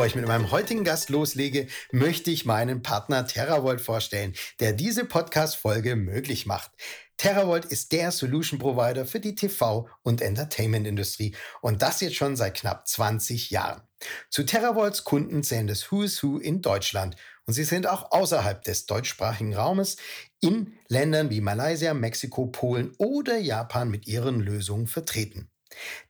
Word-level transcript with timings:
Bevor 0.00 0.06
ich 0.06 0.14
mit 0.14 0.26
meinem 0.26 0.50
heutigen 0.50 0.82
Gast 0.82 1.10
loslege, 1.10 1.66
möchte 1.92 2.30
ich 2.30 2.46
meinen 2.46 2.80
Partner 2.80 3.26
TerraVolt 3.26 3.82
vorstellen, 3.82 4.32
der 4.58 4.72
diese 4.72 5.04
Podcast-Folge 5.04 5.94
möglich 5.94 6.46
macht. 6.46 6.70
TerraVolt 7.18 7.66
ist 7.66 7.92
der 7.92 8.10
Solution 8.10 8.58
Provider 8.58 9.04
für 9.04 9.20
die 9.20 9.34
TV- 9.34 9.88
und 10.00 10.22
Entertainment-Industrie 10.22 11.36
und 11.60 11.82
das 11.82 12.00
jetzt 12.00 12.16
schon 12.16 12.34
seit 12.34 12.54
knapp 12.54 12.88
20 12.88 13.50
Jahren. 13.50 13.82
Zu 14.30 14.44
TerraVolts 14.44 15.04
Kunden 15.04 15.42
zählen 15.42 15.66
das 15.66 15.92
Who's 15.92 16.22
Who 16.22 16.38
in 16.38 16.62
Deutschland 16.62 17.16
und 17.44 17.52
sie 17.52 17.64
sind 17.64 17.86
auch 17.86 18.10
außerhalb 18.10 18.62
des 18.62 18.86
deutschsprachigen 18.86 19.54
Raumes 19.54 19.98
in 20.40 20.78
Ländern 20.88 21.28
wie 21.28 21.42
Malaysia, 21.42 21.92
Mexiko, 21.92 22.46
Polen 22.46 22.94
oder 22.96 23.36
Japan 23.36 23.90
mit 23.90 24.06
ihren 24.06 24.40
Lösungen 24.40 24.86
vertreten. 24.86 25.50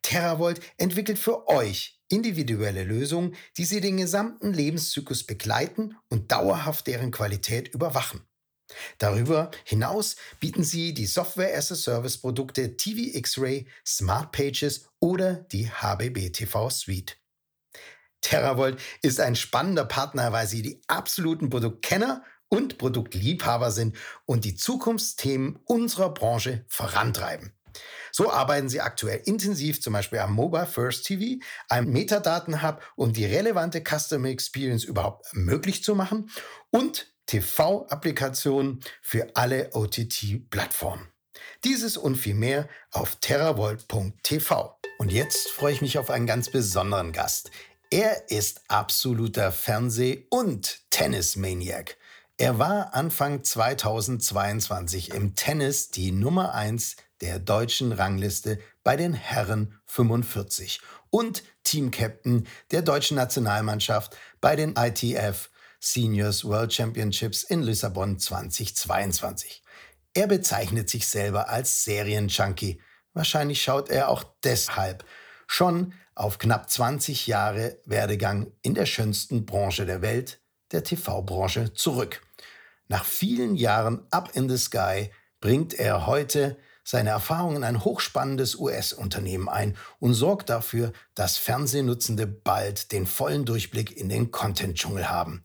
TerraVolt 0.02 0.60
entwickelt 0.78 1.18
für 1.18 1.48
euch 1.48 1.99
individuelle 2.10 2.84
Lösungen, 2.84 3.34
die 3.56 3.64
Sie 3.64 3.80
den 3.80 3.96
gesamten 3.96 4.52
Lebenszyklus 4.52 5.24
begleiten 5.24 5.96
und 6.09 6.30
dauerhaft 6.30 6.87
deren 6.87 7.10
Qualität 7.10 7.73
überwachen. 7.73 8.20
Darüber 8.98 9.51
hinaus 9.64 10.16
bieten 10.38 10.62
Sie 10.62 10.95
die 10.95 11.06
Software-as-a-Service-Produkte 11.06 12.77
TV 12.77 13.16
X-Ray, 13.16 13.66
Smart 13.87 14.32
Pages 14.32 14.88
oder 15.01 15.34
die 15.52 15.71
HBB 15.71 16.30
TV 16.30 16.71
Suite. 16.71 17.16
TerraVolt 18.21 18.79
ist 19.02 19.21
ein 19.21 19.34
spannender 19.34 19.84
Partner, 19.84 20.32
weil 20.32 20.46
Sie 20.46 20.62
die 20.62 20.82
absoluten 20.87 21.49
Produktkenner 21.49 22.23
und 22.49 22.79
Produktliebhaber 22.79 23.71
sind 23.71 23.96
und 24.27 24.45
die 24.45 24.56
Zukunftsthemen 24.56 25.59
unserer 25.65 26.12
Branche 26.12 26.65
vorantreiben. 26.68 27.52
So 28.12 28.30
arbeiten 28.30 28.68
sie 28.68 28.80
aktuell 28.80 29.22
intensiv 29.24 29.80
zum 29.80 29.92
Beispiel 29.92 30.18
am 30.18 30.34
Mobile 30.34 30.66
First 30.66 31.06
TV, 31.06 31.42
einem 31.68 31.92
Metadaten-Hub, 31.92 32.82
um 32.96 33.12
die 33.12 33.24
relevante 33.24 33.82
Customer 33.82 34.28
Experience 34.28 34.84
überhaupt 34.84 35.34
möglich 35.34 35.84
zu 35.84 35.94
machen 35.94 36.30
und 36.70 37.12
TV-Applikationen 37.26 38.80
für 39.00 39.28
alle 39.34 39.70
OTT-Plattformen. 39.72 41.08
Dieses 41.64 41.96
und 41.96 42.16
viel 42.16 42.34
mehr 42.34 42.68
auf 42.90 43.16
terravolt.tv. 43.16 44.78
Und 44.98 45.12
jetzt 45.12 45.48
freue 45.50 45.72
ich 45.72 45.80
mich 45.80 45.98
auf 45.98 46.10
einen 46.10 46.26
ganz 46.26 46.50
besonderen 46.50 47.12
Gast. 47.12 47.50
Er 47.90 48.30
ist 48.30 48.62
absoluter 48.68 49.52
Fernseh- 49.52 50.26
und 50.30 50.80
Tennis-Maniac. 50.90 51.96
Er 52.36 52.58
war 52.58 52.94
Anfang 52.94 53.44
2022 53.44 55.12
im 55.12 55.34
Tennis 55.34 55.90
die 55.90 56.12
Nummer 56.12 56.54
1 56.54 56.96
der 57.21 57.38
deutschen 57.38 57.93
Rangliste 57.93 58.59
bei 58.82 58.96
den 58.96 59.13
Herren 59.13 59.79
45 59.87 60.80
und 61.10 61.43
Teamcaptain 61.65 62.46
der 62.71 62.82
deutschen 62.82 63.16
Nationalmannschaft 63.16 64.16
bei 64.41 64.56
den 64.56 64.75
ITF 64.77 65.50
Seniors 65.81 66.44
World 66.44 66.72
Championships 66.72 67.43
in 67.43 67.62
Lissabon 67.62 68.19
2022. 68.19 69.62
Er 70.15 70.27
bezeichnet 70.27 70.91
sich 70.91 71.06
selber 71.06 71.49
als 71.49 71.84
Serienjunkie. 71.84 72.81
Wahrscheinlich 73.15 73.62
schaut 73.62 73.88
er 73.88 74.09
auch 74.09 74.25
deshalb 74.44 75.05
schon 75.47 75.94
auf 76.15 76.38
knapp 76.38 76.69
20 76.69 77.27
Jahre 77.27 77.78
Werdegang 77.84 78.53
in 78.62 78.75
der 78.75 78.87
schönsten 78.87 79.47
Branche 79.47 79.87
der 79.87 80.03
Welt, 80.03 80.41
der 80.73 80.84
TV-Branche, 80.84 81.73
zurück. 81.73 82.23
Nach 82.89 83.05
vielen 83.05 83.56
Jahren 83.56 84.06
Up 84.11 84.34
in 84.34 84.49
the 84.49 84.59
Sky 84.59 85.11
bringt 85.41 85.75
er 85.75 86.06
heute 86.06 86.59
seine 86.91 87.11
Erfahrungen 87.11 87.59
in 87.59 87.65
ein 87.65 87.84
hochspannendes 87.84 88.56
US-Unternehmen 88.56 89.49
ein 89.49 89.77
und 90.01 90.15
sorgt 90.15 90.51
dafür, 90.51 90.93
dass 91.15 91.37
Fernsehnutzende 91.37 92.27
bald 92.27 92.91
den 92.91 93.06
vollen 93.06 93.45
Durchblick 93.45 93.97
in 93.97 94.09
den 94.09 94.33
Content-Dschungel 94.33 95.09
haben. 95.09 95.45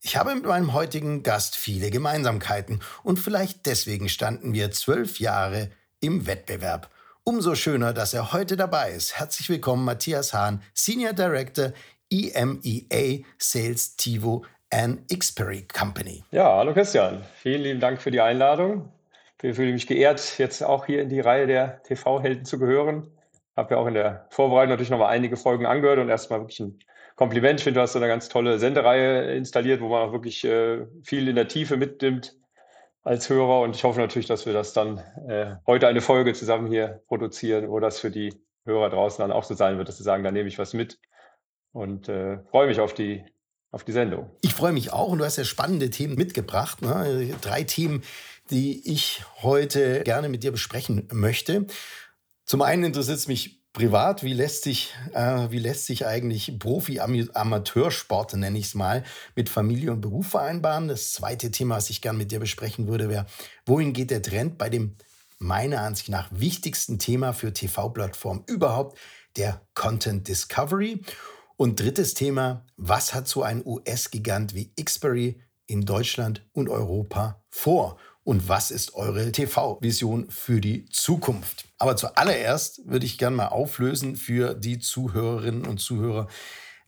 Ich 0.00 0.16
habe 0.16 0.34
mit 0.34 0.46
meinem 0.46 0.72
heutigen 0.72 1.22
Gast 1.22 1.56
viele 1.56 1.90
Gemeinsamkeiten 1.90 2.80
und 3.02 3.18
vielleicht 3.18 3.66
deswegen 3.66 4.08
standen 4.08 4.54
wir 4.54 4.70
zwölf 4.70 5.20
Jahre 5.20 5.70
im 6.00 6.26
Wettbewerb. 6.26 6.88
Umso 7.22 7.54
schöner, 7.54 7.92
dass 7.92 8.14
er 8.14 8.32
heute 8.32 8.56
dabei 8.56 8.92
ist. 8.92 9.18
Herzlich 9.18 9.50
willkommen, 9.50 9.84
Matthias 9.84 10.32
Hahn, 10.32 10.62
Senior 10.72 11.12
Director 11.12 11.72
EMEA 12.10 13.24
Sales 13.36 13.96
Tivo 13.96 14.46
and 14.70 15.06
Xperi 15.14 15.66
Company. 15.70 16.24
Ja, 16.30 16.56
hallo 16.56 16.72
Christian. 16.72 17.22
Vielen 17.42 17.62
lieben 17.62 17.80
Dank 17.80 18.00
für 18.00 18.10
die 18.10 18.22
Einladung. 18.22 18.90
Ich 19.40 19.54
fühle 19.54 19.72
mich 19.72 19.86
geehrt, 19.86 20.38
jetzt 20.38 20.62
auch 20.62 20.86
hier 20.86 21.00
in 21.00 21.08
die 21.08 21.20
Reihe 21.20 21.46
der 21.46 21.82
TV-Helden 21.84 22.44
zu 22.44 22.58
gehören. 22.58 23.06
Habe 23.56 23.74
ja 23.74 23.80
auch 23.80 23.86
in 23.86 23.94
der 23.94 24.26
Vorbereitung 24.30 24.70
natürlich 24.70 24.90
nochmal 24.90 25.10
einige 25.10 25.36
Folgen 25.36 25.64
angehört 25.64 26.00
und 26.00 26.08
erstmal 26.08 26.40
wirklich 26.40 26.58
ein 26.60 26.78
Kompliment. 27.14 27.60
Ich 27.60 27.64
finde, 27.64 27.78
du 27.78 27.82
hast 27.82 27.92
so 27.92 28.00
eine 28.00 28.08
ganz 28.08 28.28
tolle 28.28 28.58
Sendereihe 28.58 29.34
installiert, 29.34 29.80
wo 29.80 29.88
man 29.88 30.08
auch 30.08 30.12
wirklich 30.12 30.44
äh, 30.44 30.86
viel 31.02 31.28
in 31.28 31.36
der 31.36 31.46
Tiefe 31.46 31.76
mitnimmt 31.76 32.36
als 33.04 33.28
Hörer. 33.30 33.60
Und 33.60 33.76
ich 33.76 33.84
hoffe 33.84 34.00
natürlich, 34.00 34.26
dass 34.26 34.44
wir 34.44 34.52
das 34.52 34.72
dann 34.72 34.98
äh, 35.28 35.54
heute 35.66 35.86
eine 35.86 36.00
Folge 36.00 36.32
zusammen 36.34 36.66
hier 36.66 37.02
produzieren, 37.06 37.68
wo 37.68 37.78
das 37.78 38.00
für 38.00 38.10
die 38.10 38.34
Hörer 38.64 38.90
draußen 38.90 39.22
dann 39.22 39.32
auch 39.32 39.44
so 39.44 39.54
sein 39.54 39.78
wird, 39.78 39.88
dass 39.88 39.98
sie 39.98 40.04
sagen, 40.04 40.24
da 40.24 40.32
nehme 40.32 40.48
ich 40.48 40.58
was 40.58 40.74
mit. 40.74 40.98
Und 41.72 42.08
äh, 42.08 42.38
freue 42.50 42.66
mich 42.66 42.80
auf 42.80 42.92
die 42.92 43.24
auf 43.70 43.84
die 43.84 43.92
Sendung. 43.92 44.30
Ich 44.40 44.54
freue 44.54 44.72
mich 44.72 44.92
auch 44.92 45.08
und 45.08 45.18
du 45.18 45.24
hast 45.24 45.36
ja 45.36 45.44
spannende 45.44 45.90
Themen 45.90 46.14
mitgebracht. 46.14 46.80
Ne? 46.80 47.34
Drei 47.42 47.64
Themen, 47.64 48.02
die 48.50 48.90
ich 48.90 49.22
heute 49.42 50.02
gerne 50.04 50.28
mit 50.28 50.42
dir 50.42 50.52
besprechen 50.52 51.08
möchte. 51.12 51.66
Zum 52.44 52.62
einen 52.62 52.84
interessiert 52.84 53.18
es 53.18 53.28
mich 53.28 53.58
privat, 53.72 54.22
wie 54.22 54.32
lässt 54.32 54.64
sich, 54.64 54.94
äh, 55.12 55.50
wie 55.50 55.58
lässt 55.58 55.86
sich 55.86 56.06
eigentlich 56.06 56.58
Profi-Amateursport, 56.58 58.34
nenne 58.34 58.58
ich 58.58 58.66
es 58.66 58.74
mal, 58.74 59.04
mit 59.36 59.48
Familie 59.48 59.92
und 59.92 60.00
Beruf 60.00 60.28
vereinbaren? 60.28 60.88
Das 60.88 61.12
zweite 61.12 61.50
Thema, 61.50 61.76
was 61.76 61.90
ich 61.90 62.00
gerne 62.00 62.18
mit 62.18 62.32
dir 62.32 62.40
besprechen 62.40 62.88
würde, 62.88 63.08
wäre, 63.08 63.26
wohin 63.66 63.92
geht 63.92 64.10
der 64.10 64.22
Trend 64.22 64.58
bei 64.58 64.68
dem 64.68 64.96
meiner 65.38 65.82
Ansicht 65.82 66.08
nach 66.08 66.28
wichtigsten 66.32 66.98
Thema 66.98 67.32
für 67.32 67.52
TV-Plattformen 67.52 68.42
überhaupt, 68.46 68.98
der 69.36 69.62
Content 69.74 70.26
Discovery? 70.26 71.02
Und 71.56 71.80
drittes 71.80 72.14
Thema, 72.14 72.64
was 72.76 73.14
hat 73.14 73.28
so 73.28 73.42
ein 73.42 73.64
US-Gigant 73.64 74.54
wie 74.54 74.72
Xperi 74.74 75.40
in 75.66 75.82
Deutschland 75.82 76.48
und 76.52 76.68
Europa 76.68 77.42
vor? 77.50 77.98
Und 78.28 78.46
was 78.46 78.70
ist 78.70 78.94
eure 78.94 79.32
TV-Vision 79.32 80.30
für 80.30 80.60
die 80.60 80.84
Zukunft? 80.90 81.64
Aber 81.78 81.96
zuallererst 81.96 82.86
würde 82.86 83.06
ich 83.06 83.16
gerne 83.16 83.34
mal 83.34 83.46
auflösen 83.46 84.16
für 84.16 84.52
die 84.52 84.78
Zuhörerinnen 84.78 85.64
und 85.64 85.78
Zuhörer, 85.78 86.28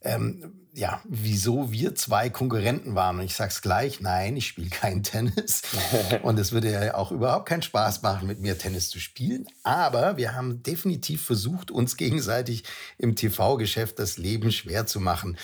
ähm, 0.03 0.53
ja, 0.75 1.01
wieso 1.09 1.73
wir 1.73 1.95
zwei 1.95 2.29
Konkurrenten 2.29 2.95
waren. 2.95 3.21
Und 3.21 3.25
ich 3.25 3.35
sage 3.35 3.53
es 3.53 3.63
gleich, 3.63 4.03
nein, 4.03 4.37
ich 4.37 4.49
spiele 4.49 4.69
kein 4.69 5.03
Tennis. 5.03 5.63
und 6.23 6.39
es 6.39 6.53
würde 6.53 6.73
ja 6.73 6.95
auch 6.95 7.11
überhaupt 7.11 7.49
keinen 7.49 7.63
Spaß 7.63 8.03
machen, 8.03 8.29
mit 8.29 8.41
mir 8.41 8.59
Tennis 8.59 8.91
zu 8.91 9.01
spielen. 9.01 9.47
Aber 9.63 10.19
wir 10.19 10.35
haben 10.35 10.63
definitiv 10.63 11.25
versucht, 11.25 11.71
uns 11.71 11.97
gegenseitig 11.97 12.65
im 12.99 13.17
TV-Geschäft 13.17 13.99
das 13.99 14.19
Leben 14.19 14.53
schwer 14.53 14.85
zu 14.85 15.01
machen. 15.01 15.39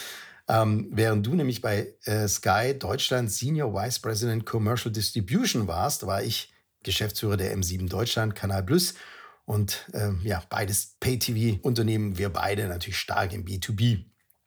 Ähm, 0.49 0.89
während 0.93 1.27
du 1.27 1.35
nämlich 1.35 1.61
bei 1.61 1.95
äh, 2.05 2.29
Sky 2.29 2.75
Deutschland 2.79 3.31
Senior 3.31 3.75
Vice 3.75 3.99
President 3.99 4.47
Commercial 4.47 4.93
Distribution 4.93 5.67
warst, 5.67 6.07
war 6.07 6.23
ich 6.23 6.53
Geschäftsführer 6.83 7.37
der 7.37 7.57
M7 7.57 7.89
Deutschland, 7.89 8.35
Kanal 8.35 8.63
Plus. 8.63 8.95
Und 9.45 9.87
ähm, 9.93 10.21
ja, 10.25 10.43
beides 10.49 10.97
Pay-TV-Unternehmen, 11.01 12.19
wir 12.19 12.31
beide 12.31 12.67
natürlich 12.69 12.99
stark 12.99 13.33
im 13.33 13.45
B2B. 13.45 14.05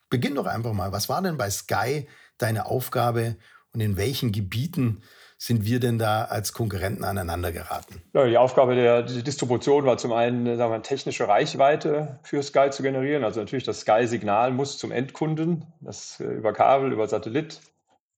Beginn 0.09 0.35
doch 0.35 0.45
einfach 0.45 0.73
mal. 0.73 0.91
Was 0.91 1.09
war 1.09 1.21
denn 1.21 1.37
bei 1.37 1.49
Sky 1.49 2.07
deine 2.37 2.65
Aufgabe 2.65 3.37
und 3.73 3.81
in 3.81 3.97
welchen 3.97 4.31
Gebieten 4.31 5.01
sind 5.41 5.65
wir 5.65 5.79
denn 5.79 5.97
da 5.97 6.25
als 6.25 6.51
Konkurrenten 6.51 7.05
aneinander 7.05 7.53
geraten? 7.53 8.01
Ja, 8.13 8.27
die 8.27 8.37
Aufgabe 8.37 8.75
der 8.75 9.03
Distribution 9.03 9.85
war 9.85 9.97
zum 9.97 10.11
einen 10.11 10.57
sagen 10.57 10.73
wir, 10.73 10.81
technische 10.81 11.29
Reichweite 11.29 12.19
für 12.23 12.43
Sky 12.43 12.69
zu 12.71 12.83
generieren. 12.83 13.23
Also 13.23 13.39
natürlich 13.39 13.63
das 13.63 13.79
Sky-Signal 13.79 14.51
muss 14.51 14.77
zum 14.77 14.91
Endkunden, 14.91 15.65
das 15.79 16.19
äh, 16.19 16.25
über 16.25 16.51
Kabel, 16.51 16.91
über 16.91 17.07
Satellit, 17.07 17.61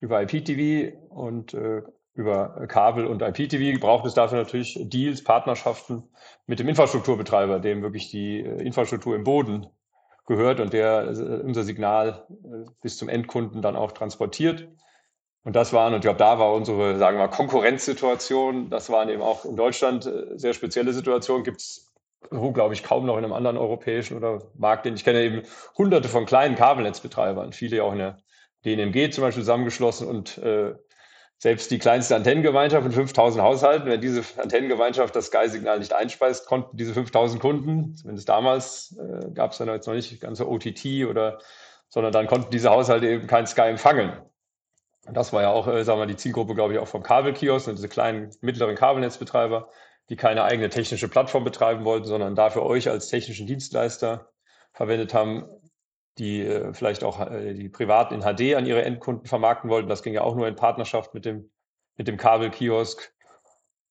über 0.00 0.20
IPTV 0.20 0.96
und 1.10 1.54
äh, 1.54 1.82
über 2.14 2.66
Kabel 2.66 3.06
und 3.06 3.22
IPTV 3.22 3.80
braucht 3.80 4.04
es 4.04 4.14
dafür 4.14 4.38
natürlich 4.38 4.76
Deals, 4.82 5.22
Partnerschaften 5.22 6.02
mit 6.46 6.58
dem 6.58 6.68
Infrastrukturbetreiber, 6.68 7.60
dem 7.60 7.82
wirklich 7.82 8.10
die 8.10 8.40
äh, 8.40 8.62
Infrastruktur 8.62 9.14
im 9.14 9.22
Boden 9.22 9.68
gehört 10.26 10.58
und 10.58 10.72
der 10.72 11.04
äh, 11.04 11.40
unser 11.44 11.62
Signal 11.62 12.26
bis 12.82 12.96
zum 12.98 13.08
Endkunden 13.08 13.62
dann 13.62 13.76
auch 13.76 13.92
transportiert. 13.92 14.66
Und 15.44 15.56
das 15.56 15.72
waren, 15.72 15.92
und 15.92 16.00
ich 16.00 16.02
glaube, 16.02 16.18
da 16.18 16.38
war 16.38 16.52
unsere, 16.54 16.96
sagen 16.98 17.16
wir 17.18 17.26
mal, 17.26 17.28
Konkurrenzsituation, 17.28 18.70
das 18.70 18.90
waren 18.90 19.08
eben 19.08 19.22
auch 19.22 19.44
in 19.44 19.56
Deutschland 19.56 20.06
äh, 20.06 20.38
sehr 20.38 20.54
spezielle 20.54 20.92
Situationen, 20.92 21.42
gibt 21.42 21.60
es, 21.60 21.92
glaube 22.30 22.74
ich, 22.74 22.84
kaum 22.84 23.06
noch 23.06 23.18
in 23.18 23.24
einem 23.24 23.32
anderen 23.32 23.56
europäischen 23.56 24.16
oder 24.16 24.38
Markt, 24.54 24.86
den 24.86 24.94
ich 24.94 25.04
kenne, 25.04 25.22
eben 25.22 25.42
hunderte 25.76 26.08
von 26.08 26.26
kleinen 26.26 26.54
Kabelnetzbetreibern, 26.54 27.52
viele 27.52 27.82
auch 27.82 27.92
in 27.92 27.98
der 27.98 28.18
DNMG 28.64 29.10
zum 29.10 29.22
Beispiel 29.22 29.42
zusammengeschlossen 29.42 30.06
und 30.06 30.38
äh, 30.38 30.74
selbst 31.38 31.72
die 31.72 31.80
kleinste 31.80 32.14
Antennengemeinschaft 32.14 32.84
mit 32.84 32.94
5000 32.94 33.42
Haushalten, 33.42 33.88
wenn 33.88 34.00
diese 34.00 34.22
Antennengemeinschaft 34.40 35.16
das 35.16 35.26
Sky-Signal 35.26 35.80
nicht 35.80 35.92
einspeist, 35.92 36.46
konnten 36.46 36.76
diese 36.76 36.94
5000 36.94 37.42
Kunden, 37.42 37.96
zumindest 37.96 38.28
damals 38.28 38.96
äh, 38.96 39.32
gab 39.32 39.50
es 39.50 39.58
dann 39.58 39.66
jetzt 39.66 39.88
noch 39.88 39.94
nicht 39.94 40.20
ganze 40.20 40.48
OTT 40.48 41.04
oder, 41.10 41.40
sondern 41.88 42.12
dann 42.12 42.28
konnten 42.28 42.52
diese 42.52 42.70
Haushalte 42.70 43.08
eben 43.08 43.26
kein 43.26 43.48
Sky 43.48 43.62
empfangen. 43.62 44.12
Das 45.10 45.32
war 45.32 45.42
ja 45.42 45.50
auch, 45.50 45.66
äh, 45.66 45.84
sagen 45.84 46.00
wir, 46.00 46.06
die 46.06 46.16
Zielgruppe, 46.16 46.54
glaube 46.54 46.74
ich, 46.74 46.78
auch 46.78 46.88
vom 46.88 47.02
Kabelkiosk 47.02 47.68
diese 47.70 47.88
kleinen, 47.88 48.30
mittleren 48.40 48.76
Kabelnetzbetreiber, 48.76 49.68
die 50.08 50.16
keine 50.16 50.44
eigene 50.44 50.68
technische 50.68 51.08
Plattform 51.08 51.44
betreiben 51.44 51.84
wollten, 51.84 52.06
sondern 52.06 52.34
dafür 52.34 52.62
euch 52.62 52.88
als 52.88 53.08
technischen 53.08 53.46
Dienstleister 53.46 54.30
verwendet 54.72 55.12
haben, 55.12 55.48
die 56.18 56.42
äh, 56.42 56.72
vielleicht 56.72 57.04
auch 57.04 57.20
äh, 57.20 57.54
die 57.54 57.68
Privaten 57.68 58.14
in 58.14 58.20
HD 58.20 58.54
an 58.54 58.66
ihre 58.66 58.84
Endkunden 58.84 59.26
vermarkten 59.26 59.70
wollten. 59.70 59.88
Das 59.88 60.02
ging 60.02 60.14
ja 60.14 60.22
auch 60.22 60.36
nur 60.36 60.46
in 60.46 60.56
Partnerschaft 60.56 61.14
mit 61.14 61.24
dem, 61.24 61.50
mit 61.96 62.06
dem 62.06 62.16
Kabelkiosk. 62.16 63.12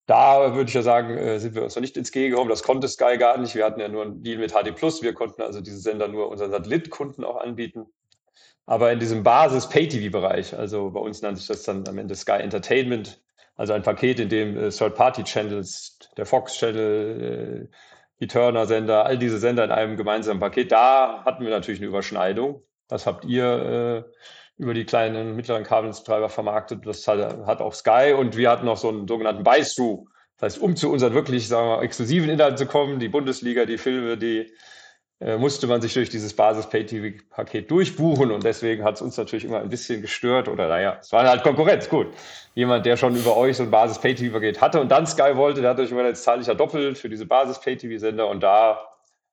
Da 0.06 0.56
würde 0.56 0.69
ich 0.69 0.74
ja 0.74 0.81
sagen, 0.81 1.18
äh, 1.18 1.40
sind 1.40 1.56
wir 1.56 1.63
uns 1.63 1.75
noch 1.75 1.81
nicht 1.81 1.98
ins 1.98 2.12
G 2.12 2.30
gekommen. 2.30 2.50
Das 2.50 2.63
konnte 2.63 2.88
Sky 2.88 3.18
gar 3.18 3.38
nicht. 3.38 3.56
Wir 3.56 3.66
hatten 3.66 3.80
ja 3.80 3.88
nur 3.88 4.04
einen 4.04 4.24
Deal 4.24 4.38
mit 4.38 4.52
HD 4.52 4.75
Plus. 4.75 5.02
Wir 5.02 5.13
konnten 5.13 5.42
also 5.42 5.62
diese 5.62 5.80
Sender 5.80 6.08
nur 6.08 6.30
unseren 6.30 6.52
Satellitkunden 6.52 7.24
auch 7.24 7.38
anbieten. 7.38 7.88
Aber 8.72 8.90
in 8.94 9.00
diesem 9.00 9.22
Basis-Pay-TV-Bereich, 9.22 10.58
also 10.58 10.92
bei 10.92 11.02
uns 11.02 11.22
nannte 11.22 11.40
sich 11.42 11.48
das 11.48 11.64
dann 11.64 11.86
am 11.90 11.98
Ende 11.98 12.16
Sky 12.16 12.40
Entertainment, 12.40 13.22
also 13.58 13.74
ein 13.74 13.84
Paket, 13.84 14.22
in 14.22 14.30
dem 14.30 14.58
äh, 14.58 14.70
Third-Party-Channels, 14.70 16.00
der 16.16 16.26
Fox-Channel, 16.26 17.68
äh, 17.70 17.76
die 18.22 18.28
Turner-Sender, 18.28 19.06
all 19.06 19.18
diese 19.18 19.40
Sender 19.40 19.66
in 19.66 19.72
einem 19.72 19.98
gemeinsamen 19.98 20.40
Paket. 20.40 20.72
Da 20.72 21.22
hatten 21.26 21.44
wir 21.44 21.52
natürlich 21.52 21.82
eine 21.82 21.90
Überschneidung. 21.90 22.64
Das 22.88 23.06
habt 23.06 23.26
ihr 23.26 24.06
äh, 24.08 24.62
über 24.62 24.74
die 24.74 24.86
kleinen 24.86 25.36
mittleren 25.36 25.66
Kabelnetzbetreiber 25.66 26.30
vermarktet. 26.30 26.88
Das 26.88 27.06
hat, 27.10 27.46
hat, 27.46 27.60
auch 27.60 27.74
Sky 27.74 28.16
und 28.18 28.38
wir 28.38 28.50
hatten 28.50 28.68
noch 28.68 28.78
so 28.78 28.88
einen 28.88 29.06
sogenannten 29.06 29.44
Buy-Through. 29.44 30.08
Das 30.38 30.54
heißt, 30.54 30.64
um 30.64 30.78
zu 30.78 30.90
unseren 30.90 31.14
wirklich 31.14 31.50
sagen 31.50 31.68
wir, 31.68 31.82
exklusiven 31.82 32.30
Inhalten 32.30 32.56
zu 32.56 32.68
kommen, 32.68 33.00
die 33.00 33.10
Bundesliga, 33.10 33.66
die 33.66 33.78
Filme, 33.78 34.18
die 34.18 34.50
musste 35.38 35.68
man 35.68 35.82
sich 35.82 35.94
durch 35.94 36.10
dieses 36.10 36.36
Basis-Pay-TV-Paket 36.36 37.70
durchbuchen 37.70 38.32
und 38.32 38.44
deswegen 38.44 38.84
hat 38.84 38.96
es 38.96 39.04
uns 39.04 39.18
natürlich 39.18 39.46
immer 39.46 39.60
ein 39.60 39.70
bisschen 39.70 40.02
gestört 40.02 40.48
oder 40.48 40.68
naja, 40.68 40.98
es 41.00 41.12
war 41.12 41.24
halt 41.30 41.44
Konkurrenz, 41.44 41.88
gut. 41.90 42.08
Jemand, 42.56 42.88
der 42.88 42.98
schon 42.98 43.16
über 43.16 43.38
euch 43.38 43.58
so 43.58 43.64
ein 43.64 43.70
Basis-Pay-TV-Paket 43.70 44.62
hatte 44.62 44.82
und 44.82 44.90
dann 44.90 45.06
Sky 45.06 45.36
wollte, 45.36 45.62
der 45.62 45.70
hat 45.70 45.80
euch 45.80 45.92
immer 45.92 46.04
jetzt 46.06 46.24
zahle 46.24 46.42
ich 46.42 46.48
ja 46.48 46.56
doppelt 46.56 46.98
für 46.98 47.08
diese 47.08 47.28
Basis-Pay-TV-Sender 47.28 48.28
und 48.28 48.42
da 48.42 48.80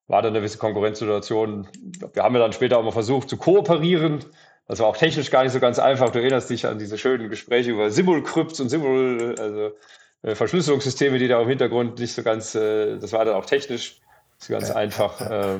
war 0.09 0.21
dann 0.21 0.31
eine 0.31 0.39
gewisse 0.39 0.57
Konkurrenzsituation. 0.57 1.67
Wir 2.13 2.23
haben 2.23 2.35
ja 2.35 2.41
dann 2.41 2.53
später 2.53 2.77
auch 2.77 2.83
mal 2.83 2.91
versucht 2.91 3.29
zu 3.29 3.37
kooperieren. 3.37 4.25
Das 4.67 4.79
war 4.79 4.87
auch 4.87 4.97
technisch 4.97 5.31
gar 5.31 5.43
nicht 5.43 5.53
so 5.53 5.59
ganz 5.59 5.79
einfach. 5.79 6.09
Du 6.09 6.19
erinnerst 6.19 6.49
dich 6.49 6.65
an 6.65 6.79
diese 6.79 6.97
schönen 6.97 7.29
Gespräche 7.29 7.71
über 7.71 7.89
Simulcrypts 7.89 8.59
und 8.59 8.69
Simul, 8.69 9.35
also 9.39 9.71
äh, 10.23 10.35
Verschlüsselungssysteme, 10.35 11.19
die 11.19 11.27
da 11.27 11.41
im 11.41 11.47
Hintergrund 11.47 11.99
nicht 11.99 12.13
so 12.13 12.23
ganz, 12.23 12.55
äh, 12.55 12.97
das 12.97 13.13
war 13.13 13.23
dann 13.23 13.35
auch 13.35 13.45
technisch 13.45 14.01
nicht 14.39 14.47
so 14.47 14.53
ganz 14.53 14.71
einfach. 14.71 15.21
Äh, 15.21 15.59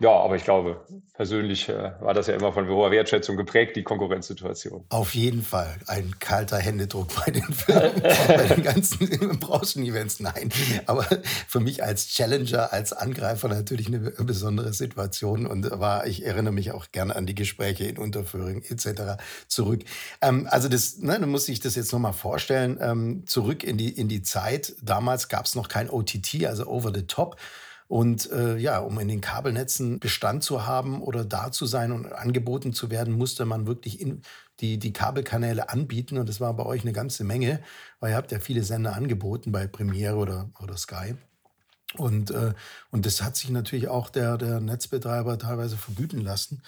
ja, 0.00 0.10
aber 0.10 0.34
ich 0.34 0.42
glaube, 0.42 0.84
persönlich 1.14 1.68
äh, 1.68 1.92
war 2.00 2.14
das 2.14 2.26
ja 2.26 2.34
immer 2.34 2.52
von 2.52 2.68
hoher 2.68 2.90
Wertschätzung 2.90 3.36
geprägt, 3.36 3.76
die 3.76 3.84
Konkurrenzsituation. 3.84 4.84
Auf 4.88 5.14
jeden 5.14 5.42
Fall 5.42 5.78
ein 5.86 6.18
kalter 6.18 6.58
Händedruck 6.58 7.08
bei 7.24 7.30
den 7.30 7.44
Firmen, 7.44 8.02
bei 8.02 8.48
den 8.48 8.64
ganzen 8.64 9.08
Branchen-Events. 9.38 10.18
Nein, 10.18 10.50
aber 10.86 11.06
für 11.46 11.60
mich 11.60 11.84
als 11.84 12.08
Challenger, 12.08 12.72
als 12.72 12.92
Angreifer 12.92 13.46
natürlich 13.46 13.86
eine 13.86 14.00
besondere 14.00 14.72
Situation 14.72 15.46
und 15.46 15.70
war, 15.70 16.08
ich 16.08 16.26
erinnere 16.26 16.52
mich 16.52 16.72
auch 16.72 16.86
gerne 16.90 17.14
an 17.14 17.24
die 17.24 17.36
Gespräche 17.36 17.84
in 17.84 17.96
Unterföhring 17.96 18.62
etc. 18.68 19.22
zurück. 19.46 19.84
Ähm, 20.20 20.48
also 20.50 20.68
das, 20.68 20.98
ne, 20.98 21.20
du 21.20 21.28
musst 21.28 21.46
dich 21.46 21.60
das 21.60 21.76
jetzt 21.76 21.92
nochmal 21.92 22.14
vorstellen, 22.14 22.78
ähm, 22.80 23.26
zurück 23.26 23.62
in 23.62 23.78
die, 23.78 23.90
in 23.90 24.08
die 24.08 24.22
Zeit. 24.22 24.74
Damals 24.82 25.28
gab 25.28 25.46
es 25.46 25.54
noch 25.54 25.68
kein 25.68 25.88
OTT, 25.88 26.46
also 26.46 26.66
Over 26.66 26.90
the 26.92 27.06
Top. 27.06 27.36
Und 27.86 28.30
äh, 28.32 28.56
ja, 28.56 28.78
um 28.78 28.98
in 28.98 29.08
den 29.08 29.20
Kabelnetzen 29.20 30.00
Bestand 30.00 30.42
zu 30.42 30.66
haben 30.66 31.02
oder 31.02 31.24
da 31.24 31.52
zu 31.52 31.66
sein 31.66 31.92
und 31.92 32.12
angeboten 32.12 32.72
zu 32.72 32.90
werden, 32.90 33.14
musste 33.14 33.44
man 33.44 33.66
wirklich 33.66 34.00
in 34.00 34.22
die, 34.60 34.78
die 34.78 34.92
Kabelkanäle 34.92 35.68
anbieten. 35.68 36.18
Und 36.18 36.28
das 36.28 36.40
war 36.40 36.54
bei 36.54 36.64
euch 36.64 36.82
eine 36.82 36.92
ganze 36.92 37.24
Menge, 37.24 37.60
weil 38.00 38.12
ihr 38.12 38.16
habt 38.16 38.32
ja 38.32 38.38
viele 38.38 38.64
Sender 38.64 38.94
angeboten 38.94 39.52
bei 39.52 39.66
Premiere 39.66 40.16
oder, 40.16 40.50
oder 40.62 40.76
Sky. 40.76 41.14
Und, 41.96 42.30
äh, 42.30 42.54
und 42.90 43.06
das 43.06 43.22
hat 43.22 43.36
sich 43.36 43.50
natürlich 43.50 43.88
auch 43.88 44.10
der, 44.10 44.38
der 44.38 44.60
Netzbetreiber 44.60 45.38
teilweise 45.38 45.76
vergüten 45.76 46.20
lassen. 46.20 46.62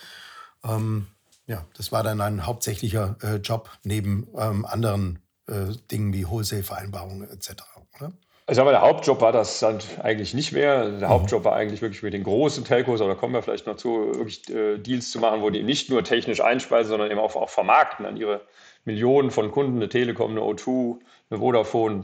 Ähm, 0.63 1.07
ja, 1.47 1.65
das 1.77 1.93
war 1.93 2.03
dann 2.03 2.21
ein 2.21 2.47
hauptsächlicher 2.47 3.17
äh, 3.23 3.37
Job 3.37 3.71
neben 3.85 4.29
ähm, 4.37 4.65
anderen 4.65 5.21
äh, 5.47 5.75
Dingen 5.91 6.13
wie 6.13 6.29
Wholesale-Vereinbarungen 6.29 7.29
etc. 7.31 7.63
Oder? 7.97 8.13
Also 8.49 8.63
aber 8.63 8.71
der 8.71 8.83
Hauptjob 8.83 9.21
war 9.21 9.33
das 9.33 9.59
dann 9.59 9.79
eigentlich 10.05 10.33
nicht 10.33 10.53
mehr. 10.53 10.89
Der 10.89 11.09
mhm. 11.09 11.13
Hauptjob 11.13 11.45
war 11.45 11.57
eigentlich 11.57 11.83
wirklich 11.83 12.03
mit 12.05 12.15
den 12.15 12.23
großen 12.23 12.65
Telcos, 12.65 13.01
oder 13.01 13.17
kommen 13.17 13.35
wir 13.35 13.43
vielleicht 13.43 13.67
noch 13.67 13.75
zu, 13.75 14.15
wirklich 14.15 14.49
äh, 14.49 14.79
Deals 14.79 15.11
zu 15.11 15.19
machen, 15.19 15.43
wo 15.43 15.51
die 15.51 15.65
nicht 15.65 15.91
nur 15.91 16.05
technisch 16.05 16.41
einspeisen, 16.41 16.91
sondern 16.91 17.11
eben 17.11 17.19
auch, 17.19 17.35
auch 17.35 17.51
vermarkten 17.51 18.07
an 18.07 18.17
ihre 18.17 18.43
Millionen 18.85 19.33
von 19.33 19.51
Kunden, 19.51 19.77
eine 19.77 19.89
Telekom, 19.89 20.31
eine 20.31 20.43
O2, 20.43 20.99
eine 21.31 21.41
Vodafone. 21.41 22.03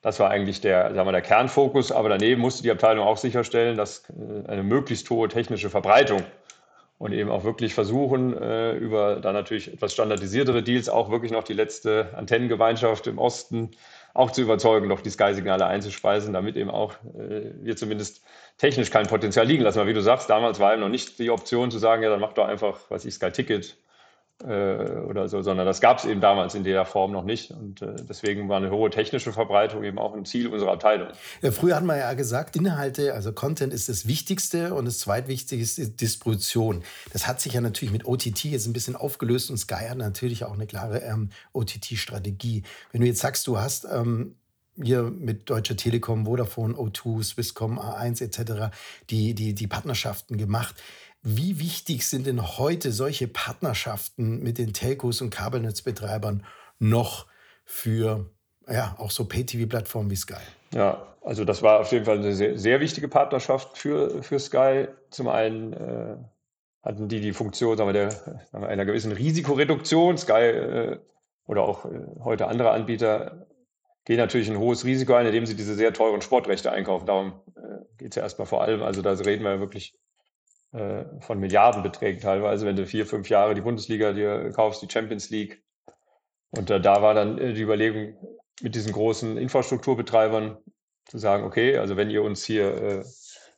Das 0.00 0.20
war 0.20 0.30
eigentlich 0.30 0.60
der, 0.60 0.94
sagen 0.94 1.08
wir, 1.08 1.12
der 1.12 1.22
Kernfokus. 1.22 1.90
Aber 1.90 2.08
daneben 2.08 2.40
musste 2.40 2.62
die 2.62 2.70
Abteilung 2.70 3.04
auch 3.04 3.16
sicherstellen, 3.16 3.76
dass 3.76 4.04
äh, 4.10 4.48
eine 4.48 4.62
möglichst 4.62 5.10
hohe 5.10 5.28
technische 5.28 5.70
Verbreitung 5.70 6.22
und 6.98 7.12
eben 7.12 7.30
auch 7.30 7.42
wirklich 7.42 7.74
versuchen, 7.74 8.40
äh, 8.40 8.74
über 8.74 9.16
dann 9.16 9.34
natürlich 9.34 9.72
etwas 9.72 9.92
standardisiertere 9.92 10.62
Deals 10.62 10.88
auch 10.88 11.10
wirklich 11.10 11.32
noch 11.32 11.42
die 11.42 11.54
letzte 11.54 12.10
Antennengemeinschaft 12.14 13.08
im 13.08 13.18
Osten 13.18 13.70
auch 14.14 14.30
zu 14.30 14.42
überzeugen, 14.42 14.88
noch 14.88 15.00
die 15.00 15.10
Sky-Signale 15.10 15.66
einzuspeisen, 15.66 16.32
damit 16.32 16.56
eben 16.56 16.70
auch 16.70 16.94
äh, 17.18 17.52
wir 17.62 17.76
zumindest 17.76 18.22
technisch 18.58 18.90
kein 18.90 19.06
Potenzial 19.06 19.46
liegen 19.46 19.62
lassen. 19.62 19.78
Weil 19.78 19.86
wie 19.86 19.94
du 19.94 20.02
sagst, 20.02 20.28
damals 20.30 20.60
war 20.60 20.72
eben 20.72 20.82
noch 20.82 20.88
nicht 20.88 21.18
die 21.18 21.30
Option 21.30 21.70
zu 21.70 21.78
sagen, 21.78 22.02
ja, 22.02 22.10
dann 22.10 22.20
mach 22.20 22.32
doch 22.32 22.46
einfach, 22.46 22.78
was 22.88 23.04
ich, 23.04 23.14
Sky 23.14 23.30
Ticket 23.30 23.66
äh, 23.66 23.89
oder 24.44 25.28
so, 25.28 25.42
sondern 25.42 25.66
das 25.66 25.80
gab 25.80 25.98
es 25.98 26.04
eben 26.04 26.20
damals 26.20 26.54
in 26.54 26.64
der 26.64 26.84
Form 26.84 27.12
noch 27.12 27.24
nicht. 27.24 27.50
Und 27.50 27.82
äh, 27.82 27.94
deswegen 28.08 28.48
war 28.48 28.56
eine 28.56 28.70
hohe 28.70 28.90
technische 28.90 29.32
Verbreitung 29.32 29.84
eben 29.84 29.98
auch 29.98 30.14
ein 30.14 30.24
Ziel 30.24 30.48
unserer 30.48 30.72
Abteilung. 30.72 31.08
Ja, 31.42 31.50
früher 31.52 31.76
hat 31.76 31.84
man 31.84 31.98
ja 31.98 32.12
gesagt, 32.14 32.56
Inhalte, 32.56 33.14
also 33.14 33.32
Content 33.32 33.72
ist 33.72 33.88
das 33.88 34.06
Wichtigste 34.06 34.74
und 34.74 34.86
das 34.86 34.98
zweitwichtigste 35.00 35.82
ist 35.82 36.00
Distribution. 36.00 36.82
Das 37.12 37.26
hat 37.26 37.40
sich 37.40 37.52
ja 37.52 37.60
natürlich 37.60 37.92
mit 37.92 38.06
OTT 38.06 38.44
jetzt 38.44 38.66
ein 38.66 38.72
bisschen 38.72 38.96
aufgelöst 38.96 39.50
und 39.50 39.58
Sky 39.58 39.88
hat 39.88 39.98
natürlich 39.98 40.44
auch 40.44 40.54
eine 40.54 40.66
klare 40.66 41.00
ähm, 41.00 41.30
OTT-Strategie. 41.52 42.62
Wenn 42.92 43.02
du 43.02 43.06
jetzt 43.06 43.20
sagst, 43.20 43.46
du 43.46 43.58
hast 43.58 43.86
ähm, 43.92 44.36
hier 44.82 45.02
mit 45.02 45.50
Deutscher 45.50 45.76
Telekom, 45.76 46.24
Vodafone, 46.24 46.74
O2, 46.74 47.22
Swisscom, 47.22 47.78
A1 47.78 48.22
etc. 48.22 48.74
die, 49.10 49.34
die, 49.34 49.54
die 49.54 49.66
Partnerschaften 49.66 50.38
gemacht. 50.38 50.76
Wie 51.22 51.60
wichtig 51.60 52.06
sind 52.06 52.26
denn 52.26 52.58
heute 52.58 52.92
solche 52.92 53.28
Partnerschaften 53.28 54.42
mit 54.42 54.58
den 54.58 54.72
Telcos 54.72 55.20
und 55.20 55.30
Kabelnetzbetreibern 55.30 56.44
noch 56.78 57.26
für 57.64 58.30
ja, 58.68 58.94
auch 58.98 59.10
so 59.10 59.26
Pay-TV-Plattformen 59.26 60.10
wie 60.10 60.16
Sky? 60.16 60.40
Ja, 60.72 61.06
also 61.22 61.44
das 61.44 61.62
war 61.62 61.80
auf 61.80 61.92
jeden 61.92 62.06
Fall 62.06 62.18
eine 62.18 62.32
sehr, 62.34 62.56
sehr 62.56 62.80
wichtige 62.80 63.08
Partnerschaft 63.08 63.76
für, 63.76 64.22
für 64.22 64.38
Sky. 64.38 64.88
Zum 65.10 65.28
einen 65.28 65.74
äh, 65.74 66.16
hatten 66.82 67.08
die 67.08 67.20
die 67.20 67.32
Funktion 67.32 67.76
sagen 67.76 67.88
wir, 67.88 67.92
der, 67.92 68.10
sagen 68.10 68.62
wir, 68.62 68.68
einer 68.68 68.86
gewissen 68.86 69.12
Risikoreduktion. 69.12 70.16
Sky 70.16 70.32
äh, 70.32 70.98
oder 71.46 71.62
auch 71.62 71.84
äh, 71.84 72.00
heute 72.20 72.46
andere 72.46 72.70
Anbieter 72.70 73.46
gehen 74.06 74.16
natürlich 74.16 74.50
ein 74.50 74.58
hohes 74.58 74.84
Risiko 74.86 75.14
ein, 75.14 75.26
indem 75.26 75.44
sie 75.44 75.56
diese 75.56 75.74
sehr 75.74 75.92
teuren 75.92 76.22
Sportrechte 76.22 76.72
einkaufen. 76.72 77.04
Darum 77.04 77.34
äh, 77.56 77.60
geht 77.98 78.12
es 78.12 78.16
ja 78.16 78.22
erstmal 78.22 78.46
vor 78.46 78.62
allem. 78.62 78.82
Also 78.82 79.02
da 79.02 79.12
reden 79.12 79.44
wir 79.44 79.60
wirklich 79.60 79.94
äh, 80.72 81.04
von 81.20 81.40
Milliardenbeträgen 81.40 82.20
teilweise, 82.20 82.66
wenn 82.66 82.76
du 82.76 82.86
vier, 82.86 83.06
fünf 83.06 83.28
Jahre 83.28 83.54
die 83.54 83.60
Bundesliga 83.60 84.12
dir 84.12 84.50
kaufst, 84.52 84.82
die 84.82 84.90
Champions 84.90 85.30
League. 85.30 85.62
Und 86.50 86.70
äh, 86.70 86.80
da 86.80 87.02
war 87.02 87.14
dann 87.14 87.38
äh, 87.38 87.52
die 87.52 87.62
Überlegung 87.62 88.16
mit 88.62 88.74
diesen 88.74 88.92
großen 88.92 89.36
Infrastrukturbetreibern 89.36 90.58
zu 91.06 91.18
sagen, 91.18 91.44
okay, 91.44 91.76
also 91.76 91.96
wenn 91.96 92.10
ihr 92.10 92.22
uns 92.22 92.44
hier 92.44 92.74
äh, 92.74 93.04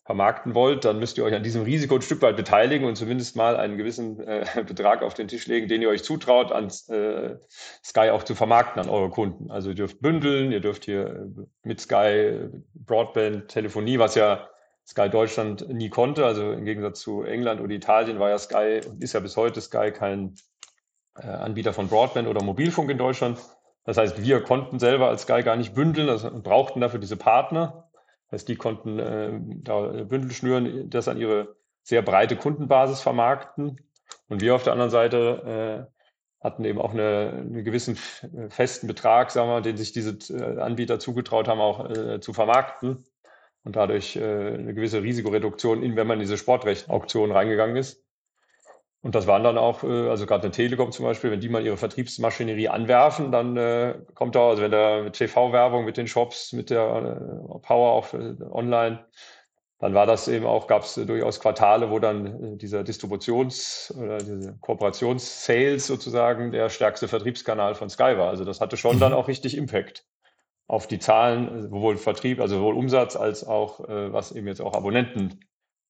vermarkten 0.05 0.55
wollt, 0.55 0.85
dann 0.85 0.99
müsst 0.99 1.17
ihr 1.17 1.25
euch 1.25 1.35
an 1.35 1.45
diesem 1.45 1.63
Risiko 1.63 1.95
ein 1.95 2.03
Stück 2.03 2.23
weit 2.23 2.37
beteiligen 2.37 2.87
und 2.87 2.97
zumindest 2.97 3.37
mal 3.37 3.57
einen 3.57 3.77
gewissen 3.77 4.21
äh, 4.21 4.45
Betrag 4.67 5.03
auf 5.03 5.15
den 5.15 5.29
Tisch 5.29 5.47
legen, 5.47 5.69
den 5.69 5.83
ihr 5.83 5.89
euch 5.89 6.03
zutraut, 6.03 6.51
an 6.51 6.69
äh, 6.89 7.37
Sky 7.85 8.11
auch 8.11 8.23
zu 8.25 8.35
vermarkten 8.35 8.83
an 8.83 8.89
eure 8.89 9.11
Kunden. 9.11 9.51
Also 9.51 9.71
ihr 9.71 9.75
dürft 9.77 10.01
bündeln, 10.01 10.51
ihr 10.51 10.61
dürft 10.61 10.87
hier 10.87 11.31
mit 11.63 11.81
Sky 11.81 12.49
Broadband, 12.75 13.49
Telefonie, 13.49 13.99
was 13.99 14.15
ja 14.15 14.49
Sky 14.87 15.09
Deutschland 15.09 15.69
nie 15.69 15.91
konnte. 15.91 16.27
Also 16.27 16.53
im 16.53 16.65
Gegensatz 16.65 17.01
zu 17.01 17.23
England 17.23 17.61
oder 17.61 17.73
Italien 17.73 18.19
war 18.19 18.31
ja 18.31 18.39
Sky 18.39 18.81
und 18.89 19.03
ist 19.03 19.13
ja 19.13 19.21
bis 19.21 19.37
heute 19.37 19.61
Sky 19.61 19.93
kein 19.93 20.35
äh, 21.17 21.27
Anbieter 21.27 21.73
von 21.73 21.89
Broadband 21.89 22.29
oder 22.29 22.43
Mobilfunk 22.43 22.91
in 22.91 22.99
Deutschland. 22.99 23.39
Das 23.85 23.97
heißt, 23.97 24.23
wir 24.23 24.43
konnten 24.43 24.79
selber 24.79 25.09
als 25.09 25.23
Sky 25.23 25.43
gar 25.43 25.57
nicht 25.57 25.75
bündeln 25.75 26.09
also 26.09 26.31
brauchten 26.43 26.81
dafür 26.81 27.01
diese 27.01 27.17
Partner. 27.17 27.91
Das 28.27 28.41
heißt, 28.41 28.49
die 28.49 28.57
konnten 28.57 28.99
äh, 28.99 29.33
da 29.63 29.81
Bündel 30.05 30.33
schnüren, 30.33 30.89
das 30.91 31.09
an 31.09 31.19
ihre 31.19 31.57
sehr 31.83 32.03
breite 32.03 32.37
Kundenbasis 32.37 33.01
vermarkten. 33.01 33.81
Und 34.29 34.41
wir 34.41 34.55
auf 34.55 34.63
der 34.63 34.73
anderen 34.73 34.91
Seite 34.91 35.89
äh, 35.89 35.93
hatten 36.43 36.65
eben 36.65 36.81
auch 36.81 36.93
eine, 36.93 37.35
einen 37.37 37.65
gewissen 37.65 37.97
festen 38.49 38.87
Betrag, 38.87 39.31
sagen 39.31 39.49
wir, 39.49 39.61
den 39.61 39.77
sich 39.77 39.93
diese 39.93 40.19
äh, 40.35 40.61
Anbieter 40.61 40.99
zugetraut 40.99 41.49
haben, 41.49 41.61
auch 41.61 41.89
äh, 41.91 42.21
zu 42.21 42.33
vermarkten. 42.33 43.05
Und 43.65 43.77
dadurch 43.77 44.17
äh, 44.17 44.21
eine 44.21 44.75
gewisse 44.75 45.03
Risikoreduktion, 45.03 45.83
in, 45.83 45.97
wenn 45.97 46.07
man 46.07 46.19
in 46.19 46.23
diese 46.23 46.37
Sportrecht-Auktion 46.37 47.31
reingegangen 47.31 47.77
ist. 47.77 48.05
Und 49.03 49.17
das 49.17 49.27
waren 49.27 49.43
dann 49.43 49.59
auch, 49.59 49.83
äh, 49.83 50.09
also 50.09 50.27
gerade 50.27 50.45
eine 50.45 50.53
Telekom 50.53 50.93
zum 50.93 51.05
Beispiel, 51.05 51.31
wenn 51.31 51.41
die 51.41 51.49
mal 51.49 51.65
ihre 51.65 51.77
Vertriebsmaschinerie 51.77 52.69
anwerfen, 52.69 53.33
dann 53.33 53.57
äh, 53.57 53.99
kommt 54.15 54.37
da, 54.37 54.49
also 54.49 54.63
wenn 54.63 54.71
da 54.71 55.11
TV-Werbung, 55.11 55.85
mit 55.85 55.97
den 55.97 56.07
Shops, 56.07 56.53
mit 56.53 56.71
der 56.71 56.81
äh, 56.83 57.59
Power 57.61 57.93
auch 57.93 58.15
äh, 58.15 58.37
online, 58.51 59.05
dann 59.81 59.95
war 59.95 60.07
das 60.07 60.29
eben 60.29 60.47
auch, 60.47 60.69
gab 60.69 60.85
es 60.85 60.95
durchaus 60.95 61.41
Quartale, 61.41 61.91
wo 61.91 61.99
dann 61.99 62.55
äh, 62.55 62.57
dieser 62.57 62.83
Distributions- 62.83 63.93
oder 63.97 64.19
diese 64.19 64.57
Kooperations-Sales 64.61 65.89
sozusagen 65.89 66.53
der 66.53 66.69
stärkste 66.69 67.09
Vertriebskanal 67.09 67.75
von 67.75 67.91
Sky 67.91 68.17
war. 68.17 68.29
Also 68.29 68.45
das 68.45 68.61
hatte 68.61 68.77
schon 68.77 69.01
dann 69.01 69.11
mhm. 69.11 69.19
auch 69.19 69.27
richtig 69.27 69.57
Impact 69.57 70.05
auf 70.69 70.87
die 70.87 70.99
Zahlen, 70.99 71.63
sowohl 71.63 71.97
Vertrieb, 71.97 72.41
also 72.41 72.57
sowohl 72.57 72.77
Umsatz 72.77 73.17
als 73.17 73.45
auch, 73.45 73.89
äh, 73.89 74.13
was 74.13 74.33
eben 74.33 74.47
jetzt 74.47 74.61
auch 74.61 74.75
Abonnenten 74.75 75.41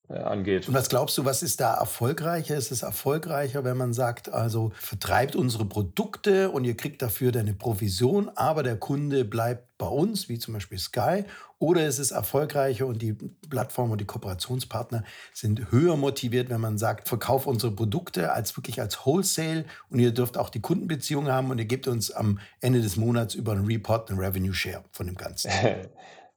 äh, 0.09 0.19
angeht. 0.19 0.69
Und 0.69 0.75
was 0.75 0.89
glaubst 0.89 1.17
du, 1.17 1.25
was 1.25 1.43
ist 1.43 1.61
da 1.61 1.75
erfolgreicher? 1.75 2.57
Ist 2.57 2.73
es 2.73 2.83
erfolgreicher, 2.83 3.65
wenn 3.65 3.77
man 3.77 3.93
sagt, 3.93 4.33
also 4.33 4.73
vertreibt 4.75 5.37
unsere 5.37 5.65
Produkte 5.65 6.51
und 6.51 6.65
ihr 6.65 6.77
kriegt 6.77 7.03
dafür 7.03 7.35
eine 7.37 7.55
Provision, 7.55 8.29
aber 8.35 8.63
der 8.63 8.77
Kunde 8.77 9.25
bleibt 9.25 9.79
bei 9.79 9.87
uns, 9.87 10.29
wie 10.29 10.39
zum 10.39 10.55
Beispiel 10.55 10.79
Sky? 10.79 11.25
Oder 11.63 11.87
ist 11.87 12.01
es 12.01 12.11
erfolgreicher 12.11 12.89
und 12.89 13.01
die 13.01 13.13
Plattform 13.49 13.93
und 13.93 14.01
die 14.01 14.05
Kooperationspartner 14.05 15.05
sind 15.33 15.71
höher 15.71 15.97
motiviert, 15.97 16.51
wenn 16.51 16.61
man 16.61 16.77
sagt, 16.77 17.09
verkauf 17.09 17.47
unsere 17.47 17.71
Produkte 17.71 18.33
als 18.33 18.57
wirklich 18.57 18.81
als 18.81 19.07
Wholesale 19.07 19.65
und 19.89 20.01
ihr 20.01 20.11
dürft 20.11 20.37
auch 20.37 20.51
die 20.51 20.61
Kundenbeziehung 20.61 21.29
haben 21.29 21.53
und 21.53 21.59
ihr 21.59 21.65
gebt 21.65 21.87
uns 21.87 22.11
am 22.11 22.41
Ende 22.61 22.81
des 22.81 22.97
Monats 22.97 23.37
über 23.37 23.53
einen 23.53 23.65
Report 23.65 24.11
einen 24.11 24.19
Revenue 24.19 24.53
Share 24.53 24.83
von 24.91 25.07
dem 25.07 25.15
Ganzen? 25.15 25.53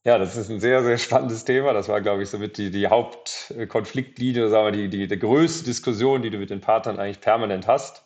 Ja, 0.07 0.19
das 0.19 0.37
ist 0.37 0.51
ein 0.51 0.59
sehr, 0.59 0.83
sehr 0.83 0.99
spannendes 0.99 1.45
Thema. 1.45 1.73
Das 1.73 1.89
war, 1.89 1.99
glaube 1.99 2.21
ich, 2.21 2.29
somit 2.29 2.59
die, 2.59 2.69
die 2.69 2.85
Hauptkonfliktlinie, 2.85 4.49
sagen 4.49 4.65
wir, 4.67 4.71
die, 4.71 4.87
die, 4.87 5.07
die 5.07 5.17
größte 5.17 5.65
Diskussion, 5.65 6.21
die 6.21 6.29
du 6.29 6.37
mit 6.37 6.51
den 6.51 6.61
Partnern 6.61 6.99
eigentlich 6.99 7.21
permanent 7.21 7.65
hast. 7.65 8.03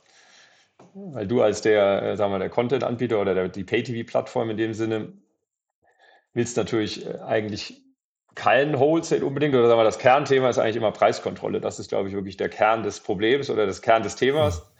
Weil 0.93 1.27
du 1.27 1.41
als 1.41 1.61
der, 1.61 2.01
äh, 2.01 2.15
sagen 2.15 2.31
wir, 2.31 2.39
der 2.39 2.49
Content-Anbieter 2.49 3.19
oder 3.19 3.33
der, 3.33 3.49
die 3.49 3.65
Pay-TV-Plattform 3.65 4.49
in 4.49 4.55
dem 4.55 4.73
Sinne 4.73 5.11
willst 6.33 6.57
natürlich 6.57 7.05
äh, 7.05 7.19
eigentlich 7.19 7.83
keinen 8.35 8.79
Wholesale 8.79 9.25
unbedingt, 9.25 9.53
oder 9.55 9.67
sagen 9.67 9.79
wir, 9.79 9.83
das 9.83 9.99
Kernthema 9.99 10.49
ist 10.49 10.59
eigentlich 10.59 10.77
immer 10.77 10.91
Preiskontrolle. 10.91 11.59
Das 11.59 11.79
ist, 11.79 11.89
glaube 11.89 12.09
ich, 12.09 12.15
wirklich 12.15 12.37
der 12.37 12.49
Kern 12.49 12.83
des 12.83 13.01
Problems 13.01 13.49
oder 13.49 13.65
das 13.65 13.81
Kern 13.81 14.03
des 14.03 14.15
Themas. 14.15 14.71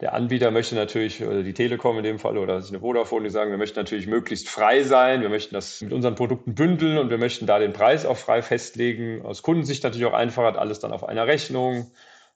Der 0.00 0.12
Anbieter 0.12 0.50
möchte 0.50 0.74
natürlich, 0.74 1.24
oder 1.24 1.42
die 1.42 1.54
Telekom 1.54 1.96
in 1.96 2.04
dem 2.04 2.18
Fall, 2.18 2.36
oder 2.36 2.56
eine 2.56 2.80
Vodafone, 2.80 3.24
die 3.24 3.30
sagen, 3.30 3.50
wir 3.50 3.58
möchten 3.58 3.78
natürlich 3.78 4.06
möglichst 4.06 4.48
frei 4.48 4.82
sein, 4.82 5.22
wir 5.22 5.30
möchten 5.30 5.54
das 5.54 5.80
mit 5.80 5.92
unseren 5.92 6.16
Produkten 6.16 6.54
bündeln 6.54 6.98
und 6.98 7.08
wir 7.08 7.16
möchten 7.16 7.46
da 7.46 7.58
den 7.58 7.72
Preis 7.72 8.04
auch 8.04 8.18
frei 8.18 8.42
festlegen. 8.42 9.24
Aus 9.24 9.42
Kundensicht 9.42 9.84
natürlich 9.84 10.06
auch 10.06 10.12
einfacher, 10.12 10.58
alles 10.58 10.80
dann 10.80 10.92
auf 10.92 11.04
einer 11.08 11.26
Rechnung, 11.26 11.92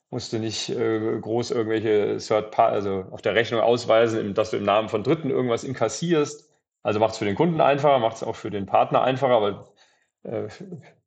musste 0.09 0.38
nicht 0.38 0.71
äh, 0.71 1.19
groß 1.21 1.50
irgendwelche 1.50 2.17
Third 2.19 2.59
also 2.59 3.07
auf 3.11 3.23
der 3.23 3.35
Rechnung 3.35 3.61
ausweisen, 3.61 4.35
dass 4.35 4.50
du 4.50 4.57
im 4.57 4.64
Namen 4.64 4.88
von 4.88 5.02
Dritten 5.02 5.31
irgendwas 5.31 5.62
inkassierst. 5.62 6.50
Also 6.82 6.99
macht 6.99 7.12
es 7.12 7.18
für 7.18 7.25
den 7.25 7.34
Kunden 7.34 7.60
einfacher, 7.60 7.99
macht 7.99 8.16
es 8.16 8.22
auch 8.22 8.37
für 8.37 8.50
den 8.50 8.66
Partner 8.66 9.02
einfacher, 9.02 9.34
aber 9.34 9.72
äh, 10.22 10.49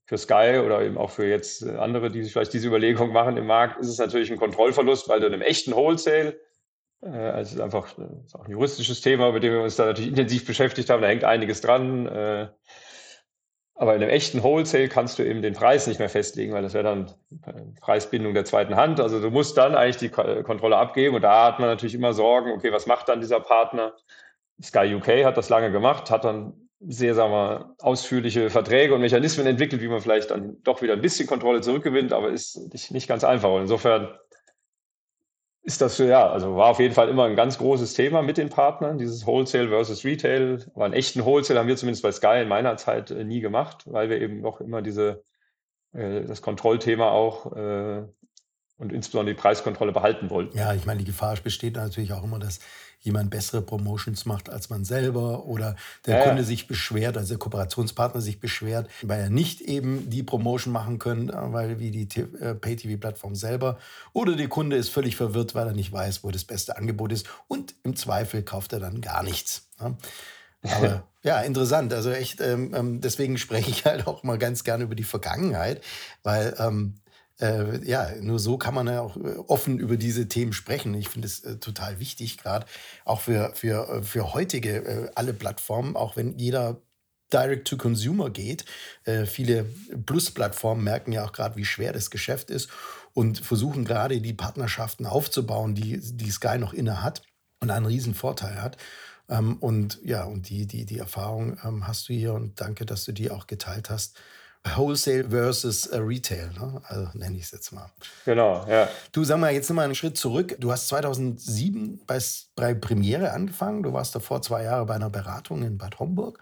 für 0.06 0.18
Sky 0.18 0.62
oder 0.64 0.82
eben 0.82 0.98
auch 0.98 1.10
für 1.10 1.26
jetzt 1.26 1.66
andere, 1.66 2.12
die 2.12 2.24
sich 2.24 2.34
vielleicht 2.34 2.54
diese 2.54 2.68
Überlegung 2.68 3.14
machen 3.14 3.38
im 3.38 3.48
Markt, 3.48 3.80
ist 3.80 3.88
es 3.88 3.98
natürlich 3.98 4.32
ein 4.32 4.38
Kontrollverlust, 4.38 5.10
weil 5.10 5.20
du 5.20 5.28
in 5.28 5.34
einem 5.34 5.42
echten 5.42 5.74
Wholesale, 5.74 6.40
äh, 7.02 7.08
also 7.08 7.56
ist 7.56 7.62
einfach 7.62 7.98
äh, 7.98 8.26
ist 8.26 8.36
auch 8.36 8.46
ein 8.46 8.52
juristisches 8.52 9.02
Thema, 9.02 9.32
mit 9.32 9.44
dem 9.44 9.54
wir 9.54 9.62
uns 9.62 9.76
da 9.76 9.86
natürlich 9.86 10.10
intensiv 10.10 10.46
beschäftigt 10.46 10.90
haben, 10.90 11.02
da 11.02 11.08
hängt 11.08 11.24
einiges 11.24 11.62
dran. 11.62 12.08
Äh, 12.08 12.50
aber 13.76 13.96
in 13.96 14.04
einem 14.04 14.12
echten 14.12 14.44
Wholesale 14.44 14.88
kannst 14.88 15.18
du 15.18 15.24
eben 15.24 15.42
den 15.42 15.56
Preis 15.56 15.88
nicht 15.88 16.00
mehr 16.00 16.10
festlegen, 16.10 16.54
weil 16.54 16.62
das 16.62 16.76
wäre 16.76 16.84
dann 16.84 17.12
Preisbindung 17.82 18.36
der 18.36 18.46
zweiten 18.46 18.76
Hand. 18.76 19.00
Also 19.00 19.20
du 19.20 19.32
musst 19.32 19.58
dann 19.58 19.76
eigentlich 19.76 19.98
die 19.98 20.10
Kontrolle 20.10 20.78
abgeben 20.78 21.16
und 21.16 21.24
da 21.24 21.46
hat 21.46 21.60
man 21.60 21.70
natürlich 21.70 21.96
immer 21.96 22.14
Sorgen, 22.14 22.52
okay, 22.52 22.72
was 22.72 22.86
macht 22.86 23.10
dann 23.10 23.20
dieser 23.20 23.40
Partner? 23.40 23.96
Sky 24.64 24.96
UK 24.96 25.26
hat 25.26 25.38
das 25.38 25.50
lange 25.50 25.72
gemacht, 25.72 26.10
hat 26.10 26.24
dann 26.24 26.54
sehr, 26.86 27.16
sagen 27.16 27.32
wir, 27.32 27.76
ausführliche 27.80 28.50
Verträge 28.50 28.94
und 28.94 29.02
Mechanismen 29.02 29.48
entwickelt, 29.48 29.82
wie 29.82 29.88
man 29.88 30.02
vielleicht 30.02 30.32
dann 30.32 30.62
doch 30.64 30.82
wieder 30.82 30.94
ein 30.94 31.02
bisschen 31.02 31.28
Kontrolle 31.28 31.62
zurückgewinnt, 31.62 32.14
aber 32.14 32.30
ist 32.30 32.92
nicht, 32.92 33.08
ganz 33.08 33.24
einfach. 33.24 33.52
Und 33.52 33.62
insofern 33.62 34.18
ist 35.62 35.82
das, 35.82 35.98
ja, 35.98 36.30
also 36.30 36.58
war 36.58 36.68
auf 36.68 36.80
jeden 36.80 36.94
Fall 36.94 37.08
immer 37.08 37.24
ein 37.24 37.38
ganz 37.38 37.58
großes 37.58 37.94
Thema 37.94 38.22
mit 38.22 38.38
den 38.38 38.50
Partnern, 38.50 38.98
dieses 38.98 39.26
Wholesale 39.26 39.70
versus 39.70 40.04
Retail. 40.04 40.66
Aber 40.76 40.86
einen 40.86 40.94
echten 40.94 41.24
Wholesale 41.24 41.60
haben 41.60 41.68
wir 41.68 41.78
zumindest 41.78 42.04
bei 42.04 42.12
Sky 42.12 42.42
in 42.42 42.50
meiner 42.50 42.76
Zeit 42.76 43.12
äh, 43.12 43.24
nie 43.24 43.40
gemacht, 43.40 43.84
weil 43.86 44.10
wir 44.10 44.20
eben 44.20 44.42
noch 44.42 44.60
immer 44.60 44.82
diese, 44.82 45.24
äh, 45.94 46.22
das 46.26 46.42
Kontrollthema 46.42 47.12
auch 47.12 47.56
äh, 47.56 48.04
und 48.78 48.92
insbesondere 48.92 49.36
die 49.36 49.40
Preiskontrolle 49.40 49.94
behalten 49.94 50.30
wollten. 50.30 50.58
Ja, 50.58 50.74
ich 50.74 50.86
meine, 50.86 51.00
die 51.00 51.06
Gefahr 51.06 51.38
besteht 51.42 51.76
natürlich 51.76 52.12
auch 52.12 52.24
immer, 52.24 52.40
dass 52.40 52.60
jemand 53.04 53.30
bessere 53.30 53.62
Promotions 53.62 54.26
macht 54.26 54.50
als 54.50 54.70
man 54.70 54.86
selber 54.86 55.46
oder 55.46 55.76
der 56.06 56.20
ja, 56.20 56.24
Kunde 56.26 56.44
sich 56.44 56.68
beschwert, 56.68 57.18
also 57.18 57.34
der 57.34 57.38
Kooperationspartner 57.38 58.22
sich 58.22 58.40
beschwert, 58.40 58.90
weil 59.02 59.20
er 59.20 59.30
nicht 59.30 59.62
eben 59.62 60.10
die 60.10 60.24
Promotion 60.24 60.74
machen 60.74 61.00
können, 61.00 61.32
weil 61.54 61.80
wie 61.80 61.92
die 61.92 62.22
äh, 62.22 62.56
Pay-TV-Plattform 62.56 63.36
selber 63.36 63.78
oder 64.14 64.36
der 64.36 64.48
Kunde 64.48 64.78
ist 64.78 64.90
völlig 64.90 65.16
verwirrt, 65.16 65.54
weil 65.54 65.68
er 65.68 65.74
nicht 65.74 65.92
weiß, 65.92 66.24
wo 66.24 66.32
das 66.32 66.46
beste 66.46 66.78
Angebot 66.78 67.12
ist 67.12 67.28
und 67.48 67.76
im 67.84 67.96
Zweifel 67.96 68.42
kauft 68.42 68.74
er 68.74 68.80
dann 68.80 69.02
gar 69.02 69.22
nichts. 69.22 69.68
Ja? 69.80 69.96
Aber 70.64 71.04
ja, 71.24 71.42
interessant. 71.42 71.94
Also 71.94 72.12
echt, 72.12 72.40
ähm, 72.42 72.74
ähm, 72.74 73.02
deswegen 73.02 73.38
spreche 73.38 73.70
ich 73.70 73.86
halt 73.86 74.08
auch 74.08 74.24
mal 74.24 74.38
ganz 74.38 74.64
gerne 74.64 74.86
über 74.86 74.96
die 74.96 75.04
Vergangenheit, 75.04 75.82
weil 76.24 76.56
ähm, 76.58 76.96
äh, 77.44 77.86
ja, 77.86 78.10
nur 78.22 78.40
so 78.40 78.58
kann 78.58 78.74
man 78.74 78.88
ja 78.88 79.02
auch 79.02 79.18
äh, 79.18 79.36
offen 79.48 79.78
über 79.78 79.98
diese 79.98 80.28
Themen 80.30 80.54
sprechen. 80.54 80.94
Ich 80.94 81.10
finde 81.10 81.28
es 81.28 81.42
äh, 81.42 81.58
total 81.58 82.00
wichtig, 82.00 82.38
gerade 82.38 82.66
auch 83.04 83.22
für, 83.22 83.52
für, 83.54 83.90
äh, 83.90 84.04
für 84.04 84.34
heutige 84.34 84.78
äh, 84.78 85.12
alle 85.16 85.34
Plattformen, 85.34 85.96
auch 85.98 86.16
wenn 86.16 86.38
jeder 86.38 86.82
Direct 87.34 87.68
to 87.68 87.78
Consumer 87.78 88.30
geht. 88.30 88.64
Äh, 89.04 89.26
viele 89.26 89.66
Plus-Plattformen 90.06 90.84
merken 90.84 91.12
ja 91.12 91.26
auch 91.26 91.34
gerade, 91.34 91.58
wie 91.58 91.66
schwer 91.66 91.92
das 91.92 92.12
Geschäft 92.12 92.50
ist 92.50 92.70
und 93.14 93.40
versuchen 93.40 93.84
gerade 93.84 94.22
die 94.22 94.34
Partnerschaften 94.34 95.06
aufzubauen, 95.06 95.76
die, 95.76 96.00
die 96.00 96.32
Sky 96.32 96.58
noch 96.58 96.74
inne 96.74 97.04
hat 97.04 97.24
und 97.60 97.72
einen 97.72 97.88
riesen 97.88 98.14
Vorteil 98.14 98.62
hat. 98.62 98.78
Ähm, 99.28 99.58
und 99.58 100.00
ja, 100.04 100.24
und 100.24 100.50
die, 100.50 100.66
die, 100.68 100.86
die 100.86 101.00
Erfahrung 101.00 101.58
ähm, 101.64 101.88
hast 101.88 102.08
du 102.08 102.14
hier 102.14 102.34
und 102.34 102.62
danke, 102.62 102.86
dass 102.86 103.04
du 103.06 103.12
die 103.12 103.32
auch 103.32 103.48
geteilt 103.48 103.90
hast. 103.90 104.18
Wholesale 104.66 105.30
versus 105.30 105.88
äh, 105.88 105.98
Retail, 105.98 106.52
ne? 106.54 106.82
also 106.86 107.10
nenne 107.14 107.38
ich 107.38 107.44
es 107.44 107.52
jetzt 107.52 107.72
mal. 107.72 107.92
Genau, 108.26 108.66
ja. 108.68 108.88
Du 109.12 109.24
sag 109.24 109.38
mal 109.38 109.52
jetzt 109.52 109.70
nochmal 109.70 109.86
einen 109.86 109.96
Schritt 109.96 110.18
zurück. 110.18 110.56
Du 110.60 110.72
hast 110.72 110.88
2007 110.88 112.02
bei, 112.08 112.20
bei 112.56 112.74
Premiere 112.74 113.32
angefangen. 113.32 113.84
Du 113.84 113.92
warst 113.92 114.16
davor 114.16 114.42
zwei 114.42 114.64
Jahre 114.64 114.86
bei 114.86 114.96
einer 114.96 115.10
Beratung 115.10 115.64
in 115.64 115.78
Bad 115.78 116.00
Homburg 116.00 116.40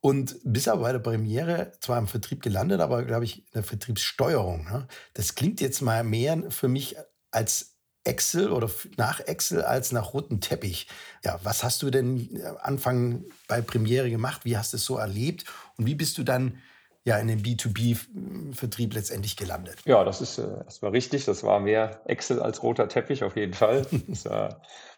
und 0.00 0.36
bist 0.44 0.68
aber 0.68 0.82
bei 0.82 0.92
der 0.92 1.00
Premiere 1.00 1.72
zwar 1.80 1.98
im 1.98 2.06
Vertrieb 2.06 2.42
gelandet, 2.42 2.80
aber 2.80 3.04
glaube 3.04 3.24
ich 3.24 3.38
in 3.38 3.52
der 3.54 3.64
Vertriebssteuerung. 3.64 4.64
Ne? 4.64 4.86
Das 5.14 5.34
klingt 5.34 5.60
jetzt 5.60 5.80
mal 5.80 6.04
mehr 6.04 6.44
für 6.50 6.68
mich 6.68 6.96
als 7.32 7.76
Excel 8.04 8.52
oder 8.52 8.70
nach 8.96 9.18
Excel 9.18 9.62
als 9.62 9.90
nach 9.90 10.14
roten 10.14 10.40
Teppich. 10.40 10.86
Ja, 11.24 11.40
was 11.42 11.64
hast 11.64 11.82
du 11.82 11.90
denn 11.90 12.36
äh, 12.36 12.44
Anfang 12.60 13.24
bei 13.48 13.60
Premiere 13.60 14.08
gemacht? 14.08 14.44
Wie 14.44 14.56
hast 14.56 14.72
du 14.72 14.76
es 14.76 14.84
so 14.84 14.96
erlebt? 14.96 15.44
Und 15.76 15.86
wie 15.86 15.96
bist 15.96 16.16
du 16.18 16.22
dann 16.22 16.62
ja 17.06 17.16
in 17.18 17.28
den 17.28 17.40
B2B-Vertrieb 17.40 18.92
letztendlich 18.92 19.36
gelandet. 19.36 19.76
Ja, 19.84 20.02
das 20.02 20.20
ist, 20.20 20.38
äh, 20.38 20.82
war 20.82 20.92
richtig. 20.92 21.24
Das 21.24 21.44
war 21.44 21.60
mehr 21.60 22.00
Excel 22.04 22.42
als 22.42 22.62
roter 22.64 22.88
Teppich 22.88 23.22
auf 23.22 23.36
jeden 23.36 23.54
Fall. 23.54 23.86
das, 24.08 24.26
äh, 24.26 24.48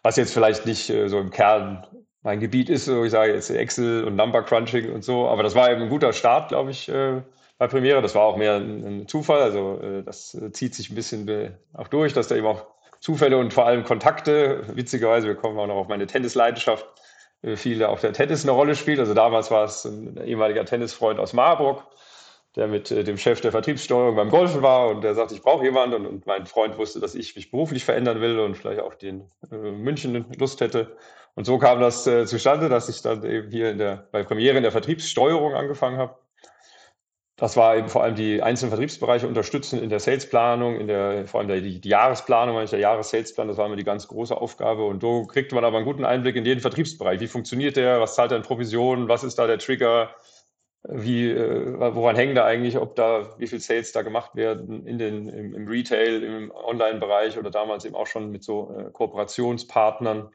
was 0.01 0.15
jetzt 0.17 0.33
vielleicht 0.33 0.65
nicht 0.65 0.89
äh, 0.89 1.07
so 1.07 1.19
im 1.19 1.29
Kern 1.29 1.85
mein 2.23 2.39
Gebiet 2.39 2.69
ist, 2.69 2.85
so 2.85 3.05
ich 3.05 3.11
sage 3.11 3.33
jetzt 3.33 3.49
Excel 3.51 4.03
und 4.03 4.15
Number 4.15 4.43
Crunching 4.43 4.91
und 4.91 5.03
so, 5.03 5.27
aber 5.27 5.43
das 5.43 5.55
war 5.55 5.71
eben 5.71 5.83
ein 5.83 5.89
guter 5.89 6.11
Start, 6.11 6.49
glaube 6.49 6.71
ich, 6.71 6.89
äh, 6.89 7.21
bei 7.59 7.67
Premiere. 7.67 8.01
Das 8.01 8.15
war 8.15 8.23
auch 8.23 8.37
mehr 8.37 8.55
ein, 8.55 8.83
ein 8.85 9.07
Zufall. 9.07 9.43
Also 9.43 9.79
äh, 9.79 10.03
das 10.03 10.35
zieht 10.51 10.73
sich 10.73 10.89
ein 10.89 10.95
bisschen 10.95 11.55
auch 11.73 11.87
durch, 11.89 12.13
dass 12.13 12.27
da 12.27 12.35
eben 12.35 12.47
auch 12.47 12.65
Zufälle 12.99 13.37
und 13.37 13.53
vor 13.53 13.67
allem 13.67 13.83
Kontakte, 13.83 14.63
witzigerweise, 14.73 15.27
wir 15.27 15.35
kommen 15.35 15.57
auch 15.59 15.67
noch 15.67 15.75
auf 15.75 15.87
meine 15.87 16.07
Tennisleidenschaft, 16.07 16.85
viel 17.55 17.83
auf 17.83 18.01
der 18.01 18.13
Tennis 18.13 18.43
eine 18.43 18.51
Rolle 18.51 18.75
spielt. 18.75 18.99
Also 18.99 19.13
damals 19.13 19.51
war 19.51 19.63
es 19.63 19.85
ein 19.85 20.19
ehemaliger 20.25 20.65
Tennisfreund 20.65 21.19
aus 21.19 21.33
Marburg, 21.33 21.83
der 22.55 22.67
mit 22.67 22.91
äh, 22.91 23.03
dem 23.03 23.17
Chef 23.17 23.41
der 23.41 23.51
Vertriebssteuerung 23.51 24.15
beim 24.15 24.29
Golfen 24.29 24.61
war 24.61 24.89
und 24.89 25.01
der 25.03 25.15
sagte, 25.15 25.35
ich 25.35 25.41
brauche 25.41 25.63
jemanden 25.63 26.05
und, 26.05 26.25
mein 26.25 26.45
Freund 26.45 26.77
wusste, 26.77 26.99
dass 26.99 27.15
ich 27.15 27.35
mich 27.35 27.51
beruflich 27.51 27.85
verändern 27.85 28.21
will 28.21 28.39
und 28.39 28.55
vielleicht 28.55 28.81
auch 28.81 28.95
den 28.95 29.29
äh, 29.51 29.55
München 29.55 30.25
Lust 30.37 30.61
hätte. 30.61 30.97
Und 31.35 31.45
so 31.45 31.57
kam 31.57 31.79
das 31.79 32.05
äh, 32.07 32.25
zustande, 32.25 32.67
dass 32.67 32.89
ich 32.89 33.01
dann 33.01 33.23
eben 33.23 33.49
hier 33.51 33.71
in 33.71 33.77
der, 33.77 34.07
bei 34.11 34.23
Premiere 34.23 34.57
in 34.57 34.63
der 34.63 34.71
Vertriebssteuerung 34.71 35.53
angefangen 35.53 35.97
habe. 35.97 36.15
Das 37.39 37.55
war 37.55 37.77
eben 37.77 37.87
vor 37.87 38.03
allem 38.03 38.15
die 38.15 38.41
einzelnen 38.41 38.71
Vertriebsbereiche 38.71 39.25
unterstützen 39.25 39.81
in 39.81 39.89
der 39.89 40.01
Salesplanung, 40.01 40.77
in 40.77 40.87
der, 40.87 41.25
vor 41.25 41.39
allem 41.39 41.47
der, 41.47 41.61
die, 41.61 41.79
die 41.79 41.87
Jahresplanung, 41.87 42.65
der 42.65 42.79
Jahressalesplan, 42.79 43.47
das 43.47 43.55
war 43.55 43.65
immer 43.65 43.77
die 43.77 43.85
ganz 43.85 44.09
große 44.09 44.35
Aufgabe. 44.35 44.83
Und 44.83 45.01
so 45.01 45.23
kriegte 45.23 45.55
man 45.55 45.63
aber 45.63 45.77
einen 45.77 45.85
guten 45.85 46.03
Einblick 46.03 46.35
in 46.35 46.45
jeden 46.45 46.59
Vertriebsbereich. 46.59 47.21
Wie 47.21 47.27
funktioniert 47.27 47.77
der? 47.77 48.01
Was 48.01 48.15
zahlt 48.15 48.31
er 48.31 48.37
in 48.37 48.43
Provisionen? 48.43 49.07
Was 49.07 49.23
ist 49.23 49.39
da 49.39 49.47
der 49.47 49.57
Trigger? 49.57 50.09
Wie, 50.83 51.29
äh, 51.29 51.95
woran 51.95 52.17
hängen 52.17 52.35
da 52.35 52.43
eigentlich, 52.43 52.77
ob 52.77 52.97
da, 52.97 53.29
wie 53.37 53.47
viel 53.47 53.61
Sales 53.61 53.93
da 53.93 54.01
gemacht 54.01 54.35
werden 54.35 54.85
in 54.85 54.97
den, 54.97 55.29
im, 55.29 55.53
im 55.53 55.67
Retail, 55.67 56.21
im 56.23 56.51
Online-Bereich 56.51 57.37
oder 57.37 57.51
damals 57.51 57.85
eben 57.85 57.95
auch 57.95 58.07
schon 58.07 58.31
mit 58.31 58.43
so 58.43 58.75
äh, 58.77 58.91
Kooperationspartnern. 58.91 60.29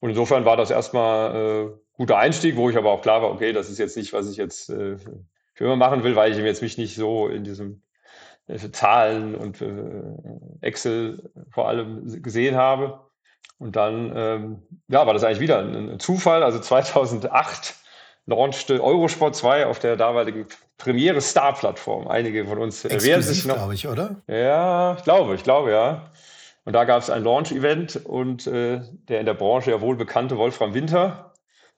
Und 0.00 0.10
insofern 0.10 0.44
war 0.44 0.56
das 0.56 0.70
erstmal 0.72 1.36
äh, 1.36 1.68
guter 1.96 2.18
Einstieg, 2.18 2.56
wo 2.56 2.70
ich 2.70 2.76
aber 2.76 2.90
auch 2.90 3.02
klar 3.02 3.22
war, 3.22 3.30
okay, 3.30 3.52
das 3.52 3.70
ist 3.70 3.78
jetzt 3.78 3.96
nicht, 3.96 4.12
was 4.12 4.28
ich 4.30 4.36
jetzt 4.36 4.70
äh, 4.70 4.96
immer 5.66 5.76
machen 5.76 6.04
will, 6.04 6.16
weil 6.16 6.32
ich 6.32 6.38
jetzt 6.38 6.62
mich 6.62 6.78
nicht 6.78 6.94
so 6.94 7.28
in 7.28 7.44
diesem 7.44 7.82
äh, 8.46 8.58
Zahlen 8.70 9.34
und 9.34 9.60
äh, 9.60 10.02
Excel 10.60 11.30
vor 11.50 11.68
allem 11.68 12.22
gesehen 12.22 12.56
habe. 12.56 13.00
Und 13.58 13.74
dann 13.76 14.12
ähm, 14.14 14.62
ja, 14.88 15.06
war 15.06 15.14
das 15.14 15.24
eigentlich 15.24 15.40
wieder 15.40 15.58
ein, 15.58 15.98
Zufall. 15.98 16.42
Also 16.42 16.60
2008 16.60 17.74
launchte 18.26 18.82
Eurosport 18.82 19.34
2 19.34 19.66
auf 19.66 19.78
der 19.78 19.96
damaligen 19.96 20.46
Premiere 20.76 21.20
Star 21.20 21.54
Plattform. 21.54 22.06
Einige 22.06 22.46
von 22.46 22.58
uns 22.58 22.84
werden 22.84 23.22
sich 23.22 23.44
noch. 23.44 23.56
glaube 23.56 23.74
ich, 23.74 23.88
oder? 23.88 24.16
Ja, 24.28 24.94
ich 24.96 25.02
glaube, 25.02 25.34
ich 25.34 25.42
glaube, 25.42 25.72
ja. 25.72 26.10
Und 26.64 26.74
da 26.74 26.84
gab 26.84 27.02
es 27.02 27.10
ein 27.10 27.24
Launch-Event 27.24 28.04
und 28.04 28.46
äh, 28.46 28.82
der 29.08 29.20
in 29.20 29.26
der 29.26 29.34
Branche 29.34 29.70
ja 29.70 29.80
wohl 29.80 29.96
bekannte 29.96 30.36
Wolfram 30.36 30.74
Winter 30.74 31.27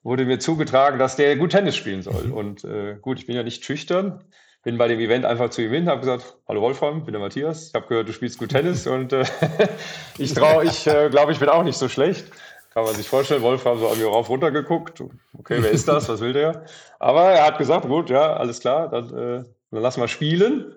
wurde 0.03 0.25
mir 0.25 0.39
zugetragen, 0.39 0.99
dass 0.99 1.17
der 1.17 1.37
gut 1.37 1.51
Tennis 1.51 1.77
spielen 1.77 2.03
soll. 2.03 2.25
Mhm. 2.25 2.33
Und 2.33 2.65
äh, 2.65 2.97
gut, 3.01 3.19
ich 3.19 3.27
bin 3.27 3.37
ja 3.37 3.43
nicht 3.43 3.65
schüchtern, 3.65 4.25
bin 4.63 4.79
bei 4.79 4.89
dem 4.89 5.01
Event 5.01 5.25
einfach 5.25 5.51
zu 5.51 5.63
ihm 5.63 5.73
hin, 5.73 5.89
habe 5.89 6.01
gesagt, 6.01 6.37
hallo 6.49 6.61
Wolfram, 6.61 7.05
bin 7.05 7.13
der 7.13 7.21
Matthias, 7.21 7.69
ich 7.69 7.75
habe 7.75 7.87
gehört, 7.87 8.09
du 8.09 8.13
spielst 8.13 8.39
gut 8.39 8.51
Tennis 8.51 8.87
und 8.87 9.13
äh, 9.13 9.25
ich 10.19 10.35
traue, 10.35 10.65
ich 10.65 10.87
äh, 10.87 11.09
glaube, 11.11 11.33
ich 11.33 11.39
bin 11.39 11.49
auch 11.49 11.63
nicht 11.65 11.79
so 11.79 11.89
schlecht. 11.89 12.31
Kann 12.73 12.85
man 12.85 12.95
sich 12.95 13.09
vorstellen, 13.09 13.43
Wolfram 13.43 13.81
so 13.81 13.89
an 13.89 13.99
mir 13.99 14.07
rauf 14.07 14.29
runter 14.29 14.53
geguckt. 14.53 15.03
Okay, 15.37 15.59
wer 15.61 15.73
ist 15.73 15.89
das? 15.89 16.09
Was 16.09 16.21
will 16.21 16.33
der? 16.33 16.67
Aber 17.01 17.25
er 17.25 17.45
hat 17.45 17.59
gesagt, 17.59 17.89
gut, 17.89 18.11
ja, 18.11 18.35
alles 18.35 18.61
klar, 18.61 18.89
dann, 18.89 19.07
äh, 19.09 19.45
dann 19.73 19.83
lass 19.83 19.97
mal 19.97 20.07
spielen. 20.07 20.73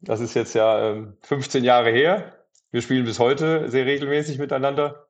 Das 0.00 0.20
ist 0.20 0.34
jetzt 0.34 0.54
ja 0.54 0.92
äh, 0.92 1.06
15 1.22 1.64
Jahre 1.64 1.90
her. 1.90 2.34
Wir 2.70 2.82
spielen 2.82 3.04
bis 3.04 3.18
heute 3.18 3.68
sehr 3.68 3.84
regelmäßig 3.84 4.38
miteinander. 4.38 5.07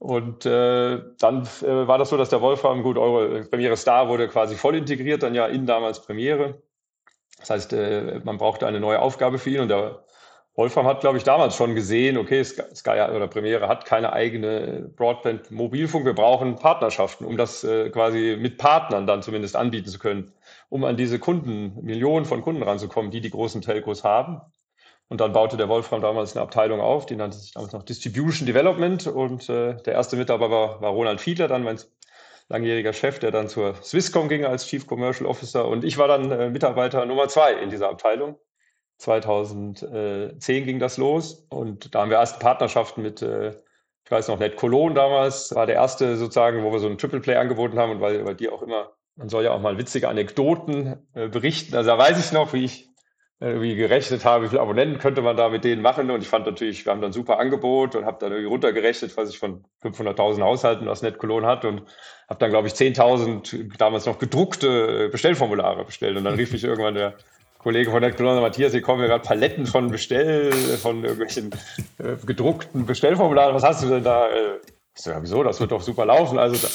Und 0.00 0.46
äh, 0.46 0.98
dann 1.18 1.42
äh, 1.62 1.86
war 1.86 1.98
das 1.98 2.08
so, 2.08 2.16
dass 2.16 2.30
der 2.30 2.40
Wolfram, 2.40 2.82
gut, 2.82 2.96
eure 2.96 3.44
Premiere 3.44 3.76
Star 3.76 4.08
wurde 4.08 4.28
quasi 4.28 4.56
voll 4.56 4.74
integriert, 4.74 5.22
dann 5.22 5.34
ja 5.34 5.46
in 5.46 5.66
damals 5.66 6.00
Premiere. 6.00 6.62
Das 7.38 7.50
heißt, 7.50 7.74
äh, 7.74 8.20
man 8.24 8.38
brauchte 8.38 8.66
eine 8.66 8.80
neue 8.80 8.98
Aufgabe 8.98 9.38
für 9.38 9.50
ihn 9.50 9.60
und 9.60 9.68
der 9.68 10.02
Wolfram 10.54 10.86
hat, 10.86 11.00
glaube 11.00 11.18
ich, 11.18 11.24
damals 11.24 11.54
schon 11.54 11.74
gesehen, 11.74 12.16
okay, 12.16 12.42
Sky 12.42 13.08
oder 13.14 13.28
Premiere 13.28 13.68
hat 13.68 13.84
keine 13.84 14.14
eigene 14.14 14.90
Broadband-Mobilfunk, 14.96 16.06
wir 16.06 16.14
brauchen 16.14 16.56
Partnerschaften, 16.56 17.26
um 17.26 17.36
das 17.36 17.62
äh, 17.62 17.90
quasi 17.90 18.38
mit 18.40 18.56
Partnern 18.56 19.06
dann 19.06 19.22
zumindest 19.22 19.54
anbieten 19.54 19.90
zu 19.90 19.98
können, 19.98 20.32
um 20.70 20.84
an 20.84 20.96
diese 20.96 21.18
Kunden, 21.18 21.78
Millionen 21.84 22.24
von 22.24 22.40
Kunden 22.40 22.62
ranzukommen, 22.62 23.10
die 23.10 23.20
die 23.20 23.30
großen 23.30 23.60
Telcos 23.60 24.02
haben. 24.02 24.40
Und 25.10 25.20
dann 25.20 25.32
baute 25.32 25.56
der 25.56 25.68
Wolfram 25.68 26.00
damals 26.00 26.36
eine 26.36 26.42
Abteilung 26.42 26.80
auf, 26.80 27.04
die 27.04 27.16
nannte 27.16 27.36
sich 27.36 27.52
damals 27.52 27.72
noch 27.72 27.82
Distribution 27.82 28.46
Development. 28.46 29.08
Und 29.08 29.48
äh, 29.48 29.74
der 29.82 29.94
erste 29.94 30.16
Mitarbeiter 30.16 30.52
war, 30.52 30.80
war 30.80 30.90
Ronald 30.92 31.20
Fiedler, 31.20 31.48
dann 31.48 31.64
mein 31.64 31.80
langjähriger 32.48 32.92
Chef, 32.92 33.18
der 33.18 33.32
dann 33.32 33.48
zur 33.48 33.74
Swisscom 33.82 34.28
ging 34.28 34.44
als 34.44 34.66
Chief 34.66 34.86
Commercial 34.86 35.28
Officer. 35.28 35.66
Und 35.66 35.84
ich 35.84 35.98
war 35.98 36.06
dann 36.06 36.30
äh, 36.30 36.48
Mitarbeiter 36.48 37.04
Nummer 37.06 37.26
zwei 37.26 37.54
in 37.54 37.70
dieser 37.70 37.90
Abteilung. 37.90 38.38
2010 38.98 40.38
ging 40.66 40.78
das 40.78 40.96
los 40.98 41.46
und 41.48 41.94
da 41.94 42.02
haben 42.02 42.10
wir 42.10 42.18
erste 42.18 42.38
Partnerschaften 42.38 43.02
mit, 43.02 43.22
äh, 43.22 43.56
ich 44.04 44.10
weiß 44.10 44.28
noch, 44.28 44.38
Net 44.38 44.56
Cologne 44.56 44.94
damals, 44.94 45.54
war 45.54 45.66
der 45.66 45.76
erste 45.76 46.16
sozusagen, 46.18 46.62
wo 46.62 46.70
wir 46.70 46.80
so 46.80 46.86
einen 46.86 46.98
Triple 46.98 47.20
Play 47.20 47.36
angeboten 47.36 47.78
haben 47.78 47.92
und 47.92 48.00
weil, 48.00 48.26
weil 48.26 48.34
die 48.34 48.50
auch 48.50 48.62
immer, 48.62 48.92
man 49.16 49.30
soll 49.30 49.44
ja 49.44 49.52
auch 49.52 49.60
mal 49.60 49.78
witzige 49.78 50.08
Anekdoten 50.08 51.08
äh, 51.14 51.28
berichten. 51.28 51.74
Also 51.74 51.88
da 51.88 51.98
weiß 51.98 52.22
ich 52.22 52.32
noch, 52.32 52.52
wie 52.52 52.64
ich 52.64 52.89
irgendwie 53.40 53.74
gerechnet 53.74 54.24
habe, 54.26 54.44
wie 54.44 54.48
viele 54.48 54.60
Abonnenten 54.60 54.98
könnte 54.98 55.22
man 55.22 55.34
da 55.34 55.48
mit 55.48 55.64
denen 55.64 55.80
machen. 55.80 56.10
Und 56.10 56.20
ich 56.20 56.28
fand 56.28 56.44
natürlich, 56.44 56.84
wir 56.84 56.92
haben 56.92 57.00
dann 57.00 57.10
ein 57.10 57.14
super 57.14 57.38
Angebot 57.38 57.96
und 57.96 58.04
habe 58.04 58.18
dann 58.20 58.32
irgendwie 58.32 58.50
runtergerechnet, 58.50 59.16
was 59.16 59.30
ich 59.30 59.38
von 59.38 59.64
500.000 59.82 60.42
Haushalten 60.42 60.88
aus 60.88 61.00
NetCologne 61.00 61.46
hat 61.46 61.64
und 61.64 61.82
habe 62.28 62.38
dann, 62.38 62.50
glaube 62.50 62.68
ich, 62.68 62.74
10.000 62.74 63.78
damals 63.78 64.04
noch 64.04 64.18
gedruckte 64.18 65.08
Bestellformulare 65.08 65.84
bestellt. 65.86 66.18
Und 66.18 66.24
dann 66.24 66.34
rief 66.34 66.52
mich 66.52 66.64
irgendwann 66.64 66.94
der 66.94 67.14
Kollege 67.58 67.90
von 67.90 68.00
NetCologne, 68.00 68.42
Matthias, 68.42 68.72
hier 68.72 68.82
kommen 68.82 69.00
mir 69.00 69.08
gerade 69.08 69.24
Paletten 69.24 69.66
von 69.66 69.90
Bestell, 69.90 70.52
von 70.52 71.02
irgendwelchen 71.02 71.50
äh, 71.98 72.16
gedruckten 72.26 72.84
Bestellformularen. 72.84 73.54
Was 73.54 73.64
hast 73.64 73.82
du 73.82 73.88
denn 73.88 74.04
da? 74.04 74.28
Ich 74.94 75.02
so, 75.02 75.10
ja, 75.10 75.22
wieso? 75.22 75.42
Das 75.42 75.60
wird 75.60 75.72
doch 75.72 75.82
super 75.82 76.04
laufen. 76.04 76.38
Also 76.38 76.56
da, 76.56 76.68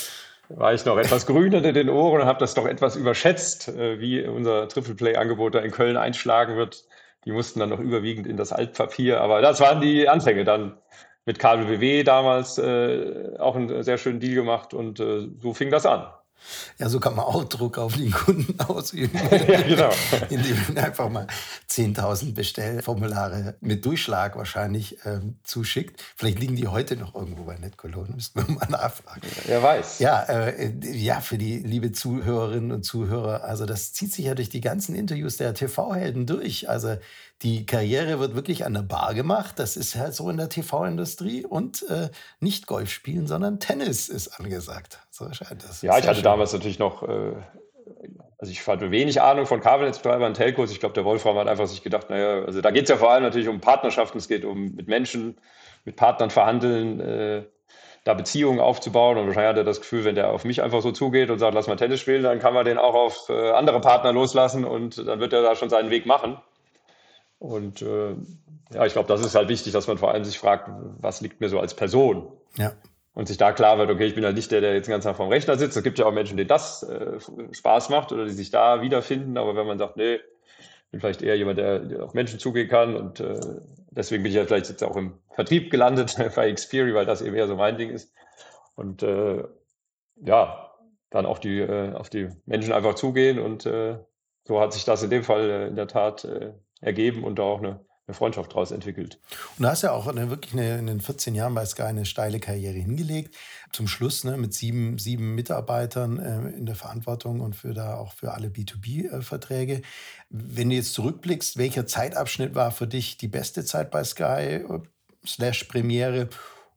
war 0.49 0.73
ich 0.73 0.86
noch 0.86 0.97
etwas 0.97 1.25
grüner 1.25 1.63
in 1.63 1.73
den 1.73 1.89
Ohren 1.89 2.21
und 2.21 2.27
habe 2.27 2.39
das 2.39 2.53
doch 2.53 2.65
etwas 2.65 2.95
überschätzt, 2.95 3.69
äh, 3.69 3.99
wie 3.99 4.25
unser 4.25 4.67
Triple 4.67 4.95
Play-Angebot 4.95 5.55
da 5.55 5.60
in 5.60 5.71
Köln 5.71 5.97
einschlagen 5.97 6.55
wird. 6.55 6.86
Die 7.25 7.31
mussten 7.31 7.60
dann 7.60 7.69
noch 7.69 7.79
überwiegend 7.79 8.27
in 8.27 8.38
das 8.38 8.51
Altpapier, 8.51 9.21
aber 9.21 9.41
das 9.41 9.60
waren 9.60 9.81
die 9.81 10.08
Anfänge. 10.08 10.43
Dann 10.43 10.77
mit 11.25 11.39
KBW 11.39 12.03
damals 12.03 12.58
äh, 12.58 13.36
auch 13.39 13.55
einen 13.55 13.84
sehr 13.84 13.97
schönen 13.97 14.19
Deal 14.19 14.36
gemacht 14.36 14.73
und 14.73 14.99
äh, 14.99 15.27
so 15.39 15.53
fing 15.53 15.71
das 15.71 15.86
an. 15.86 16.08
Ja, 16.78 16.89
so 16.89 17.00
kann 17.00 17.15
man 17.15 17.26
auch 17.26 17.43
Druck 17.45 17.78
auf 17.78 17.95
den 17.95 18.12
Kunden 18.12 18.60
ausüben. 18.67 19.19
ja, 19.32 19.62
genau. 19.62 19.89
Indem 20.30 20.58
man 20.67 20.78
einfach 20.86 21.10
mal 21.10 21.28
10.000 21.69 22.34
Bestellformulare 22.34 23.56
mit 23.62 23.86
Durchschlag 23.86 24.36
wahrscheinlich 24.36 24.98
ähm, 25.06 25.39
zuschickt. 25.43 26.04
Vielleicht 26.15 26.39
liegen 26.39 26.56
die 26.56 26.67
heute 26.67 26.98
noch 26.98 27.15
irgendwo 27.15 27.43
bei 27.43 27.58
NetCologne, 27.58 28.13
müssten 28.15 28.48
wir 28.48 28.56
mal 28.56 28.67
nachfragen. 28.69 29.21
Wer 29.45 29.63
weiß. 29.63 30.00
Ja, 30.00 30.24
äh, 30.24 30.71
ja, 30.82 31.21
für 31.21 31.38
die 31.38 31.60
liebe 31.60 31.91
Zuhörerinnen 31.91 32.71
und 32.71 32.84
Zuhörer, 32.84 33.43
also 33.43 33.65
das 33.65 33.93
zieht 33.93 34.13
sich 34.13 34.26
ja 34.26 34.36
durch 34.36 34.50
die 34.50 34.62
ganzen 34.62 34.95
Interviews 34.95 35.38
der 35.38 35.54
TV-Helden 35.54 36.26
durch. 36.26 36.69
Also 36.69 36.98
die 37.41 37.65
Karriere 37.65 38.19
wird 38.19 38.36
wirklich 38.36 38.65
an 38.65 38.74
der 38.74 38.82
Bar 38.82 39.13
gemacht. 39.13 39.60
Das 39.60 39.76
ist 39.76 39.95
halt 39.95 40.13
so 40.13 40.30
in 40.30 40.38
der 40.38 40.50
TV-Industrie. 40.50 41.45
Und 41.45 41.84
äh, 41.89 42.10
nicht 42.39 42.67
Golf 42.67 42.89
spielen, 42.89 43.28
sondern 43.28 43.60
Tennis 43.60 44.10
ist 44.10 44.39
angesagt. 44.39 45.00
So 45.12 45.32
scheint 45.34 45.63
das. 45.63 45.82
Ja, 45.82 45.98
ich 45.98 46.06
hatte 46.06 46.15
schön. 46.15 46.24
damals 46.24 46.54
natürlich 46.54 46.80
noch, 46.80 47.04
äh, 47.04 47.34
also 48.38 48.52
ich 48.52 48.65
hatte 48.65 48.89
wenig 48.89 49.21
Ahnung 49.21 49.45
von 49.45 49.60
Kabelnetzbetreibern, 49.60 50.34
Telcos. 50.34 50.71
Ich 50.71 50.80
glaube, 50.80 50.93
der 50.93 51.04
Wolfram 51.04 51.38
hat 51.38 51.48
einfach 51.48 51.67
sich 51.67 51.84
gedacht, 51.84 52.10
naja, 52.10 52.43
also 52.45 52.62
da 52.62 52.71
geht 52.71 52.84
es 52.84 52.89
ja 52.89 52.98
vor 52.98 53.12
allem 53.12 53.24
natürlich 53.24 53.50
um 53.50 53.60
Partnerschaften. 53.60 54.17
Es 54.17 54.28
geht 54.28 54.45
um 54.45 54.74
mit 54.76 54.88
Menschen, 54.88 55.38
mit 55.84 55.98
Partnern 55.98 56.30
verhandeln. 56.30 57.00
Äh, 57.00 57.43
da 58.06 58.13
Beziehungen 58.13 58.60
aufzubauen. 58.60 59.17
Und 59.17 59.26
wahrscheinlich 59.26 59.50
hat 59.50 59.58
er 59.58 59.63
das 59.63 59.82
Gefühl, 59.82 60.06
wenn 60.06 60.15
der 60.15 60.30
auf 60.30 60.45
mich 60.45 60.62
einfach 60.62 60.82
so 60.82 60.91
zugeht 60.91 61.32
und 61.32 61.39
sagt, 61.39 61.56
lass 61.56 61.67
mal 61.67 61.76
Tennis 61.76 62.00
spielen, 62.00 62.24
dann 62.24 62.39
kann 62.39 62.54
man 62.54 62.63
den 62.63 62.78
auch 62.78 62.93
auf 62.93 63.30
äh, 63.30 63.52
andere 63.52 63.82
Partner 63.82 64.13
loslassen 64.13 64.63
und 64.63 65.06
dann 65.06 65.19
wird 65.19 65.34
er 65.34 65.41
da 65.41 65.56
schon 65.56 65.69
seinen 65.69 65.89
Weg 65.89 66.06
machen. 66.06 66.38
Und 67.39 67.82
äh, 67.82 68.15
ja, 68.74 68.86
ich 68.86 68.93
glaube, 68.93 69.08
das 69.08 69.21
ist 69.21 69.36
halt 69.36 69.50
wichtig, 69.50 69.74
dass 69.74 69.88
man 69.88 69.98
vor 69.98 70.12
allem 70.12 70.24
sich 70.24 70.39
fragt, 70.39 70.69
was 71.00 71.21
liegt 71.21 71.41
mir 71.41 71.50
so 71.50 71.60
als 71.60 71.74
Person? 71.74 72.32
Ja. 72.58 72.74
Und 73.13 73.28
sich 73.28 73.38
da 73.38 73.54
klar 73.54 73.78
wird, 73.78 73.89
okay, 73.89 74.06
ich 74.06 74.15
bin 74.15 74.26
halt 74.26 74.36
nicht 74.36 74.52
der, 74.52 74.62
der 74.62 74.74
jetzt 74.74 74.88
den 74.88 74.91
ganzen 74.91 75.08
Tag 75.08 75.15
vorm 75.15 75.30
Rechner 75.30 75.58
sitzt. 75.58 75.78
Es 75.78 75.84
gibt 75.84 76.00
ja 76.00 76.06
auch 76.06 76.12
Menschen, 76.12 76.36
denen 76.36 76.50
das 76.50 76.84
äh, 76.84 77.17
Spaß 77.52 77.89
macht 77.89 78.12
oder 78.12 78.26
die 78.26 78.32
sich 78.32 78.50
da 78.52 78.82
wiederfinden. 78.82 79.38
Aber 79.38 79.56
wenn 79.56 79.67
man 79.67 79.78
sagt, 79.78 79.95
nee, 79.95 80.15
ich 80.15 80.91
bin 80.91 81.00
vielleicht 81.00 81.21
eher 81.21 81.38
jemand, 81.38 81.58
der, 81.58 81.80
der 81.80 82.04
auf 82.04 82.13
Menschen 82.13 82.39
zugehen 82.39 82.67
kann 82.67 82.95
und 82.95 83.19
äh, 83.21 83.39
deswegen 83.91 84.24
bin 84.24 84.32
ich 84.32 84.38
ja 84.38 84.45
vielleicht 84.45 84.69
jetzt 84.69 84.84
auch 84.84 84.98
im 84.98 85.17
Vertrieb 85.32 85.71
gelandet 85.71 86.17
bei 86.36 86.52
Xperia, 86.52 86.93
weil 86.93 87.06
das 87.06 87.21
eben 87.21 87.36
eher 87.36 87.48
so 87.48 87.56
mein 87.56 87.78
Ding 87.78 87.89
ist. 87.89 88.13
Und 88.76 89.04
äh, 89.04 89.43
ja, 90.17 90.71
dann 91.10 91.26
auch 91.26 91.39
die, 91.39 91.60
äh, 91.60 91.93
auf 91.93 92.10
die 92.10 92.30
Menschen 92.45 92.74
einfach 92.74 92.95
zugehen 92.95 93.39
und 93.39 93.65
äh, 93.65 93.98
so 94.43 94.60
hat 94.60 94.74
sich 94.74 94.86
das 94.86 95.02
in 95.04 95.10
dem 95.10 95.24
Fall 95.24 95.50
äh, 95.50 95.67
in 95.67 95.76
der 95.76 95.88
Tat 95.88 96.26
äh, 96.26 96.54
ergeben 96.86 97.24
und 97.24 97.39
da 97.39 97.43
auch 97.43 97.60
eine, 97.60 97.80
eine 98.08 98.13
Freundschaft 98.13 98.52
daraus 98.52 98.71
entwickelt. 98.71 99.19
Und 99.58 99.63
du 99.63 99.69
hast 99.69 99.82
ja 99.82 99.91
auch 99.91 100.08
eine, 100.08 100.30
wirklich 100.30 100.54
eine, 100.54 100.78
in 100.78 100.86
den 100.86 101.02
14 101.02 101.34
Jahren 101.34 101.56
bei 101.56 101.65
Sky 101.65 101.84
eine 101.84 102.06
steile 102.06 102.39
Karriere 102.39 102.76
hingelegt. 102.76 103.36
Zum 103.71 103.88
Schluss 103.88 104.24
ne, 104.24 104.38
mit 104.38 104.54
sieben, 104.54 105.00
sieben 105.00 105.34
Mitarbeitern 105.34 106.19
äh, 106.19 106.56
in 106.56 106.65
der 106.65 106.76
Verantwortung 106.76 107.41
und 107.41 107.56
für 107.56 107.74
da 107.74 107.95
auch 107.95 108.13
für 108.13 108.34
alle 108.34 108.48
B2B-Verträge. 108.50 109.82
Wenn 110.30 110.69
du 110.69 110.76
jetzt 110.76 110.93
zurückblickst, 110.93 111.58
welcher 111.58 111.88
Zeitabschnitt 111.88 112.54
war 112.54 112.71
für 112.71 112.88
dich 112.88 113.17
die 113.17 113.28
beste 113.28 113.65
Zeit 113.65 113.89
bei 113.89 114.04
Sky 114.04 114.24
äh, 114.24 114.80
slash 115.26 115.63
Premiere? 115.63 116.30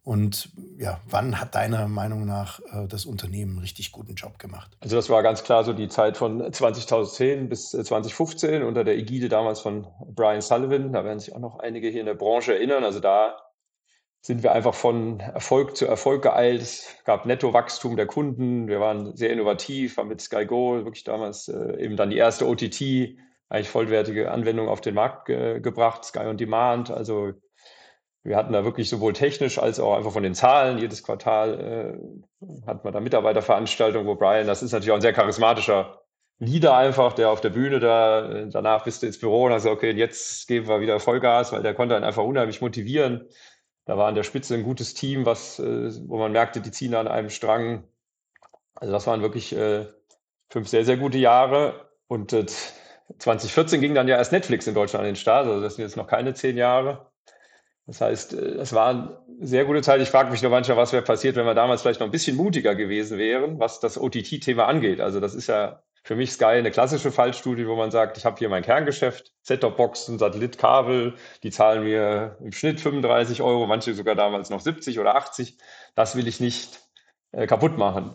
Und 0.08 0.48
ja, 0.78 1.02
wann 1.10 1.38
hat 1.38 1.54
deiner 1.54 1.86
Meinung 1.86 2.24
nach 2.24 2.60
äh, 2.60 2.88
das 2.88 3.04
Unternehmen 3.04 3.50
einen 3.50 3.58
richtig 3.58 3.92
guten 3.92 4.14
Job 4.14 4.38
gemacht? 4.38 4.74
Also 4.80 4.96
das 4.96 5.10
war 5.10 5.22
ganz 5.22 5.44
klar 5.44 5.64
so 5.64 5.74
die 5.74 5.88
Zeit 5.88 6.16
von 6.16 6.50
2010 6.50 7.50
bis 7.50 7.72
2015 7.72 8.62
unter 8.62 8.84
der 8.84 8.96
Ägide 8.96 9.28
damals 9.28 9.60
von 9.60 9.86
Brian 10.14 10.40
Sullivan. 10.40 10.94
Da 10.94 11.04
werden 11.04 11.20
sich 11.20 11.34
auch 11.34 11.40
noch 11.40 11.58
einige 11.58 11.88
hier 11.88 12.00
in 12.00 12.06
der 12.06 12.14
Branche 12.14 12.54
erinnern. 12.54 12.84
Also 12.84 13.00
da 13.00 13.36
sind 14.22 14.42
wir 14.42 14.52
einfach 14.52 14.72
von 14.72 15.20
Erfolg 15.20 15.76
zu 15.76 15.84
Erfolg 15.84 16.22
geeilt. 16.22 16.62
Es 16.62 16.86
gab 17.04 17.26
Nettowachstum 17.26 17.94
der 17.94 18.06
Kunden. 18.06 18.66
Wir 18.66 18.80
waren 18.80 19.14
sehr 19.14 19.28
innovativ, 19.28 19.98
haben 19.98 20.08
mit 20.08 20.22
SkyGo 20.22 20.86
wirklich 20.86 21.04
damals 21.04 21.48
äh, 21.48 21.84
eben 21.84 21.96
dann 21.96 22.08
die 22.08 22.16
erste 22.16 22.48
OTT, 22.48 22.80
eigentlich 23.50 23.68
vollwertige 23.68 24.30
Anwendung 24.30 24.68
auf 24.70 24.80
den 24.80 24.94
Markt 24.94 25.26
ge 25.26 25.60
gebracht, 25.60 26.02
Sky 26.06 26.20
on 26.20 26.38
Demand. 26.38 26.90
Also 26.90 27.34
wir 28.24 28.36
hatten 28.36 28.52
da 28.52 28.64
wirklich 28.64 28.88
sowohl 28.88 29.12
technisch 29.12 29.58
als 29.58 29.80
auch 29.80 29.96
einfach 29.96 30.12
von 30.12 30.22
den 30.22 30.34
Zahlen, 30.34 30.78
jedes 30.78 31.02
Quartal 31.02 31.98
äh, 32.42 32.66
hat 32.66 32.84
man 32.84 32.92
da 32.92 33.00
Mitarbeiterveranstaltungen, 33.00 34.06
wo 34.06 34.16
Brian, 34.16 34.46
das 34.46 34.62
ist 34.62 34.72
natürlich 34.72 34.90
auch 34.90 34.96
ein 34.96 35.02
sehr 35.02 35.12
charismatischer 35.12 36.02
Leader 36.40 36.76
einfach, 36.76 37.14
der 37.14 37.30
auf 37.30 37.40
der 37.40 37.50
Bühne 37.50 37.80
da, 37.80 38.30
äh, 38.30 38.48
danach 38.48 38.84
bist 38.84 39.02
du 39.02 39.06
ins 39.06 39.18
Büro 39.18 39.44
und 39.44 39.52
hast 39.52 39.62
gesagt, 39.62 39.78
okay, 39.78 39.90
jetzt 39.92 40.46
geben 40.46 40.68
wir 40.68 40.80
wieder 40.80 41.00
Vollgas, 41.00 41.52
weil 41.52 41.62
der 41.62 41.74
konnte 41.74 41.96
einen 41.96 42.04
einfach 42.04 42.24
unheimlich 42.24 42.60
motivieren. 42.60 43.28
Da 43.86 43.96
war 43.96 44.08
an 44.08 44.14
der 44.14 44.22
Spitze 44.22 44.54
ein 44.54 44.62
gutes 44.62 44.94
Team, 44.94 45.24
was, 45.24 45.58
äh, 45.58 45.90
wo 46.06 46.18
man 46.18 46.32
merkte, 46.32 46.60
die 46.60 46.70
ziehen 46.70 46.94
an 46.94 47.08
einem 47.08 47.30
Strang. 47.30 47.84
Also 48.74 48.92
das 48.92 49.06
waren 49.06 49.22
wirklich 49.22 49.54
äh, 49.56 49.86
fünf 50.50 50.68
sehr, 50.68 50.84
sehr 50.84 50.96
gute 50.96 51.18
Jahre. 51.18 51.88
Und 52.06 52.32
äh, 52.32 52.46
2014 53.18 53.80
ging 53.80 53.94
dann 53.94 54.06
ja 54.06 54.16
erst 54.16 54.32
Netflix 54.32 54.66
in 54.66 54.74
Deutschland 54.74 55.02
an 55.02 55.06
den 55.06 55.16
Start, 55.16 55.46
also 55.46 55.60
das 55.60 55.76
sind 55.76 55.84
jetzt 55.84 55.96
noch 55.96 56.06
keine 56.06 56.34
zehn 56.34 56.56
Jahre. 56.56 57.07
Das 57.88 58.02
heißt, 58.02 58.34
es 58.34 58.74
war 58.74 58.88
eine 58.90 59.18
sehr 59.40 59.64
gute 59.64 59.80
Zeit. 59.80 60.02
Ich 60.02 60.10
frage 60.10 60.30
mich 60.30 60.42
nur 60.42 60.50
manchmal, 60.50 60.76
was 60.76 60.92
wäre 60.92 61.02
passiert, 61.02 61.36
wenn 61.36 61.46
wir 61.46 61.54
damals 61.54 61.80
vielleicht 61.80 62.00
noch 62.00 62.06
ein 62.06 62.10
bisschen 62.10 62.36
mutiger 62.36 62.74
gewesen 62.74 63.16
wären, 63.16 63.58
was 63.58 63.80
das 63.80 63.98
OTT-Thema 63.98 64.66
angeht. 64.66 65.00
Also 65.00 65.20
das 65.20 65.34
ist 65.34 65.46
ja 65.46 65.82
für 66.04 66.14
mich 66.14 66.32
Sky 66.32 66.44
eine 66.44 66.70
klassische 66.70 67.10
Fallstudie, 67.10 67.66
wo 67.66 67.76
man 67.76 67.90
sagt, 67.90 68.18
ich 68.18 68.26
habe 68.26 68.36
hier 68.36 68.50
mein 68.50 68.62
Kerngeschäft, 68.62 69.32
Set-Top-Boxen, 69.42 70.18
Satellitkabel, 70.18 71.14
die 71.42 71.50
zahlen 71.50 71.82
mir 71.82 72.36
im 72.44 72.52
Schnitt 72.52 72.78
35 72.78 73.40
Euro, 73.40 73.66
manche 73.66 73.94
sogar 73.94 74.14
damals 74.14 74.50
noch 74.50 74.60
70 74.60 74.98
oder 74.98 75.14
80. 75.14 75.56
Das 75.94 76.14
will 76.14 76.28
ich 76.28 76.40
nicht 76.40 76.80
äh, 77.32 77.46
kaputt 77.46 77.78
machen. 77.78 78.14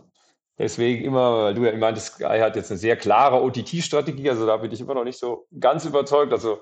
Deswegen 0.60 1.04
immer, 1.04 1.46
weil 1.46 1.56
du 1.56 1.66
ja 1.66 1.76
meintest, 1.76 2.14
Sky 2.14 2.40
hat 2.42 2.56
jetzt 2.56 2.70
eine 2.70 2.78
sehr 2.78 2.96
klare 2.96 3.42
OTT-Strategie, 3.42 4.30
also 4.30 4.46
da 4.46 4.58
bin 4.58 4.72
ich 4.72 4.82
immer 4.82 4.94
noch 4.94 5.04
nicht 5.04 5.18
so 5.18 5.48
ganz 5.60 5.84
überzeugt. 5.84 6.32
Also 6.32 6.60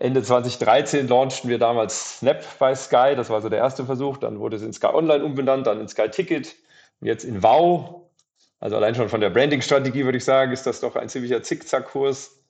Ende 0.00 0.22
2013 0.22 1.08
launchten 1.08 1.50
wir 1.50 1.58
damals 1.58 2.18
Snap 2.18 2.42
bei 2.58 2.74
Sky. 2.74 3.12
Das 3.14 3.28
war 3.28 3.42
so 3.42 3.50
der 3.50 3.58
erste 3.58 3.84
Versuch. 3.84 4.16
Dann 4.16 4.40
wurde 4.40 4.56
es 4.56 4.62
in 4.62 4.72
Sky 4.72 4.86
Online 4.86 5.22
umbenannt, 5.22 5.66
dann 5.66 5.78
in 5.78 5.88
Sky 5.88 6.08
Ticket 6.08 6.56
und 7.00 7.06
jetzt 7.06 7.22
in 7.22 7.42
Wow. 7.42 8.06
Also 8.60 8.76
allein 8.76 8.94
schon 8.94 9.10
von 9.10 9.20
der 9.20 9.28
Branding-Strategie 9.28 10.04
würde 10.04 10.16
ich 10.16 10.24
sagen, 10.24 10.52
ist 10.52 10.66
das 10.66 10.80
doch 10.80 10.96
ein 10.96 11.10
ziemlicher 11.10 11.42
Zickzackkurs. 11.42 12.40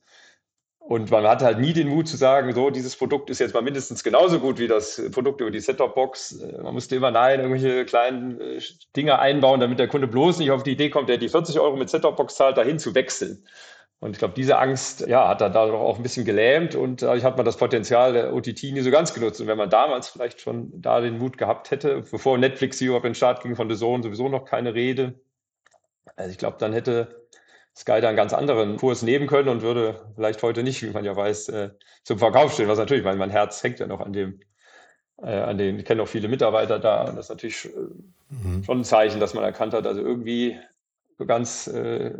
Und 0.78 1.10
man 1.10 1.26
hatte 1.26 1.44
halt 1.44 1.58
nie 1.58 1.72
den 1.72 1.88
Mut 1.88 2.06
zu 2.08 2.16
sagen, 2.16 2.52
so, 2.52 2.70
dieses 2.70 2.96
Produkt 2.96 3.30
ist 3.30 3.40
jetzt 3.40 3.54
mal 3.54 3.62
mindestens 3.62 4.04
genauso 4.04 4.38
gut 4.38 4.58
wie 4.58 4.68
das 4.68 5.02
Produkt 5.10 5.40
über 5.40 5.50
die 5.50 5.60
Set-Top-Box. 5.60 6.42
Man 6.62 6.72
musste 6.72 6.96
immer 6.96 7.10
nein, 7.10 7.40
irgendwelche 7.40 7.84
kleinen 7.84 8.40
äh, 8.40 8.62
Dinge 8.96 9.18
einbauen, 9.18 9.60
damit 9.60 9.80
der 9.80 9.88
Kunde 9.88 10.06
bloß 10.06 10.38
nicht 10.38 10.52
auf 10.52 10.62
die 10.62 10.72
Idee 10.72 10.90
kommt, 10.90 11.08
der 11.08 11.18
die 11.18 11.28
40 11.28 11.58
Euro 11.58 11.76
mit 11.76 11.90
Set-Top-Box 11.90 12.36
zahlt, 12.36 12.56
dahin 12.56 12.78
zu 12.78 12.94
wechseln. 12.94 13.44
Und 14.00 14.12
ich 14.12 14.18
glaube, 14.18 14.32
diese 14.34 14.58
Angst 14.58 15.06
ja, 15.06 15.28
hat 15.28 15.42
er 15.42 15.50
da 15.50 15.66
doch 15.66 15.80
auch 15.80 15.98
ein 15.98 16.02
bisschen 16.02 16.24
gelähmt 16.24 16.74
und 16.74 17.02
dadurch 17.02 17.22
hat 17.22 17.36
man 17.36 17.44
das 17.44 17.58
Potenzial 17.58 18.14
der 18.14 18.34
OTT 18.34 18.62
nie 18.62 18.80
so 18.80 18.90
ganz 18.90 19.12
genutzt. 19.12 19.42
Und 19.42 19.46
wenn 19.46 19.58
man 19.58 19.68
damals 19.68 20.08
vielleicht 20.08 20.40
schon 20.40 20.72
da 20.80 21.02
den 21.02 21.18
Mut 21.18 21.36
gehabt 21.36 21.70
hätte, 21.70 22.02
bevor 22.10 22.38
Netflix 22.38 22.78
hier 22.78 22.94
auf 22.94 23.02
den 23.02 23.14
Start 23.14 23.42
ging, 23.42 23.56
von 23.56 23.68
The 23.68 23.76
Zone 23.76 24.02
sowieso 24.02 24.30
noch 24.30 24.46
keine 24.46 24.72
Rede. 24.72 25.20
Also 26.16 26.30
ich 26.30 26.38
glaube, 26.38 26.56
dann 26.58 26.72
hätte 26.72 27.26
Sky 27.76 28.00
da 28.00 28.08
einen 28.08 28.16
ganz 28.16 28.32
anderen 28.32 28.78
Kurs 28.78 29.02
nehmen 29.02 29.26
können 29.26 29.50
und 29.50 29.60
würde 29.60 30.00
vielleicht 30.14 30.42
heute 30.42 30.62
nicht, 30.62 30.82
wie 30.82 30.90
man 30.90 31.04
ja 31.04 31.14
weiß, 31.14 31.50
äh, 31.50 31.70
zum 32.02 32.18
Verkauf 32.18 32.54
stehen. 32.54 32.68
Was 32.68 32.78
natürlich, 32.78 33.04
weil 33.04 33.16
mein 33.16 33.30
Herz 33.30 33.62
hängt 33.62 33.80
ja 33.80 33.86
noch 33.86 34.00
an 34.00 34.14
dem, 34.14 34.40
äh, 35.22 35.30
an 35.30 35.58
den, 35.58 35.78
ich 35.78 35.84
kenne 35.84 36.02
auch 36.02 36.08
viele 36.08 36.28
Mitarbeiter 36.28 36.78
da 36.78 37.04
und 37.04 37.16
das 37.16 37.26
ist 37.26 37.30
natürlich 37.30 37.66
äh, 37.66 37.68
mhm. 38.30 38.64
schon 38.64 38.80
ein 38.80 38.84
Zeichen, 38.84 39.20
dass 39.20 39.34
man 39.34 39.44
erkannt 39.44 39.74
hat, 39.74 39.86
also 39.86 40.00
irgendwie 40.00 40.58
so 41.18 41.26
ganz 41.26 41.66
äh, 41.66 42.14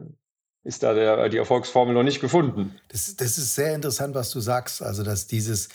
ist 0.62 0.82
da 0.82 0.94
der, 0.94 1.28
die 1.28 1.38
Erfolgsformel 1.38 1.94
noch 1.94 2.02
nicht 2.02 2.20
gefunden. 2.20 2.74
Das, 2.88 3.16
das 3.16 3.38
ist 3.38 3.54
sehr 3.54 3.74
interessant, 3.74 4.14
was 4.14 4.30
du 4.30 4.40
sagst. 4.40 4.82
Also, 4.82 5.02
dass 5.02 5.26
dieses 5.26 5.68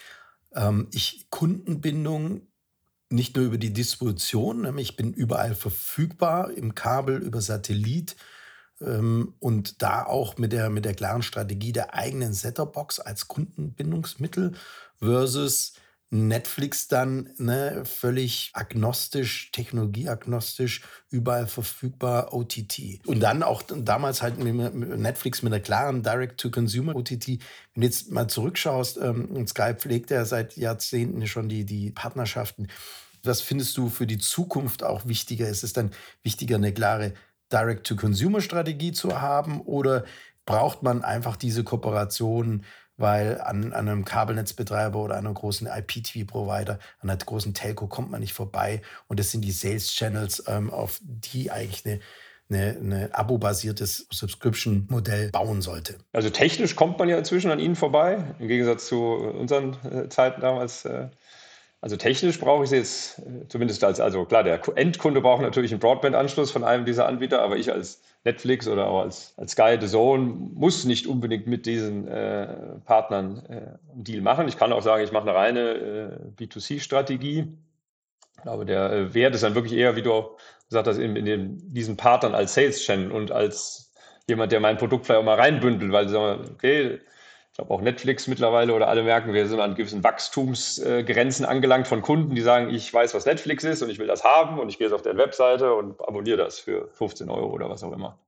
ähm, 0.56 0.88
ich 0.92 1.28
Kundenbindung 1.30 2.48
nicht 3.10 3.36
nur 3.36 3.46
über 3.46 3.58
die 3.58 3.74
Distribution, 3.74 4.62
nämlich 4.62 4.92
ich 4.92 4.96
bin 4.96 5.14
überall 5.14 5.56
verfügbar, 5.56 6.52
im 6.52 6.76
Kabel, 6.76 7.18
über 7.22 7.42
Satellit 7.42 8.16
ähm, 8.82 9.36
und 9.40 9.82
da 9.82 10.06
auch 10.06 10.38
mit 10.38 10.52
der, 10.52 10.70
mit 10.70 10.86
der 10.86 10.96
klaren 10.96 11.22
Strategie 11.22 11.72
der 11.72 11.94
eigenen 11.94 12.34
Setup-Box 12.34 13.00
als 13.00 13.28
Kundenbindungsmittel 13.28 14.54
versus 14.98 15.74
Netflix 16.12 16.88
dann 16.88 17.30
ne, 17.38 17.84
völlig 17.86 18.52
agnostisch, 18.54 19.52
technologieagnostisch, 19.52 20.82
überall 21.10 21.48
verfügbar 21.48 22.34
OTT. 22.34 23.02
Und 23.06 23.20
dann 23.20 23.44
auch 23.44 23.64
damals 23.64 24.22
halt 24.22 24.38
Netflix 24.40 25.42
mit 25.42 25.52
einer 25.52 25.62
klaren 25.62 26.04
Direct-to-Consumer 26.04 26.96
OTT. 26.96 27.28
Wenn 27.28 27.82
du 27.82 27.88
jetzt 27.88 28.12
mal 28.12 28.28
zurückschaust, 28.28 28.98
ähm, 28.98 29.46
Skype 29.48 29.76
pflegt 29.76 30.12
ja 30.12 30.26
seit 30.26 30.56
Jahrzehnten 30.58 31.26
schon 31.28 31.50
die, 31.50 31.66
die 31.66 31.92
Partnerschaften. 31.92 32.68
Was 33.24 33.42
findest 33.42 33.76
du 33.78 33.90
für 33.90 34.06
die 34.06 34.20
Zukunft 34.20 34.84
auch 34.84 35.08
wichtiger? 35.08 35.50
Ist 35.50 35.64
es 35.64 35.74
dann 35.74 35.92
wichtiger, 36.24 36.56
eine 36.56 36.74
klare 36.74 37.14
Direct-to-Consumer-Strategie 37.52 38.92
zu 38.92 39.22
haben 39.22 39.62
oder 39.62 40.06
braucht 40.46 40.84
man 40.84 41.04
einfach 41.04 41.36
diese 41.36 41.64
Kooperation 41.64 42.64
weil 42.98 43.42
an, 43.42 43.74
an 43.74 43.90
einem 43.90 44.06
Kabelnetzbetreiber 44.06 45.00
oder 45.00 45.18
einem 45.18 45.34
großen 45.34 45.68
IPTV-Provider, 45.68 46.80
an 47.00 47.10
einer 47.10 47.18
großen 47.18 47.54
Telco 47.54 47.88
kommt 47.88 48.12
man 48.12 48.22
nicht 48.22 48.34
vorbei. 48.34 48.82
Und 49.08 49.20
das 49.20 49.32
sind 49.32 49.42
die 49.42 49.52
Sales-Channels, 49.52 50.44
ähm, 50.48 50.72
auf 50.72 51.00
die 51.02 51.52
eigentlich 51.52 51.86
eine 51.86 52.00
eine, 52.50 53.10
abo-basiertes 53.12 54.08
Subscription-Modell 54.12 55.32
bauen 55.32 55.62
sollte. 55.62 55.98
Also 56.14 56.30
technisch 56.30 56.76
kommt 56.76 57.00
man 57.00 57.10
ja 57.10 57.18
inzwischen 57.18 57.50
an 57.50 57.60
ihnen 57.60 57.76
vorbei, 57.76 58.36
im 58.40 58.48
Gegensatz 58.48 58.88
zu 58.88 59.02
unseren 59.02 59.76
äh, 59.84 60.10
Zeiten 60.10 60.42
damals. 60.42 60.86
Äh, 60.86 61.08
also 61.86 61.98
technisch 61.98 62.40
brauche 62.40 62.64
ich 62.64 62.72
es 62.72 63.16
jetzt 63.16 63.20
äh, 63.20 63.48
zumindest 63.48 63.84
als, 63.84 64.00
also 64.00 64.26
klar, 64.26 64.44
der 64.44 64.60
Endkunde 64.76 65.22
braucht 65.22 65.44
natürlich 65.44 65.70
einen 65.70 65.80
Broadband-Anschluss 65.80 66.50
von 66.50 66.64
einem 66.64 66.84
dieser 66.84 67.06
Anbieter, 67.06 67.44
aber 67.44 67.58
ich 67.58 67.72
als 67.72 68.02
Netflix 68.24 68.68
oder 68.68 68.88
auch 68.88 69.04
als, 69.04 69.36
als 69.38 69.52
Sky 69.52 69.78
The 69.80 69.86
Zone 69.86 70.24
muss 70.24 70.86
nicht 70.86 71.06
unbedingt 71.06 71.46
mit 71.46 71.68
diesen 71.68 72.08
äh, 72.08 72.48
Partnern 72.86 73.46
äh, 73.48 73.92
einen 73.94 74.04
Deal 74.04 74.24
machen. 74.24 74.48
Ich 74.48 74.58
kann 74.58 74.74
auch 74.74 74.82
sagen, 74.82 75.04
ich 75.04 75.12
mache 75.12 75.30
eine 75.30 75.36
reine 75.36 75.60
äh, 75.60 76.44
B2C-Strategie. 76.44 77.54
Ich 78.38 78.42
glaube, 78.42 78.66
der 78.66 78.92
äh, 78.92 79.14
Wert 79.14 79.36
ist 79.36 79.44
dann 79.44 79.54
wirklich 79.54 79.74
eher, 79.74 79.96
wie 79.96 80.02
du 80.02 80.24
gesagt 80.68 80.88
hast, 80.88 80.98
in, 80.98 81.16
in 81.16 81.26
den, 81.26 81.72
diesen 81.72 81.98
Partnern 81.98 82.34
als 82.34 82.56
Sales-Channel 82.56 83.12
und 83.12 83.32
als 83.32 83.94
jemand, 84.28 84.52
der 84.52 84.60
mein 84.60 84.78
Produkt 84.78 85.06
vielleicht 85.06 85.20
auch 85.20 85.26
mal 85.26 85.36
reinbündelt, 85.36 85.92
weil 85.92 86.08
sie 86.08 86.14
sagen, 86.14 86.50
okay, 86.52 87.00
ich 87.56 87.58
glaube 87.58 87.74
auch 87.74 87.80
Netflix 87.80 88.28
mittlerweile 88.28 88.74
oder 88.74 88.90
alle 88.90 89.02
merken, 89.02 89.32
wir 89.32 89.48
sind 89.48 89.62
an 89.62 89.76
gewissen 89.76 90.04
Wachstumsgrenzen 90.04 91.46
angelangt 91.46 91.88
von 91.88 92.02
Kunden, 92.02 92.36
die 92.36 92.42
sagen, 92.42 92.70
ich 92.70 92.94
weiß, 92.94 93.14
was 93.14 93.26
Netflix 93.26 93.64
ist 93.64 93.82
und 93.82 93.90
ich 93.90 93.98
will 93.98 94.08
das 94.08 94.26
haben 94.26 94.60
und 94.60 94.68
ich 94.68 94.78
gehe 94.78 94.88
jetzt 94.88 94.94
auf 94.94 95.04
deren 95.04 95.18
Webseite 95.18 95.74
und 95.74 96.06
abonniere 96.06 96.36
das 96.36 96.60
für 96.60 96.90
15 96.92 97.30
Euro 97.30 97.48
oder 97.54 97.70
was 97.70 97.82
auch 97.82 97.94
immer. 97.94 98.20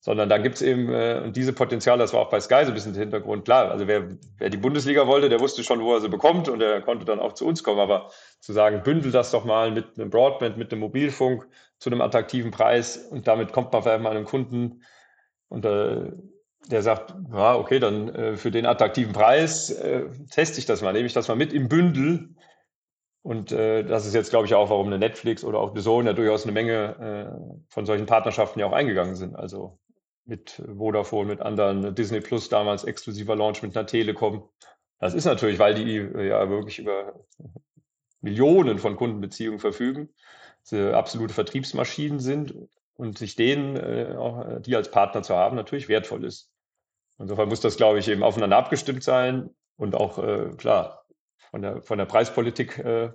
Sondern 0.00 0.28
da 0.28 0.38
gibt 0.38 0.56
es 0.56 0.62
eben, 0.62 0.92
äh, 0.92 1.22
und 1.22 1.36
diese 1.36 1.52
Potenziale, 1.52 2.00
das 2.00 2.12
war 2.12 2.18
auch 2.18 2.30
bei 2.30 2.40
Sky 2.40 2.64
so 2.64 2.72
ein 2.72 2.74
bisschen 2.74 2.94
der 2.94 3.02
Hintergrund, 3.02 3.44
klar, 3.44 3.70
also 3.70 3.86
wer, 3.86 4.08
wer 4.38 4.50
die 4.50 4.56
Bundesliga 4.56 5.06
wollte, 5.06 5.28
der 5.28 5.38
wusste 5.38 5.62
schon, 5.62 5.80
wo 5.80 5.94
er 5.94 6.00
sie 6.00 6.08
bekommt 6.08 6.48
und 6.48 6.58
der 6.58 6.80
konnte 6.80 7.04
dann 7.04 7.20
auch 7.20 7.34
zu 7.34 7.46
uns 7.46 7.62
kommen. 7.62 7.78
Aber 7.78 8.10
zu 8.40 8.52
sagen, 8.52 8.82
bündel 8.82 9.12
das 9.12 9.30
doch 9.30 9.44
mal 9.44 9.70
mit 9.70 9.96
einem 9.96 10.10
Broadband, 10.10 10.56
mit 10.56 10.72
einem 10.72 10.80
Mobilfunk 10.80 11.46
zu 11.78 11.90
einem 11.90 12.00
attraktiven 12.00 12.50
Preis 12.50 12.96
und 12.96 13.28
damit 13.28 13.52
kommt 13.52 13.72
man 13.72 13.84
vielleicht 13.84 14.02
mal 14.02 14.10
einem 14.10 14.24
Kunden 14.24 14.82
und 15.48 15.64
äh, 15.64 16.10
der 16.70 16.82
sagt, 16.82 17.14
ja, 17.32 17.56
okay, 17.56 17.78
dann 17.78 18.08
äh, 18.14 18.36
für 18.36 18.50
den 18.50 18.66
attraktiven 18.66 19.12
Preis 19.12 19.70
äh, 19.70 20.06
teste 20.30 20.58
ich 20.58 20.66
das 20.66 20.82
mal, 20.82 20.92
nehme 20.92 21.06
ich 21.06 21.12
das 21.12 21.28
mal 21.28 21.36
mit 21.36 21.52
im 21.52 21.68
Bündel. 21.68 22.30
Und 23.22 23.52
äh, 23.52 23.84
das 23.84 24.06
ist 24.06 24.14
jetzt, 24.14 24.30
glaube 24.30 24.46
ich, 24.46 24.54
auch, 24.54 24.70
warum 24.70 24.86
eine 24.86 24.98
Netflix 24.98 25.44
oder 25.44 25.58
auch 25.58 25.74
Zone 25.74 26.10
ja 26.10 26.12
durchaus 26.14 26.44
eine 26.44 26.52
Menge 26.52 27.36
äh, 27.36 27.64
von 27.68 27.84
solchen 27.84 28.06
Partnerschaften 28.06 28.60
ja 28.60 28.66
auch 28.66 28.72
eingegangen 28.72 29.16
sind. 29.16 29.34
Also 29.34 29.78
mit 30.24 30.62
Vodafone, 30.76 31.28
mit 31.28 31.40
anderen, 31.40 31.94
Disney 31.94 32.20
Plus 32.20 32.48
damals 32.48 32.84
exklusiver 32.84 33.34
Launch 33.34 33.62
mit 33.62 33.76
einer 33.76 33.86
Telekom. 33.86 34.48
Das 34.98 35.14
ist 35.14 35.24
natürlich, 35.24 35.58
weil 35.58 35.74
die 35.74 35.96
äh, 35.96 36.28
ja 36.28 36.48
wirklich 36.48 36.78
über 36.78 37.14
Millionen 38.20 38.78
von 38.78 38.96
Kundenbeziehungen 38.96 39.58
verfügen, 39.58 40.10
sie 40.62 40.94
absolute 40.94 41.34
Vertriebsmaschinen 41.34 42.20
sind 42.20 42.54
und 42.94 43.16
sich 43.16 43.36
denen, 43.36 43.76
äh, 43.76 44.14
auch, 44.16 44.44
äh, 44.44 44.60
die 44.60 44.76
als 44.76 44.90
Partner 44.90 45.22
zu 45.22 45.34
haben, 45.34 45.56
natürlich 45.56 45.88
wertvoll 45.88 46.24
ist. 46.24 46.50
Insofern 47.18 47.48
muss 47.48 47.60
das, 47.60 47.76
glaube 47.76 47.98
ich, 47.98 48.08
eben 48.08 48.22
aufeinander 48.22 48.56
abgestimmt 48.56 49.02
sein 49.02 49.50
und 49.76 49.94
auch, 49.94 50.18
äh, 50.18 50.50
klar, 50.56 51.04
von 51.50 51.62
der, 51.62 51.82
von 51.82 51.98
der 51.98 52.06
Preispolitik 52.06 52.78
äh, 52.78 53.10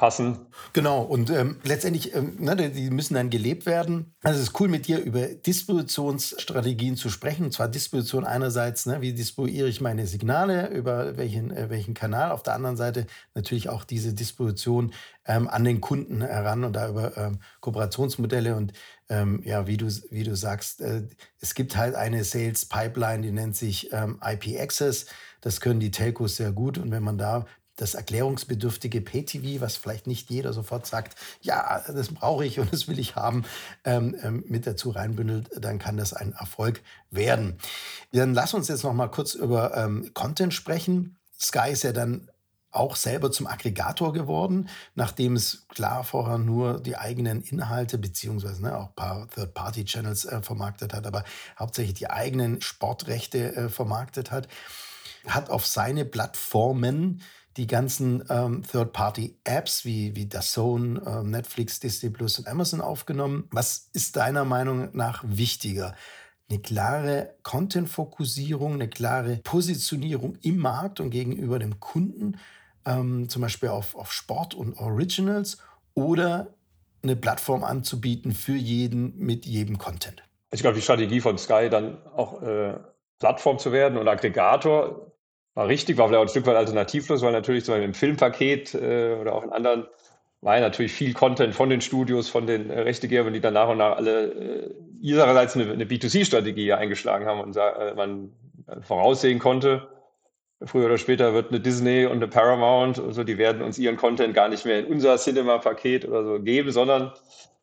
passen. 0.00 0.46
Genau, 0.72 1.02
und 1.02 1.28
ähm, 1.28 1.58
letztendlich, 1.62 2.14
ähm, 2.14 2.36
ne, 2.38 2.56
die 2.56 2.88
müssen 2.88 3.12
dann 3.12 3.28
gelebt 3.28 3.66
werden. 3.66 4.14
Also 4.22 4.40
es 4.40 4.48
ist 4.48 4.58
cool, 4.58 4.68
mit 4.68 4.86
dir 4.86 4.98
über 4.98 5.26
Distributionsstrategien 5.26 6.96
zu 6.96 7.10
sprechen. 7.10 7.44
Und 7.44 7.52
zwar 7.52 7.68
Distribution 7.68 8.24
einerseits, 8.24 8.86
ne, 8.86 9.02
wie 9.02 9.12
distribuiere 9.12 9.68
ich 9.68 9.82
meine 9.82 10.06
Signale, 10.06 10.68
über 10.70 11.18
welchen, 11.18 11.50
äh, 11.50 11.68
welchen 11.68 11.92
Kanal. 11.92 12.32
Auf 12.32 12.42
der 12.42 12.54
anderen 12.54 12.78
Seite 12.78 13.06
natürlich 13.34 13.68
auch 13.68 13.84
diese 13.84 14.14
Distribution 14.14 14.94
ähm, 15.26 15.48
an 15.48 15.64
den 15.64 15.82
Kunden 15.82 16.22
heran 16.22 16.64
und 16.64 16.72
da 16.72 16.88
über 16.88 17.14
ähm, 17.18 17.40
Kooperationsmodelle. 17.60 18.56
Und 18.56 18.72
ähm, 19.10 19.42
ja, 19.44 19.66
wie 19.66 19.76
du, 19.76 19.86
wie 20.10 20.24
du 20.24 20.34
sagst, 20.34 20.80
äh, 20.80 21.02
es 21.40 21.54
gibt 21.54 21.76
halt 21.76 21.94
eine 21.94 22.24
Sales 22.24 22.64
Pipeline, 22.64 23.20
die 23.20 23.32
nennt 23.32 23.54
sich 23.54 23.92
ähm, 23.92 24.18
IP 24.24 24.58
Access. 24.58 25.04
Das 25.42 25.60
können 25.60 25.80
die 25.80 25.90
Telcos 25.90 26.36
sehr 26.36 26.52
gut. 26.52 26.78
Und 26.78 26.90
wenn 26.90 27.02
man 27.02 27.18
da 27.18 27.44
das 27.80 27.94
erklärungsbedürftige 27.94 29.00
PTV, 29.00 29.60
was 29.60 29.76
vielleicht 29.76 30.06
nicht 30.06 30.30
jeder 30.30 30.52
sofort 30.52 30.86
sagt, 30.86 31.16
ja, 31.40 31.82
das 31.86 32.08
brauche 32.08 32.44
ich 32.44 32.60
und 32.60 32.72
das 32.72 32.88
will 32.88 32.98
ich 32.98 33.16
haben, 33.16 33.44
ähm, 33.84 34.16
ähm, 34.22 34.44
mit 34.48 34.66
dazu 34.66 34.90
reinbündelt, 34.90 35.50
dann 35.60 35.78
kann 35.78 35.96
das 35.96 36.12
ein 36.12 36.32
Erfolg 36.32 36.82
werden. 37.10 37.58
Dann 38.12 38.34
lass 38.34 38.54
uns 38.54 38.68
jetzt 38.68 38.84
noch 38.84 38.92
mal 38.92 39.08
kurz 39.08 39.34
über 39.34 39.76
ähm, 39.76 40.10
Content 40.14 40.52
sprechen. 40.52 41.16
Sky 41.38 41.70
ist 41.70 41.84
ja 41.84 41.92
dann 41.92 42.28
auch 42.72 42.96
selber 42.96 43.32
zum 43.32 43.46
Aggregator 43.46 44.12
geworden, 44.12 44.68
nachdem 44.94 45.34
es 45.34 45.66
klar 45.68 46.04
vorher 46.04 46.38
nur 46.38 46.80
die 46.80 46.96
eigenen 46.96 47.42
Inhalte 47.42 47.98
beziehungsweise 47.98 48.62
ne, 48.62 48.76
auch 48.76 48.88
ein 48.88 48.94
paar 48.94 49.28
Third-Party-Channels 49.30 50.26
äh, 50.26 50.42
vermarktet 50.42 50.94
hat, 50.94 51.06
aber 51.06 51.24
hauptsächlich 51.58 51.94
die 51.94 52.10
eigenen 52.10 52.60
Sportrechte 52.60 53.56
äh, 53.56 53.68
vermarktet 53.68 54.30
hat, 54.30 54.46
hat 55.26 55.50
auf 55.50 55.66
seine 55.66 56.04
Plattformen 56.04 57.22
die 57.60 57.66
ganzen 57.66 58.24
ähm, 58.30 58.62
Third-Party-Apps 58.62 59.84
wie, 59.84 60.16
wie 60.16 60.26
Zone, 60.30 61.02
ähm, 61.06 61.30
Netflix, 61.30 61.78
Disney 61.78 62.08
Plus 62.08 62.38
und 62.38 62.48
Amazon 62.48 62.80
aufgenommen. 62.80 63.48
Was 63.50 63.90
ist 63.92 64.16
deiner 64.16 64.46
Meinung 64.46 64.88
nach 64.94 65.22
wichtiger? 65.26 65.94
Eine 66.48 66.60
klare 66.60 67.34
Content-Fokussierung, 67.42 68.72
eine 68.72 68.88
klare 68.88 69.36
Positionierung 69.44 70.38
im 70.40 70.56
Markt 70.56 71.00
und 71.00 71.10
gegenüber 71.10 71.58
dem 71.58 71.80
Kunden, 71.80 72.38
ähm, 72.86 73.28
zum 73.28 73.42
Beispiel 73.42 73.68
auf, 73.68 73.94
auf 73.94 74.10
Sport 74.10 74.54
und 74.54 74.78
Originals 74.78 75.58
oder 75.92 76.54
eine 77.02 77.14
Plattform 77.14 77.62
anzubieten 77.62 78.32
für 78.32 78.56
jeden 78.56 79.18
mit 79.18 79.44
jedem 79.44 79.76
Content. 79.76 80.22
Ich 80.50 80.62
glaube, 80.62 80.76
die 80.76 80.82
Strategie 80.82 81.20
von 81.20 81.36
Sky 81.36 81.68
dann 81.70 81.98
auch 82.16 82.40
äh, 82.40 82.78
Plattform 83.18 83.58
zu 83.58 83.70
werden 83.70 83.98
und 83.98 84.08
Aggregator 84.08 85.09
war 85.60 85.68
richtig, 85.68 85.98
war 85.98 86.08
vielleicht 86.08 86.20
auch 86.20 86.24
ein 86.24 86.30
Stück 86.30 86.46
weit 86.46 86.56
alternativlos, 86.56 87.20
weil 87.20 87.32
natürlich 87.32 87.66
zum 87.66 87.74
Beispiel 87.74 87.88
im 87.88 87.92
Filmpaket 87.94 88.74
äh, 88.74 89.14
oder 89.20 89.34
auch 89.34 89.44
in 89.44 89.52
anderen 89.52 89.86
war 90.40 90.54
ja 90.54 90.62
natürlich 90.62 90.90
viel 90.90 91.12
Content 91.12 91.54
von 91.54 91.68
den 91.68 91.82
Studios, 91.82 92.30
von 92.30 92.46
den 92.46 92.70
äh, 92.70 92.80
Rechtegebern, 92.80 93.34
die 93.34 93.40
dann 93.40 93.52
nach 93.52 93.68
und 93.68 93.76
nach 93.76 93.96
alle 93.96 94.32
äh, 94.32 94.74
ihrerseits 95.02 95.56
eine, 95.56 95.70
eine 95.70 95.84
B2C-Strategie 95.84 96.72
eingeschlagen 96.72 97.26
haben 97.26 97.40
und 97.42 97.58
äh, 97.58 97.92
man 97.94 98.32
voraussehen 98.80 99.38
konnte, 99.38 99.86
früher 100.62 100.86
oder 100.86 100.96
später 100.96 101.34
wird 101.34 101.50
eine 101.50 101.60
Disney 101.60 102.06
und 102.06 102.16
eine 102.16 102.28
Paramount, 102.28 102.98
also 102.98 103.22
die 103.22 103.36
werden 103.36 103.60
uns 103.60 103.78
ihren 103.78 103.98
Content 103.98 104.32
gar 104.32 104.48
nicht 104.48 104.64
mehr 104.64 104.78
in 104.78 104.86
unser 104.86 105.18
Cinema-Paket 105.18 106.08
oder 106.08 106.24
so 106.24 106.40
geben, 106.40 106.70
sondern 106.70 107.12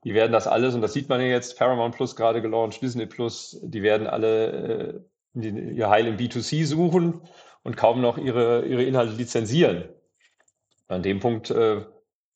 die 0.03 0.13
werden 0.13 0.33
das 0.33 0.45
alles, 0.45 0.75
und 0.75 0.81
das 0.81 0.93
sieht 0.93 1.09
man 1.09 1.19
ja 1.19 1.27
jetzt, 1.27 1.57
Paramount 1.57 1.95
Plus 1.95 2.15
gerade 2.15 2.43
gelauncht, 2.43 2.79
Disney 2.79 3.07
Plus, 3.07 3.59
die 3.63 3.81
werden 3.81 4.05
alle 4.05 5.03
äh, 5.33 5.47
ihr 5.47 5.89
Heil 5.89 6.05
im 6.05 6.17
B2C 6.17 6.63
suchen 6.65 7.21
und 7.67 7.75
kaum 7.75 7.99
noch 7.99 8.17
ihre, 8.17 8.65
ihre 8.65 8.83
Inhalte 8.83 9.11
lizenzieren. 9.11 9.89
An 10.87 11.03
dem 11.03 11.19
Punkt 11.19 11.51
äh, 11.51 11.81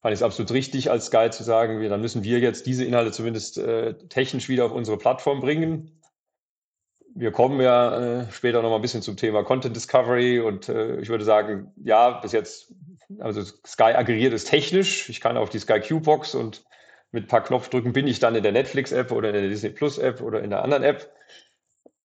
fand 0.01 0.13
ich 0.13 0.19
es 0.19 0.23
absolut 0.23 0.51
richtig, 0.51 0.91
als 0.91 1.09
Guide 1.09 1.29
zu 1.29 1.43
sagen, 1.43 1.79
wir, 1.79 1.87
dann 1.87 2.01
müssen 2.01 2.25
wir 2.25 2.39
jetzt 2.39 2.65
diese 2.65 2.83
Inhalte 2.83 3.13
zumindest 3.13 3.57
äh, 3.57 3.93
technisch 4.09 4.49
wieder 4.49 4.65
auf 4.65 4.73
unsere 4.73 4.97
Plattform 4.97 5.39
bringen. 5.39 6.01
Wir 7.15 7.31
kommen 7.31 7.61
ja 7.61 8.23
äh, 8.23 8.31
später 8.33 8.61
noch 8.61 8.71
mal 8.71 8.75
ein 8.75 8.81
bisschen 8.81 9.01
zum 9.01 9.15
Thema 9.15 9.45
Content 9.45 9.73
Discovery 9.73 10.41
und 10.41 10.67
äh, 10.67 10.99
ich 10.99 11.07
würde 11.07 11.23
sagen, 11.23 11.71
ja, 11.81 12.09
bis 12.19 12.33
jetzt, 12.33 12.73
also 13.19 13.41
Sky 13.41 13.93
aggregiert 13.93 14.33
es 14.33 14.43
technisch. 14.43 15.07
Ich 15.07 15.21
kann 15.21 15.37
auf 15.37 15.49
die 15.49 15.59
Sky 15.59 15.79
Q-Box 15.79 16.35
und 16.35 16.65
mit 17.11 17.23
ein 17.23 17.27
paar 17.27 17.43
Knopfdrücken 17.43 17.93
bin 17.93 18.05
ich 18.05 18.19
dann 18.19 18.35
in 18.35 18.43
der 18.43 18.51
Netflix-App 18.51 19.13
oder 19.13 19.29
in 19.29 19.35
der 19.35 19.47
Disney 19.47 19.69
Plus-App 19.69 20.19
oder 20.19 20.43
in 20.43 20.49
der 20.49 20.61
anderen 20.61 20.83
App 20.83 21.09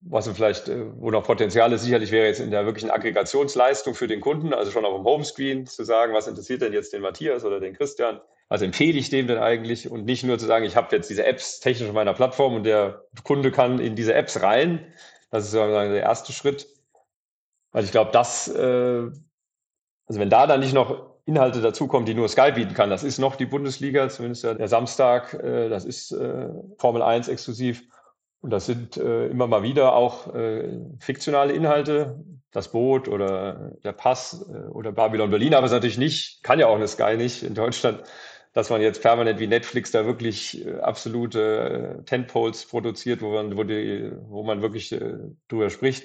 was 0.09 0.29
vielleicht, 0.29 0.69
äh, 0.69 0.87
wo 0.97 1.11
noch 1.11 1.25
Potenzial 1.25 1.73
ist, 1.73 1.83
sicherlich 1.83 2.11
wäre 2.11 2.27
jetzt 2.27 2.40
in 2.40 2.51
der 2.51 2.64
wirklichen 2.64 2.90
Aggregationsleistung 2.90 3.95
für 3.95 4.07
den 4.07 4.21
Kunden, 4.21 4.53
also 4.53 4.71
schon 4.71 4.85
auf 4.85 4.95
dem 4.95 5.05
Homescreen 5.05 5.66
zu 5.66 5.85
sagen, 5.85 6.14
was 6.14 6.29
interessiert 6.29 6.62
denn 6.62 6.73
jetzt 6.73 6.92
den 6.92 7.03
Matthias 7.03 7.45
oder 7.45 7.61
den 7.61 7.75
Christian? 7.75 8.21
Was 8.49 8.62
empfehle 8.62 8.99
ich 8.99 9.11
dem 9.11 9.27
denn 9.27 9.38
eigentlich? 9.38 9.90
Und 9.90 10.05
nicht 10.05 10.23
nur 10.23 10.38
zu 10.38 10.47
sagen, 10.47 10.64
ich 10.64 10.77
habe 10.77 10.95
jetzt 10.95 11.11
diese 11.11 11.27
Apps 11.27 11.59
technisch 11.59 11.88
auf 11.88 11.95
meiner 11.95 12.14
Plattform 12.14 12.55
und 12.55 12.64
der 12.64 13.03
Kunde 13.25 13.51
kann 13.51 13.81
in 13.81 13.97
diese 13.97 14.14
Apps 14.14 14.40
rein. 14.42 14.87
Das 15.31 15.45
ist 15.45 15.51
sozusagen 15.51 15.92
der 15.92 16.03
erste 16.03 16.33
Schritt. 16.33 16.69
Weil 17.73 17.85
ich 17.85 17.90
glaube, 17.90 18.12
das, 18.12 18.47
äh, 18.49 19.11
also 20.07 20.21
wenn 20.21 20.31
da 20.31 20.47
dann 20.47 20.61
nicht 20.61 20.75
noch 20.75 21.16
Inhalte 21.25 21.61
dazukommen, 21.61 22.07
die 22.07 22.14
nur 22.14 22.29
Sky 22.29 22.53
bieten 22.53 22.75
kann, 22.75 22.88
das 22.88 23.03
ist 23.03 23.19
noch 23.19 23.35
die 23.35 23.47
Bundesliga, 23.47 24.09
zumindest 24.09 24.45
der 24.45 24.69
Samstag, 24.69 25.35
äh, 25.35 25.69
das 25.69 25.85
ist 25.85 26.16
Formel 26.79 27.03
1 27.03 27.27
exklusiv 27.27 27.83
und 28.40 28.51
das 28.51 28.66
sind 28.66 28.96
äh, 28.96 29.27
immer 29.27 29.46
mal 29.46 29.62
wieder 29.62 29.94
auch 29.94 30.35
äh, 30.35 30.68
fiktionale 31.01 31.53
Inhalte, 31.53 32.25
das 32.53 32.70
Boot 32.70 33.09
oder 33.09 33.72
der 33.85 33.92
Pass 33.92 34.46
äh, 34.49 34.68
oder 34.68 34.92
Babylon 34.92 35.31
Berlin, 35.31 35.55
aber 35.55 35.66
es 35.66 35.72
ist 35.72 35.77
natürlich 35.77 35.99
nicht, 35.99 36.42
kann 36.42 36.59
ja 36.59 36.66
auch 36.68 36.77
eine 36.77 36.88
Sky 36.88 37.16
nicht 37.16 37.42
in 37.42 37.55
Deutschland, 37.55 38.03
dass 38.53 38.70
man 38.70 38.81
jetzt 38.81 39.03
permanent 39.03 39.38
wie 39.38 39.46
Netflix 39.46 39.90
da 39.90 40.07
wirklich 40.07 40.66
äh, 40.66 40.81
absolute 40.81 41.99
äh, 42.01 42.05
Tentpoles 42.05 42.64
produziert, 42.64 43.20
wo 43.20 43.31
man, 43.31 43.57
wo, 43.57 43.64
die, 43.64 44.11
wo 44.29 44.42
man 44.42 44.62
wirklich 44.62 44.92
äh, 44.92 45.14
drüber 45.49 45.68
spricht. 45.68 46.05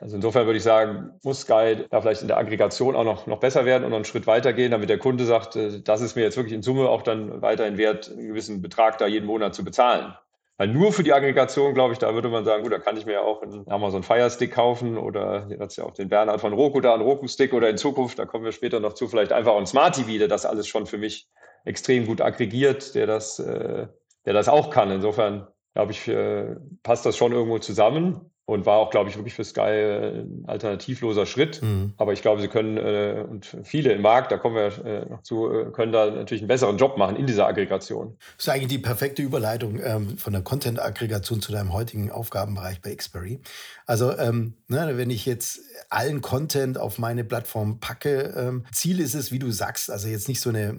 Also 0.00 0.14
insofern 0.16 0.46
würde 0.46 0.58
ich 0.58 0.62
sagen, 0.62 1.10
muss 1.24 1.40
Sky 1.40 1.86
da 1.90 2.00
vielleicht 2.00 2.22
in 2.22 2.28
der 2.28 2.36
Aggregation 2.36 2.94
auch 2.94 3.04
noch, 3.04 3.26
noch 3.26 3.40
besser 3.40 3.64
werden 3.64 3.84
und 3.84 3.90
noch 3.90 3.96
einen 3.96 4.04
Schritt 4.04 4.26
weiter 4.26 4.52
gehen, 4.52 4.70
damit 4.70 4.90
der 4.90 4.98
Kunde 4.98 5.24
sagt, 5.24 5.56
das 5.56 6.00
ist 6.00 6.14
mir 6.14 6.22
jetzt 6.22 6.36
wirklich 6.36 6.52
in 6.54 6.62
Summe 6.62 6.88
auch 6.88 7.02
dann 7.02 7.40
weiterhin 7.40 7.78
wert, 7.78 8.10
einen 8.10 8.28
gewissen 8.28 8.60
Betrag 8.60 8.98
da 8.98 9.06
jeden 9.06 9.26
Monat 9.26 9.54
zu 9.54 9.64
bezahlen. 9.64 10.14
Weil 10.60 10.68
nur 10.68 10.92
für 10.92 11.02
die 11.02 11.14
Aggregation, 11.14 11.72
glaube 11.72 11.94
ich, 11.94 12.00
da 12.00 12.12
würde 12.12 12.28
man 12.28 12.44
sagen, 12.44 12.62
gut, 12.62 12.70
da 12.70 12.78
kann 12.78 12.94
ich 12.94 13.06
mir 13.06 13.14
ja 13.14 13.20
auch 13.22 13.40
einen 13.40 13.66
Amazon 13.70 14.02
Fire 14.02 14.28
Stick 14.28 14.52
kaufen 14.52 14.98
oder 14.98 15.46
jetzt 15.48 15.76
ja 15.76 15.84
auch 15.84 15.92
den 15.92 16.10
Bernhard 16.10 16.38
von 16.38 16.52
Roku 16.52 16.82
da, 16.82 16.92
einen 16.92 17.02
Roku 17.02 17.28
Stick 17.28 17.54
oder 17.54 17.70
in 17.70 17.78
Zukunft, 17.78 18.18
da 18.18 18.26
kommen 18.26 18.44
wir 18.44 18.52
später 18.52 18.78
noch 18.78 18.92
zu, 18.92 19.08
vielleicht 19.08 19.32
einfach 19.32 19.56
ein 19.56 19.64
Smart 19.64 19.94
TV, 19.94 20.18
der 20.18 20.28
das 20.28 20.44
alles 20.44 20.68
schon 20.68 20.84
für 20.84 20.98
mich 20.98 21.30
extrem 21.64 22.06
gut 22.06 22.20
aggregiert, 22.20 22.94
der 22.94 23.06
das, 23.06 23.38
äh, 23.38 23.86
der 24.26 24.32
das 24.34 24.50
auch 24.50 24.68
kann. 24.68 24.90
Insofern, 24.90 25.48
glaube 25.72 25.92
ich, 25.92 26.06
äh, 26.08 26.56
passt 26.82 27.06
das 27.06 27.16
schon 27.16 27.32
irgendwo 27.32 27.58
zusammen 27.58 28.29
und 28.50 28.66
war 28.66 28.78
auch, 28.78 28.90
glaube 28.90 29.08
ich, 29.08 29.16
wirklich 29.16 29.34
für 29.34 29.44
Sky 29.44 29.60
äh, 29.60 30.20
ein 30.22 30.44
alternativloser 30.46 31.24
Schritt. 31.24 31.62
Mhm. 31.62 31.92
Aber 31.98 32.12
ich 32.12 32.20
glaube, 32.20 32.40
sie 32.40 32.48
können 32.48 32.76
äh, 32.78 33.24
und 33.28 33.56
viele 33.62 33.92
im 33.92 34.02
Markt, 34.02 34.32
da 34.32 34.38
kommen 34.38 34.56
wir 34.56 34.84
äh, 34.84 35.08
noch 35.08 35.22
zu, 35.22 35.48
äh, 35.52 35.70
können 35.70 35.92
da 35.92 36.10
natürlich 36.10 36.42
einen 36.42 36.48
besseren 36.48 36.76
Job 36.76 36.96
machen 36.96 37.14
in 37.14 37.26
dieser 37.26 37.46
Aggregation. 37.46 38.16
Das 38.36 38.46
ist 38.46 38.52
eigentlich 38.52 38.68
die 38.68 38.78
perfekte 38.78 39.22
Überleitung 39.22 39.80
ähm, 39.80 40.18
von 40.18 40.32
der 40.32 40.42
Content-Aggregation 40.42 41.40
zu 41.40 41.52
deinem 41.52 41.72
heutigen 41.72 42.10
Aufgabenbereich 42.10 42.80
bei 42.80 42.92
Xberry. 42.92 43.40
Also, 43.86 44.18
ähm, 44.18 44.54
ne, 44.66 44.96
wenn 44.96 45.10
ich 45.10 45.26
jetzt 45.26 45.60
allen 45.88 46.20
Content 46.20 46.76
auf 46.76 46.98
meine 46.98 47.22
Plattform 47.22 47.78
packe, 47.78 48.34
ähm, 48.36 48.64
Ziel 48.72 49.00
ist 49.00 49.14
es, 49.14 49.30
wie 49.30 49.38
du 49.38 49.52
sagst, 49.52 49.90
also 49.90 50.08
jetzt 50.08 50.28
nicht 50.28 50.40
so 50.40 50.50
eine, 50.50 50.76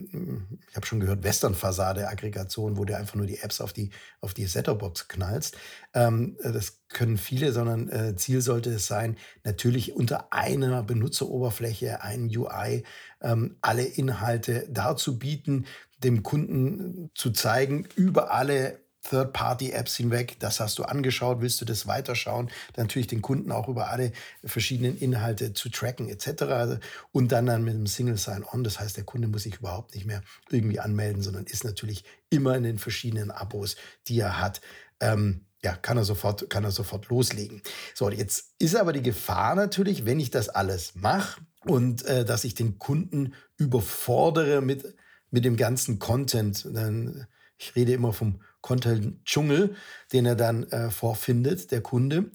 ich 0.69 0.75
habe 0.75 0.85
schon 0.85 0.99
gehört, 0.99 1.23
Western-Fassade-Aggregation, 1.23 2.77
wo 2.77 2.83
du 2.83 2.97
einfach 2.97 3.15
nur 3.15 3.25
die 3.25 3.39
Apps 3.39 3.61
auf 3.61 3.71
die, 3.71 3.91
auf 4.19 4.33
die 4.33 4.45
Setup-Box 4.45 5.07
knallst. 5.07 5.57
Ähm, 5.93 6.37
das 6.41 6.81
können 6.89 7.17
viele, 7.17 7.51
sondern 7.51 7.89
äh, 7.89 8.15
Ziel 8.15 8.41
sollte 8.41 8.71
es 8.71 8.87
sein, 8.87 9.17
natürlich 9.43 9.93
unter 9.93 10.31
einer 10.31 10.83
Benutzeroberfläche, 10.83 12.01
ein 12.01 12.25
UI, 12.35 12.83
ähm, 13.21 13.57
alle 13.61 13.83
Inhalte 13.83 14.67
darzubieten, 14.69 15.65
dem 15.97 16.23
Kunden 16.23 17.11
zu 17.13 17.31
zeigen, 17.31 17.87
über 17.95 18.31
alle 18.31 18.79
Third-Party-Apps 19.09 19.95
hinweg. 19.95 20.37
Das 20.39 20.59
hast 20.59 20.77
du 20.77 20.83
angeschaut, 20.83 21.41
willst 21.41 21.59
du 21.61 21.65
das 21.65 21.87
weiterschauen? 21.87 22.49
Natürlich 22.77 23.07
den 23.07 23.21
Kunden 23.21 23.51
auch 23.51 23.67
über 23.67 23.89
alle 23.89 24.11
verschiedenen 24.43 24.97
Inhalte 24.97 25.53
zu 25.53 25.69
tracken 25.69 26.07
etc. 26.07 26.79
Und 27.11 27.31
dann 27.31 27.47
dann 27.47 27.63
mit 27.63 27.73
einem 27.73 27.87
Single 27.87 28.17
Sign-On. 28.17 28.63
Das 28.63 28.79
heißt, 28.79 28.97
der 28.97 29.03
Kunde 29.03 29.27
muss 29.27 29.43
sich 29.43 29.57
überhaupt 29.57 29.95
nicht 29.95 30.05
mehr 30.05 30.21
irgendwie 30.49 30.79
anmelden, 30.79 31.21
sondern 31.21 31.45
ist 31.45 31.63
natürlich 31.63 32.03
immer 32.29 32.55
in 32.55 32.63
den 32.63 32.77
verschiedenen 32.77 33.31
Abos, 33.31 33.75
die 34.07 34.19
er 34.19 34.39
hat. 34.39 34.61
Ähm, 34.99 35.45
ja, 35.63 35.75
kann 35.75 35.97
er 35.97 36.03
sofort, 36.03 36.49
kann 36.49 36.63
er 36.63 36.71
sofort 36.71 37.07
loslegen. 37.09 37.61
So, 37.93 38.09
jetzt 38.09 38.55
ist 38.59 38.75
aber 38.75 38.93
die 38.93 39.03
Gefahr 39.03 39.55
natürlich, 39.55 40.05
wenn 40.05 40.19
ich 40.19 40.31
das 40.31 40.49
alles 40.49 40.95
mache 40.95 41.41
und 41.65 42.03
äh, 42.05 42.25
dass 42.25 42.43
ich 42.43 42.55
den 42.55 42.79
Kunden 42.79 43.33
überfordere 43.57 44.61
mit, 44.61 44.95
mit 45.29 45.45
dem 45.45 45.57
ganzen 45.57 45.99
Content. 45.99 46.67
Dann, 46.73 47.27
ich 47.57 47.75
rede 47.75 47.93
immer 47.93 48.11
vom 48.13 48.41
Content-Dschungel, 48.61 49.75
den 50.13 50.25
er 50.25 50.35
dann 50.35 50.63
äh, 50.71 50.89
vorfindet, 50.89 51.71
der 51.71 51.81
Kunde. 51.81 52.31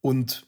Und 0.00 0.46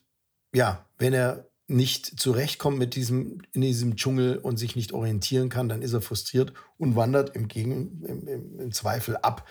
ja, 0.54 0.87
wenn 0.98 1.12
er 1.12 1.48
nicht 1.66 2.20
zurechtkommt 2.20 2.78
mit 2.78 2.94
diesem, 2.94 3.40
in 3.52 3.62
diesem 3.62 3.96
Dschungel 3.96 4.37
und 4.37 4.58
sich 4.58 4.76
nicht 4.76 4.92
orientieren 4.92 5.48
kann, 5.48 5.68
dann 5.68 5.82
ist 5.82 5.94
er 5.94 6.02
frustriert 6.02 6.52
und 6.76 6.94
wandert 6.94 7.34
im, 7.37 7.48
Gegen, 7.48 8.02
im, 8.04 8.28
im, 8.28 8.60
im 8.60 8.72
Zweifel 8.72 9.16
ab. 9.16 9.46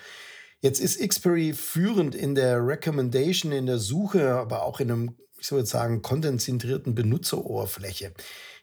Jetzt 0.64 0.80
ist 0.80 1.06
Xperi 1.06 1.52
führend 1.52 2.16
in 2.16 2.36
der 2.36 2.66
Recommendation, 2.66 3.52
in 3.52 3.66
der 3.66 3.80
Suche, 3.80 4.36
aber 4.36 4.64
auch 4.64 4.80
in 4.80 4.90
einem, 4.90 5.18
ich 5.38 5.52
jetzt 5.52 5.72
sagen, 5.72 6.02
konzentrierten 6.02 6.96
Benutzeroberfläche. 6.96 8.14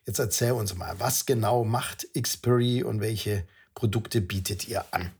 Jetzt 0.07 0.19
erzähl 0.19 0.53
uns 0.53 0.75
mal, 0.75 0.95
was 0.97 1.27
genau 1.27 1.63
macht 1.63 2.07
Xperi 2.19 2.83
und 2.83 3.03
welche 3.03 3.45
Produkte 3.75 4.23
bietet 4.23 4.67
ihr 4.67 4.83
an? 4.93 5.11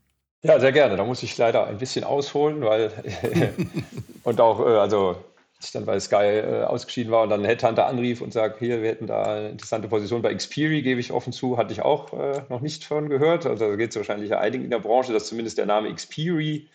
Ja, 0.41 0.59
sehr 0.59 0.71
gerne. 0.71 0.97
Da 0.97 1.03
muss 1.03 1.21
ich 1.21 1.37
leider 1.37 1.67
ein 1.67 1.77
bisschen 1.77 2.03
ausholen, 2.03 2.61
weil 2.61 2.91
und 4.23 4.41
auch, 4.41 4.59
äh, 4.61 4.77
also 4.79 5.23
ich 5.65 5.71
dann 5.71 5.85
bei 5.85 5.99
Sky 5.99 6.15
äh, 6.15 6.63
ausgeschieden 6.63 7.11
war 7.11 7.23
und 7.23 7.29
dann 7.29 7.43
Headhunter 7.43 7.87
anrief 7.87 8.21
und 8.21 8.33
sagt, 8.33 8.59
hier, 8.59 8.81
wir 8.81 8.89
hätten 8.89 9.07
da 9.07 9.23
eine 9.23 9.49
interessante 9.49 9.87
Position 9.87 10.21
bei 10.21 10.33
Xperi, 10.33 10.81
gebe 10.81 10.99
ich 10.99 11.11
offen 11.11 11.33
zu, 11.33 11.57
hatte 11.57 11.73
ich 11.73 11.81
auch 11.81 12.13
äh, 12.13 12.43
noch 12.49 12.61
nicht 12.61 12.85
von 12.85 13.09
gehört. 13.09 13.45
Also 13.45 13.69
da 13.69 13.75
geht 13.75 13.91
es 13.91 13.95
wahrscheinlich 13.95 14.35
einigen 14.35 14.63
in 14.63 14.71
der 14.71 14.79
Branche, 14.79 15.13
dass 15.13 15.27
zumindest 15.27 15.57
der 15.57 15.65
Name 15.65 15.93
Xperi 15.93 16.69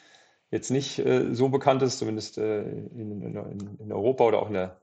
jetzt 0.51 0.71
nicht 0.71 0.99
äh, 0.99 1.35
so 1.35 1.49
bekannt 1.49 1.83
ist, 1.83 1.99
zumindest 1.99 2.39
äh, 2.39 2.63
in, 2.63 3.23
in, 3.23 3.79
in, 3.81 3.93
Europa 3.93 4.25
oder 4.25 4.41
auch 4.41 4.49
in 4.49 4.55
der, 4.55 4.81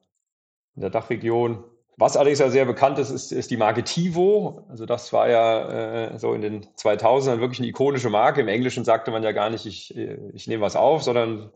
in 0.76 0.82
der 0.82 0.89
Dachregion. 0.89 1.63
Was 1.96 2.18
allerdings 2.18 2.39
ja 2.39 2.50
sehr 2.50 2.66
bekannt 2.66 2.98
ist, 2.98 3.12
ist, 3.12 3.32
ist 3.32 3.52
die 3.52 3.58
Marke 3.58 3.84
Tivo. 3.84 4.66
Also 4.68 4.86
das 4.86 5.13
war 5.13 5.30
ja 5.30 6.10
äh, 6.10 6.20
so 6.20 6.34
in 6.34 6.42
den 6.42 6.66
2000ern 6.76 7.39
wirklich 7.39 7.60
eine 7.60 7.68
ikonische 7.68 8.10
Marke. 8.10 8.42
Im 8.42 8.48
Englischen 8.48 8.84
sagte 8.84 9.12
man 9.12 9.24
ja 9.24 9.32
gar 9.32 9.50
nicht, 9.50 9.66
ich, 9.66 9.96
äh, 9.96 10.18
ich 10.34 10.48
nehme 10.48 10.63
was 10.63 10.76
auf, 10.76 11.04
sondern 11.04 11.52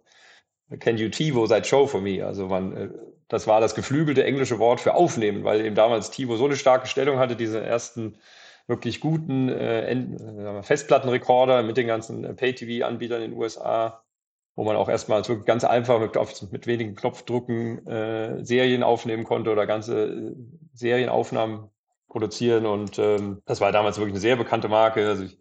Can 0.79 0.97
you 0.97 1.07
TiVo 1.07 1.47
that 1.47 1.65
show 1.65 1.87
for 1.87 2.01
me? 2.01 2.25
Also 2.25 2.47
man, 2.47 2.75
äh, 2.75 2.89
das 3.29 3.47
war 3.47 3.61
das 3.61 3.75
geflügelte 3.75 4.23
englische 4.23 4.59
Wort 4.59 4.81
für 4.81 4.95
aufnehmen, 4.95 5.43
weil 5.43 5.65
eben 5.65 5.75
damals 5.75 6.11
TiVo 6.11 6.35
so 6.35 6.45
eine 6.45 6.55
starke 6.55 6.87
Stellung 6.87 7.19
hatte, 7.19 7.35
diese 7.35 7.63
ersten 7.63 8.17
wirklich 8.67 8.99
guten 8.99 9.47
äh, 9.47 9.91
äh 9.91 10.63
Festplattenrekorder 10.63 11.63
mit 11.63 11.77
den 11.77 11.87
ganzen 11.87 12.25
äh, 12.25 12.33
Pay-TV-Anbietern 12.33 13.21
in 13.21 13.31
den 13.31 13.39
USA, 13.39 14.03
wo 14.55 14.65
man 14.65 14.75
auch 14.75 14.89
erstmals 14.89 15.29
wirklich 15.29 15.45
ganz 15.45 15.63
einfach 15.63 16.01
mit, 16.01 16.51
mit 16.51 16.67
wenigen 16.67 16.95
Knopfdrücken 16.95 17.87
äh, 17.87 18.43
Serien 18.43 18.83
aufnehmen 18.83 19.23
konnte 19.23 19.51
oder 19.51 19.65
ganze 19.67 20.35
Serienaufnahmen 20.73 21.69
produzieren. 22.09 22.65
Und 22.65 22.99
ähm, 22.99 23.41
das 23.45 23.61
war 23.61 23.71
damals 23.71 23.97
wirklich 23.97 24.15
eine 24.15 24.21
sehr 24.21 24.35
bekannte 24.35 24.67
Marke. 24.67 25.07
Also 25.07 25.23
ich 25.23 25.37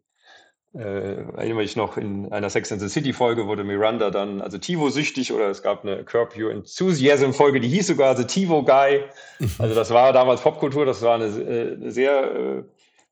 äh, 0.79 1.23
erinnere 1.37 1.59
mich 1.59 1.77
noch, 1.77 1.97
in 1.97 2.31
einer 2.33 2.51
Sex 2.51 2.71
and 2.71 2.81
the 2.81 2.89
City 2.89 3.13
Folge 3.13 3.47
wurde 3.47 3.65
Miranda 3.65 4.11
dann, 4.11 4.41
also 4.41 4.59
Tivo 4.59 4.91
süchtig 4.91 5.33
oder 5.33 5.49
es 5.49 5.63
gab 5.63 5.85
eine 5.85 6.05
Curb 6.05 6.37
Your 6.37 6.51
Enthusiasm 6.51 7.33
Folge, 7.33 7.61
die 7.61 7.69
hieß 7.69 7.87
sogar 7.87 8.17
The 8.17 8.25
Tivo 8.25 8.63
Guy. 8.63 9.05
Also 9.59 9.75
das 9.75 9.91
war 9.91 10.13
damals 10.13 10.43
Popkultur, 10.43 10.85
das 10.85 11.03
war 11.03 11.15
eine, 11.15 11.27
äh, 11.27 11.73
eine 11.75 11.91
sehr 11.91 12.35
äh, 12.35 12.63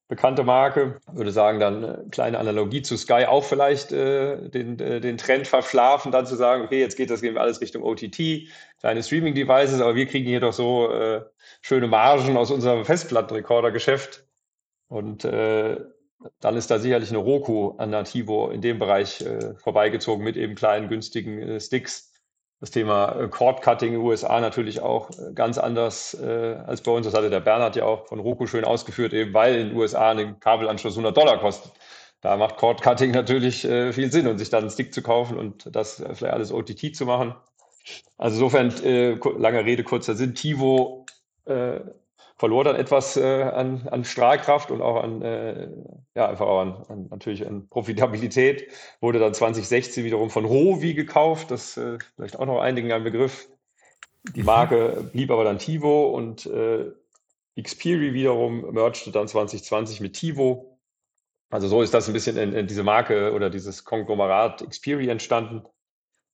bekannte 0.08 0.44
Marke. 0.44 0.98
Ich 1.10 1.16
würde 1.16 1.32
sagen, 1.32 1.58
dann 1.58 1.84
eine 1.84 2.04
kleine 2.10 2.38
Analogie 2.38 2.82
zu 2.82 2.96
Sky 2.96 3.24
auch 3.26 3.44
vielleicht 3.44 3.92
äh, 3.92 4.48
den, 4.50 4.78
äh, 4.78 5.00
den 5.00 5.16
Trend 5.16 5.46
verschlafen, 5.46 6.12
dann 6.12 6.26
zu 6.26 6.36
sagen, 6.36 6.64
okay, 6.64 6.80
jetzt 6.80 6.96
geht 6.96 7.10
das 7.10 7.22
gehen 7.22 7.34
wir 7.34 7.40
alles 7.40 7.60
Richtung 7.60 7.82
OTT, 7.82 8.48
kleine 8.80 9.02
Streaming-Devices, 9.02 9.80
aber 9.80 9.94
wir 9.94 10.06
kriegen 10.06 10.26
hier 10.26 10.40
doch 10.40 10.52
so 10.52 10.92
äh, 10.92 11.22
schöne 11.62 11.86
Margen 11.86 12.36
aus 12.36 12.50
unserem 12.50 12.84
Festplattenrekorder-Geschäft. 12.84 14.26
Und 14.88 15.24
äh, 15.24 15.78
dann 16.40 16.56
ist 16.56 16.70
da 16.70 16.78
sicherlich 16.78 17.10
eine 17.10 17.18
Roku 17.18 17.74
an 17.78 17.90
Nativo 17.90 18.50
in 18.50 18.60
dem 18.60 18.78
Bereich 18.78 19.20
äh, 19.20 19.54
vorbeigezogen 19.56 20.24
mit 20.24 20.36
eben 20.36 20.54
kleinen, 20.54 20.88
günstigen 20.88 21.38
äh, 21.38 21.60
Sticks. 21.60 22.12
Das 22.60 22.70
Thema 22.70 23.20
äh, 23.20 23.28
Cord 23.28 23.62
Cutting 23.62 23.88
in 23.88 24.00
den 24.00 24.02
USA 24.02 24.40
natürlich 24.40 24.80
auch 24.80 25.10
äh, 25.10 25.32
ganz 25.34 25.58
anders 25.58 26.14
äh, 26.14 26.56
als 26.66 26.82
bei 26.82 26.92
uns. 26.92 27.04
Das 27.06 27.14
hatte 27.14 27.30
der 27.30 27.40
Bernhard 27.40 27.76
ja 27.76 27.84
auch 27.84 28.06
von 28.06 28.20
Roku 28.20 28.46
schön 28.46 28.64
ausgeführt, 28.64 29.12
eben 29.12 29.34
weil 29.34 29.56
in 29.56 29.68
den 29.68 29.76
USA 29.76 30.10
ein 30.10 30.40
Kabelanschluss 30.40 30.94
100 30.94 31.16
Dollar 31.16 31.38
kostet. 31.40 31.72
Da 32.20 32.36
macht 32.38 32.56
Cord 32.56 32.80
Cutting 32.80 33.10
natürlich 33.10 33.60
viel 33.60 34.10
Sinn 34.10 34.26
und 34.26 34.38
sich 34.38 34.48
dann 34.48 34.62
einen 34.62 34.70
Stick 34.70 34.94
zu 34.94 35.02
kaufen 35.02 35.36
und 35.36 35.68
das 35.76 36.02
vielleicht 36.14 36.32
alles 36.32 36.52
OTT 36.52 36.96
zu 36.96 37.04
machen. 37.04 37.34
Also 38.16 38.36
insofern, 38.36 38.72
lange 39.38 39.62
Rede, 39.66 39.84
kurzer 39.84 40.14
Sinn, 40.14 40.34
Tivo 40.34 41.04
verlor 42.36 42.64
dann 42.64 42.76
etwas 42.76 43.16
äh, 43.16 43.42
an, 43.42 43.88
an 43.88 44.04
Strahlkraft 44.04 44.70
und 44.70 44.82
auch 44.82 45.02
an, 45.02 45.22
äh, 45.22 45.68
ja, 46.14 46.28
einfach 46.28 46.46
auch 46.46 46.60
an, 46.60 46.84
an, 46.88 47.06
natürlich 47.10 47.46
an 47.46 47.68
Profitabilität. 47.68 48.70
Wurde 49.00 49.18
dann 49.18 49.34
2016 49.34 50.04
wiederum 50.04 50.30
von 50.30 50.44
Rovi 50.44 50.94
gekauft, 50.94 51.50
das 51.50 51.76
äh, 51.76 51.98
vielleicht 52.16 52.38
auch 52.38 52.46
noch 52.46 52.60
einigen 52.60 52.92
ein 52.92 53.04
Begriff. 53.04 53.48
Die 54.34 54.40
mhm. 54.40 54.46
Marke 54.46 55.08
blieb 55.12 55.30
aber 55.30 55.44
dann 55.44 55.58
Tivo 55.58 56.10
und 56.10 56.46
äh, 56.46 56.90
Xperi 57.60 58.14
wiederum 58.14 58.72
mergte 58.72 59.12
dann 59.12 59.28
2020 59.28 60.00
mit 60.00 60.14
Tivo. 60.14 60.78
Also 61.50 61.68
so 61.68 61.82
ist 61.82 61.94
das 61.94 62.08
ein 62.08 62.14
bisschen 62.14 62.36
in, 62.36 62.52
in 62.52 62.66
diese 62.66 62.82
Marke 62.82 63.32
oder 63.32 63.48
dieses 63.48 63.84
Konglomerat 63.84 64.68
Xperi 64.68 65.08
entstanden. 65.08 65.62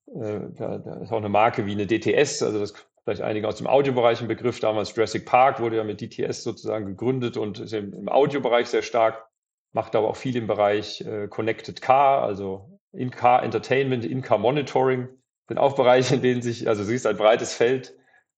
Äh, 0.06 0.40
da, 0.56 0.78
da, 0.78 0.94
ist 1.02 1.12
auch 1.12 1.18
eine 1.18 1.28
Marke 1.28 1.66
wie 1.66 1.72
eine 1.72 1.86
DTS, 1.86 2.42
also 2.42 2.58
das 2.58 2.72
vielleicht 3.04 3.22
einige 3.22 3.48
aus 3.48 3.56
dem 3.56 3.66
Audiobereich 3.66 4.20
im 4.20 4.28
Begriff. 4.28 4.60
Damals 4.60 4.94
Jurassic 4.94 5.26
Park 5.26 5.60
wurde 5.60 5.76
ja 5.76 5.84
mit 5.84 6.00
DTS 6.00 6.42
sozusagen 6.42 6.86
gegründet 6.86 7.36
und 7.36 7.58
ist 7.58 7.72
im, 7.72 8.08
Audiobereich 8.08 8.68
sehr 8.68 8.82
stark, 8.82 9.26
macht 9.72 9.96
aber 9.96 10.08
auch 10.08 10.16
viel 10.16 10.36
im 10.36 10.46
Bereich 10.46 11.00
äh, 11.02 11.28
Connected 11.28 11.80
Car, 11.80 12.22
also 12.22 12.78
In-Car 12.92 13.42
Entertainment, 13.42 14.04
In-Car 14.04 14.38
Monitoring. 14.38 15.08
Sind 15.48 15.58
auch 15.58 15.74
Bereiche, 15.74 16.14
in 16.14 16.22
denen 16.22 16.42
sich, 16.42 16.68
also 16.68 16.84
sie 16.84 16.94
ist 16.94 17.06
ein 17.06 17.16
breites 17.16 17.54
Feld, 17.54 17.96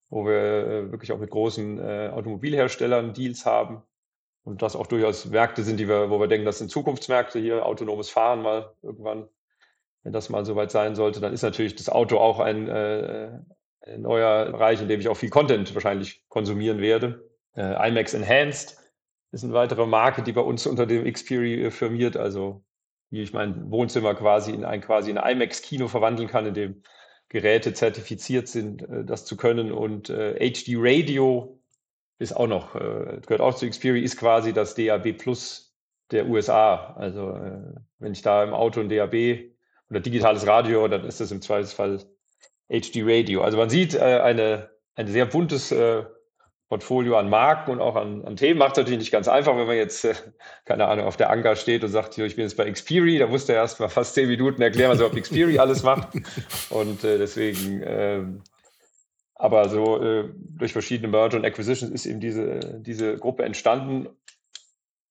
wo 0.09 0.25
wir 0.25 0.33
äh, 0.33 0.90
wirklich 0.92 1.12
auch 1.12 1.18
mit 1.18 1.31
großen 1.31 1.79
äh, 1.79 2.11
Automobilherstellern 2.12 3.12
Deals 3.12 3.44
haben. 3.44 3.83
Und 4.44 4.62
das 4.62 4.75
auch 4.75 4.87
durchaus 4.87 5.27
Märkte 5.27 5.62
sind, 5.62 5.79
die 5.79 5.88
wir, 5.88 6.11
wo 6.11 6.18
wir 6.18 6.27
denken, 6.27 6.46
das 6.46 6.59
sind 6.59 6.70
Zukunftsmärkte 6.70 7.38
hier, 7.38 7.64
autonomes 7.64 8.11
Fahren 8.11 8.42
mal 8.42 8.75
irgendwann, 8.83 9.29
wenn 10.03 10.12
das 10.12 10.31
mal 10.31 10.44
soweit 10.44 10.70
sein 10.70 10.94
sollte, 10.94 11.20
dann 11.20 11.33
ist 11.33 11.42
natürlich 11.42 11.77
das 11.77 11.88
Auto 11.88 12.18
auch 12.18 12.40
ein, 12.40 12.68
äh, 12.68 13.29
ein 13.29 13.46
neuer 13.97 14.47
Bereich, 14.53 14.81
in 14.81 14.88
dem 14.88 15.01
ich 15.01 15.09
auch 15.09 15.16
viel 15.16 15.31
Content 15.31 15.75
wahrscheinlich 15.75 16.25
konsumieren 16.29 16.79
werde. 16.79 17.29
Äh, 17.57 17.88
IMAX 17.88 18.14
Enhanced 18.14 18.79
ist 19.33 19.45
eine 19.45 19.53
weitere 19.53 19.87
Marke, 19.87 20.23
die 20.23 20.33
bei 20.33 20.40
uns 20.40 20.66
unter 20.66 20.87
dem 20.87 21.11
Xperia 21.11 21.71
firmiert, 21.71 22.16
also 22.16 22.64
wie 23.11 23.23
ich 23.23 23.33
mein 23.33 23.71
Wohnzimmer 23.71 24.14
quasi 24.14 24.53
in 24.53 24.64
ein 24.64 24.81
quasi 24.81 25.11
ein 25.11 25.16
IMAX-Kino 25.16 25.88
verwandeln 25.88 26.29
kann, 26.29 26.47
in 26.47 26.55
dem 26.55 26.83
Geräte 27.29 27.73
zertifiziert 27.73 28.49
sind, 28.49 28.83
äh, 28.83 29.05
das 29.05 29.25
zu 29.25 29.37
können. 29.37 29.73
Und 29.73 30.11
äh, 30.11 30.35
HD 30.38 30.75
Radio 30.77 31.59
ist 32.18 32.37
auch 32.37 32.47
noch, 32.47 32.75
äh, 32.75 33.21
gehört 33.23 33.40
auch 33.40 33.55
zu 33.55 33.68
Xperia, 33.68 34.03
ist 34.03 34.18
quasi 34.18 34.53
das 34.53 34.75
DAB 34.75 35.12
Plus 35.14 35.75
der 36.11 36.29
USA. 36.29 36.95
Also 36.95 37.31
äh, 37.31 37.75
wenn 37.99 38.12
ich 38.12 38.23
da 38.23 38.45
im 38.45 38.55
Auto 38.55 38.81
ein 38.81 38.88
DAB 38.88 39.51
oder 39.90 40.01
digitales 40.01 40.47
Radio, 40.47 40.87
dann 40.88 41.05
ist 41.05 41.21
das 41.21 41.33
im 41.33 41.42
Zweifelsfall 41.42 42.01
HD 42.73 43.03
Radio. 43.05 43.43
Also 43.43 43.59
man 43.59 43.71
sieht 43.71 43.95
äh, 43.95 44.01
eine, 44.01 44.71
ein 44.95 45.07
sehr 45.07 45.27
buntes 45.27 45.71
äh, 45.73 46.05
Portfolio 46.73 47.19
an 47.19 47.29
Marken 47.29 47.71
und 47.71 47.81
auch 47.83 47.97
an, 47.97 48.25
an 48.25 48.37
Themen. 48.37 48.59
Macht 48.59 48.73
es 48.73 48.79
natürlich 48.79 48.99
nicht 48.99 49.13
ganz 49.13 49.29
einfach, 49.29 49.55
wenn 49.59 49.67
man 49.67 49.77
jetzt, 49.77 50.07
äh, 50.07 50.15
keine 50.65 50.89
Ahnung, 50.89 51.05
auf 51.05 51.19
der 51.19 51.29
Anker 51.29 51.55
steht 51.55 51.85
und 51.85 51.91
sagt, 51.91 52.17
ich 52.17 52.37
bin 52.37 52.45
jetzt 52.45 52.57
bei 52.57 52.71
Xperi, 52.71 53.19
da 53.19 53.27
musste 53.27 53.53
er 53.53 53.59
erst 53.59 53.79
mal 53.79 53.89
fast 53.89 54.15
zehn 54.15 54.27
Minuten 54.27 54.63
erklären, 54.63 54.91
was 54.91 55.01
er 55.01 55.07
auf 55.07 55.15
Xperi 55.15 55.59
alles 55.59 55.83
macht. 55.83 56.15
Und 56.71 57.05
äh, 57.05 57.19
deswegen, 57.19 57.83
äh, 57.83 58.23
aber 59.35 59.69
so 59.69 60.03
äh, 60.03 60.31
durch 60.35 60.73
verschiedene 60.73 61.09
Merger 61.09 61.37
und 61.37 61.45
Acquisitions 61.45 61.93
ist 61.93 62.07
eben 62.07 62.21
diese, 62.21 62.81
diese 62.81 63.17
Gruppe 63.17 63.43
entstanden. 63.43 64.09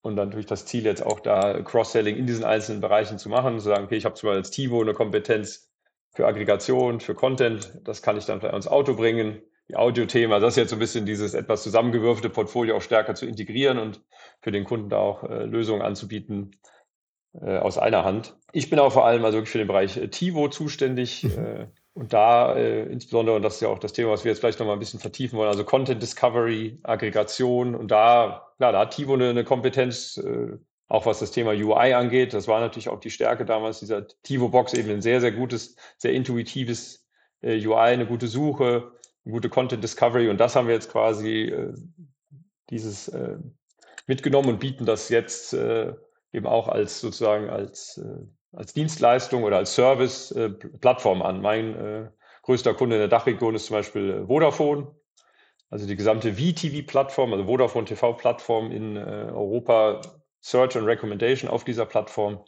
Und 0.02 0.16
dann 0.16 0.30
natürlich 0.30 0.48
das 0.48 0.66
Ziel 0.66 0.86
jetzt 0.86 1.06
auch 1.06 1.20
da 1.20 1.62
Cross-Selling 1.62 2.16
in 2.16 2.26
diesen 2.26 2.44
einzelnen 2.44 2.82
Bereichen 2.82 3.20
zu 3.20 3.30
machen, 3.30 3.60
zu 3.60 3.66
sagen, 3.66 3.84
okay, 3.84 3.98
ich 3.98 4.06
habe 4.06 4.16
zwar 4.16 4.34
als 4.34 4.50
Tivo 4.50 4.82
eine 4.82 4.94
Kompetenz 4.94 5.71
für 6.14 6.28
Aggregation, 6.28 7.00
für 7.00 7.16
Content. 7.16 7.80
Das 7.84 8.02
kann 8.02 8.18
ich 8.18 8.26
dann 8.26 8.40
vielleicht 8.40 8.54
ans 8.54 8.68
Auto 8.68 8.96
bringen. 8.96 9.42
Die 9.70 9.76
Audio-Thema, 9.76 10.40
das 10.40 10.54
ist 10.54 10.58
jetzt 10.58 10.70
so 10.72 10.76
ein 10.76 10.80
bisschen 10.80 11.06
dieses 11.06 11.34
etwas 11.34 11.64
zusammengewürfte 11.64 12.30
Portfolio 12.30 12.76
auch 12.76 12.82
stärker 12.82 13.16
zu 13.16 13.26
integrieren 13.26 13.78
und 13.78 14.02
für 14.42 14.52
den 14.52 14.66
Kunden 14.66 14.90
da 14.90 14.98
auch 14.98 15.24
äh, 15.24 15.46
Lösungen 15.46 15.82
anzubieten 15.82 16.58
äh, 17.40 17.58
aus 17.58 17.78
einer 17.78 18.04
Hand. 18.04 18.36
Ich 18.52 18.70
bin 18.70 18.80
auch 18.80 18.92
vor 18.92 19.06
allem 19.06 19.24
also 19.24 19.38
wirklich 19.38 19.52
für 19.52 19.60
den 19.60 19.68
Bereich 19.68 19.96
äh, 19.96 20.10
TiVo 20.10 20.50
zuständig. 20.50 21.24
Mhm. 21.24 21.46
Äh, 21.46 21.68
und 21.94 22.14
da 22.14 22.56
äh, 22.56 22.84
insbesondere, 22.84 23.36
und 23.36 23.42
das 23.42 23.56
ist 23.56 23.62
ja 23.62 23.68
auch 23.68 23.80
das 23.80 23.94
Thema, 23.94 24.12
was 24.12 24.24
wir 24.24 24.32
jetzt 24.32 24.40
vielleicht 24.40 24.60
nochmal 24.60 24.78
ein 24.78 24.80
bisschen 24.80 25.00
vertiefen 25.00 25.38
wollen, 25.38 25.50
also 25.50 25.66
Content 25.66 26.02
Discovery, 26.02 26.80
Aggregation. 26.84 27.76
Und 27.76 27.92
da, 27.92 28.48
klar, 28.58 28.72
da 28.72 28.80
hat 28.80 28.96
TiVo 28.96 29.14
eine, 29.14 29.30
eine 29.30 29.44
Kompetenz, 29.44 30.18
äh, 30.18 30.58
auch 30.92 31.06
was 31.06 31.20
das 31.20 31.32
Thema 31.32 31.52
UI 31.52 31.94
angeht. 31.94 32.34
Das 32.34 32.50
war 32.50 32.60
natürlich 32.60 32.90
auch 32.90 33.00
die 33.00 33.12
Stärke 33.12 33.46
damals 33.46 33.80
dieser 33.80 34.08
TiVo-Box, 34.24 34.74
eben 34.74 34.90
ein 34.90 35.02
sehr, 35.02 35.22
sehr 35.22 35.32
gutes, 35.32 35.78
sehr 35.98 36.12
intuitives 36.12 37.08
äh, 37.42 37.66
UI, 37.66 37.78
eine 37.78 38.06
gute 38.06 38.28
Suche, 38.28 38.92
eine 39.24 39.32
gute 39.32 39.48
Content 39.48 39.82
Discovery. 39.82 40.28
Und 40.28 40.38
das 40.38 40.58
haben 40.58 40.68
wir 40.68 40.74
jetzt 40.74 40.92
quasi 40.92 41.44
äh, 41.44 41.74
dieses 42.70 43.08
äh, 43.08 43.38
mitgenommen 44.06 44.50
und 44.50 44.60
bieten 44.60 44.86
das 44.86 45.08
jetzt 45.08 45.54
äh, 45.54 45.94
eben 46.34 46.46
auch 46.46 46.68
als 46.68 47.00
sozusagen 47.00 47.50
als, 47.50 47.98
äh, 47.98 48.26
als 48.52 48.74
Dienstleistung 48.74 49.44
oder 49.44 49.56
als 49.56 49.74
Service-Plattform 49.76 51.22
äh, 51.22 51.24
an. 51.24 51.42
Mein 51.42 52.12
größter 52.42 52.74
Kunde 52.74 52.98
in 52.98 53.00
der 53.00 53.08
Dachregion 53.08 53.56
ist 53.56 53.68
zum 53.68 53.78
Beispiel 53.78 54.26
Vodafone 54.28 54.94
also 55.70 55.88
die 55.88 55.96
gesamte 55.96 56.34
VTV-Plattform, 56.34 57.32
also 57.32 57.46
Vodafone 57.46 57.86
TV-Plattform 57.86 58.72
in 58.72 58.98
Europa, 58.98 60.02
Search 60.42 60.76
und 60.76 60.86
Recommendation 60.86 61.50
auf 61.50 61.64
dieser 61.64 61.86
Plattform 61.86 62.44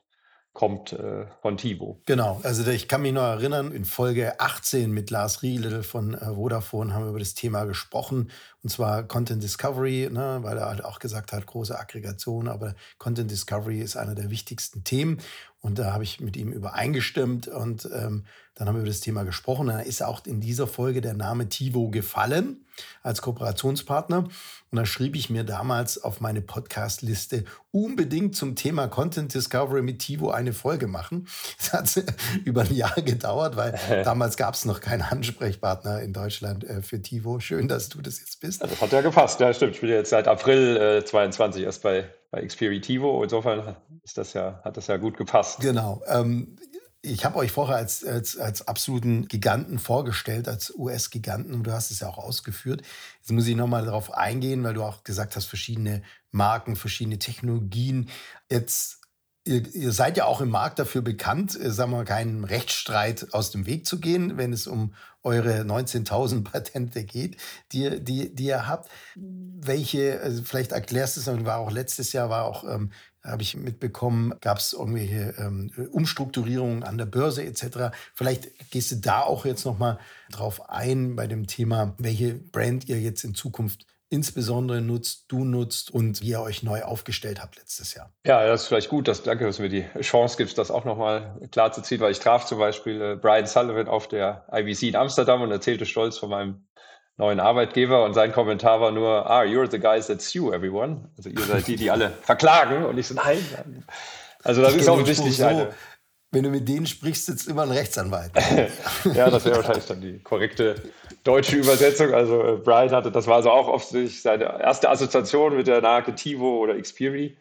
kommt 0.53 0.93
äh, 0.93 1.25
von 1.41 1.57
Tivo. 1.57 1.99
Genau, 2.05 2.39
also 2.43 2.69
ich 2.69 2.87
kann 2.87 3.01
mich 3.01 3.11
noch 3.11 3.23
erinnern, 3.23 3.71
in 3.71 3.85
Folge 3.85 4.39
18 4.39 4.91
mit 4.91 5.09
Lars 5.09 5.41
Riedel 5.41 5.81
von 5.81 6.13
äh, 6.13 6.25
Vodafone 6.25 6.93
haben 6.93 7.05
wir 7.05 7.09
über 7.09 7.19
das 7.19 7.33
Thema 7.33 7.65
gesprochen, 7.65 8.29
und 8.61 8.69
zwar 8.69 9.03
Content 9.03 9.41
Discovery, 9.41 10.09
ne, 10.11 10.39
weil 10.41 10.57
er 10.59 10.67
halt 10.67 10.85
auch 10.85 10.99
gesagt 10.99 11.33
hat, 11.33 11.47
große 11.47 11.77
Aggregation, 11.77 12.47
aber 12.47 12.75
Content 12.99 13.31
Discovery 13.31 13.79
ist 13.79 13.97
einer 13.97 14.13
der 14.13 14.29
wichtigsten 14.29 14.83
Themen. 14.83 15.19
Und 15.63 15.79
da 15.79 15.93
habe 15.93 16.03
ich 16.03 16.19
mit 16.19 16.35
ihm 16.35 16.51
übereingestimmt 16.51 17.47
und 17.47 17.89
ähm, 17.95 18.25
dann 18.53 18.67
haben 18.67 18.75
wir 18.75 18.81
über 18.81 18.89
das 18.89 18.99
Thema 18.99 19.23
gesprochen. 19.23 19.67
Da 19.67 19.79
ist 19.79 20.03
auch 20.03 20.25
in 20.25 20.41
dieser 20.41 20.67
Folge 20.67 20.99
der 20.99 21.13
Name 21.13 21.47
Tivo 21.47 21.89
gefallen 21.89 22.65
als 23.01 23.21
Kooperationspartner. 23.21 24.17
Und 24.17 24.77
da 24.77 24.85
schrieb 24.85 25.15
ich 25.15 25.29
mir 25.29 25.45
damals 25.45 26.03
auf 26.03 26.19
meine 26.19 26.41
Podcast-Liste 26.41 27.45
unbedingt 27.71 28.35
zum 28.35 28.57
Thema 28.57 28.89
Content 28.89 29.33
Discovery 29.33 29.81
mit 29.81 29.99
Tivo 29.99 30.31
eine 30.31 30.51
Folge 30.51 30.87
machen. 30.87 31.27
Es 31.57 31.71
hat 31.71 32.03
über 32.43 32.63
ein 32.63 32.75
Jahr 32.75 33.01
gedauert, 33.01 33.55
weil 33.55 33.79
damals 34.03 34.35
gab 34.35 34.55
es 34.55 34.65
noch 34.65 34.81
keinen 34.81 35.03
Ansprechpartner 35.03 36.01
in 36.01 36.11
Deutschland 36.11 36.65
äh, 36.65 36.81
für 36.81 37.01
Tivo. 37.01 37.39
Schön, 37.39 37.69
dass 37.69 37.87
du 37.87 38.01
das 38.01 38.19
jetzt 38.19 38.41
bist. 38.41 38.61
das 38.61 38.81
hat 38.81 38.91
ja 38.91 38.99
gepasst, 38.99 39.39
ja 39.39 39.53
stimmt. 39.53 39.75
Ich 39.75 39.81
bin 39.81 39.89
jetzt 39.89 40.09
seit 40.09 40.27
April 40.27 40.75
äh, 40.75 41.05
22 41.05 41.63
erst 41.63 41.81
bei, 41.81 42.09
bei 42.33 42.43
Xperitivo. 42.45 43.23
Insofern 43.23 43.75
ist 44.03 44.17
das 44.17 44.33
ja, 44.33 44.59
hat 44.63 44.75
das 44.75 44.87
ja 44.87 44.97
gut 44.97 45.17
gepasst. 45.17 45.59
Genau. 45.59 46.01
Ähm, 46.07 46.57
ich 47.03 47.25
habe 47.25 47.37
euch 47.37 47.51
vorher 47.51 47.75
als, 47.75 48.03
als, 48.03 48.37
als 48.37 48.67
absoluten 48.67 49.27
Giganten 49.27 49.77
vorgestellt, 49.77 50.47
als 50.47 50.73
US-Giganten, 50.75 51.53
und 51.53 51.63
du 51.63 51.71
hast 51.71 51.91
es 51.91 51.99
ja 51.99 52.07
auch 52.07 52.17
ausgeführt. 52.17 52.81
Jetzt 53.19 53.31
muss 53.31 53.45
ich 53.45 53.55
nochmal 53.55 53.85
darauf 53.85 54.11
eingehen, 54.11 54.63
weil 54.63 54.73
du 54.73 54.81
auch 54.83 55.03
gesagt 55.03 55.35
hast, 55.35 55.45
verschiedene 55.45 56.01
Marken, 56.31 56.75
verschiedene 56.75 57.19
Technologien. 57.19 58.09
Jetzt 58.49 59.01
Ihr, 59.45 59.75
ihr, 59.75 59.91
seid 59.91 60.15
ja 60.15 60.25
auch 60.25 60.39
im 60.39 60.49
Markt 60.49 60.79
dafür 60.79 61.01
bekannt, 61.01 61.59
äh, 61.59 61.69
sagen 61.69 61.91
wir, 61.91 62.05
keinen 62.05 62.45
Rechtsstreit 62.45 63.33
aus 63.33 63.51
dem 63.51 63.65
Weg 63.65 63.85
zu 63.85 63.99
gehen, 63.99 64.37
wenn 64.37 64.53
es 64.53 64.67
um 64.67 64.93
eure 65.21 65.61
19.000 65.61 66.43
Patente 66.51 67.03
geht, 67.03 67.37
die, 67.73 67.99
die, 68.01 68.33
die 68.33 68.45
ihr 68.45 68.67
habt. 68.67 68.89
Welche, 69.15 70.21
also 70.21 70.43
vielleicht 70.43 70.71
erklärst 70.71 71.17
du 71.17 71.21
es, 71.21 71.45
war 71.45 71.57
auch 71.57 71.71
letztes 71.71 72.13
Jahr, 72.13 72.29
war 72.29 72.45
auch 72.45 72.63
ähm, 72.63 72.91
habe 73.23 73.41
ich 73.41 73.55
mitbekommen, 73.55 74.33
gab 74.41 74.57
es 74.57 74.73
irgendwelche 74.73 75.33
ähm, 75.37 75.71
Umstrukturierungen 75.91 76.83
an 76.83 76.97
der 76.97 77.05
Börse 77.05 77.43
etc. 77.43 77.95
Vielleicht 78.13 78.71
gehst 78.71 78.91
du 78.91 78.95
da 78.97 79.21
auch 79.21 79.45
jetzt 79.45 79.65
nochmal 79.65 79.97
drauf 80.29 80.69
ein 80.69 81.15
bei 81.15 81.27
dem 81.27 81.47
Thema, 81.47 81.95
welche 81.97 82.33
Brand 82.33 82.89
ihr 82.89 82.99
jetzt 82.99 83.23
in 83.23 83.33
Zukunft 83.33 83.85
insbesondere 84.13 84.79
nutzt, 84.79 85.25
du 85.29 85.43
nutzt 85.43 85.89
und 85.89 86.21
wie 86.21 86.29
ihr 86.29 86.41
euch 86.41 86.61
neu 86.61 86.83
aufgestellt 86.83 87.41
habt 87.41 87.57
letztes 87.57 87.95
Jahr. 87.95 88.13
Ja, 88.23 88.45
das 88.45 88.61
ist 88.61 88.67
vielleicht 88.67 88.89
gut, 88.89 89.07
dass, 89.07 89.23
danke, 89.23 89.45
dass 89.45 89.57
du 89.57 89.63
mir 89.63 89.69
die 89.69 89.85
Chance 90.01 90.37
gibst, 90.37 90.59
das 90.59 90.69
auch 90.69 90.85
nochmal 90.85 91.35
klar 91.51 91.71
zu 91.71 91.81
ziehen, 91.81 91.99
weil 91.99 92.11
ich 92.11 92.19
traf 92.19 92.45
zum 92.45 92.59
Beispiel 92.59 93.01
äh, 93.01 93.15
Brian 93.15 93.47
Sullivan 93.47 93.87
auf 93.87 94.07
der 94.07 94.45
IBC 94.53 94.83
in 94.83 94.95
Amsterdam 94.95 95.41
und 95.41 95.51
erzählte 95.51 95.87
stolz 95.87 96.19
von 96.19 96.29
meinem 96.29 96.67
neuen 97.17 97.39
Arbeitgeber 97.39 98.05
und 98.05 98.13
sein 98.13 98.31
Kommentar 98.31 98.79
war 98.81 98.91
nur, 98.91 99.27
ah, 99.27 99.41
you're 99.41 99.69
the 99.69 99.79
guys 99.79 100.05
that 100.05 100.21
sue 100.21 100.53
everyone. 100.53 101.09
Also 101.17 101.31
ihr 101.31 101.41
seid 101.41 101.65
die, 101.65 101.75
die 101.75 101.89
alle 101.89 102.11
verklagen 102.21 102.85
und 102.85 102.99
ich 102.99 103.07
so, 103.07 103.15
nein. 103.15 103.43
Also 104.43 104.61
das 104.61 104.75
ich 104.75 104.81
ist 104.81 104.89
offensichtlich 104.89 105.37
so, 105.37 105.45
eine... 105.47 105.73
Wenn 106.29 106.43
du 106.43 106.49
mit 106.49 106.67
denen 106.67 106.85
sprichst, 106.85 107.27
sitzt 107.27 107.47
immer 107.47 107.63
ein 107.63 107.71
Rechtsanwalt. 107.71 108.31
ja, 109.13 109.29
das 109.29 109.45
wäre 109.45 109.57
wahrscheinlich 109.57 109.85
dann 109.85 110.01
die 110.01 110.19
korrekte 110.19 110.75
deutsche 111.23 111.57
Übersetzung. 111.57 112.13
Also 112.13 112.43
äh, 112.43 112.57
Brian 112.57 112.91
hatte, 112.91 113.11
das 113.11 113.27
war 113.27 113.35
also 113.35 113.51
auch 113.51 113.67
offensichtlich 113.67 114.21
seine 114.21 114.61
erste 114.61 114.89
Assoziation 114.89 115.55
mit 115.55 115.67
der 115.67 115.81
Marke 115.81 116.15
Tivo 116.15 116.59
oder 116.59 116.79
Xperi. 116.79 117.37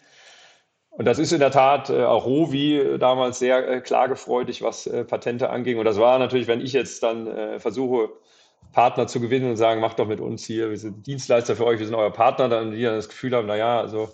Und 0.90 1.06
das 1.06 1.18
ist 1.18 1.32
in 1.32 1.40
der 1.40 1.50
Tat 1.50 1.88
äh, 1.88 2.04
auch 2.04 2.26
Rovi 2.26 2.98
damals 2.98 3.38
sehr 3.38 3.66
äh, 3.66 3.80
klagefreudig, 3.80 4.62
was 4.62 4.86
äh, 4.86 5.04
Patente 5.04 5.48
anging. 5.50 5.78
Und 5.78 5.86
das 5.86 5.98
war 5.98 6.18
natürlich, 6.18 6.46
wenn 6.48 6.60
ich 6.60 6.72
jetzt 6.74 7.02
dann 7.02 7.26
äh, 7.26 7.58
versuche, 7.58 8.10
Partner 8.72 9.06
zu 9.06 9.20
gewinnen 9.20 9.50
und 9.50 9.56
sagen, 9.56 9.80
macht 9.80 9.98
doch 9.98 10.06
mit 10.06 10.20
uns 10.20 10.44
hier, 10.44 10.70
wir 10.70 10.78
sind 10.78 11.06
Dienstleister 11.06 11.56
für 11.56 11.66
euch, 11.66 11.78
wir 11.78 11.86
sind 11.86 11.94
euer 11.94 12.12
Partner, 12.12 12.48
dann 12.48 12.72
die 12.72 12.82
dann 12.82 12.96
das 12.96 13.08
Gefühl 13.08 13.34
haben, 13.34 13.46
naja, 13.46 13.80
also 13.80 14.08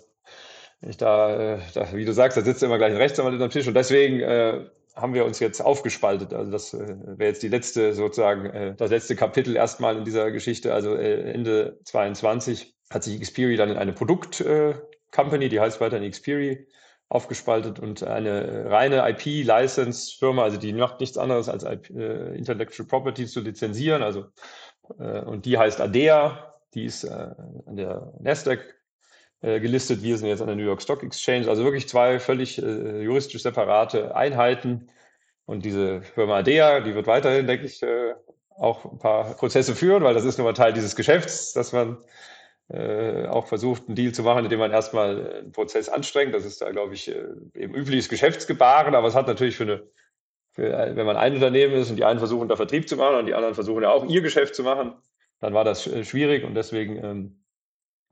ich 0.81 0.97
da, 0.97 1.55
äh, 1.55 1.59
da, 1.73 1.87
wie 1.93 2.05
du 2.05 2.13
sagst, 2.13 2.37
da 2.37 2.41
sitzt 2.41 2.63
immer 2.63 2.77
gleich 2.77 2.91
ein 2.91 2.97
Rechtsanwalt 2.97 3.41
am 3.41 3.49
Tisch 3.49 3.67
und 3.67 3.73
deswegen 3.73 4.21
äh, 4.21 4.65
haben 5.01 5.13
wir 5.13 5.25
uns 5.25 5.39
jetzt 5.39 5.61
aufgespaltet. 5.61 6.33
Also 6.33 6.51
das 6.51 6.73
äh, 6.73 6.95
wäre 7.17 7.29
jetzt 7.29 7.43
die 7.43 7.47
letzte 7.47 7.93
sozusagen, 7.93 8.45
äh, 8.47 8.75
das 8.75 8.91
letzte 8.91 9.15
Kapitel 9.15 9.55
erstmal 9.55 9.97
in 9.97 10.05
dieser 10.05 10.31
Geschichte. 10.31 10.73
Also 10.73 10.95
äh, 10.95 11.31
Ende 11.31 11.79
22 11.85 12.75
hat 12.89 13.03
sich 13.03 13.19
Xperi 13.21 13.55
dann 13.55 13.69
in 13.69 13.77
eine 13.77 13.93
Produkt-Company, 13.93 15.45
äh, 15.45 15.49
die 15.49 15.59
heißt 15.59 15.79
weiterhin 15.81 16.09
Xperi, 16.09 16.67
aufgespaltet 17.09 17.79
und 17.79 18.03
eine 18.03 18.69
reine 18.69 19.07
IP-License-Firma, 19.09 20.43
also 20.43 20.57
die 20.57 20.73
macht 20.73 20.99
nichts 20.99 21.17
anderes 21.17 21.49
als 21.49 21.63
IP, 21.63 21.89
äh, 21.89 22.35
Intellectual 22.35 22.87
Property 22.87 23.25
zu 23.25 23.41
lizenzieren. 23.41 24.03
Also, 24.03 24.25
äh, 24.99 25.21
und 25.21 25.45
die 25.45 25.57
heißt 25.57 25.81
ADEA, 25.81 26.53
die 26.75 26.85
ist 26.85 27.03
äh, 27.03 27.09
an 27.65 27.75
der 27.75 28.13
Nasdaq 28.19 28.59
gelistet. 29.41 30.03
Wir 30.03 30.17
sind 30.17 30.27
jetzt 30.27 30.41
an 30.41 30.47
der 30.47 30.55
New 30.55 30.63
York 30.63 30.81
Stock 30.81 31.03
Exchange. 31.03 31.47
Also 31.47 31.63
wirklich 31.63 31.87
zwei 31.87 32.19
völlig 32.19 32.61
äh, 32.61 33.01
juristisch 33.01 33.41
separate 33.41 34.15
Einheiten. 34.15 34.89
Und 35.45 35.65
diese 35.65 36.01
Firma 36.01 36.37
ADEA, 36.37 36.81
die 36.81 36.93
wird 36.93 37.07
weiterhin, 37.07 37.47
denke 37.47 37.65
ich, 37.65 37.81
äh, 37.81 38.13
auch 38.59 38.85
ein 38.85 38.99
paar 38.99 39.35
Prozesse 39.35 39.73
führen, 39.75 40.03
weil 40.03 40.13
das 40.13 40.25
ist 40.25 40.37
nun 40.37 40.45
mal 40.45 40.53
Teil 40.53 40.73
dieses 40.73 40.95
Geschäfts, 40.95 41.53
dass 41.53 41.71
man 41.71 41.97
äh, 42.67 43.25
auch 43.25 43.47
versucht, 43.47 43.87
einen 43.87 43.95
Deal 43.95 44.11
zu 44.11 44.21
machen, 44.21 44.43
indem 44.43 44.59
man 44.59 44.71
erstmal 44.71 45.37
einen 45.37 45.51
Prozess 45.51 45.89
anstrengt. 45.89 46.35
Das 46.35 46.45
ist 46.45 46.61
da, 46.61 46.71
glaube 46.71 46.93
ich, 46.93 47.09
äh, 47.09 47.25
eben 47.55 47.73
übliches 47.73 48.09
Geschäftsgebaren, 48.09 48.93
aber 48.93 49.07
es 49.07 49.15
hat 49.15 49.27
natürlich 49.27 49.55
für 49.55 49.63
eine, 49.63 49.83
für, 50.51 50.71
äh, 50.71 50.95
wenn 50.95 51.05
man 51.05 51.17
ein 51.17 51.33
Unternehmen 51.33 51.73
ist 51.73 51.89
und 51.89 51.95
die 51.95 52.05
einen 52.05 52.19
versuchen, 52.19 52.47
da 52.47 52.55
Vertrieb 52.55 52.87
zu 52.87 52.97
machen 52.97 53.15
und 53.15 53.25
die 53.25 53.33
anderen 53.33 53.55
versuchen 53.55 53.81
ja 53.83 53.89
auch 53.89 54.05
ihr 54.05 54.21
Geschäft 54.21 54.53
zu 54.53 54.63
machen, 54.63 54.93
dann 55.39 55.53
war 55.53 55.63
das 55.63 55.83
schwierig 56.05 56.43
und 56.43 56.53
deswegen 56.53 57.03
ähm, 57.03 57.43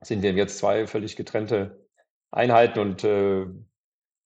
sind 0.02 0.22
wir 0.22 0.32
jetzt 0.32 0.58
zwei 0.58 0.86
völlig 0.86 1.16
getrennte 1.16 1.86
Einheiten 2.30 2.78
und 2.78 3.04
äh, 3.04 3.46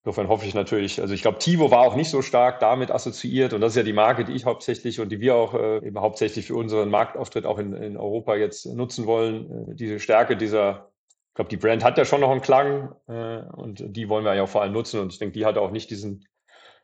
Insofern 0.05 0.27
hoffe 0.27 0.45
ich 0.45 0.53
natürlich, 0.53 0.99
also 0.99 1.13
ich 1.13 1.21
glaube, 1.21 1.37
Tivo 1.37 1.71
war 1.71 1.79
auch 1.79 1.95
nicht 1.95 2.09
so 2.09 2.21
stark 2.21 2.59
damit 2.59 2.91
assoziiert 2.91 3.53
und 3.53 3.61
das 3.61 3.71
ist 3.71 3.77
ja 3.77 3.83
die 3.83 3.93
Marke, 3.93 4.25
die 4.25 4.33
ich 4.33 4.43
hauptsächlich 4.43 4.99
und 4.99 5.09
die 5.13 5.21
wir 5.21 5.35
auch 5.35 5.53
äh, 5.53 5.77
eben 5.77 5.97
hauptsächlich 5.97 6.47
für 6.47 6.55
unseren 6.55 6.89
Marktauftritt 6.89 7.45
auch 7.45 7.57
in, 7.57 7.71
in 7.71 7.95
Europa 7.95 8.35
jetzt 8.35 8.65
nutzen 8.65 9.05
wollen. 9.05 9.69
Äh, 9.69 9.75
diese 9.75 10.01
Stärke 10.01 10.35
dieser, 10.35 10.91
ich 11.29 11.35
glaube, 11.35 11.49
die 11.49 11.55
Brand 11.55 11.85
hat 11.85 11.97
ja 11.97 12.03
schon 12.03 12.19
noch 12.19 12.31
einen 12.31 12.41
Klang 12.41 12.93
äh, 13.07 13.43
und 13.53 13.95
die 13.95 14.09
wollen 14.09 14.25
wir 14.25 14.35
ja 14.35 14.43
auch 14.43 14.49
vor 14.49 14.61
allem 14.61 14.73
nutzen 14.73 14.99
und 14.99 15.13
ich 15.13 15.19
denke, 15.19 15.39
die 15.39 15.45
hat 15.45 15.57
auch 15.57 15.71
nicht 15.71 15.89
diesen 15.89 16.27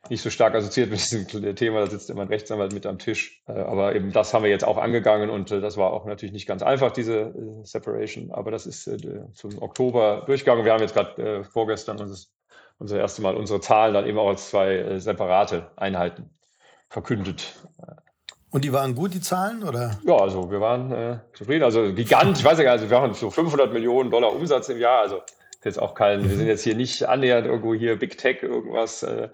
nicht 0.08 0.22
so 0.22 0.30
stark 0.30 0.54
assoziiert 0.54 0.90
mit 0.90 1.00
diesem 1.00 1.26
Thema, 1.56 1.80
da 1.80 1.86
sitzt 1.86 2.08
immer 2.10 2.22
ein 2.22 2.28
Rechtsanwalt 2.28 2.72
mit 2.72 2.86
am 2.86 2.98
Tisch. 2.98 3.42
Äh, 3.46 3.52
aber 3.52 3.94
eben 3.94 4.12
das 4.12 4.32
haben 4.32 4.42
wir 4.42 4.50
jetzt 4.50 4.64
auch 4.64 4.78
angegangen 4.78 5.30
und 5.30 5.50
äh, 5.50 5.60
das 5.60 5.76
war 5.76 5.92
auch 5.92 6.06
natürlich 6.06 6.32
nicht 6.32 6.46
ganz 6.46 6.62
einfach, 6.62 6.90
diese 6.90 7.18
äh, 7.18 7.64
Separation. 7.64 8.30
Aber 8.30 8.50
das 8.50 8.66
ist 8.66 8.90
zum 9.34 9.62
Oktober 9.62 10.22
durchgegangen. 10.26 10.64
Wir 10.64 10.72
haben 10.72 10.80
jetzt 10.80 10.94
gerade 10.94 11.44
vorgestern 11.44 12.00
unser, 12.00 12.26
unser 12.78 12.98
erste 12.98 13.22
Mal 13.22 13.36
unsere 13.36 13.60
Zahlen 13.60 13.94
dann 13.94 14.06
eben 14.06 14.18
auch 14.18 14.28
als 14.28 14.48
zwei 14.50 14.98
separate 14.98 15.70
Einheiten 15.76 16.30
verkündet. 16.88 17.54
Und 18.50 18.64
die 18.64 18.72
waren 18.72 18.94
gut, 18.94 19.14
die 19.14 19.20
Zahlen, 19.20 19.62
oder? 19.62 19.98
Ja, 20.04 20.16
also 20.16 20.50
wir 20.50 20.60
waren 20.60 20.90
äh, 20.90 21.18
zufrieden. 21.34 21.62
Also 21.62 21.92
Gigant, 21.92 22.38
ich 22.38 22.44
weiß 22.44 22.58
ja 22.58 22.64
gar 22.64 22.72
nicht, 22.72 22.82
also 22.82 22.90
wir 22.90 23.00
haben 23.00 23.14
so 23.14 23.30
500 23.30 23.72
Millionen 23.72 24.10
Dollar 24.10 24.34
Umsatz 24.34 24.68
im 24.68 24.78
Jahr. 24.78 25.02
Also 25.02 25.20
jetzt 25.62 25.80
auch 25.80 25.94
kein, 25.94 26.28
wir 26.28 26.36
sind 26.36 26.46
jetzt 26.46 26.64
hier 26.64 26.74
nicht 26.74 27.08
annähernd 27.08 27.46
irgendwo 27.46 27.74
hier 27.74 27.96
Big 27.96 28.18
Tech 28.18 28.42
irgendwas. 28.42 29.04
Äh, 29.04 29.28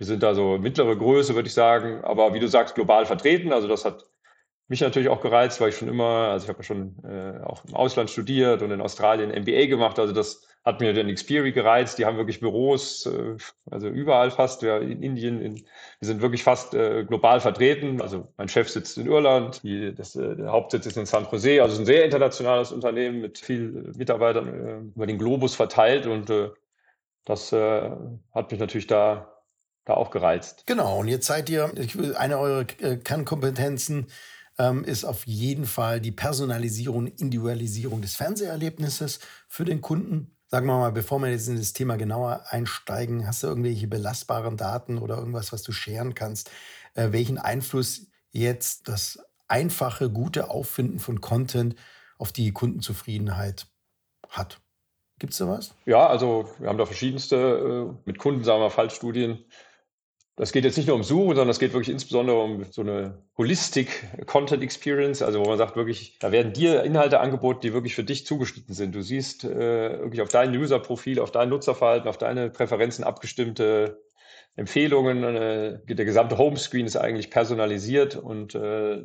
wir 0.00 0.06
sind 0.06 0.22
da 0.22 0.34
so 0.34 0.56
mittlere 0.56 0.96
Größe, 0.96 1.34
würde 1.34 1.48
ich 1.48 1.52
sagen, 1.52 2.02
aber 2.04 2.32
wie 2.32 2.40
du 2.40 2.48
sagst, 2.48 2.74
global 2.74 3.04
vertreten. 3.04 3.52
Also 3.52 3.68
das 3.68 3.84
hat 3.84 4.06
mich 4.66 4.80
natürlich 4.80 5.10
auch 5.10 5.20
gereizt, 5.20 5.60
weil 5.60 5.68
ich 5.68 5.76
schon 5.76 5.88
immer, 5.88 6.30
also 6.30 6.44
ich 6.44 6.48
habe 6.48 6.60
ja 6.60 6.62
schon 6.62 6.96
äh, 7.04 7.44
auch 7.44 7.62
im 7.66 7.74
Ausland 7.74 8.08
studiert 8.08 8.62
und 8.62 8.70
in 8.70 8.80
Australien 8.80 9.28
MBA 9.28 9.66
gemacht. 9.66 9.98
Also 9.98 10.14
das 10.14 10.46
hat 10.64 10.80
mir 10.80 10.94
den 10.94 11.14
Xperi 11.14 11.52
gereizt. 11.52 11.98
Die 11.98 12.06
haben 12.06 12.16
wirklich 12.16 12.40
Büros, 12.40 13.04
äh, 13.04 13.36
also 13.70 13.88
überall 13.88 14.30
fast. 14.30 14.62
Ja, 14.62 14.78
in 14.78 15.02
Indien, 15.02 15.42
in, 15.42 15.56
wir 15.56 15.66
sind 16.06 16.22
wirklich 16.22 16.44
fast 16.44 16.72
äh, 16.72 17.04
global 17.04 17.40
vertreten. 17.40 18.00
Also 18.00 18.32
mein 18.38 18.48
Chef 18.48 18.70
sitzt 18.70 18.96
in 18.96 19.06
Irland, 19.06 19.62
die, 19.64 19.94
das, 19.94 20.16
äh, 20.16 20.34
der 20.34 20.50
Hauptsitz 20.50 20.86
ist 20.86 20.96
in 20.96 21.04
San 21.04 21.28
Jose. 21.30 21.62
Also 21.62 21.78
ein 21.78 21.84
sehr 21.84 22.06
internationales 22.06 22.72
Unternehmen 22.72 23.20
mit 23.20 23.36
vielen 23.36 23.94
Mitarbeitern 23.98 24.48
äh, 24.48 24.96
über 24.96 25.06
den 25.06 25.18
Globus 25.18 25.54
verteilt 25.54 26.06
und 26.06 26.30
äh, 26.30 26.48
das 27.26 27.52
hat 27.52 28.50
mich 28.50 28.58
natürlich 28.58 28.86
da 28.86 29.39
da 29.84 29.94
auch 29.94 30.10
gereizt. 30.10 30.64
Genau, 30.66 30.98
und 30.98 31.08
jetzt 31.08 31.26
seid 31.26 31.48
ihr, 31.50 31.72
eine 32.16 32.38
eurer 32.38 32.66
äh, 32.80 32.96
Kernkompetenzen 32.96 34.06
ähm, 34.58 34.84
ist 34.84 35.04
auf 35.04 35.26
jeden 35.26 35.64
Fall 35.64 36.00
die 36.00 36.12
Personalisierung, 36.12 37.06
Individualisierung 37.06 38.02
des 38.02 38.16
Fernseherlebnisses 38.16 39.20
für 39.48 39.64
den 39.64 39.80
Kunden. 39.80 40.36
Sagen 40.48 40.66
wir 40.66 40.78
mal, 40.78 40.92
bevor 40.92 41.18
wir 41.20 41.30
jetzt 41.30 41.48
in 41.48 41.56
das 41.56 41.72
Thema 41.72 41.96
genauer 41.96 42.44
einsteigen, 42.48 43.26
hast 43.26 43.42
du 43.42 43.46
irgendwelche 43.46 43.86
belastbaren 43.86 44.56
Daten 44.56 44.98
oder 44.98 45.16
irgendwas, 45.16 45.52
was 45.52 45.62
du 45.62 45.72
scheren 45.72 46.14
kannst, 46.14 46.50
äh, 46.94 47.12
welchen 47.12 47.38
Einfluss 47.38 48.08
jetzt 48.32 48.88
das 48.88 49.18
einfache, 49.48 50.10
gute 50.10 50.50
Auffinden 50.50 50.98
von 50.98 51.20
Content 51.20 51.74
auf 52.18 52.32
die 52.32 52.52
Kundenzufriedenheit 52.52 53.66
hat. 54.28 54.60
Gibt 55.18 55.32
es 55.32 55.38
da 55.38 55.48
was? 55.48 55.74
Ja, 55.86 56.06
also 56.06 56.50
wir 56.58 56.68
haben 56.68 56.78
da 56.78 56.86
verschiedenste 56.86 57.36
äh, 57.36 58.00
mit 58.04 58.18
Kunden, 58.18 58.44
sagen 58.44 58.60
wir, 58.60 58.70
Fallstudien 58.70 59.44
das 60.40 60.52
geht 60.52 60.64
jetzt 60.64 60.78
nicht 60.78 60.86
nur 60.86 60.96
um 60.96 61.02
Suche, 61.02 61.34
sondern 61.34 61.50
es 61.50 61.58
geht 61.58 61.74
wirklich 61.74 61.90
insbesondere 61.90 62.40
um 62.40 62.64
so 62.64 62.80
eine 62.80 63.18
Holistic 63.36 64.08
Content 64.24 64.62
Experience, 64.62 65.20
also 65.20 65.38
wo 65.38 65.44
man 65.44 65.58
sagt 65.58 65.76
wirklich, 65.76 66.18
da 66.18 66.32
werden 66.32 66.54
dir 66.54 66.82
Inhalte 66.82 67.20
angeboten, 67.20 67.60
die 67.62 67.74
wirklich 67.74 67.94
für 67.94 68.04
dich 68.04 68.24
zugeschnitten 68.24 68.74
sind. 68.74 68.94
Du 68.94 69.02
siehst 69.02 69.44
äh, 69.44 70.00
wirklich 70.00 70.22
auf 70.22 70.30
dein 70.30 70.56
User-Profil, 70.56 71.20
auf 71.20 71.30
dein 71.30 71.50
Nutzerverhalten, 71.50 72.08
auf 72.08 72.16
deine 72.16 72.48
Präferenzen 72.48 73.04
abgestimmte 73.04 74.02
Empfehlungen. 74.56 75.24
Äh, 75.24 75.78
der 75.86 76.06
gesamte 76.06 76.38
Homescreen 76.38 76.86
ist 76.86 76.96
eigentlich 76.96 77.30
personalisiert 77.30 78.16
und 78.16 78.54
äh, 78.54 79.04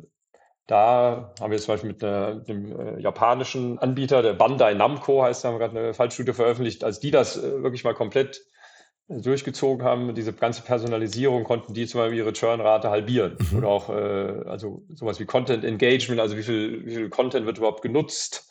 da 0.66 1.34
haben 1.38 1.50
wir 1.50 1.58
zum 1.58 1.74
Beispiel 1.74 1.90
mit, 1.90 2.02
einem 2.02 2.80
äh, 2.80 3.00
japanischen 3.02 3.78
Anbieter, 3.78 4.22
der 4.22 4.32
Bandai 4.32 4.72
Namco 4.72 5.22
heißt, 5.22 5.44
haben 5.44 5.56
wir 5.56 5.58
gerade 5.58 5.78
eine 5.78 5.92
Fallstudie 5.92 6.32
veröffentlicht, 6.32 6.82
als 6.82 6.98
die 6.98 7.10
das 7.10 7.36
äh, 7.36 7.62
wirklich 7.62 7.84
mal 7.84 7.92
komplett 7.92 8.40
durchgezogen 9.08 9.84
haben, 9.84 10.14
diese 10.14 10.32
ganze 10.32 10.62
Personalisierung, 10.62 11.44
konnten 11.44 11.74
die 11.74 11.86
zum 11.86 12.00
Beispiel 12.00 12.18
ihre 12.18 12.32
Churn-Rate 12.32 12.90
halbieren. 12.90 13.36
Mhm. 13.38 13.58
Oder 13.58 13.68
auch 13.68 13.88
äh, 13.88 14.48
also 14.48 14.82
sowas 14.94 15.20
wie 15.20 15.26
Content 15.26 15.64
Engagement, 15.64 16.20
also 16.20 16.36
wie 16.36 16.42
viel, 16.42 16.84
wie 16.84 16.94
viel 16.94 17.08
Content 17.08 17.46
wird 17.46 17.58
überhaupt 17.58 17.82
genutzt. 17.82 18.50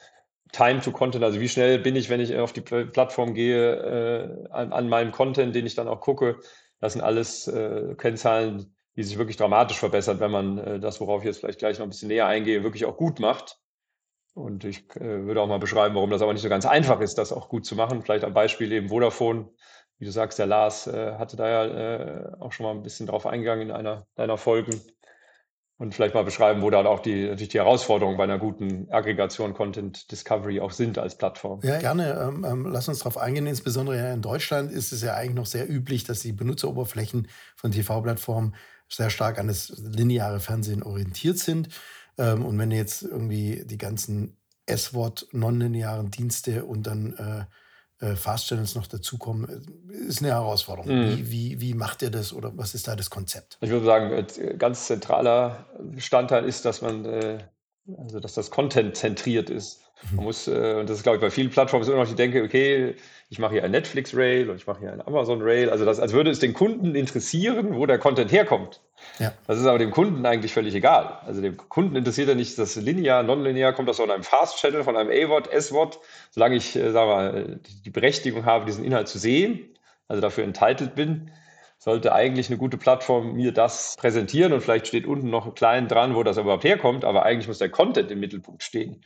Time 0.51 0.79
to 0.79 0.91
Content, 0.91 1.23
also 1.23 1.41
wie 1.41 1.49
schnell 1.49 1.79
bin 1.79 1.97
ich, 1.97 2.09
wenn 2.09 2.21
ich 2.21 2.35
auf 2.37 2.53
die 2.53 2.61
Plattform 2.61 3.33
gehe, 3.33 3.73
äh, 3.75 4.49
an, 4.51 4.71
an, 4.71 4.87
meinem 4.87 5.11
Content, 5.11 5.53
den 5.53 5.65
ich 5.65 5.75
dann 5.75 5.89
auch 5.89 5.99
gucke. 5.99 6.39
Das 6.79 6.93
sind 6.93 7.01
alles 7.01 7.47
äh, 7.47 7.95
Kennzahlen, 7.97 8.73
die 8.95 9.03
sich 9.03 9.17
wirklich 9.17 9.35
dramatisch 9.35 9.79
verbessern, 9.79 10.21
wenn 10.21 10.31
man 10.31 10.57
äh, 10.57 10.79
das, 10.79 11.01
worauf 11.01 11.21
ich 11.21 11.25
jetzt 11.25 11.39
vielleicht 11.39 11.59
gleich 11.59 11.79
noch 11.79 11.85
ein 11.85 11.89
bisschen 11.89 12.07
näher 12.07 12.27
eingehe, 12.27 12.63
wirklich 12.63 12.85
auch 12.85 12.95
gut 12.95 13.19
macht. 13.19 13.57
Und 14.33 14.63
ich 14.63 14.89
äh, 14.95 15.25
würde 15.25 15.41
auch 15.41 15.47
mal 15.47 15.59
beschreiben, 15.59 15.95
warum 15.95 16.09
das 16.09 16.21
aber 16.21 16.31
nicht 16.31 16.41
so 16.41 16.49
ganz 16.49 16.65
einfach 16.65 17.01
ist, 17.01 17.17
das 17.17 17.33
auch 17.33 17.49
gut 17.49 17.65
zu 17.65 17.75
machen. 17.75 18.01
Vielleicht 18.01 18.23
am 18.23 18.33
Beispiel 18.33 18.71
eben 18.71 18.89
Vodafone 18.89 19.49
wie 19.97 20.05
du 20.05 20.11
sagst, 20.11 20.39
der 20.39 20.45
Lars 20.45 20.87
äh, 20.87 21.13
hatte 21.17 21.37
da 21.37 21.47
ja 21.47 21.65
äh, 21.65 22.31
auch 22.39 22.51
schon 22.51 22.65
mal 22.65 22.71
ein 22.73 22.83
bisschen 22.83 23.07
drauf 23.07 23.25
eingegangen 23.25 23.69
in 23.69 23.75
einer 23.75 24.05
deiner 24.15 24.37
Folgen. 24.37 24.81
Und 25.77 25.93
vielleicht 25.93 26.13
mal 26.13 26.23
beschreiben, 26.23 26.61
wo 26.61 26.69
dann 26.69 26.87
auch 26.87 27.01
die, 27.01 27.27
natürlich 27.27 27.49
die 27.49 27.57
Herausforderungen 27.57 28.17
bei 28.17 28.23
einer 28.23 28.39
guten 28.39 28.89
Aggregation 28.91 29.53
Content 29.53 30.09
Discovery 30.09 30.61
auch 30.61 30.71
sind 30.71 30.97
als 30.97 31.17
Plattform. 31.17 31.59
Ja, 31.63 31.79
gerne. 31.79 32.13
Ähm, 32.13 32.45
ähm, 32.47 32.65
lass 32.71 32.87
uns 32.87 32.99
darauf 32.99 33.17
eingehen. 33.17 33.45
Insbesondere 33.45 34.13
in 34.13 34.21
Deutschland 34.21 34.71
ist 34.71 34.93
es 34.93 35.01
ja 35.01 35.15
eigentlich 35.15 35.35
noch 35.35 35.45
sehr 35.45 35.69
üblich, 35.69 36.05
dass 36.05 36.21
die 36.21 36.31
Benutzeroberflächen 36.31 37.27
von 37.57 37.71
TV-Plattformen 37.71 38.55
sehr 38.87 39.09
stark 39.09 39.37
an 39.37 39.47
das 39.47 39.73
lineare 39.77 40.39
Fernsehen 40.39 40.81
orientiert 40.81 41.39
sind. 41.39 41.67
Ähm, 42.17 42.45
und 42.45 42.57
wenn 42.57 42.71
jetzt 42.71 43.03
irgendwie 43.03 43.63
die 43.65 43.77
ganzen 43.77 44.37
S-Wort 44.65 45.27
nonlinearen 45.33 46.09
Dienste 46.09 46.63
und 46.63 46.87
dann 46.87 47.13
äh, 47.17 47.45
äh, 48.05 48.15
Fast 48.15 48.47
Channels 48.47 48.75
noch 48.75 48.87
dazukommen, 48.87 49.63
äh, 49.89 50.07
ist 50.07 50.21
eine 50.21 50.31
Herausforderung. 50.31 50.91
Mhm. 50.91 51.17
Wie, 51.17 51.31
wie, 51.31 51.61
wie 51.61 51.73
macht 51.73 52.01
ihr 52.01 52.11
das 52.11 52.33
oder 52.33 52.51
was 52.57 52.75
ist 52.75 52.87
da 52.87 52.95
das 52.95 53.09
Konzept? 53.09 53.57
Ich 53.61 53.69
würde 53.69 53.85
sagen, 53.85 54.57
ganz 54.57 54.85
zentraler 54.85 55.65
Bestandteil 55.79 56.45
ist, 56.45 56.65
dass 56.65 56.81
man, 56.81 57.05
äh, 57.05 57.39
also 57.97 58.19
dass 58.19 58.33
das 58.33 58.51
Content 58.51 58.95
zentriert 58.95 59.49
ist. 59.49 59.84
Man 60.11 60.25
muss, 60.25 60.47
und 60.47 60.89
das 60.89 60.97
ist, 60.97 61.03
glaube 61.03 61.17
ich, 61.17 61.21
bei 61.21 61.31
vielen 61.31 61.49
Plattformen 61.49 61.85
immer 61.87 61.97
noch 61.97 62.07
die 62.07 62.15
Denke, 62.15 62.43
okay, 62.43 62.95
ich 63.29 63.39
mache 63.39 63.53
hier 63.53 63.63
ein 63.63 63.71
Netflix-Rail 63.71 64.49
und 64.49 64.57
ich 64.57 64.67
mache 64.67 64.81
hier 64.81 64.93
ein 64.93 65.05
Amazon-Rail. 65.05 65.69
Also 65.69 65.83
das, 65.83 65.99
als 65.99 66.13
würde 66.13 66.29
es 66.29 66.39
den 66.39 66.53
Kunden 66.53 66.93
interessieren, 66.95 67.75
wo 67.75 67.85
der 67.85 67.97
Content 67.97 68.31
herkommt. 68.31 68.81
Ja. 69.19 69.33
Das 69.47 69.59
ist 69.59 69.65
aber 69.65 69.79
dem 69.79 69.91
Kunden 69.91 70.25
eigentlich 70.25 70.53
völlig 70.53 70.75
egal. 70.75 71.19
Also 71.25 71.41
dem 71.41 71.57
Kunden 71.57 71.95
interessiert 71.95 72.27
ja 72.27 72.35
nicht 72.35 72.57
das 72.59 72.75
linear, 72.75 73.23
nonlinear, 73.23 73.73
kommt 73.73 73.89
das 73.89 73.97
von 73.97 74.11
einem 74.11 74.23
Fast-Channel, 74.23 74.83
von 74.83 74.95
einem 74.95 75.09
A-Wort, 75.09 75.51
S-Wort. 75.51 75.99
Solange 76.29 76.55
ich, 76.55 76.75
äh, 76.75 76.91
sagen 76.91 77.09
wir, 77.09 77.59
die 77.85 77.89
Berechtigung 77.89 78.45
habe, 78.45 78.65
diesen 78.65 78.85
Inhalt 78.85 79.07
zu 79.07 79.17
sehen, 79.17 79.75
also 80.07 80.21
dafür 80.21 80.43
entitled 80.43 80.93
bin, 80.93 81.31
sollte 81.77 82.13
eigentlich 82.13 82.49
eine 82.49 82.57
gute 82.57 82.77
Plattform 82.77 83.33
mir 83.33 83.51
das 83.51 83.95
präsentieren 83.97 84.53
und 84.53 84.61
vielleicht 84.61 84.87
steht 84.87 85.05
unten 85.05 85.29
noch 85.29 85.53
klein 85.55 85.87
dran, 85.87 86.15
wo 86.15 86.23
das 86.23 86.37
überhaupt 86.37 86.63
herkommt, 86.63 87.05
aber 87.05 87.23
eigentlich 87.23 87.47
muss 87.47 87.57
der 87.57 87.69
Content 87.69 88.11
im 88.11 88.19
Mittelpunkt 88.19 88.63
stehen. 88.63 89.03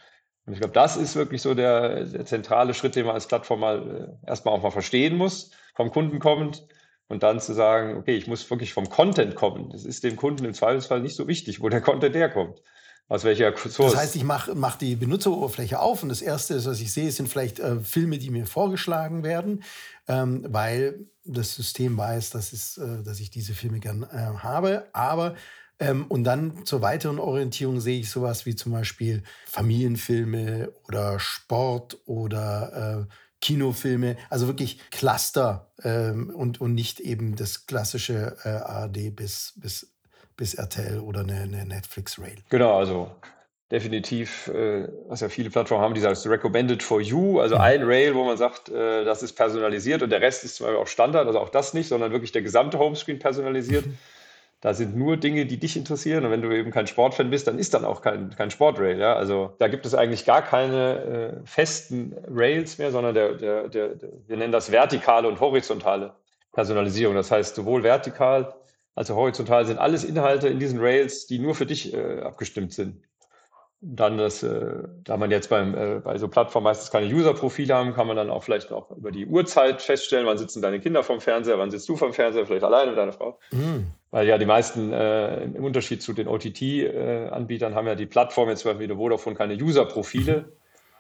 Und 0.50 0.54
ich 0.54 0.62
glaube, 0.62 0.74
das 0.74 0.98
ist 0.98 1.16
wirklich 1.16 1.44
so 1.44 1.54
der, 1.54 2.06
der, 2.06 2.26
zentrale 2.26 2.74
Schritt, 2.74 2.96
den 2.96 3.06
man 3.06 3.14
als 3.14 3.28
Plattform 3.28 3.60
mal 3.60 4.18
äh, 4.26 4.28
erstmal 4.28 4.56
auch 4.56 4.64
mal 4.64 4.72
verstehen 4.72 5.16
muss, 5.16 5.52
vom 5.76 5.92
Kunden 5.92 6.18
kommend 6.18 6.66
und 7.08 7.22
dann 7.22 7.40
zu 7.40 7.54
sagen, 7.54 7.98
okay, 7.98 8.16
ich 8.16 8.26
muss 8.26 8.50
wirklich 8.50 8.74
vom 8.74 8.90
Content 8.90 9.36
kommen. 9.36 9.70
Das 9.70 9.86
ist 9.86 10.04
dem 10.04 10.16
Kunden 10.16 10.46
im 10.46 10.56
Zweifelsfall 10.56 11.02
nicht 11.02 11.16
so 11.16 11.28
wichtig, 11.28 11.62
wo 11.62 11.70
der 11.70 11.82
Content 11.82 12.16
herkommt. 12.16 12.64
Aus 13.10 13.26
welcher 13.26 13.56
Source. 13.56 13.92
Das 13.92 14.02
heißt, 14.02 14.16
ich 14.16 14.24
mache 14.24 14.56
mach 14.56 14.76
die 14.76 14.96
Benutzeroberfläche 14.96 15.80
auf 15.80 16.02
und 16.02 16.10
das 16.10 16.24
Erste, 16.24 16.66
was 16.66 16.80
ich 16.80 16.92
sehe, 16.92 17.12
sind 17.12 17.30
vielleicht 17.30 17.60
äh, 17.60 17.82
Filme, 17.82 18.18
die 18.18 18.32
mir 18.32 18.48
vorgeschlagen 18.48 19.24
werden, 19.24 19.62
ähm, 20.08 20.48
weil 20.50 21.06
das 21.26 21.54
System 21.54 21.96
weiß, 21.96 22.32
dass, 22.32 22.54
es, 22.54 22.80
äh, 22.80 23.04
dass 23.04 23.20
ich 23.20 23.30
diese 23.30 23.54
Filme 23.54 23.80
gern 23.80 24.02
äh, 24.02 24.16
habe. 24.16 24.88
Aber 24.94 25.36
ähm, 25.80 26.06
und 26.08 26.24
dann 26.24 26.66
zur 26.66 26.82
weiteren 26.82 27.20
Orientierung 27.20 27.80
sehe 27.80 28.00
ich 28.00 28.10
sowas 28.10 28.46
wie 28.46 28.56
zum 28.56 28.72
Beispiel 28.72 29.24
Familienfilme 29.46 30.72
oder 30.88 31.20
Sport 31.20 31.98
oder 32.06 33.08
äh, 33.08 33.14
Kinofilme, 33.42 34.18
also 34.30 34.48
wirklich 34.48 34.80
Cluster 34.92 35.72
ähm, 35.84 36.30
und, 36.36 36.60
und 36.60 36.74
nicht 36.74 37.00
eben 37.00 37.36
das 37.36 37.66
klassische 37.66 38.36
äh, 38.44 38.50
ARD 38.50 39.16
bis, 39.16 39.54
bis, 39.56 39.96
bis 40.36 40.56
RTL 40.56 41.00
oder 41.00 41.22
eine, 41.22 41.42
eine 41.42 41.66
Netflix-Rail. 41.66 42.40
Genau, 42.50 42.78
also 42.78 43.12
definitiv, 43.72 44.48
äh, 44.50 44.90
was 45.08 45.22
ja 45.22 45.30
viele 45.30 45.50
Plattformen 45.50 45.84
haben, 45.84 45.94
die 45.94 46.02
sagen, 46.02 46.18
recommended 46.30 46.84
for 46.84 47.00
you, 47.00 47.40
also 47.40 47.56
mhm. 47.56 47.62
ein 47.62 47.84
Rail, 47.84 48.16
wo 48.16 48.26
man 48.26 48.36
sagt, 48.36 48.68
äh, 48.68 49.06
das 49.06 49.24
ist 49.24 49.34
personalisiert 49.34 50.02
und 50.02 50.10
der 50.10 50.20
Rest 50.20 50.44
ist 50.44 50.56
zum 50.56 50.66
Beispiel 50.66 50.82
auch 50.82 50.88
Standard, 50.88 51.28
also 51.28 51.40
auch 51.40 51.50
das 51.50 51.74
nicht, 51.74 51.88
sondern 51.88 52.12
wirklich 52.12 52.34
der 52.34 52.42
gesamte 52.42 52.80
Homescreen 52.80 53.20
personalisiert. 53.20 53.86
Mhm. 53.86 53.98
Da 54.62 54.74
sind 54.74 54.96
nur 54.96 55.16
Dinge, 55.16 55.46
die 55.46 55.58
dich 55.58 55.78
interessieren. 55.78 56.26
Und 56.26 56.32
wenn 56.32 56.42
du 56.42 56.52
eben 56.52 56.72
kein 56.72 56.88
Sportfan 56.88 57.30
bist, 57.30 57.48
dann 57.48 57.58
ist 57.58 57.74
dann 57.74 57.86
auch 57.86 58.02
kein, 58.02 58.36
kein 58.36 58.52
Sportrail. 58.52 59.00
Ja? 59.00 59.16
Also 59.16 59.56
da 59.60 59.68
gibt 59.70 59.86
es 59.86 59.96
eigentlich 59.96 60.26
gar 60.26 60.42
keine 60.42 61.42
äh, 61.44 61.48
festen 61.48 62.16
Rails 62.30 62.78
mehr, 62.78 62.92
sondern 62.92 63.14
der, 63.14 63.34
der, 63.36 63.70
der, 63.70 63.92
wir 64.28 64.38
nennen 64.38 64.52
das 64.52 64.72
vertikale 64.72 65.28
und 65.28 65.40
horizontale 65.40 66.14
Personalisierung. 66.52 67.16
Das 67.16 67.32
heißt, 67.32 67.56
sowohl 67.56 67.84
vertikal 67.84 68.54
als 68.96 69.10
auch 69.10 69.16
horizontal 69.16 69.66
sind 69.66 69.78
alles 69.78 70.04
Inhalte 70.04 70.50
in 70.50 70.60
diesen 70.60 70.80
Rails, 70.80 71.26
die 71.26 71.40
nur 71.40 71.56
für 71.56 71.66
dich 71.66 71.94
äh, 71.94 72.20
abgestimmt 72.20 72.74
sind 72.74 73.02
dann 73.82 74.18
das, 74.18 74.44
äh, 74.44 74.84
da 75.06 75.16
man 75.16 75.32
jetzt 75.32 75.50
beim, 75.50 75.74
äh, 75.74 76.00
bei 76.04 76.18
so 76.18 76.28
Plattformen 76.28 76.66
meistens 76.66 76.92
keine 76.92 77.14
User-Profile 77.14 77.74
haben, 77.74 77.94
kann 77.94 78.08
man 78.08 78.18
dann 78.18 78.30
auch 78.30 78.44
vielleicht 78.44 78.74
auch 78.74 78.92
über 78.92 79.12
die 79.12 79.26
Uhrzeit 79.26 79.82
feststellen, 79.82 80.26
wann 80.26 80.38
sitzen 80.38 80.62
deine 80.62 80.82
Kinder 80.82 81.02
vom 81.02 81.22
Fernseher, 81.22 81.58
wann 81.58 81.72
sitzt 81.72 81.88
du 81.88 81.96
vom 81.96 82.12
Fernseher, 82.12 82.46
vielleicht 82.46 82.66
alleine 82.66 82.92
mit 82.92 83.00
deiner 83.00 83.14
Frau. 83.14 83.40
Mhm. 83.52 83.88
Weil 84.12 84.28
ja 84.28 84.38
die 84.38 84.46
meisten 84.46 84.92
äh, 84.92 85.44
im 85.44 85.64
Unterschied 85.64 86.02
zu 86.02 86.12
den 86.12 86.28
OTT-Anbietern 86.28 87.74
haben 87.74 87.88
ja 87.88 87.96
die 87.96 88.06
Plattform 88.06 88.50
jetzt 88.50 88.62
zum 88.62 88.72
Beispiel 88.72 88.90
wie 88.90 88.96
Vodafone 88.96 89.36
keine 89.36 89.54
User-Profile. 89.54 90.52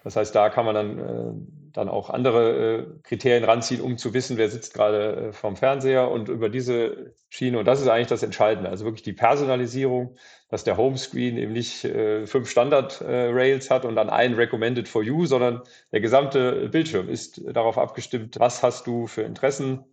Das 0.05 0.15
heißt, 0.15 0.33
da 0.33 0.49
kann 0.49 0.65
man 0.65 0.75
dann, 0.75 0.99
äh, 0.99 1.33
dann 1.73 1.89
auch 1.89 2.09
andere 2.09 2.77
äh, 2.77 2.85
Kriterien 3.03 3.43
ranziehen, 3.43 3.81
um 3.81 3.97
zu 3.97 4.13
wissen, 4.13 4.37
wer 4.37 4.49
sitzt 4.49 4.73
gerade 4.73 5.15
äh, 5.15 5.33
vorm 5.33 5.55
Fernseher 5.55 6.09
und 6.09 6.29
über 6.29 6.49
diese 6.49 7.13
Schiene. 7.29 7.59
Und 7.59 7.65
das 7.65 7.81
ist 7.81 7.87
eigentlich 7.87 8.07
das 8.07 8.23
Entscheidende. 8.23 8.69
Also 8.69 8.85
wirklich 8.85 9.03
die 9.03 9.13
Personalisierung, 9.13 10.15
dass 10.49 10.63
der 10.63 10.77
Homescreen 10.77 11.37
eben 11.37 11.53
nicht 11.53 11.85
äh, 11.85 12.25
fünf 12.25 12.49
Standard-Rails 12.49 13.67
äh, 13.67 13.69
hat 13.69 13.85
und 13.85 13.95
dann 13.95 14.09
ein 14.09 14.33
Recommended 14.33 14.87
for 14.87 15.03
You, 15.03 15.25
sondern 15.25 15.61
der 15.91 16.01
gesamte 16.01 16.69
Bildschirm 16.69 17.09
ist 17.09 17.41
darauf 17.53 17.77
abgestimmt, 17.77 18.39
was 18.39 18.63
hast 18.63 18.87
du 18.87 19.07
für 19.07 19.21
Interessen, 19.21 19.83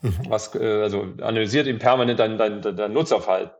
mhm. 0.00 0.18
was, 0.28 0.54
äh, 0.54 0.82
also 0.82 1.06
analysiert 1.20 1.66
eben 1.66 1.78
permanent 1.78 2.18
dein, 2.18 2.38
dein, 2.38 2.62
dein 2.62 2.92
Nutzerverhalten. 2.92 3.54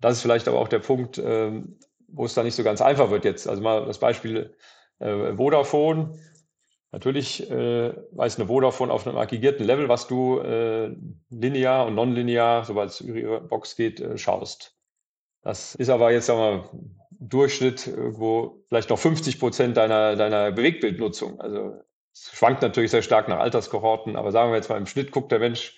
Das 0.00 0.14
ist 0.14 0.22
vielleicht 0.22 0.48
aber 0.48 0.58
auch 0.58 0.68
der 0.68 0.78
Punkt, 0.78 1.18
ähm, 1.18 1.78
wo 2.08 2.24
es 2.24 2.34
dann 2.34 2.44
nicht 2.44 2.54
so 2.54 2.64
ganz 2.64 2.80
einfach 2.80 3.10
wird 3.10 3.24
jetzt. 3.24 3.48
Also 3.48 3.62
mal 3.62 3.84
das 3.84 3.98
Beispiel 3.98 4.54
äh, 4.98 5.34
Vodafone. 5.34 6.18
Natürlich 6.92 7.48
äh, 7.50 7.92
weiß 8.12 8.38
eine 8.38 8.48
Vodafone 8.48 8.92
auf 8.92 9.06
einem 9.06 9.16
aggregierten 9.16 9.64
Level, 9.64 9.88
was 9.88 10.08
du 10.08 10.40
äh, 10.40 10.90
linear 11.30 11.86
und 11.86 11.94
nonlinear, 11.94 12.64
sobald 12.64 12.90
es 12.90 13.00
über 13.00 13.18
ihre 13.18 13.40
Box 13.40 13.76
geht, 13.76 14.00
äh, 14.00 14.18
schaust. 14.18 14.76
Das 15.42 15.74
ist 15.76 15.88
aber 15.88 16.10
jetzt 16.12 16.26
sagen 16.26 16.40
wir, 16.40 16.70
Durchschnitt 17.20 17.86
irgendwo 17.86 18.64
vielleicht 18.68 18.90
noch 18.90 18.98
50 18.98 19.38
Prozent 19.38 19.76
deiner, 19.76 20.16
deiner 20.16 20.50
Bewegbildnutzung. 20.50 21.40
Also 21.40 21.80
es 22.12 22.30
schwankt 22.32 22.62
natürlich 22.62 22.90
sehr 22.90 23.02
stark 23.02 23.28
nach 23.28 23.38
Alterskohorten, 23.38 24.16
aber 24.16 24.32
sagen 24.32 24.50
wir 24.50 24.56
jetzt 24.56 24.68
mal 24.68 24.78
im 24.78 24.86
Schnitt 24.86 25.12
guckt 25.12 25.30
der 25.30 25.38
Mensch 25.38 25.76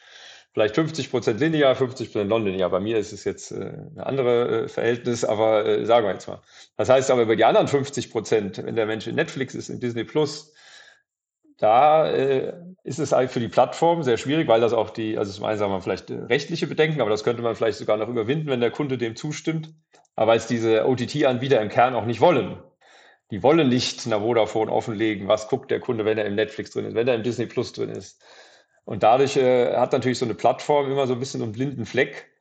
vielleicht 0.52 0.74
50 0.74 1.10
Prozent 1.10 1.40
linear, 1.40 1.74
50 1.74 2.12
Prozent 2.12 2.30
nonlinear. 2.30 2.70
Bei 2.70 2.80
mir 2.80 2.98
ist 2.98 3.12
es 3.12 3.24
jetzt 3.24 3.52
äh, 3.52 3.72
eine 3.94 4.06
andere 4.06 4.64
äh, 4.64 4.68
Verhältnis, 4.68 5.24
aber 5.24 5.66
äh, 5.66 5.84
sagen 5.84 6.06
wir 6.06 6.12
jetzt 6.12 6.28
mal. 6.28 6.40
Das 6.76 6.88
heißt 6.88 7.10
aber 7.10 7.22
über 7.22 7.36
die 7.36 7.44
anderen 7.44 7.68
50 7.68 8.10
Prozent, 8.10 8.64
wenn 8.64 8.76
der 8.76 8.86
Mensch 8.86 9.06
in 9.06 9.14
Netflix 9.14 9.54
ist, 9.54 9.68
in 9.68 9.80
Disney 9.80 10.04
Plus, 10.04 10.54
da 11.62 12.10
äh, 12.10 12.54
ist 12.82 12.98
es 12.98 13.12
halt 13.12 13.30
für 13.30 13.38
die 13.38 13.48
Plattform 13.48 14.02
sehr 14.02 14.16
schwierig, 14.16 14.48
weil 14.48 14.60
das 14.60 14.72
auch 14.72 14.90
die, 14.90 15.16
also 15.16 15.32
zum 15.32 15.44
einen 15.44 15.58
sagen 15.58 15.72
wir 15.72 15.80
vielleicht 15.80 16.10
äh, 16.10 16.14
rechtliche 16.14 16.66
Bedenken, 16.66 17.00
aber 17.00 17.10
das 17.10 17.22
könnte 17.22 17.40
man 17.42 17.54
vielleicht 17.54 17.78
sogar 17.78 17.96
noch 17.96 18.08
überwinden, 18.08 18.48
wenn 18.48 18.60
der 18.60 18.72
Kunde 18.72 18.98
dem 18.98 19.14
zustimmt, 19.14 19.72
aber 20.16 20.32
weil 20.32 20.38
es 20.38 20.48
diese 20.48 20.88
OTT-Anbieter 20.88 21.60
im 21.60 21.68
Kern 21.68 21.94
auch 21.94 22.04
nicht 22.04 22.20
wollen. 22.20 22.60
die 23.30 23.44
wollen 23.44 23.68
nicht 23.68 24.04
einer 24.06 24.20
Vodafone 24.20 24.72
offenlegen, 24.72 25.28
was 25.28 25.48
guckt 25.48 25.70
der 25.70 25.78
Kunde, 25.78 26.04
wenn 26.04 26.18
er 26.18 26.26
im 26.26 26.34
Netflix 26.34 26.72
drin 26.72 26.84
ist, 26.86 26.94
wenn 26.96 27.06
er 27.06 27.14
im 27.14 27.22
Disney 27.22 27.46
Plus 27.46 27.72
drin 27.72 27.90
ist. 27.90 28.20
Und 28.84 29.04
dadurch 29.04 29.36
äh, 29.36 29.76
hat 29.76 29.92
natürlich 29.92 30.18
so 30.18 30.24
eine 30.24 30.34
Plattform 30.34 30.90
immer 30.90 31.06
so 31.06 31.12
ein 31.12 31.20
bisschen 31.20 31.42
einen 31.42 31.52
blinden 31.52 31.86
Fleck, 31.86 32.31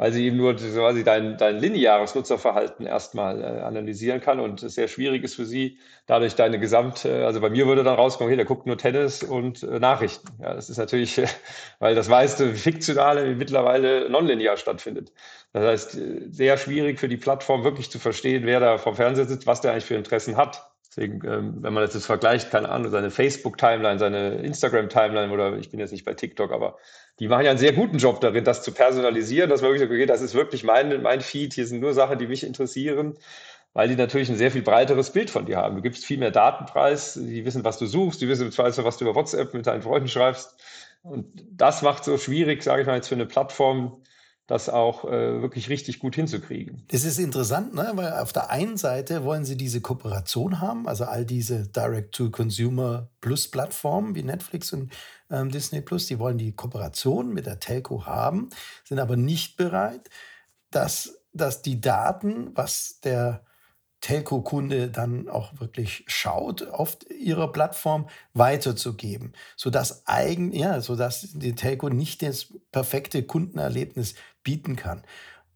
weil 0.00 0.12
sie 0.14 0.24
eben 0.24 0.38
nur 0.38 0.56
quasi 0.56 1.04
dein, 1.04 1.36
dein 1.36 1.58
lineares 1.58 2.14
Nutzerverhalten 2.14 2.86
erstmal 2.86 3.42
äh, 3.42 3.60
analysieren 3.60 4.22
kann 4.22 4.40
und 4.40 4.62
es 4.62 4.74
sehr 4.74 4.88
schwierig 4.88 5.22
ist 5.24 5.34
für 5.34 5.44
sie, 5.44 5.76
dadurch 6.06 6.34
deine 6.36 6.58
Gesamt, 6.58 7.04
äh, 7.04 7.24
also 7.24 7.38
bei 7.42 7.50
mir 7.50 7.66
würde 7.66 7.84
dann 7.84 7.96
rauskommen, 7.96 8.30
hey, 8.30 8.36
der 8.38 8.46
guckt 8.46 8.64
nur 8.64 8.78
Tennis 8.78 9.22
und 9.22 9.62
äh, 9.62 9.78
Nachrichten. 9.78 10.26
Ja, 10.40 10.54
das 10.54 10.70
ist 10.70 10.78
natürlich, 10.78 11.20
weil 11.80 11.94
das 11.94 12.08
meiste 12.08 12.54
Fiktionale 12.54 13.34
mittlerweile 13.34 14.08
nonlinear 14.08 14.56
stattfindet. 14.56 15.12
Das 15.52 15.64
heißt, 15.64 15.98
äh, 15.98 16.28
sehr 16.30 16.56
schwierig 16.56 16.98
für 16.98 17.08
die 17.08 17.18
Plattform 17.18 17.62
wirklich 17.62 17.90
zu 17.90 17.98
verstehen, 17.98 18.46
wer 18.46 18.58
da 18.58 18.78
vom 18.78 18.96
Fernseher 18.96 19.26
sitzt, 19.26 19.46
was 19.46 19.60
der 19.60 19.72
eigentlich 19.72 19.84
für 19.84 19.96
Interessen 19.96 20.38
hat. 20.38 20.70
Deswegen, 20.90 21.20
ähm, 21.24 21.56
wenn 21.60 21.72
man 21.72 21.84
das 21.84 21.94
jetzt 21.94 22.06
vergleicht, 22.06 22.50
keine 22.50 22.68
Ahnung, 22.68 22.90
seine 22.90 23.10
Facebook-Timeline, 23.10 23.98
seine 23.98 24.36
Instagram-Timeline 24.36 25.30
oder 25.30 25.56
ich 25.56 25.70
bin 25.70 25.78
jetzt 25.78 25.92
nicht 25.92 26.06
bei 26.06 26.14
TikTok, 26.14 26.52
aber 26.52 26.78
die 27.20 27.28
machen 27.28 27.44
ja 27.44 27.50
einen 27.50 27.58
sehr 27.58 27.74
guten 27.74 27.98
Job 27.98 28.20
darin, 28.20 28.44
das 28.44 28.62
zu 28.62 28.72
personalisieren, 28.72 29.50
dass 29.50 29.60
man 29.60 29.70
wirklich 29.70 29.82
sagt, 29.82 29.92
okay, 29.92 30.06
das 30.06 30.22
ist 30.22 30.34
wirklich 30.34 30.64
mein, 30.64 31.02
mein 31.02 31.20
Feed, 31.20 31.52
hier 31.52 31.66
sind 31.66 31.80
nur 31.80 31.92
Sachen, 31.92 32.18
die 32.18 32.26
mich 32.26 32.44
interessieren, 32.44 33.14
weil 33.74 33.88
die 33.88 33.94
natürlich 33.94 34.30
ein 34.30 34.36
sehr 34.36 34.50
viel 34.50 34.62
breiteres 34.62 35.12
Bild 35.12 35.28
von 35.28 35.44
dir 35.44 35.58
haben. 35.58 35.76
Du 35.76 35.82
gibst 35.82 36.04
viel 36.04 36.18
mehr 36.18 36.30
Datenpreis, 36.30 37.14
die 37.14 37.44
wissen, 37.44 37.62
was 37.62 37.78
du 37.78 37.84
suchst, 37.86 38.22
die 38.22 38.28
wissen 38.28 38.50
im 38.50 38.84
was 38.84 38.96
du 38.96 39.04
über 39.04 39.14
WhatsApp 39.14 39.52
mit 39.52 39.66
deinen 39.66 39.82
Freunden 39.82 40.08
schreibst. 40.08 40.56
Und 41.02 41.26
das 41.52 41.82
macht 41.82 42.04
so 42.04 42.16
schwierig, 42.16 42.62
sage 42.62 42.82
ich 42.82 42.86
mal 42.86 42.96
jetzt 42.96 43.08
für 43.08 43.14
eine 43.14 43.26
Plattform, 43.26 44.02
das 44.50 44.68
auch 44.68 45.04
äh, 45.04 45.42
wirklich 45.42 45.68
richtig 45.68 46.00
gut 46.00 46.16
hinzukriegen. 46.16 46.82
Das 46.88 47.04
ist 47.04 47.20
interessant, 47.20 47.72
ne? 47.72 47.92
weil 47.94 48.14
auf 48.14 48.32
der 48.32 48.50
einen 48.50 48.76
Seite 48.76 49.22
wollen 49.22 49.44
sie 49.44 49.56
diese 49.56 49.80
Kooperation 49.80 50.60
haben, 50.60 50.88
also 50.88 51.04
all 51.04 51.24
diese 51.24 51.68
Direct-to-Consumer 51.68 53.08
Plus-Plattformen 53.20 54.16
wie 54.16 54.24
Netflix 54.24 54.72
und 54.72 54.92
ähm, 55.30 55.50
Disney 55.50 55.80
Plus, 55.80 56.06
die 56.06 56.18
wollen 56.18 56.36
die 56.36 56.50
Kooperation 56.50 57.32
mit 57.32 57.46
der 57.46 57.60
Telco 57.60 58.06
haben, 58.06 58.48
sind 58.82 58.98
aber 58.98 59.14
nicht 59.14 59.56
bereit, 59.56 60.10
dass, 60.72 61.20
dass 61.32 61.62
die 61.62 61.80
Daten, 61.80 62.50
was 62.56 62.98
der 63.04 63.44
Telco-Kunde 64.00 64.88
dann 64.88 65.28
auch 65.28 65.60
wirklich 65.60 66.04
schaut, 66.06 66.66
auf 66.66 66.96
ihrer 67.10 67.52
Plattform 67.52 68.08
weiterzugeben, 68.32 69.34
sodass 69.56 70.06
eigen, 70.06 70.52
ja, 70.52 70.80
sodass 70.80 71.32
die 71.34 71.54
Telco 71.54 71.90
nicht 71.90 72.22
das 72.22 72.48
perfekte 72.72 73.22
Kundenerlebnis 73.22 74.14
bieten 74.42 74.76
kann. 74.76 75.02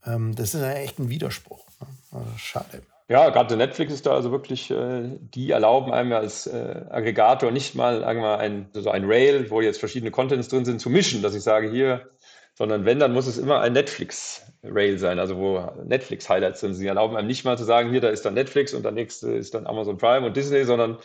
Ähm, 0.07 0.35
das 0.35 0.55
ist 0.55 0.61
ja 0.61 0.73
echt 0.73 0.99
ein 0.99 1.11
Widerspruch. 1.11 1.67
Ne? 1.81 1.87
Also 2.13 2.31
schade. 2.37 2.83
Ja, 3.09 3.29
gerade 3.29 3.57
Netflix 3.57 3.93
ist 3.93 4.07
da 4.07 4.15
also 4.15 4.31
wirklich, 4.31 4.71
äh, 4.71 5.19
die 5.21 5.51
erlauben 5.51 5.93
einem 5.93 6.13
als 6.13 6.47
äh, 6.47 6.87
Aggregator 6.89 7.51
nicht 7.51 7.75
mal 7.75 8.01
mal 8.15 8.37
ein, 8.37 8.71
so 8.73 8.91
ein 8.91 9.05
Rail, 9.05 9.51
wo 9.51 9.61
jetzt 9.61 9.79
verschiedene 9.79 10.11
Contents 10.11 10.49
drin 10.49 10.65
sind, 10.65 10.81
zu 10.81 10.89
mischen, 10.89 11.21
dass 11.21 11.35
ich 11.35 11.43
sage, 11.43 11.71
hier, 11.71 12.09
sondern 12.55 12.87
wenn, 12.87 13.01
dann 13.01 13.13
muss 13.13 13.27
es 13.27 13.37
immer 13.37 13.61
ein 13.61 13.75
Netflix-Rail 13.75 14.99
sein, 14.99 15.19
also 15.19 15.37
wo 15.37 15.71
Netflix-Highlights 15.85 16.61
sind. 16.61 16.75
Sie 16.75 16.87
erlauben 16.87 17.17
einem 17.17 17.27
nicht 17.27 17.45
mal 17.45 17.59
zu 17.59 17.65
sagen, 17.65 17.91
hier, 17.91 18.01
da 18.01 18.09
ist 18.09 18.25
dann 18.25 18.35
Netflix 18.35 18.73
und 18.73 18.85
der 18.85 18.93
nächste 18.93 19.33
ist 19.33 19.55
dann 19.55 19.67
Amazon 19.67 19.99
Prime 19.99 20.25
und 20.25 20.35
Disney, 20.37 20.65
sondern 20.65 20.97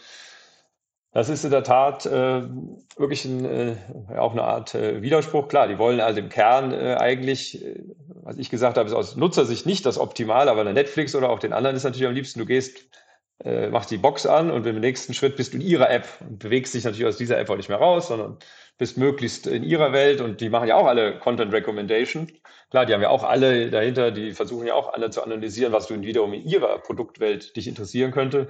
das 1.11 1.29
ist 1.29 1.43
in 1.43 1.49
der 1.49 1.63
Tat 1.63 2.05
äh, 2.05 2.43
wirklich 2.95 3.25
ein, 3.25 3.43
äh, 3.43 3.75
auch 4.15 4.33
eine 4.33 4.43
Art 4.43 4.75
äh, 4.75 5.01
Widerspruch. 5.01 5.47
Klar, 5.47 5.67
die 5.67 5.79
wollen 5.79 5.99
also 6.01 6.19
im 6.19 6.29
Kern 6.29 6.71
äh, 6.71 6.95
eigentlich, 6.99 7.65
äh, 7.65 7.81
was 8.21 8.37
ich 8.37 8.51
gesagt 8.51 8.77
habe, 8.77 8.87
ist 8.87 8.93
aus 8.93 9.15
Nutzersicht 9.15 9.65
nicht 9.65 9.85
das 9.87 9.97
Optimale, 9.97 10.51
aber 10.51 10.61
eine 10.61 10.73
Netflix 10.73 11.15
oder 11.15 11.29
auch 11.29 11.39
den 11.39 11.53
anderen 11.53 11.75
ist 11.75 11.83
natürlich 11.83 12.07
am 12.07 12.13
liebsten, 12.13 12.39
du 12.39 12.45
gehst, 12.45 12.85
äh, 13.43 13.69
machst 13.69 13.89
die 13.89 13.97
Box 13.97 14.27
an 14.27 14.51
und 14.51 14.67
im 14.67 14.79
nächsten 14.79 15.15
Schritt 15.15 15.35
bist 15.35 15.53
du 15.53 15.57
in 15.57 15.61
ihrer 15.61 15.89
App 15.89 16.07
und 16.21 16.37
bewegst 16.37 16.75
dich 16.75 16.83
natürlich 16.83 17.07
aus 17.07 17.17
dieser 17.17 17.39
App 17.39 17.49
auch 17.49 17.57
nicht 17.57 17.69
mehr 17.69 17.79
raus, 17.79 18.09
sondern 18.09 18.37
bist 18.77 18.97
möglichst 18.97 19.47
in 19.47 19.63
ihrer 19.63 19.91
Welt 19.93 20.21
und 20.21 20.41
die 20.41 20.49
machen 20.49 20.67
ja 20.67 20.75
auch 20.75 20.85
alle 20.85 21.17
Content 21.17 21.51
Recommendation. 21.51 22.31
Klar, 22.69 22.85
die 22.85 22.93
haben 22.93 23.01
ja 23.01 23.09
auch 23.09 23.23
alle 23.23 23.71
dahinter, 23.71 24.11
die 24.11 24.31
versuchen 24.33 24.67
ja 24.67 24.75
auch 24.75 24.93
alle 24.93 25.09
zu 25.09 25.23
analysieren, 25.23 25.73
was 25.73 25.87
du 25.87 25.99
wiederum 25.99 26.33
in 26.33 26.45
ihrer 26.45 26.77
Produktwelt 26.79 27.55
dich 27.55 27.67
interessieren 27.67 28.11
könnte 28.11 28.47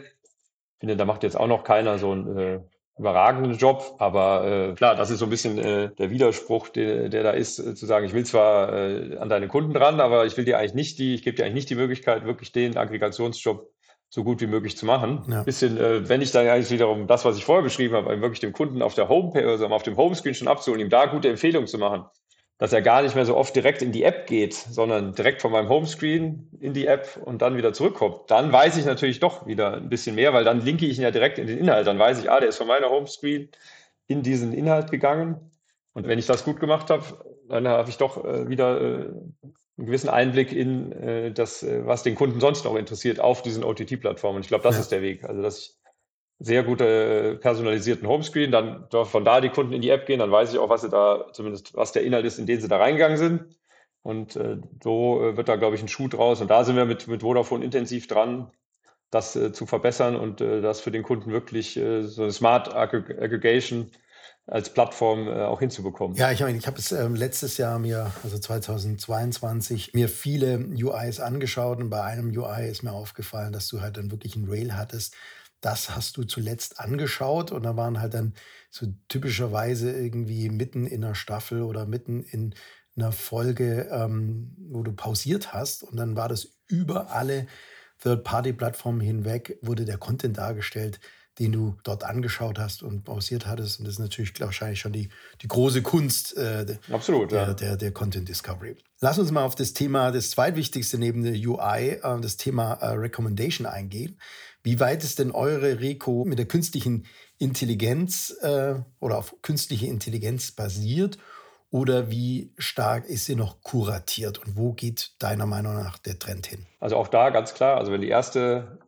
finde, 0.80 0.96
da 0.96 1.06
macht 1.06 1.24
jetzt 1.24 1.38
auch 1.38 1.48
noch 1.48 1.64
keiner 1.64 1.98
so 1.98 2.12
einen 2.12 2.38
äh, 2.38 2.60
überragenden 2.98 3.58
Job, 3.58 3.96
aber 4.00 4.46
äh, 4.46 4.74
klar, 4.76 4.96
das 4.96 5.10
ist 5.10 5.20
so 5.20 5.26
ein 5.26 5.30
bisschen 5.30 5.58
äh, 5.58 5.90
der 5.98 6.10
Widerspruch, 6.10 6.68
der, 6.70 7.10
der 7.10 7.24
da 7.24 7.32
ist, 7.32 7.58
äh, 7.58 7.74
zu 7.74 7.86
sagen, 7.86 8.06
ich 8.06 8.14
will 8.14 8.26
zwar 8.26 8.74
äh, 8.74 9.18
an 9.18 9.30
deine 9.30 9.48
Kunden 9.48 9.76
ran, 9.76 10.00
aber 10.02 10.26
ich 10.26 10.36
will 10.36 10.46
dir 10.46 10.58
eigentlich 10.58 10.74
nicht 10.74 11.00
die, 11.00 11.14
ich 11.14 11.24
gebe 11.24 11.38
dir 11.38 11.44
eigentlich 11.44 11.56
nicht 11.56 11.70
die 11.70 11.76
Möglichkeit, 11.76 12.26
wirklich 12.26 12.52
den 12.52 12.78
Aggregationsjob 12.78 13.70
so 14.10 14.24
gut 14.24 14.42
wie 14.42 14.48
möglich 14.48 14.76
zu 14.76 14.86
machen. 14.86 15.24
Ja. 15.30 15.44
Bisschen, 15.44 15.78
äh, 15.78 16.10
wenn 16.10 16.22
ich 16.22 16.32
dann 16.32 16.48
eigentlich 16.48 16.72
wiederum 16.72 17.08
das, 17.08 17.26
was 17.26 17.38
ich 17.38 17.46
vorher 17.46 17.64
beschrieben 17.64 17.96
habe, 17.96 18.22
wirklich 18.22 18.40
dem 18.40 18.54
Kunden 18.54 18.82
auf 18.82 18.96
der 18.96 19.08
Homepage, 19.08 19.48
also 19.48 19.68
auf 19.68 19.84
dem 19.84 19.96
Homescreen 19.96 20.34
schon 20.34 20.48
abzuholen, 20.48 20.82
ihm 20.82 20.90
da 20.90 21.06
gute 21.06 21.30
Empfehlungen 21.30 21.68
zu 21.68 21.78
machen, 21.78 22.06
dass 22.60 22.74
er 22.74 22.82
gar 22.82 23.02
nicht 23.02 23.16
mehr 23.16 23.26
so 23.26 23.38
oft 23.38 23.56
direkt 23.56 23.82
in 23.82 23.94
die 23.94 24.04
App 24.04 24.28
geht, 24.28 24.54
sondern 24.54 25.16
direkt 25.16 25.42
von 25.42 25.52
meinem 25.52 25.70
Homescreen 25.70 26.50
in 26.60 26.74
die 26.74 26.88
App 26.88 27.18
und 27.24 27.42
dann 27.42 27.56
wieder 27.56 27.72
zurückkommt. 27.72 28.30
Dann 28.30 28.52
weiß 28.52 28.76
ich 28.76 28.86
natürlich 28.86 29.22
doch 29.22 29.48
wieder 29.48 29.78
ein 29.78 29.88
bisschen 29.88 30.16
mehr, 30.16 30.34
weil 30.34 30.44
dann 30.44 30.64
linke 30.64 30.86
ich 30.86 30.98
ihn 30.98 31.04
ja 31.04 31.12
direkt 31.12 31.40
in 31.40 31.48
den 31.48 31.58
Inhalt. 31.58 31.88
Dann 31.88 31.98
weiß 31.98 32.20
ich, 32.20 32.30
ah, 32.30 32.40
der 32.42 32.50
ist 32.50 32.58
von 32.58 32.68
meiner 32.68 32.90
Homescreen 32.90 33.50
in 34.08 34.24
diesen 34.24 34.54
Inhalt 34.54 34.92
gegangen. 34.92 35.52
Und 35.94 36.06
wenn 36.06 36.20
ich 36.20 36.26
das 36.26 36.44
gut 36.44 36.60
gemacht 36.60 36.90
habe, 36.90 37.06
dann 37.48 37.66
habe 37.66 37.90
ich 37.90 37.98
doch 37.98 38.26
äh, 38.26 38.50
wieder 38.50 38.82
äh, 38.82 38.84
einen 38.84 39.86
gewissen 39.86 40.10
Einblick 40.10 40.52
in 40.52 40.92
äh, 40.92 41.32
das, 41.32 41.64
äh, 41.64 41.86
was 41.86 42.04
den 42.04 42.16
Kunden 42.16 42.42
sonst 42.42 42.66
noch 42.66 42.76
interessiert 42.76 43.22
auf 43.22 43.42
diesen 43.42 43.64
OTT-Plattformen. 43.64 44.42
Ich 44.42 44.50
glaube, 44.50 44.64
das 44.64 44.76
ja. 44.76 44.82
ist 44.82 44.92
der 44.92 45.02
Weg. 45.02 45.24
Also, 45.24 45.42
dass 45.42 45.60
ich 45.60 45.79
sehr 46.40 46.64
gute 46.64 46.86
äh, 46.86 47.36
personalisierten 47.36 48.08
Homescreen, 48.08 48.52
dann 48.52 48.88
von 48.90 49.26
da 49.26 49.42
die 49.42 49.50
Kunden 49.50 49.74
in 49.74 49.82
die 49.82 49.90
App 49.90 50.06
gehen, 50.06 50.20
dann 50.20 50.32
weiß 50.32 50.54
ich 50.54 50.60
auch, 50.60 50.70
was 50.70 50.82
sie 50.82 50.90
da, 50.90 51.28
zumindest 51.34 51.76
was 51.76 51.92
der 51.92 52.04
Inhalt 52.04 52.26
ist, 52.26 52.40
in 52.40 52.46
den 52.46 52.62
sie 52.62 52.68
da 52.68 52.78
reingegangen 52.78 53.18
sind. 53.18 53.58
Und 54.02 54.38
äh, 54.38 54.58
so 54.82 55.22
äh, 55.22 55.38
wird 55.38 55.50
da, 55.50 55.58
glaube 55.58 55.76
ich, 55.76 55.82
ein 55.82 55.90
Schuh 55.90 56.08
draus. 56.08 56.40
Und 56.40 56.50
da 56.50 56.64
sind 56.64 56.78
wir 56.78 56.86
mit, 56.86 57.08
mit 57.08 57.22
Vodafone 57.22 57.66
intensiv 57.66 58.08
dran, 58.08 58.50
das 59.12 59.36
äh, 59.36 59.52
zu 59.52 59.66
verbessern 59.66 60.16
und 60.16 60.40
äh, 60.40 60.62
das 60.62 60.80
für 60.80 60.92
den 60.92 61.04
Kunden 61.04 61.32
wirklich 61.32 61.74
so 61.74 62.24
eine 62.24 62.32
Smart 62.32 62.74
Aggregation 62.74 63.92
als 64.50 64.74
Plattform 64.74 65.28
äh, 65.28 65.44
auch 65.44 65.60
hinzubekommen. 65.60 66.18
Ja, 66.18 66.32
ich 66.32 66.40
meine, 66.42 66.58
ich 66.58 66.68
habe 66.68 66.80
es 66.80 66.92
ähm, 66.92 67.16
letztes 67.16 67.58
Jahr 67.58 67.80
mir, 67.80 68.12
also 68.24 68.38
2022, 68.38 69.94
mir 69.94 70.10
viele 70.10 70.58
UIs 70.58 71.20
angeschaut 71.20 71.80
und 71.80 71.90
bei 71.90 72.02
einem 72.02 72.36
UI 72.36 72.68
ist 72.68 72.84
mir 72.84 72.92
aufgefallen, 72.92 73.54
dass 73.54 73.68
du 73.68 73.82
halt 73.82 73.98
dann 73.98 74.12
wirklich 74.12 74.36
ein 74.36 74.48
Rail 74.50 74.76
hattest, 74.76 75.16
das 75.62 75.96
hast 75.96 76.18
du 76.18 76.24
zuletzt 76.24 76.80
angeschaut 76.80 77.52
und 77.52 77.64
da 77.64 77.76
waren 77.76 78.00
halt 78.00 78.14
dann 78.14 78.34
so 78.70 78.88
typischerweise 79.08 79.92
irgendwie 79.92 80.50
mitten 80.50 80.86
in 80.86 81.04
einer 81.04 81.16
Staffel 81.16 81.64
oder 81.64 81.86
mitten 81.86 82.24
in 82.24 82.56
einer 82.96 83.12
Folge, 83.12 83.90
ähm, 83.92 84.56
wo 84.58 84.84
du 84.84 84.92
pausiert 84.94 85.54
hast 85.54 85.84
und 85.84 85.98
dann 85.98 86.16
war 86.16 86.30
das 86.30 86.50
über 86.68 87.12
alle 87.12 87.48
Third-Party-Plattformen 88.02 89.02
hinweg, 89.02 89.58
wurde 89.62 89.86
der 89.86 89.98
Content 89.98 90.38
dargestellt, 90.38 91.00
den 91.40 91.54
du 91.54 91.76
dort 91.84 92.04
angeschaut 92.04 92.60
hast 92.60 92.84
und 92.84 93.06
pausiert 93.06 93.46
hattest. 93.46 93.80
Und 93.80 93.86
das 93.86 93.94
ist 93.94 94.00
natürlich 94.00 94.38
wahrscheinlich 94.40 94.80
schon 94.82 94.92
die, 94.92 95.10
die 95.42 95.48
große 95.48 95.82
Kunst 95.82 96.36
äh, 96.36 96.78
Absolut, 96.92 97.32
der, 97.32 97.42
ja. 97.42 97.54
der, 97.54 97.78
der, 97.78 97.92
Content 97.92 98.28
Discovery. 98.28 98.76
Lass 99.00 99.20
uns 99.20 99.32
mal 99.32 99.44
auf 99.44 99.56
das 99.56 99.74
Thema, 99.74 100.12
das 100.12 100.32
zweitwichtigste 100.32 100.98
neben 100.98 101.24
der 101.24 101.34
UI, 101.34 102.00
äh, 102.02 102.22
das 102.22 102.36
Thema 102.36 102.74
äh, 102.74 102.88
Recommendation 102.88 103.66
eingehen. 103.66 104.20
Wie 104.64 104.80
weit 104.80 105.04
ist 105.04 105.20
denn 105.20 105.32
eure 105.32 105.80
Reco 105.80 106.26
mit 106.26 106.38
der 106.38 106.48
künstlichen 106.48 107.06
Intelligenz 107.38 108.36
äh, 108.42 108.76
oder 109.00 109.18
auf 109.18 109.36
künstliche 109.42 109.88
Intelligenz 109.88 110.52
basiert? 110.52 111.18
Oder 111.72 112.10
wie 112.10 112.52
stark 112.58 113.06
ist 113.06 113.26
sie 113.26 113.36
noch 113.36 113.62
kuratiert 113.62 114.40
und 114.40 114.58
wo 114.58 114.74
geht 114.74 115.12
deiner 115.20 115.46
Meinung 115.46 115.76
nach 115.76 116.00
der 116.00 116.18
Trend 116.18 116.48
hin? 116.48 116.66
Also 116.80 116.98
auch 116.98 117.08
da 117.08 117.30
ganz 117.30 117.54
klar, 117.54 117.78
also 117.78 117.92
wenn 117.92 118.02
die 118.02 118.10
erste 118.10 118.80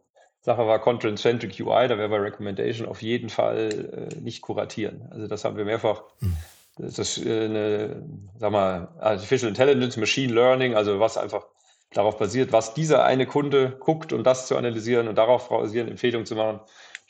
Sache 0.42 0.66
war 0.66 0.80
Content-Centric 0.80 1.60
UI, 1.60 1.88
da 1.88 2.00
wäre 2.00 2.10
bei 2.10 2.18
Recommendation 2.18 2.88
auf 2.88 3.04
jeden 3.04 3.30
Fall 3.30 4.10
äh, 4.12 4.20
nicht 4.20 4.42
kuratieren. 4.42 5.08
Also 5.12 5.28
das 5.28 5.46
haben 5.46 5.58
wir 5.58 5.66
mehrfach. 5.66 6.02
Hm. 6.20 6.36
Das 6.78 6.98
ist 6.98 7.24
äh, 7.24 7.46
eine, 7.46 8.04
sag 8.40 8.52
mal, 8.52 8.88
Artificial 9.00 9.50
Intelligence, 9.50 9.98
Machine 9.98 10.34
Learning, 10.34 10.74
also 10.74 11.00
was 11.00 11.18
einfach 11.18 11.46
darauf 11.94 12.18
basiert, 12.18 12.52
was 12.52 12.74
dieser 12.74 13.04
eine 13.04 13.26
Kunde 13.26 13.76
guckt 13.80 14.14
und 14.14 14.24
das 14.24 14.48
zu 14.48 14.56
analysieren 14.56 15.08
und 15.08 15.16
darauf 15.16 15.50
basierend 15.50 15.92
Empfehlungen 15.92 16.26
zu 16.26 16.36
machen, 16.36 16.62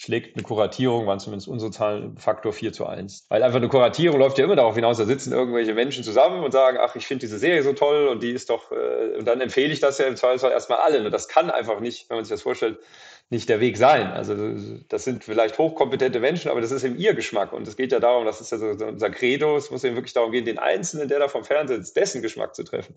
schlägt 0.02 0.36
eine 0.36 0.44
Kuratierung, 0.44 1.06
waren 1.06 1.20
zumindest 1.20 1.48
unsere 1.48 1.70
Zahlen, 1.70 2.18
Faktor 2.18 2.54
4 2.54 2.74
zu 2.74 2.88
1. 2.88 3.28
Weil 3.30 3.44
einfach 3.44 3.58
eine 3.58 3.70
Kuratierung 3.70 4.18
läuft 4.18 4.40
ja 4.40 4.46
immer 4.46 4.56
darauf 4.56 4.74
hinaus, 4.74 4.98
da 4.98 5.06
sitzen 5.06 5.32
irgendwelche 5.32 5.76
Menschen 5.76 6.04
zusammen 6.04 6.44
und 6.44 6.52
sagen, 6.52 6.80
ach, 6.82 6.96
ich 6.96 7.06
finde 7.06 7.22
diese 7.22 7.38
Serie 7.38 7.62
so 7.62 7.74
toll 7.74 8.08
und 8.08 8.24
die 8.24 8.32
ist 8.32 8.50
doch, 8.50 8.72
äh, 8.72 9.18
und 9.20 9.28
dann 9.28 9.42
empfehle 9.42 9.72
ich 9.72 9.80
das 9.80 10.00
ja 10.00 10.08
im 10.08 10.16
Zweifelsfall 10.16 10.52
erstmal 10.52 10.80
allen. 10.80 11.06
Und 11.06 11.12
das 11.12 11.28
kann 11.28 11.52
einfach 11.52 11.80
nicht, 11.80 12.10
wenn 12.10 12.18
man 12.18 12.26
sich 12.26 12.32
das 12.32 12.42
vorstellt, 12.42 12.80
nicht 13.32 13.48
der 13.48 13.62
Weg 13.62 13.78
sein. 13.78 14.12
Also 14.12 14.36
das 14.90 15.06
sind 15.06 15.24
vielleicht 15.24 15.58
hochkompetente 15.58 16.20
Menschen, 16.20 16.52
aber 16.52 16.60
das 16.60 16.72
ist 16.72 16.84
eben 16.84 16.98
ihr 16.98 17.14
Geschmack. 17.14 17.54
Und 17.54 17.66
es 17.66 17.78
geht 17.78 17.94
ja 17.94 18.02
darum, 18.02 18.26
das 18.26 18.42
ist 18.42 18.52
ja 18.52 18.58
so 18.58 18.68
unser 18.68 19.10
Credo, 19.10 19.56
es 19.56 19.72
muss 19.72 19.86
eben 19.86 19.96
wirklich 19.96 20.14
darum 20.14 20.34
gehen, 20.34 20.44
den 20.44 20.60
Einzelnen, 20.60 21.08
der 21.08 21.20
da 21.20 21.30
vom 21.30 21.46
Fernseher 21.46 21.78
sitzt, 21.78 21.96
dessen 21.96 22.22
Geschmack 22.22 22.54
zu 22.54 22.64
treffen. 22.64 22.94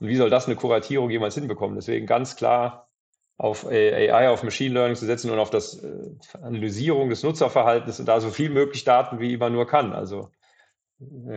Und 0.00 0.08
wie 0.08 0.16
soll 0.16 0.30
das 0.30 0.46
eine 0.46 0.56
Kuratierung 0.56 1.10
jemals 1.10 1.34
hinbekommen? 1.34 1.76
Deswegen 1.76 2.06
ganz 2.06 2.34
klar 2.34 2.88
auf 3.36 3.66
AI, 3.66 4.30
auf 4.30 4.42
Machine 4.42 4.72
Learning 4.72 4.96
zu 4.96 5.04
setzen 5.04 5.30
und 5.30 5.38
auf 5.38 5.50
das 5.50 5.82
äh, 5.82 6.10
Analysierung 6.40 7.10
des 7.10 7.22
Nutzerverhaltens 7.22 8.00
und 8.00 8.06
da 8.06 8.20
so 8.20 8.30
viel 8.30 8.48
möglich 8.48 8.84
Daten, 8.84 9.20
wie 9.20 9.36
man 9.36 9.52
nur 9.52 9.66
kann. 9.66 9.92
Also 9.92 10.30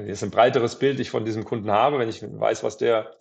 jetzt 0.06 0.24
ein 0.24 0.32
breiteres 0.32 0.80
Bild 0.80 1.02
ich 1.02 1.10
von 1.10 1.26
diesem 1.26 1.44
Kunden 1.44 1.70
habe, 1.70 2.00
wenn 2.00 2.08
ich 2.08 2.24
weiß, 2.24 2.64
was 2.64 2.78
der, 2.78 3.12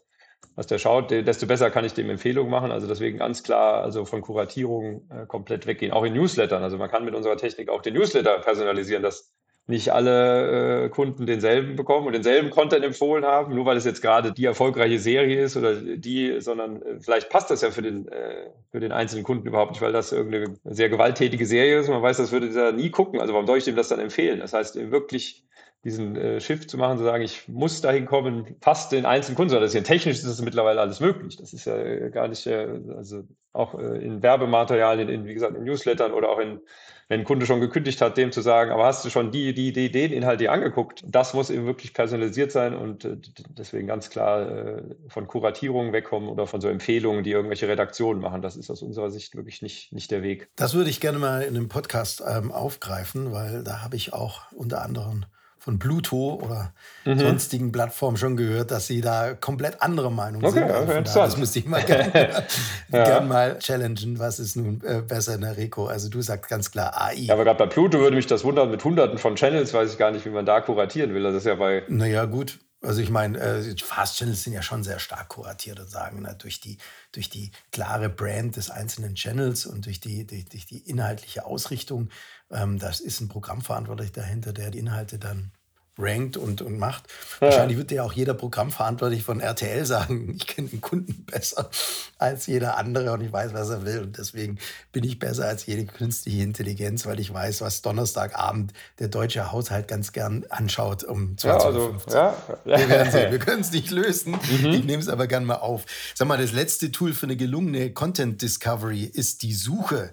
was 0.55 0.66
der 0.66 0.78
schaut, 0.78 1.11
desto 1.11 1.47
besser 1.47 1.70
kann 1.70 1.84
ich 1.84 1.93
dem 1.93 2.09
Empfehlungen 2.09 2.51
machen. 2.51 2.72
Also 2.72 2.87
deswegen 2.87 3.18
ganz 3.18 3.43
klar, 3.43 3.82
also 3.82 4.07
von 4.07 4.22
Kuratierung 4.22 5.09
äh, 5.11 5.26
komplett 5.26 5.66
weggehen. 5.66 5.93
Auch 5.93 6.05
in 6.05 6.14
Newslettern. 6.14 6.62
Also 6.62 6.78
man 6.78 6.91
kann 6.91 7.05
mit 7.05 7.14
unserer 7.14 7.37
Technik 7.37 7.68
auch 7.68 7.82
den 7.82 7.95
Newsletter 7.95 8.39
personalisieren, 8.39 9.03
dass 9.03 9.34
nicht 9.68 9.93
alle 9.93 10.84
äh, 10.84 10.89
Kunden 10.91 11.26
denselben 11.26 11.74
bekommen 11.74 12.07
und 12.07 12.12
denselben 12.12 12.51
Content 12.51 12.84
empfohlen 12.84 13.24
haben, 13.24 13.55
nur 13.55 13.66
weil 13.66 13.76
es 13.76 13.84
jetzt 13.84 14.01
gerade 14.01 14.32
die 14.32 14.45
erfolgreiche 14.45 14.99
Serie 15.01 15.43
ist 15.43 15.57
oder 15.57 15.74
die, 15.74 16.41
sondern 16.41 16.80
äh, 16.82 17.01
vielleicht 17.01 17.30
passt 17.30 17.51
das 17.51 17.62
ja 17.62 17.70
für 17.70 17.82
den, 17.82 18.07
äh, 18.09 18.51
für 18.70 18.78
den 18.78 18.93
einzelnen 18.93 19.24
Kunden 19.24 19.47
überhaupt 19.49 19.72
nicht, 19.72 19.82
weil 19.82 19.93
das 19.93 20.12
irgendeine 20.12 20.57
sehr 20.64 20.89
gewalttätige 20.89 21.47
Serie 21.47 21.80
ist. 21.80 21.89
Man 21.89 22.01
weiß, 22.01 22.18
das 22.18 22.30
würde 22.30 22.47
dieser 22.47 22.70
nie 22.70 22.91
gucken. 22.91 23.20
Also 23.20 23.34
warum 23.34 23.47
soll 23.47 23.59
ich 23.59 23.64
dem 23.64 23.74
das 23.74 23.89
dann 23.89 23.99
empfehlen? 23.99 24.39
Das 24.39 24.53
heißt, 24.53 24.76
wirklich 24.93 25.45
diesen 25.85 26.16
äh, 26.16 26.41
Shift 26.41 26.68
zu 26.68 26.79
machen, 26.79 26.99
zu 26.99 27.05
sagen, 27.05 27.22
ich 27.22 27.49
muss 27.49 27.81
dahin 27.81 28.07
kommen, 28.07 28.57
fast 28.61 28.93
den 28.93 29.07
einzelnen 29.07 29.37
Kunden, 29.37 29.62
ist 29.62 29.74
ja 29.74 29.81
technisch 29.83 30.16
ist 30.16 30.27
das 30.27 30.43
mittlerweile 30.43 30.81
alles 30.81 31.01
möglich. 31.01 31.37
Das 31.37 31.53
ist 31.53 31.64
ja 31.64 31.77
äh, 31.77 32.11
gar 32.11 32.29
nicht, 32.29 32.47
äh, 32.47 32.68
also 32.97 33.22
auch 33.53 33.79
äh, 33.79 34.05
in 34.05 34.22
Werbematerialien, 34.22 35.09
in, 35.09 35.24
wie 35.27 35.35
gesagt, 35.35 35.57
in 35.57 35.64
Newslettern 35.64 36.12
oder 36.12 36.31
auch 36.31 36.39
in 36.39 36.61
wenn 37.09 37.20
ein 37.20 37.24
Kunde 37.24 37.47
schon 37.47 37.61
gekündigt 37.61 38.01
hat, 38.01 38.16
dem 38.16 38.33
zu 38.33 38.41
sagen, 38.41 38.72
aber 38.72 38.85
hast 38.85 39.05
du 39.05 39.11
schon 39.11 39.31
die, 39.31 39.55
die, 39.55 39.72
die, 39.72 39.91
den 39.91 40.12
Inhalt 40.12 40.41
dir 40.41 40.51
angeguckt? 40.51 41.05
Das 41.07 41.35
muss 41.35 41.51
eben 41.51 41.64
wirklich 41.64 41.95
personalisiert 41.95 42.51
sein 42.51 42.74
und 42.74 43.05
äh, 43.05 43.16
deswegen 43.51 43.87
ganz 43.87 44.11
klar 44.11 44.51
äh, 44.51 44.83
von 45.09 45.29
Kuratierungen 45.29 45.93
wegkommen 45.93 46.29
oder 46.29 46.47
von 46.47 46.61
so 46.61 46.68
Empfehlungen, 46.68 47.22
die 47.22 47.31
irgendwelche 47.31 47.68
Redaktionen 47.68 48.20
machen. 48.20 48.43
Das 48.43 48.57
ist 48.57 48.70
aus 48.70 48.83
unserer 48.83 49.11
Sicht 49.11 49.37
wirklich 49.37 49.62
nicht, 49.62 49.93
nicht 49.93 50.11
der 50.11 50.22
Weg. 50.22 50.49
Das 50.57 50.74
würde 50.74 50.91
ich 50.91 51.01
gerne 51.01 51.18
mal 51.18 51.43
in 51.43 51.57
einem 51.57 51.68
Podcast 51.68 52.24
ähm, 52.27 52.51
aufgreifen, 52.51 53.33
weil 53.33 53.62
da 53.62 53.83
habe 53.83 53.95
ich 53.95 54.12
auch 54.12 54.51
unter 54.53 54.83
anderem 54.83 55.27
von 55.67 55.81
Pluto 55.81 56.41
oder 56.41 56.73
mhm. 57.05 57.19
sonstigen 57.19 57.73
Plattformen 57.73 58.17
schon 58.17 58.37
gehört, 58.37 58.71
dass 58.71 58.87
sie 58.87 59.01
da 59.01 59.35
komplett 59.35 59.83
andere 59.83 60.12
Meinung 60.12 60.45
okay, 60.45 60.61
sind. 60.61 60.71
Okay, 60.71 61.03
das 61.03 61.37
müsste 61.39 61.59
ich 61.59 61.67
mal 61.67 61.83
gerne 61.83 62.12
ja. 62.93 63.05
gern 63.05 63.27
mal 63.27 63.59
challengen. 63.59 64.17
Was 64.21 64.39
ist 64.39 64.55
nun 64.55 64.81
äh, 64.87 65.03
besser 65.03 65.35
in 65.35 65.41
der 65.41 65.57
Reco? 65.57 65.87
Also 65.87 66.09
du 66.09 66.23
sagst 66.23 66.49
ganz 66.49 66.71
klar 66.71 66.93
AI. 66.97 67.14
Ja, 67.14 67.35
aber 67.35 67.43
gerade 67.43 67.59
bei 67.59 67.67
Pluto 67.67 67.99
würde 67.99 68.14
mich 68.14 68.29
das 68.29 68.45
wundern, 68.45 68.71
mit 68.71 68.85
hunderten 68.85 69.19
von 69.19 69.35
Channels 69.35 69.75
weiß 69.75 69.91
ich 69.91 69.99
gar 69.99 70.12
nicht, 70.12 70.25
wie 70.25 70.31
man 70.31 70.47
da 70.47 70.61
kuratieren 70.61 71.12
will. 71.12 71.25
Das 71.25 71.35
ist 71.35 71.47
ja 71.47 71.57
bei... 71.57 71.83
Naja, 71.89 72.27
gut. 72.27 72.61
Also 72.87 73.01
ich 73.01 73.11
meine, 73.11 73.39
äh, 73.39 73.76
Fast 73.78 74.16
Channels 74.16 74.45
sind 74.45 74.53
ja 74.53 74.62
schon 74.62 74.84
sehr 74.84 75.01
stark 75.01 75.28
kuratiert 75.28 75.80
und 75.80 75.91
sagen, 75.91 76.20
na, 76.22 76.34
durch, 76.34 76.61
die, 76.61 76.78
durch 77.11 77.28
die 77.28 77.51
klare 77.72 78.09
Brand 78.09 78.57
des 78.57 78.70
einzelnen 78.70 79.16
Channels 79.16 79.66
und 79.66 79.87
durch 79.87 79.99
die, 79.99 80.24
durch, 80.24 80.45
durch 80.45 80.66
die 80.66 80.78
inhaltliche 80.89 81.45
Ausrichtung, 81.45 82.11
ähm, 82.51 82.78
das 82.78 83.01
ist 83.01 83.20
ein 83.20 83.28
Programmverantwortlich 83.28 84.12
dahinter, 84.12 84.53
der 84.53 84.70
die 84.70 84.78
Inhalte 84.78 85.18
dann 85.18 85.53
rankt 85.99 86.36
und, 86.36 86.62
und 86.62 86.78
macht. 86.78 87.05
Ja. 87.40 87.49
Wahrscheinlich 87.49 87.78
wird 87.78 87.90
ja 87.90 88.03
auch 88.03 88.12
jeder 88.12 88.34
Programmverantwortlich 88.34 89.22
von 89.22 89.40
RTL 89.40 89.84
sagen, 89.86 90.34
ich 90.36 90.47
kenne 90.47 90.68
den 90.68 90.80
Kunden 90.80 91.24
besser 91.24 91.70
als 92.18 92.47
jeder 92.47 92.76
andere 92.76 93.12
und 93.12 93.22
ich 93.22 93.32
weiß, 93.32 93.55
was 93.55 93.70
er 93.70 93.84
will. 93.84 94.01
Und 94.01 94.18
deswegen 94.18 94.59
bin 94.92 95.05
ich 95.05 95.18
besser 95.18 95.47
als 95.47 95.66
jede 95.66 95.86
künstliche 95.86 96.42
Intelligenz, 96.42 97.07
weil 97.07 97.20
ich 97.20 97.32
weiß, 97.32 97.61
was 97.61 97.82
Donnerstagabend 97.82 98.72
der 98.99 99.09
deutsche 99.09 99.53
Haushalt 99.53 99.88
ganz 99.88 100.12
gern 100.12 100.44
anschaut 100.51 101.05
um 101.05 101.36
20.15 101.36 101.47
ja, 101.47 101.59
also, 101.59 101.97
Ja. 102.11 102.36
Wir 102.64 102.88
werden 102.88 103.12
sehen. 103.12 103.30
Wir 103.36 103.38
können 103.38 103.62
es 103.62 103.72
nicht 103.72 103.90
lösen. 103.90 104.32
Mhm. 104.32 104.66
Ich 104.66 104.84
nehme 104.84 105.03
es 105.03 105.09
aber 105.09 105.26
gern 105.26 105.44
mal 105.44 105.57
auf. 105.57 105.84
Sag 106.14 106.28
mal, 106.28 106.38
das 106.38 106.53
letzte 106.53 106.92
Tool 106.92 107.12
für 107.12 107.26
eine 107.26 107.36
gelungene 107.36 107.92
Content 107.92 108.42
Discovery 108.42 109.05
ist 109.05 109.42
die 109.42 109.55
Suche 109.55 110.12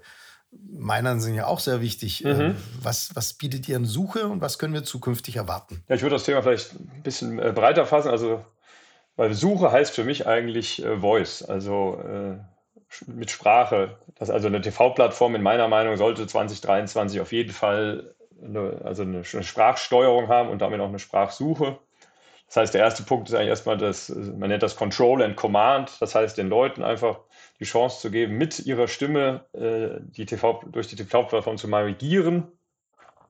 meiner 0.84 1.20
sind 1.20 1.36
ja 1.36 1.47
auch 1.47 1.60
sehr 1.60 1.82
wichtig. 1.82 2.24
Mhm. 2.24 2.30
Ähm, 2.30 2.56
was, 2.82 3.16
was 3.16 3.34
bietet 3.34 3.68
ihr 3.70 3.78
an 3.78 3.86
Suche 3.86 4.28
und 4.28 4.41
was 4.41 4.60
können 4.60 4.74
wir 4.74 4.84
zukünftig 4.84 5.38
erwarten? 5.38 5.84
Ja, 5.88 5.95
ich 5.95 6.01
würde 6.01 6.16
das 6.16 6.24
Thema 6.24 6.41
vielleicht 6.41 6.74
ein 6.74 7.01
bisschen 7.04 7.39
äh, 7.39 7.51
breiter 7.51 7.86
fassen. 7.86 8.10
Also, 8.10 8.43
weil 9.16 9.34
Suche 9.34 9.72
heißt 9.72 9.95
für 9.95 10.04
mich 10.04 10.28
eigentlich 10.28 10.84
äh, 10.84 10.99
Voice, 10.99 11.43
also 11.43 12.01
äh, 12.01 12.38
mit 13.08 13.32
Sprache. 13.32 13.97
Das 14.16 14.30
also 14.30 14.47
eine 14.47 14.62
TV-Plattform 14.62 15.36
in 15.36 15.41
meiner 15.41 15.68
Meinung 15.68 15.97
sollte 15.97 16.28
2023 16.28 17.22
auf 17.22 17.32
jeden 17.32 17.51
Fall 17.51 18.14
eine, 18.43 18.82
also 18.84 19.04
eine, 19.04 19.24
eine 19.32 19.43
Sprachsteuerung 19.43 20.28
haben 20.28 20.49
und 20.49 20.62
damit 20.62 20.80
auch 20.80 20.89
eine 20.89 20.99
Sprachsuche. 20.99 21.80
Das 22.47 22.58
heißt, 22.58 22.74
der 22.74 22.82
erste 22.82 23.04
Punkt 23.04 23.30
ist 23.30 23.36
eigentlich 23.36 23.49
erstmal 23.49 23.78
das, 23.78 24.10
man 24.10 24.49
nennt 24.49 24.62
das 24.62 24.76
Control 24.76 25.24
and 25.24 25.36
Command. 25.36 25.91
Das 25.99 26.14
heißt, 26.14 26.38
den 26.38 26.49
Leuten 26.49 26.84
einfach 26.84 27.20
die 27.60 27.66
Chance 27.66 28.01
zu 28.01 28.12
geben, 28.12 28.38
mit 28.38 28.60
ihrer 28.66 28.88
Stimme 28.88 29.45
äh, 29.54 30.01
die 30.01 30.26
TV, 30.26 30.64
durch 30.72 30.88
die 30.88 30.95
TV-Plattform 30.95 31.58
zu 31.58 31.68
navigieren. 31.68 32.51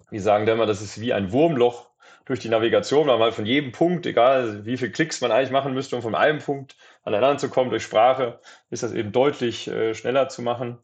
Wir 0.10 0.22
sagen 0.22 0.46
dann 0.46 0.58
immer, 0.58 0.66
das 0.66 0.82
ist 0.82 1.00
wie 1.02 1.14
ein 1.14 1.32
Wurmloch 1.32 1.90
durch 2.26 2.40
die 2.40 2.50
Navigation, 2.50 3.08
weil 3.08 3.20
man 3.20 3.32
von 3.32 3.46
jedem 3.46 3.72
Punkt, 3.72 4.06
egal 4.06 4.66
wie 4.66 4.78
viele 4.78 4.92
Klicks 4.92 5.22
man 5.22 5.32
eigentlich 5.32 5.52
machen 5.52 5.74
müsste, 5.74 5.96
um 5.96 6.02
von 6.02 6.16
einem 6.16 6.40
Punkt 6.40 6.78
aneinander 7.04 7.38
zu 7.38 7.50
kommen 7.50 7.70
durch 7.70 7.84
Sprache, 7.84 8.40
ist 8.70 8.84
das 8.84 8.94
eben 8.94 9.12
deutlich 9.12 9.68
äh, 9.68 9.94
schneller 9.94 10.30
zu 10.30 10.42
machen. 10.42 10.78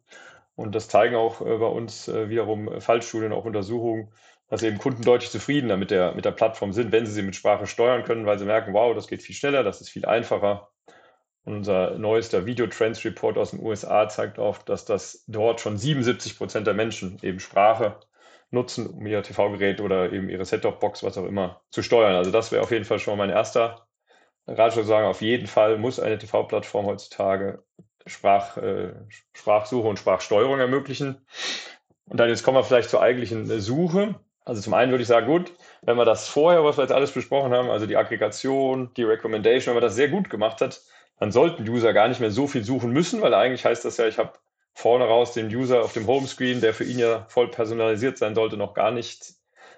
Und 0.54 0.74
das 0.74 0.88
zeigen 0.88 1.16
auch 1.16 1.40
äh, 1.40 1.56
bei 1.56 1.66
uns 1.66 2.08
äh, 2.08 2.28
wiederum 2.28 2.80
Fallstudien, 2.80 3.32
auch 3.32 3.46
Untersuchungen, 3.46 4.12
dass 4.48 4.62
eben 4.62 4.78
Kunden 4.78 5.02
deutlich 5.02 5.30
zufriedener 5.30 5.76
mit 5.76 5.90
der, 5.90 6.14
mit 6.14 6.24
der 6.24 6.32
Plattform 6.32 6.72
sind, 6.72 6.92
wenn 6.92 7.06
sie 7.06 7.12
sie 7.12 7.22
mit 7.22 7.36
Sprache 7.36 7.66
steuern 7.66 8.04
können, 8.04 8.26
weil 8.26 8.38
sie 8.38 8.44
merken, 8.44 8.74
wow, 8.74 8.94
das 8.94 9.06
geht 9.06 9.22
viel 9.22 9.34
schneller, 9.34 9.62
das 9.62 9.80
ist 9.80 9.90
viel 9.90 10.04
einfacher. 10.04 10.69
Unser 11.44 11.98
neuester 11.98 12.44
Video-Trends 12.44 13.04
Report 13.04 13.38
aus 13.38 13.52
den 13.52 13.60
USA 13.60 14.08
zeigt 14.08 14.38
auch, 14.38 14.58
dass 14.58 14.84
das 14.84 15.24
dort 15.26 15.60
schon 15.60 15.78
77 15.78 16.36
Prozent 16.36 16.66
der 16.66 16.74
Menschen 16.74 17.18
eben 17.22 17.40
Sprache 17.40 17.98
nutzen, 18.50 18.88
um 18.88 19.06
ihr 19.06 19.22
TV-Gerät 19.22 19.80
oder 19.80 20.12
eben 20.12 20.28
ihre 20.28 20.44
Set-Top-Box, 20.44 21.02
was 21.02 21.16
auch 21.16 21.24
immer, 21.24 21.62
zu 21.70 21.82
steuern. 21.82 22.14
Also 22.14 22.30
das 22.30 22.52
wäre 22.52 22.62
auf 22.62 22.70
jeden 22.70 22.84
Fall 22.84 22.98
schon 22.98 23.16
mein 23.16 23.30
erster 23.30 23.86
Ratschlag 24.46 24.84
sagen. 24.84 25.06
Auf 25.06 25.22
jeden 25.22 25.46
Fall 25.46 25.78
muss 25.78 26.00
eine 26.00 26.18
TV-Plattform 26.18 26.86
heutzutage 26.86 27.62
Sprach, 28.06 28.56
äh, 28.56 28.92
Sprachsuche 29.34 29.86
und 29.86 29.98
Sprachsteuerung 29.98 30.58
ermöglichen. 30.58 31.24
Und 32.06 32.18
dann 32.18 32.28
jetzt 32.28 32.42
kommen 32.42 32.56
wir 32.56 32.64
vielleicht 32.64 32.90
zur 32.90 33.02
eigentlichen 33.02 33.46
Suche. 33.60 34.16
Also 34.44 34.62
zum 34.62 34.74
einen 34.74 34.90
würde 34.90 35.02
ich 35.02 35.08
sagen, 35.08 35.26
gut, 35.26 35.52
wenn 35.82 35.96
wir 35.96 36.04
das 36.04 36.28
vorher, 36.28 36.64
was 36.64 36.78
wir 36.78 36.82
jetzt 36.82 36.92
alles 36.92 37.12
besprochen 37.12 37.52
haben, 37.52 37.70
also 37.70 37.86
die 37.86 37.96
Aggregation, 37.96 38.92
die 38.94 39.04
Recommendation, 39.04 39.74
wenn 39.74 39.82
man 39.82 39.88
das 39.88 39.94
sehr 39.94 40.08
gut 40.08 40.30
gemacht 40.30 40.60
hat, 40.60 40.80
dann 41.20 41.32
sollten 41.32 41.68
User 41.68 41.92
gar 41.92 42.08
nicht 42.08 42.20
mehr 42.20 42.30
so 42.30 42.46
viel 42.46 42.64
suchen 42.64 42.92
müssen, 42.92 43.20
weil 43.20 43.34
eigentlich 43.34 43.64
heißt 43.64 43.84
das 43.84 43.98
ja, 43.98 44.08
ich 44.08 44.18
habe 44.18 44.32
vorne 44.74 45.04
raus 45.04 45.34
den 45.34 45.54
User 45.54 45.84
auf 45.84 45.92
dem 45.92 46.06
Homescreen, 46.06 46.62
der 46.62 46.72
für 46.72 46.84
ihn 46.84 46.98
ja 46.98 47.26
voll 47.28 47.48
personalisiert 47.48 48.16
sein 48.16 48.34
sollte, 48.34 48.56
noch 48.56 48.72
gar 48.72 48.90
nicht 48.90 49.34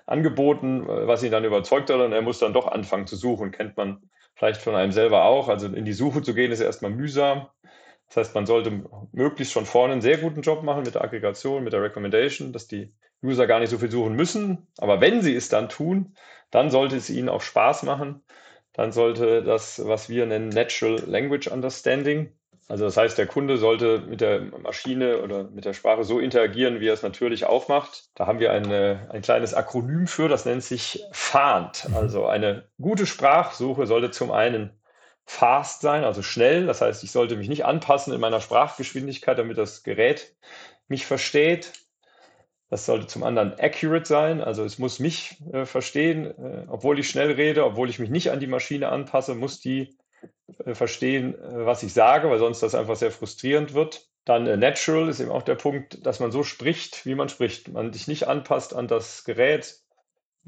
angeboten, 0.06 0.86
was 0.86 1.22
ihn 1.24 1.32
dann 1.32 1.44
überzeugt 1.44 1.90
hat 1.90 2.00
und 2.00 2.12
er 2.12 2.22
muss 2.22 2.38
dann 2.38 2.52
doch 2.52 2.68
anfangen 2.68 3.08
zu 3.08 3.16
suchen. 3.16 3.50
Kennt 3.50 3.76
man 3.76 4.08
vielleicht 4.36 4.60
von 4.60 4.76
einem 4.76 4.92
selber 4.92 5.24
auch. 5.24 5.48
Also 5.48 5.66
in 5.66 5.84
die 5.84 5.92
Suche 5.92 6.22
zu 6.22 6.32
gehen 6.32 6.52
ist 6.52 6.60
erstmal 6.60 6.92
mühsam. 6.92 7.48
Das 8.06 8.18
heißt, 8.18 8.34
man 8.36 8.46
sollte 8.46 8.84
möglichst 9.10 9.52
schon 9.52 9.66
vorne 9.66 9.94
einen 9.94 10.02
sehr 10.02 10.18
guten 10.18 10.42
Job 10.42 10.62
machen 10.62 10.84
mit 10.84 10.94
der 10.94 11.02
Aggregation, 11.02 11.64
mit 11.64 11.72
der 11.72 11.82
Recommendation, 11.82 12.52
dass 12.52 12.68
die 12.68 12.94
User 13.20 13.48
gar 13.48 13.58
nicht 13.58 13.70
so 13.70 13.78
viel 13.78 13.90
suchen 13.90 14.14
müssen. 14.14 14.68
Aber 14.78 15.00
wenn 15.00 15.22
sie 15.22 15.34
es 15.34 15.48
dann 15.48 15.68
tun, 15.68 16.14
dann 16.52 16.70
sollte 16.70 16.96
es 16.96 17.10
ihnen 17.10 17.28
auch 17.28 17.40
Spaß 17.40 17.82
machen 17.82 18.22
dann 18.72 18.92
sollte 18.92 19.42
das, 19.42 19.84
was 19.86 20.08
wir 20.08 20.26
nennen, 20.26 20.48
Natural 20.48 21.00
Language 21.06 21.48
Understanding, 21.48 22.32
also 22.72 22.84
das 22.84 22.96
heißt, 22.96 23.18
der 23.18 23.26
Kunde 23.26 23.58
sollte 23.58 24.00
mit 24.00 24.22
der 24.22 24.40
Maschine 24.62 25.20
oder 25.20 25.44
mit 25.44 25.64
der 25.64 25.74
Sprache 25.74 26.04
so 26.04 26.18
interagieren, 26.18 26.80
wie 26.80 26.88
er 26.88 26.94
es 26.94 27.02
natürlich 27.02 27.44
auch 27.44 27.68
macht. 27.68 28.08
Da 28.14 28.26
haben 28.26 28.38
wir 28.38 28.52
eine, 28.52 29.08
ein 29.10 29.20
kleines 29.20 29.52
Akronym 29.52 30.06
für, 30.06 30.28
das 30.28 30.46
nennt 30.46 30.62
sich 30.62 31.04
FANT. 31.12 31.88
Mhm. 31.88 31.96
Also 31.96 32.26
eine 32.26 32.64
gute 32.80 33.04
Sprachsuche 33.04 33.86
sollte 33.86 34.10
zum 34.10 34.30
einen 34.30 34.70
fast 35.26 35.82
sein, 35.82 36.04
also 36.04 36.22
schnell. 36.22 36.66
Das 36.66 36.80
heißt, 36.80 37.04
ich 37.04 37.10
sollte 37.10 37.36
mich 37.36 37.48
nicht 37.48 37.64
anpassen 37.66 38.14
in 38.14 38.20
meiner 38.20 38.40
Sprachgeschwindigkeit, 38.40 39.38
damit 39.38 39.58
das 39.58 39.82
Gerät 39.82 40.34
mich 40.88 41.04
versteht. 41.04 41.72
Das 42.72 42.86
sollte 42.86 43.06
zum 43.06 43.22
anderen 43.22 43.52
accurate 43.60 44.06
sein, 44.06 44.40
also 44.40 44.64
es 44.64 44.78
muss 44.78 44.98
mich 44.98 45.36
äh, 45.52 45.66
verstehen, 45.66 46.24
äh, 46.24 46.64
obwohl 46.68 46.98
ich 46.98 47.10
schnell 47.10 47.32
rede, 47.32 47.66
obwohl 47.66 47.90
ich 47.90 47.98
mich 47.98 48.08
nicht 48.08 48.30
an 48.30 48.40
die 48.40 48.46
Maschine 48.46 48.88
anpasse, 48.88 49.34
muss 49.34 49.60
die 49.60 49.94
äh, 50.64 50.74
verstehen, 50.74 51.34
äh, 51.34 51.66
was 51.66 51.82
ich 51.82 51.92
sage, 51.92 52.30
weil 52.30 52.38
sonst 52.38 52.62
das 52.62 52.74
einfach 52.74 52.96
sehr 52.96 53.10
frustrierend 53.10 53.74
wird. 53.74 54.08
Dann 54.24 54.46
äh, 54.46 54.56
natural 54.56 55.10
ist 55.10 55.20
eben 55.20 55.30
auch 55.30 55.42
der 55.42 55.56
Punkt, 55.56 56.06
dass 56.06 56.18
man 56.18 56.32
so 56.32 56.44
spricht, 56.44 57.04
wie 57.04 57.14
man 57.14 57.28
spricht. 57.28 57.68
Man 57.68 57.92
sich 57.92 58.08
nicht 58.08 58.26
anpasst 58.26 58.74
an 58.74 58.88
das 58.88 59.24
Gerät, 59.24 59.76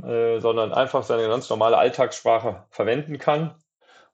äh, 0.02 0.40
sondern 0.40 0.72
einfach 0.72 1.02
seine 1.02 1.28
ganz 1.28 1.50
normale 1.50 1.76
Alltagssprache 1.76 2.64
verwenden 2.70 3.18
kann. 3.18 3.54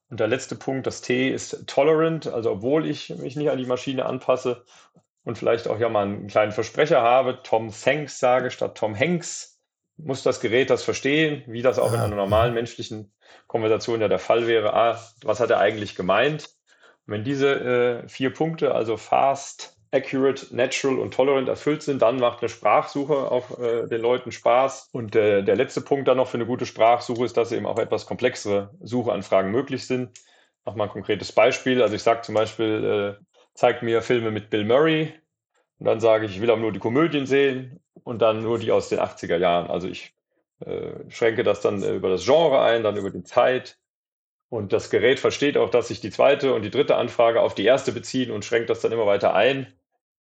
Und 0.08 0.18
der 0.18 0.26
letzte 0.26 0.56
Punkt, 0.56 0.88
das 0.88 1.00
T 1.00 1.30
ist 1.30 1.64
tolerant, 1.68 2.26
also 2.26 2.50
obwohl 2.50 2.88
ich 2.88 3.10
mich 3.10 3.36
nicht 3.36 3.50
an 3.50 3.58
die 3.58 3.66
Maschine 3.66 4.06
anpasse, 4.06 4.64
und 5.24 5.38
vielleicht 5.38 5.68
auch 5.68 5.78
ja 5.78 5.88
mal 5.88 6.04
einen 6.04 6.26
kleinen 6.26 6.52
Versprecher 6.52 7.02
habe, 7.02 7.40
Tom 7.42 7.72
Thanks 7.72 8.18
sage 8.18 8.50
statt 8.50 8.76
Tom 8.76 8.98
Hanks, 8.98 9.60
muss 9.96 10.22
das 10.22 10.40
Gerät 10.40 10.70
das 10.70 10.82
verstehen, 10.82 11.42
wie 11.46 11.62
das 11.62 11.78
auch 11.78 11.92
in 11.92 12.00
einer 12.00 12.16
normalen 12.16 12.54
menschlichen 12.54 13.12
Konversation 13.46 14.00
ja 14.00 14.08
der 14.08 14.18
Fall 14.18 14.46
wäre. 14.46 14.72
Ah, 14.72 15.00
was 15.22 15.40
hat 15.40 15.50
er 15.50 15.58
eigentlich 15.58 15.94
gemeint? 15.94 16.48
Und 17.06 17.14
wenn 17.14 17.24
diese 17.24 18.02
äh, 18.04 18.08
vier 18.08 18.32
Punkte, 18.32 18.74
also 18.74 18.96
fast, 18.96 19.76
accurate, 19.92 20.54
natural 20.54 20.98
und 20.98 21.12
tolerant 21.12 21.48
erfüllt 21.48 21.82
sind, 21.82 22.00
dann 22.02 22.18
macht 22.18 22.40
eine 22.40 22.48
Sprachsuche 22.48 23.30
auch 23.30 23.58
äh, 23.58 23.86
den 23.88 24.00
Leuten 24.00 24.32
Spaß. 24.32 24.90
Und 24.92 25.16
äh, 25.16 25.42
der 25.42 25.56
letzte 25.56 25.80
Punkt 25.80 26.08
dann 26.08 26.16
noch 26.16 26.28
für 26.28 26.36
eine 26.36 26.46
gute 26.46 26.66
Sprachsuche 26.66 27.24
ist, 27.24 27.36
dass 27.36 27.52
eben 27.52 27.66
auch 27.66 27.78
etwas 27.78 28.06
komplexere 28.06 28.70
Suchanfragen 28.80 29.50
möglich 29.50 29.86
sind. 29.86 30.18
Mach 30.64 30.76
mal 30.76 30.84
ein 30.84 30.90
konkretes 30.90 31.32
Beispiel. 31.32 31.82
Also 31.82 31.94
ich 31.96 32.02
sage 32.02 32.22
zum 32.22 32.34
Beispiel, 32.34 33.18
äh, 33.60 33.72
zeig 33.72 33.82
mir 33.82 34.02
Filme 34.02 34.30
mit 34.30 34.50
Bill 34.50 34.64
Murray. 34.64 35.12
Und 35.78 35.86
dann 35.86 36.00
sage 36.00 36.26
ich, 36.26 36.32
ich 36.32 36.40
will 36.40 36.50
auch 36.50 36.58
nur 36.58 36.72
die 36.72 36.78
Komödien 36.78 37.26
sehen 37.26 37.80
und 38.04 38.20
dann 38.22 38.42
nur 38.42 38.58
die 38.58 38.72
aus 38.72 38.88
den 38.88 39.00
80er 39.00 39.38
Jahren. 39.38 39.70
Also 39.70 39.88
ich 39.88 40.14
äh, 40.60 40.92
schränke 41.08 41.42
das 41.42 41.60
dann 41.60 41.82
äh, 41.82 41.94
über 41.94 42.10
das 42.10 42.24
Genre 42.24 42.62
ein, 42.62 42.82
dann 42.82 42.96
über 42.96 43.10
die 43.10 43.22
Zeit. 43.24 43.78
Und 44.48 44.72
das 44.72 44.90
Gerät 44.90 45.20
versteht 45.20 45.56
auch, 45.56 45.70
dass 45.70 45.88
sich 45.88 46.00
die 46.00 46.10
zweite 46.10 46.54
und 46.54 46.62
die 46.62 46.70
dritte 46.70 46.96
Anfrage 46.96 47.40
auf 47.40 47.54
die 47.54 47.64
erste 47.64 47.92
beziehen 47.92 48.30
und 48.30 48.44
schränkt 48.44 48.68
das 48.68 48.80
dann 48.80 48.92
immer 48.92 49.06
weiter 49.06 49.34
ein 49.34 49.72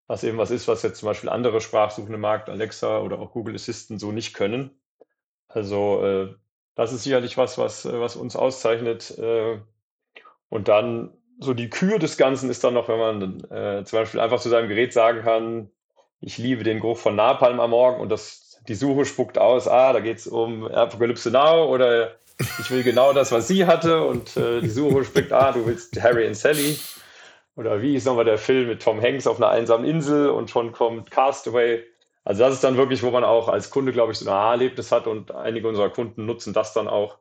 was 0.09 0.23
eben 0.23 0.39
was 0.39 0.49
ist, 0.49 0.67
was 0.67 0.81
jetzt 0.81 0.99
zum 0.99 1.05
Beispiel 1.05 1.29
andere 1.29 1.61
sprachsuchende 1.61 2.17
Markt, 2.17 2.49
Alexa 2.49 2.99
oder 2.99 3.19
auch 3.19 3.31
Google 3.31 3.53
Assistant 3.53 3.99
so 3.99 4.11
nicht 4.11 4.33
können. 4.33 4.71
Also 5.47 6.03
äh, 6.03 6.35
das 6.73 6.91
ist 6.93 7.03
sicherlich 7.03 7.37
was, 7.37 7.59
was, 7.59 7.85
was 7.85 8.15
uns 8.15 8.35
auszeichnet. 8.35 9.15
Äh, 9.19 9.59
und 10.49 10.67
dann 10.67 11.15
so 11.39 11.53
die 11.53 11.69
Kür 11.69 11.99
des 11.99 12.17
Ganzen 12.17 12.49
ist 12.49 12.63
dann 12.63 12.73
noch, 12.73 12.89
wenn 12.89 12.99
man 12.99 13.43
äh, 13.49 13.83
zum 13.85 13.99
Beispiel 13.99 14.19
einfach 14.19 14.39
zu 14.39 14.49
seinem 14.49 14.67
Gerät 14.67 14.93
sagen 14.93 15.21
kann, 15.23 15.69
ich 16.21 16.37
liebe 16.37 16.63
den 16.63 16.81
Geruch 16.81 16.97
von 16.97 17.15
Napalm 17.15 17.59
am 17.59 17.69
Morgen 17.69 18.01
und 18.01 18.09
das, 18.09 18.59
die 18.67 18.75
Suche 18.75 19.05
spuckt 19.05 19.37
aus, 19.37 19.67
ah, 19.67 19.93
da 19.93 20.01
geht 20.01 20.17
es 20.17 20.27
um 20.27 20.67
Apocalypse 20.67 21.31
Now 21.31 21.65
oder 21.65 22.11
ich 22.59 22.69
will 22.69 22.83
genau 22.83 23.13
das, 23.13 23.31
was 23.31 23.47
sie 23.47 23.65
hatte 23.65 24.05
und 24.05 24.35
äh, 24.35 24.61
die 24.61 24.69
Suche 24.69 25.05
spricht, 25.05 25.31
ah, 25.31 25.53
du 25.53 25.65
willst 25.65 26.01
Harry 26.01 26.27
und 26.27 26.35
Sally. 26.35 26.77
Oder 27.55 27.81
wie 27.81 27.95
ist 27.95 28.05
nochmal 28.05 28.25
der 28.25 28.37
Film 28.37 28.69
mit 28.69 28.81
Tom 28.81 29.01
Hanks 29.01 29.27
auf 29.27 29.37
einer 29.37 29.49
einsamen 29.49 29.85
Insel 29.85 30.29
und 30.29 30.49
schon 30.49 30.71
kommt 30.71 31.11
Castaway. 31.11 31.83
Also 32.23 32.43
das 32.43 32.53
ist 32.53 32.63
dann 32.63 32.77
wirklich, 32.77 33.03
wo 33.03 33.11
man 33.11 33.25
auch 33.25 33.49
als 33.49 33.69
Kunde, 33.69 33.91
glaube 33.91 34.13
ich, 34.13 34.19
so 34.19 34.29
ein 34.29 34.33
Aha-Erlebnis 34.33 34.91
hat 34.91 35.07
und 35.07 35.33
einige 35.33 35.67
unserer 35.67 35.89
Kunden 35.89 36.25
nutzen 36.25 36.53
das 36.53 36.73
dann 36.73 36.87
auch 36.87 37.17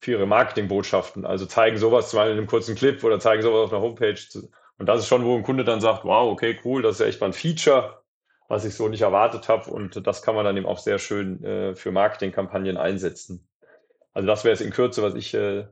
für 0.00 0.12
ihre 0.12 0.26
Marketingbotschaften. 0.26 1.24
Also 1.24 1.46
zeigen 1.46 1.78
sowas 1.78 2.10
zum 2.10 2.18
Beispiel 2.18 2.32
in 2.32 2.38
einem 2.38 2.46
kurzen 2.46 2.74
Clip 2.74 3.02
oder 3.02 3.18
zeigen 3.18 3.42
sowas 3.42 3.66
auf 3.66 3.72
einer 3.72 3.82
Homepage. 3.82 4.18
Und 4.78 4.86
das 4.86 5.00
ist 5.00 5.08
schon, 5.08 5.24
wo 5.24 5.34
ein 5.36 5.42
Kunde 5.42 5.64
dann 5.64 5.80
sagt, 5.80 6.04
wow, 6.04 6.30
okay, 6.30 6.58
cool, 6.64 6.82
das 6.82 7.00
ist 7.00 7.06
echt 7.06 7.20
mal 7.20 7.28
ein 7.28 7.32
Feature, 7.32 8.02
was 8.48 8.64
ich 8.64 8.74
so 8.74 8.88
nicht 8.88 9.02
erwartet 9.02 9.48
habe. 9.48 9.70
Und 9.70 10.06
das 10.06 10.22
kann 10.22 10.34
man 10.34 10.44
dann 10.44 10.56
eben 10.56 10.66
auch 10.66 10.78
sehr 10.78 10.98
schön 10.98 11.42
äh, 11.42 11.74
für 11.74 11.92
Marketingkampagnen 11.92 12.76
einsetzen. 12.76 13.48
Also 14.12 14.26
das 14.26 14.44
wäre 14.44 14.54
es 14.54 14.60
in 14.60 14.70
Kürze, 14.70 15.02
was 15.02 15.14
ich 15.14 15.34
äh, 15.34 15.66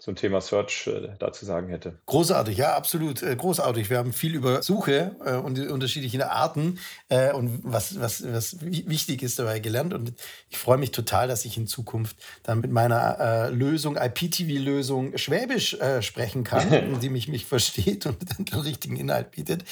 zum 0.00 0.16
Thema 0.16 0.40
Search 0.40 0.86
äh, 0.86 1.10
dazu 1.18 1.44
sagen 1.44 1.68
hätte. 1.68 1.98
Großartig, 2.06 2.56
ja, 2.56 2.74
absolut. 2.74 3.22
Äh, 3.22 3.36
großartig. 3.36 3.90
Wir 3.90 3.98
haben 3.98 4.14
viel 4.14 4.34
über 4.34 4.62
Suche 4.62 5.14
äh, 5.24 5.34
und 5.34 5.58
die 5.58 5.66
unterschiedlichen 5.66 6.22
Arten 6.22 6.78
äh, 7.10 7.32
und 7.32 7.60
was, 7.62 8.00
was, 8.00 8.24
was 8.26 8.56
wichtig 8.62 9.22
ist 9.22 9.38
dabei 9.38 9.60
gelernt. 9.60 9.92
Und 9.92 10.14
ich 10.48 10.56
freue 10.56 10.78
mich 10.78 10.90
total, 10.90 11.28
dass 11.28 11.44
ich 11.44 11.58
in 11.58 11.66
Zukunft 11.66 12.16
dann 12.42 12.60
mit 12.60 12.70
meiner 12.70 13.50
Lösung, 13.50 13.96
IPTV-Lösung, 13.96 15.18
Schwäbisch 15.18 15.76
sprechen 16.00 16.44
kann, 16.44 16.98
die 17.02 17.10
mich, 17.10 17.28
mich 17.28 17.44
versteht 17.44 18.06
und 18.06 18.16
dann 18.30 18.46
den 18.46 18.60
richtigen 18.60 18.96
Inhalt 18.96 19.32
bietet. 19.32 19.64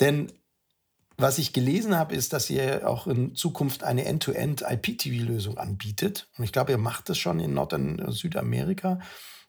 Denn 0.00 0.30
was 1.16 1.38
ich 1.38 1.52
gelesen 1.52 1.96
habe, 1.96 2.14
ist, 2.14 2.32
dass 2.32 2.50
ihr 2.50 2.88
auch 2.88 3.06
in 3.06 3.34
Zukunft 3.34 3.84
eine 3.84 4.04
End-to-End 4.04 4.64
IPTV-Lösung 4.68 5.56
anbietet. 5.56 6.28
Und 6.36 6.44
ich 6.44 6.52
glaube, 6.52 6.72
ihr 6.72 6.78
macht 6.78 7.08
das 7.08 7.18
schon 7.18 7.40
in 7.40 7.54
Nord- 7.54 7.72
und 7.72 8.12
Südamerika 8.12 8.98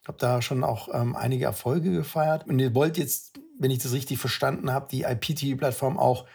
habe 0.08 0.18
da 0.18 0.42
schon 0.42 0.64
auch 0.64 0.88
ähm, 0.92 1.16
einige 1.16 1.44
Erfolge 1.44 1.90
gefeiert. 1.90 2.46
Und 2.46 2.58
ihr 2.58 2.74
wollt 2.74 2.98
jetzt, 2.98 3.40
wenn 3.58 3.70
ich 3.70 3.78
das 3.78 3.92
richtig 3.92 4.18
verstanden 4.18 4.72
habe, 4.72 4.88
die 4.90 5.02
IPTV-Plattform 5.02 5.98
auch 5.98 6.26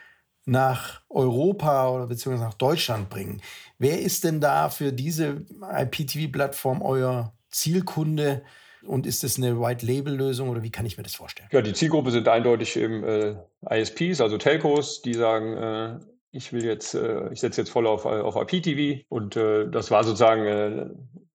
nach 0.45 1.01
Europa 1.09 1.89
oder 1.89 2.07
beziehungsweise 2.07 2.45
nach 2.45 2.55
Deutschland 2.55 3.09
bringen. 3.09 3.41
Wer 3.77 4.01
ist 4.01 4.23
denn 4.23 4.41
da 4.41 4.69
für 4.69 4.91
diese 4.91 5.45
IPTV-Plattform 5.61 6.81
euer 6.81 7.33
Zielkunde? 7.49 8.41
Und 8.83 9.05
ist 9.05 9.23
das 9.23 9.37
eine 9.37 9.59
White-Label-Lösung 9.59 10.47
oder 10.47 10.63
wie 10.63 10.71
kann 10.71 10.85
ich 10.85 10.95
mir 10.97 11.03
das 11.03 11.13
vorstellen? 11.13 11.49
Ja, 11.51 11.61
die 11.61 11.73
Zielgruppe 11.73 12.11
sind 12.11 12.29
eindeutig 12.29 12.77
eben 12.77 13.03
äh, 13.03 13.35
ISPs, 13.69 14.21
also 14.21 14.37
Telcos, 14.37 15.01
die 15.01 15.13
sagen, 15.13 15.57
äh, 15.57 15.99
ich 16.31 16.53
will 16.53 16.63
jetzt, 16.63 16.93
äh, 16.93 17.31
ich 17.31 17.39
setze 17.39 17.61
jetzt 17.61 17.71
voll 17.71 17.87
auf, 17.87 18.05
auf 18.05 18.35
IPTV 18.35 19.03
und 19.09 19.35
äh, 19.35 19.69
das 19.69 19.91
war 19.91 20.03
sozusagen 20.03 20.45
äh, 20.45 20.85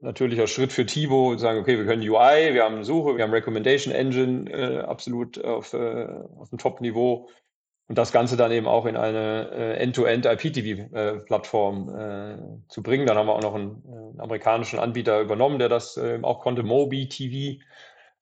natürlicher 0.01 0.47
Schritt 0.47 0.73
für 0.73 0.87
Tivo, 0.87 1.37
sagen, 1.37 1.61
okay, 1.61 1.79
wir 1.79 1.87
können 1.87 2.03
UI, 2.03 2.55
wir 2.55 2.65
haben 2.65 2.85
Suche, 2.85 3.17
wir 3.17 3.25
haben 3.25 3.33
Recommendation 3.33 3.93
Engine 3.93 4.51
äh, 4.51 4.79
absolut 4.81 5.43
auf, 5.43 5.73
äh, 5.73 6.07
auf 6.39 6.51
dem 6.51 6.59
Top-Niveau 6.59 7.29
und 7.87 7.99
das 7.99 8.13
Ganze 8.13 8.37
dann 8.37 8.53
eben 8.53 8.67
auch 8.67 8.87
in 8.87 8.97
eine 8.97 9.51
äh, 9.53 9.77
End-to-End 9.77 10.27
IPTV-Plattform 10.27 11.89
äh, 11.91 12.33
äh, 12.33 12.39
zu 12.69 12.83
bringen. 12.83 13.07
Dann 13.07 13.19
haben 13.19 13.27
wir 13.27 13.35
auch 13.35 13.43
noch 13.43 13.55
einen, 13.55 13.83
einen 13.87 14.21
amerikanischen 14.21 14.79
Anbieter 14.79 15.21
übernommen, 15.21 15.59
der 15.59 15.69
das 15.69 15.97
äh, 15.99 16.19
auch 16.23 16.41
konnte, 16.41 16.63
Mobi 16.63 17.09
TV. 17.09 17.63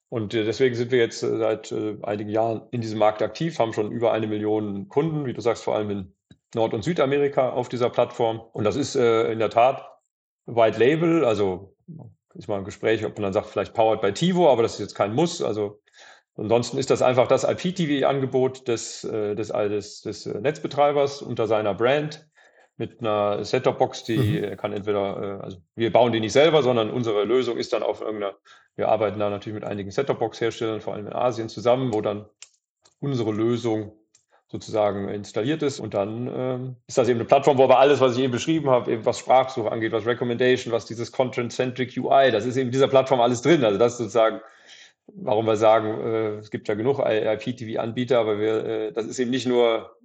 Und 0.08 0.34
äh, 0.34 0.44
deswegen 0.44 0.74
sind 0.74 0.90
wir 0.90 0.98
jetzt 0.98 1.22
äh, 1.22 1.38
seit 1.38 1.70
äh, 1.70 1.96
einigen 2.02 2.30
Jahren 2.30 2.62
in 2.72 2.80
diesem 2.80 2.98
Markt 2.98 3.22
aktiv, 3.22 3.58
haben 3.60 3.72
schon 3.72 3.92
über 3.92 4.12
eine 4.12 4.26
Million 4.26 4.88
Kunden, 4.88 5.26
wie 5.26 5.32
du 5.32 5.40
sagst, 5.40 5.62
vor 5.62 5.76
allem 5.76 5.90
in 5.90 6.14
Nord- 6.54 6.74
und 6.74 6.82
Südamerika 6.82 7.50
auf 7.50 7.68
dieser 7.68 7.90
Plattform. 7.90 8.40
Und 8.40 8.64
das 8.64 8.76
ist 8.76 8.94
äh, 8.94 9.32
in 9.32 9.38
der 9.38 9.50
Tat 9.50 9.86
White 10.46 10.78
Label, 10.78 11.24
also 11.24 11.74
ist 12.34 12.48
mal 12.48 12.58
ein 12.58 12.64
Gespräch, 12.64 13.04
ob 13.04 13.14
man 13.16 13.24
dann 13.24 13.32
sagt, 13.32 13.48
vielleicht 13.48 13.74
powered 13.74 14.00
by 14.00 14.12
Tivo, 14.12 14.50
aber 14.50 14.62
das 14.62 14.74
ist 14.74 14.80
jetzt 14.80 14.94
kein 14.94 15.14
Muss. 15.14 15.42
Also 15.42 15.80
ansonsten 16.36 16.78
ist 16.78 16.90
das 16.90 17.02
einfach 17.02 17.28
das 17.28 17.44
IPTV-Angebot 17.44 18.68
des, 18.68 19.04
äh, 19.04 19.34
des, 19.34 19.48
des, 19.48 20.02
des 20.02 20.26
Netzbetreibers 20.26 21.22
unter 21.22 21.46
seiner 21.46 21.74
Brand 21.74 22.26
mit 22.78 23.00
einer 23.00 23.44
Set-Top-Box, 23.44 24.04
die 24.04 24.40
mhm. 24.40 24.56
kann 24.56 24.72
entweder, 24.72 25.38
äh, 25.40 25.42
also 25.42 25.58
wir 25.76 25.92
bauen 25.92 26.12
die 26.12 26.20
nicht 26.20 26.32
selber, 26.32 26.62
sondern 26.62 26.90
unsere 26.90 27.24
Lösung 27.24 27.58
ist 27.58 27.72
dann 27.72 27.82
auf 27.82 28.00
irgendeiner, 28.00 28.34
wir 28.76 28.88
arbeiten 28.88 29.18
da 29.18 29.28
natürlich 29.28 29.54
mit 29.54 29.64
einigen 29.64 29.90
Set-Top-Box-Herstellern, 29.90 30.80
vor 30.80 30.94
allem 30.94 31.06
in 31.06 31.12
Asien 31.12 31.48
zusammen, 31.48 31.92
wo 31.92 32.00
dann 32.00 32.26
unsere 32.98 33.30
Lösung 33.30 33.92
sozusagen 34.52 35.08
installiert 35.08 35.62
ist. 35.62 35.80
Und 35.80 35.94
dann 35.94 36.30
ähm, 36.32 36.76
ist 36.86 36.98
das 36.98 37.08
eben 37.08 37.18
eine 37.18 37.26
Plattform, 37.26 37.56
wo 37.56 37.64
aber 37.64 37.78
alles, 37.78 38.00
was 38.00 38.16
ich 38.16 38.22
eben 38.22 38.32
beschrieben 38.32 38.68
habe, 38.68 38.92
eben 38.92 39.06
was 39.06 39.18
Sprachsuche 39.18 39.72
angeht, 39.72 39.92
was 39.92 40.04
Recommendation, 40.04 40.72
was 40.72 40.84
dieses 40.84 41.10
Content-Centric 41.10 41.96
UI, 41.96 42.30
das 42.30 42.44
ist 42.44 42.58
eben 42.58 42.70
dieser 42.70 42.86
Plattform 42.86 43.22
alles 43.22 43.40
drin. 43.40 43.64
Also 43.64 43.78
das 43.78 43.92
ist 43.92 43.98
sozusagen, 43.98 44.40
warum 45.06 45.46
wir 45.46 45.56
sagen, 45.56 46.00
äh, 46.00 46.28
es 46.36 46.50
gibt 46.50 46.68
ja 46.68 46.74
genug 46.74 46.98
IPTV-Anbieter, 47.00 48.18
aber 48.18 48.38
wir, 48.38 48.64
äh, 48.64 48.92
das 48.92 49.06
ist 49.06 49.18
eben 49.18 49.30
nicht 49.30 49.46
nur 49.46 49.96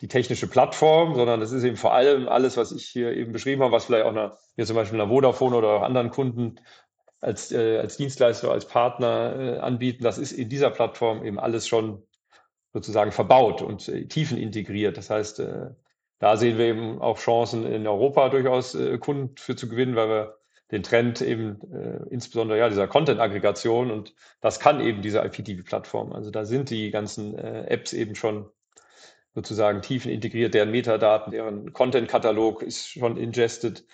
die 0.00 0.08
technische 0.08 0.48
Plattform, 0.48 1.14
sondern 1.14 1.38
das 1.38 1.52
ist 1.52 1.62
eben 1.62 1.76
vor 1.76 1.94
allem 1.94 2.28
alles, 2.28 2.56
was 2.56 2.72
ich 2.72 2.86
hier 2.86 3.16
eben 3.16 3.32
beschrieben 3.32 3.62
habe, 3.62 3.72
was 3.72 3.84
vielleicht 3.84 4.04
auch 4.04 4.10
einer, 4.10 4.36
hier 4.56 4.66
zum 4.66 4.76
Beispiel 4.76 5.00
einer 5.00 5.08
Vodafone 5.08 5.56
oder 5.56 5.68
auch 5.68 5.82
anderen 5.82 6.10
Kunden 6.10 6.56
als, 7.20 7.52
äh, 7.52 7.78
als 7.78 7.96
Dienstleister, 7.96 8.50
als 8.50 8.66
Partner 8.66 9.36
äh, 9.38 9.58
anbieten. 9.58 10.02
Das 10.02 10.18
ist 10.18 10.32
in 10.32 10.48
dieser 10.48 10.70
Plattform 10.70 11.24
eben 11.24 11.38
alles 11.38 11.68
schon 11.68 12.02
sozusagen 12.76 13.10
verbaut 13.10 13.62
und 13.62 13.88
äh, 13.88 14.04
tiefen 14.06 14.36
integriert. 14.36 14.98
Das 14.98 15.08
heißt, 15.08 15.40
äh, 15.40 15.70
da 16.18 16.36
sehen 16.36 16.58
wir 16.58 16.66
eben 16.66 17.00
auch 17.00 17.18
Chancen 17.18 17.64
in 17.64 17.86
Europa 17.86 18.28
durchaus 18.28 18.74
äh, 18.74 18.98
Kunden 18.98 19.34
für 19.38 19.56
zu 19.56 19.66
gewinnen, 19.66 19.96
weil 19.96 20.08
wir 20.10 20.36
den 20.70 20.82
Trend 20.82 21.22
eben 21.22 21.58
äh, 21.72 22.04
insbesondere 22.10 22.58
ja 22.58 22.68
dieser 22.68 22.86
Content-Aggregation 22.86 23.90
und 23.90 24.14
das 24.42 24.60
kann 24.60 24.80
eben 24.80 25.00
diese 25.00 25.20
IPTV-Plattform. 25.20 26.12
Also 26.12 26.30
da 26.30 26.44
sind 26.44 26.68
die 26.68 26.90
ganzen 26.90 27.38
äh, 27.38 27.66
Apps 27.68 27.94
eben 27.94 28.14
schon 28.14 28.46
sozusagen 29.34 29.80
tiefen 29.80 30.10
integriert, 30.10 30.52
deren 30.52 30.70
Metadaten, 30.70 31.30
deren 31.30 31.72
Content-Katalog 31.72 32.62
ist 32.62 32.90
schon 32.90 33.16
ingested 33.16 33.86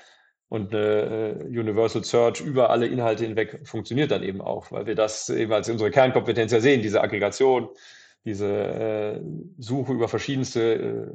und 0.49 0.74
eine 0.74 1.39
äh, 1.41 1.45
Universal 1.47 2.03
Search 2.03 2.41
über 2.41 2.70
alle 2.70 2.89
Inhalte 2.89 3.24
hinweg 3.24 3.61
funktioniert 3.62 4.11
dann 4.11 4.24
eben 4.24 4.41
auch, 4.41 4.72
weil 4.72 4.87
wir 4.87 4.97
das 4.97 5.28
eben 5.28 5.53
als 5.53 5.68
unsere 5.68 5.93
Kernkompetenz 5.93 6.51
ja 6.51 6.61
sehen, 6.61 6.83
diese 6.83 7.01
Aggregation, 7.01 7.68
diese 8.25 8.49
äh, 8.49 9.20
Suche 9.59 9.93
über 9.93 10.09
verschiedenste 10.09 10.75
äh, 10.75 11.07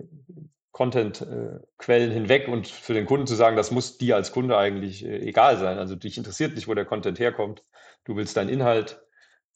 Content-Quellen 0.71 2.11
äh, 2.11 2.13
hinweg 2.13 2.47
und 2.47 2.67
für 2.67 2.93
den 2.93 3.05
Kunden 3.05 3.25
zu 3.25 3.35
sagen, 3.35 3.55
das 3.55 3.71
muss 3.71 3.97
dir 3.97 4.15
als 4.15 4.31
Kunde 4.31 4.57
eigentlich 4.57 5.05
äh, 5.05 5.19
egal 5.19 5.57
sein. 5.57 5.79
Also 5.79 5.95
dich 5.95 6.17
interessiert 6.17 6.55
nicht, 6.55 6.67
wo 6.67 6.73
der 6.73 6.85
Content 6.85 7.19
herkommt. 7.19 7.63
Du 8.03 8.15
willst 8.15 8.37
deinen 8.37 8.49
Inhalt. 8.49 9.01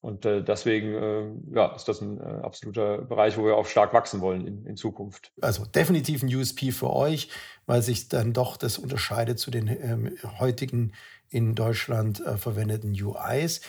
Und 0.04 0.26
äh, 0.26 0.44
deswegen 0.44 1.54
ja, 1.54 1.76
ist 1.76 1.88
das 1.88 2.02
ein 2.02 2.20
absoluter 2.20 3.04
Bereich, 3.04 3.38
wo 3.38 3.46
wir 3.46 3.56
auch 3.56 3.68
stark 3.68 3.94
wachsen 3.94 4.20
wollen 4.20 4.48
in, 4.48 4.66
in, 4.66 4.76
Zukunft. 4.76 5.32
Also 5.42 5.64
definitiv 5.64 6.24
ein 6.24 6.36
USP 6.36 6.72
für 6.72 6.92
euch, 6.92 7.30
weil 7.68 7.84
sich 7.84 8.10
dann 8.10 8.34
doch 8.34 8.58
das 8.58 8.80
unterscheidet 8.80 9.38
zu 9.38 9.52
den 9.52 9.68
ähm, 9.68 10.18
heutigen 10.40 10.94
in 11.30 11.54
Deutschland 11.54 12.20
äh, 12.20 12.38
verwendeten 12.38 12.94
UIs. 12.94 13.62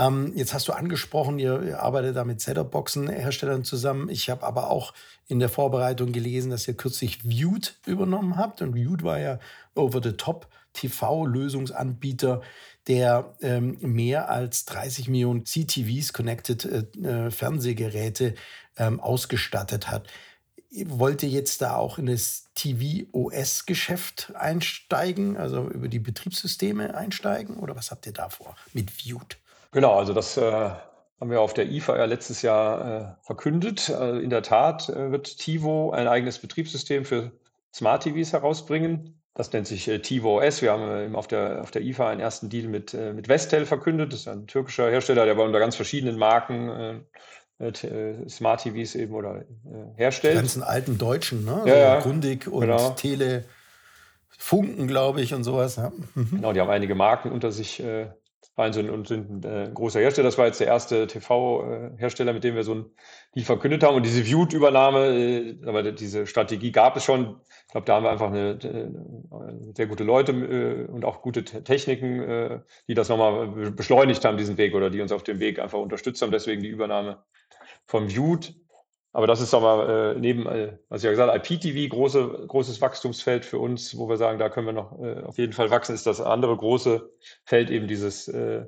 Ähm, 0.00 0.32
jetzt 0.34 0.54
hast 0.54 0.66
du 0.66 0.72
angesprochen, 0.72 1.38
ihr, 1.38 1.62
ihr 1.62 1.82
arbeitet 1.82 2.16
da 2.16 2.24
mit 2.24 2.40
Setup-Boxen-Herstellern 2.40 3.64
zusammen. 3.64 4.08
Ich 4.08 4.30
habe 4.30 4.46
aber 4.46 4.70
auch 4.70 4.94
in 5.28 5.40
der 5.40 5.50
Vorbereitung 5.50 6.12
gelesen, 6.12 6.50
dass 6.50 6.66
ihr 6.66 6.74
kürzlich 6.74 7.22
Viewed 7.22 7.76
übernommen 7.84 8.38
habt. 8.38 8.62
Und 8.62 8.74
Viewed 8.74 9.02
war 9.02 9.18
ja 9.18 9.38
over-the-top 9.74 10.48
TV-Lösungsanbieter, 10.72 12.40
der 12.86 13.34
ähm, 13.42 13.76
mehr 13.82 14.30
als 14.30 14.64
30 14.64 15.08
Millionen 15.08 15.44
CTVs, 15.44 16.14
Connected 16.14 16.64
äh, 16.64 17.26
äh, 17.26 17.30
Fernsehgeräte, 17.30 18.36
ähm, 18.78 19.00
ausgestattet 19.00 19.90
hat. 19.90 20.08
wollt 20.86 21.22
ihr 21.22 21.28
jetzt 21.28 21.60
da 21.60 21.74
auch 21.74 21.98
in 21.98 22.06
das 22.06 22.44
TV-OS-Geschäft 22.54 24.32
einsteigen, 24.34 25.36
also 25.36 25.68
über 25.68 25.88
die 25.88 25.98
Betriebssysteme 25.98 26.94
einsteigen 26.94 27.56
oder 27.56 27.76
was 27.76 27.90
habt 27.90 28.06
ihr 28.06 28.14
da 28.14 28.30
vor 28.30 28.56
mit 28.72 28.90
Viewed? 28.90 29.36
Genau, 29.72 29.94
also 29.94 30.12
das 30.12 30.36
äh, 30.36 30.42
haben 31.20 31.30
wir 31.30 31.40
auf 31.40 31.54
der 31.54 31.70
IFA 31.70 31.96
ja 31.96 32.04
letztes 32.06 32.42
Jahr 32.42 33.18
äh, 33.20 33.24
verkündet. 33.26 33.90
Also 33.90 34.18
in 34.18 34.30
der 34.30 34.42
Tat 34.42 34.88
äh, 34.88 35.12
wird 35.12 35.38
TiVo 35.38 35.90
ein 35.90 36.08
eigenes 36.08 36.38
Betriebssystem 36.38 37.04
für 37.04 37.32
Smart 37.72 38.02
TVs 38.02 38.32
herausbringen. 38.32 39.20
Das 39.34 39.52
nennt 39.52 39.66
sich 39.66 39.86
äh, 39.86 40.00
TiVo 40.00 40.40
OS. 40.40 40.60
Wir 40.62 40.72
haben 40.72 41.12
äh, 41.12 41.16
auf, 41.16 41.28
der, 41.28 41.60
auf 41.60 41.70
der 41.70 41.82
IFA 41.82 42.08
einen 42.08 42.20
ersten 42.20 42.48
Deal 42.48 42.68
mit, 42.68 42.94
äh, 42.94 43.12
mit 43.12 43.28
Vestel 43.28 43.64
verkündet. 43.64 44.12
Das 44.12 44.20
ist 44.20 44.28
ein 44.28 44.46
türkischer 44.46 44.90
Hersteller, 44.90 45.24
der 45.24 45.34
bei 45.34 45.44
unter 45.44 45.60
ganz 45.60 45.76
verschiedenen 45.76 46.18
Marken 46.18 47.04
äh, 47.58 47.74
Smart 48.28 48.62
TVs 48.62 48.94
eben 48.94 49.14
oder 49.14 49.44
herstellt. 49.96 50.34
Die 50.34 50.40
ganzen 50.40 50.62
alten 50.62 50.96
Deutschen, 50.96 51.44
ne? 51.44 51.62
Ja, 51.66 51.76
ja. 51.76 52.00
Grundig 52.00 52.48
und 52.48 52.62
genau. 52.62 52.90
Tele. 52.90 53.44
Funken, 54.28 54.88
glaube 54.88 55.20
ich, 55.20 55.34
und 55.34 55.44
sowas. 55.44 55.76
Ja. 55.76 55.92
Mhm. 56.14 56.28
Genau, 56.30 56.54
die 56.54 56.60
haben 56.62 56.70
einige 56.70 56.94
Marken 56.94 57.30
unter 57.30 57.52
sich 57.52 57.78
äh, 57.80 58.06
sind 58.72 58.90
und 58.90 59.08
sind 59.08 59.44
ein 59.44 59.68
äh, 59.68 59.70
großer 59.72 60.00
Hersteller. 60.00 60.28
Das 60.28 60.38
war 60.38 60.46
jetzt 60.46 60.60
der 60.60 60.66
erste 60.66 61.06
TV-Hersteller, 61.06 62.32
mit 62.32 62.44
dem 62.44 62.54
wir 62.54 62.62
so 62.62 62.74
ein 62.74 62.84
Deal 63.34 63.44
verkündet 63.44 63.82
haben. 63.82 63.96
Und 63.96 64.04
diese 64.04 64.24
Viewed-Übernahme, 64.24 65.06
äh, 65.06 65.56
aber 65.66 65.90
diese 65.92 66.26
Strategie 66.26 66.70
gab 66.70 66.96
es 66.96 67.04
schon. 67.04 67.40
Ich 67.66 67.72
glaube, 67.72 67.86
da 67.86 67.96
haben 67.96 68.04
wir 68.04 68.10
einfach 68.10 68.28
eine, 68.28 68.58
eine 68.62 69.72
sehr 69.74 69.86
gute 69.86 70.04
Leute 70.04 70.32
äh, 70.32 70.90
und 70.90 71.04
auch 71.04 71.22
gute 71.22 71.44
Techniken, 71.44 72.20
äh, 72.22 72.60
die 72.88 72.94
das 72.94 73.08
nochmal 73.08 73.48
beschleunigt 73.70 74.24
haben, 74.24 74.36
diesen 74.36 74.58
Weg, 74.58 74.74
oder 74.74 74.90
die 74.90 75.00
uns 75.00 75.12
auf 75.12 75.22
dem 75.22 75.40
Weg 75.40 75.58
einfach 75.58 75.78
unterstützt 75.78 76.22
haben. 76.22 76.30
Deswegen 76.30 76.62
die 76.62 76.68
Übernahme 76.68 77.22
vom 77.86 78.08
Viewed. 78.08 78.54
Aber 79.12 79.26
das 79.26 79.40
ist 79.40 79.54
aber 79.54 80.14
äh, 80.14 80.18
neben, 80.18 80.46
äh, 80.46 80.78
was 80.88 81.00
ich 81.00 81.04
ja 81.04 81.10
gesagt 81.10 81.32
habe, 81.32 81.38
IPTV, 81.38 81.88
große, 81.94 82.44
großes 82.46 82.80
Wachstumsfeld 82.80 83.44
für 83.44 83.58
uns, 83.58 83.96
wo 83.98 84.08
wir 84.08 84.16
sagen, 84.16 84.38
da 84.38 84.48
können 84.48 84.66
wir 84.66 84.72
noch 84.72 85.00
äh, 85.00 85.22
auf 85.22 85.36
jeden 85.36 85.52
Fall 85.52 85.70
wachsen, 85.70 85.94
ist 85.94 86.06
das 86.06 86.20
andere 86.20 86.56
große 86.56 87.10
Feld 87.44 87.70
eben 87.70 87.88
dieses 87.88 88.28
äh, 88.28 88.66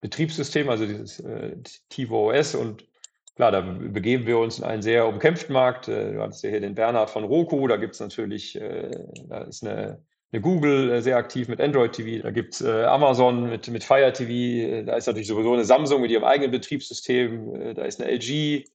Betriebssystem, 0.00 0.68
also 0.68 0.86
dieses 0.86 1.20
äh, 1.20 1.56
TiVo 1.88 2.30
OS. 2.30 2.54
Und 2.54 2.86
klar, 3.34 3.50
da 3.50 3.62
begeben 3.62 4.26
wir 4.26 4.38
uns 4.38 4.58
in 4.58 4.64
einen 4.64 4.82
sehr 4.82 5.08
umkämpften 5.08 5.54
Markt. 5.54 5.88
Äh, 5.88 6.12
du 6.12 6.20
hattest 6.20 6.44
ja 6.44 6.50
hier 6.50 6.60
den 6.60 6.74
Bernhard 6.74 7.08
von 7.08 7.24
Roku, 7.24 7.66
da 7.66 7.78
gibt 7.78 7.94
es 7.94 8.00
natürlich, 8.00 8.60
äh, 8.60 8.90
da 9.26 9.38
ist 9.38 9.64
eine, 9.64 10.04
eine 10.32 10.42
Google 10.42 10.90
äh, 10.90 11.00
sehr 11.00 11.16
aktiv 11.16 11.48
mit 11.48 11.62
Android 11.62 11.92
TV, 11.92 12.22
da 12.22 12.30
gibt 12.30 12.52
es 12.54 12.60
äh, 12.60 12.84
Amazon 12.84 13.48
mit, 13.48 13.66
mit 13.68 13.84
Fire 13.84 14.12
TV, 14.12 14.30
äh, 14.30 14.84
da 14.84 14.96
ist 14.96 15.06
natürlich 15.06 15.28
sowieso 15.28 15.54
eine 15.54 15.64
Samsung 15.64 16.02
mit 16.02 16.10
ihrem 16.10 16.24
eigenen 16.24 16.50
Betriebssystem, 16.50 17.54
äh, 17.54 17.74
da 17.74 17.84
ist 17.84 18.02
eine 18.02 18.10
LG, 18.12 18.66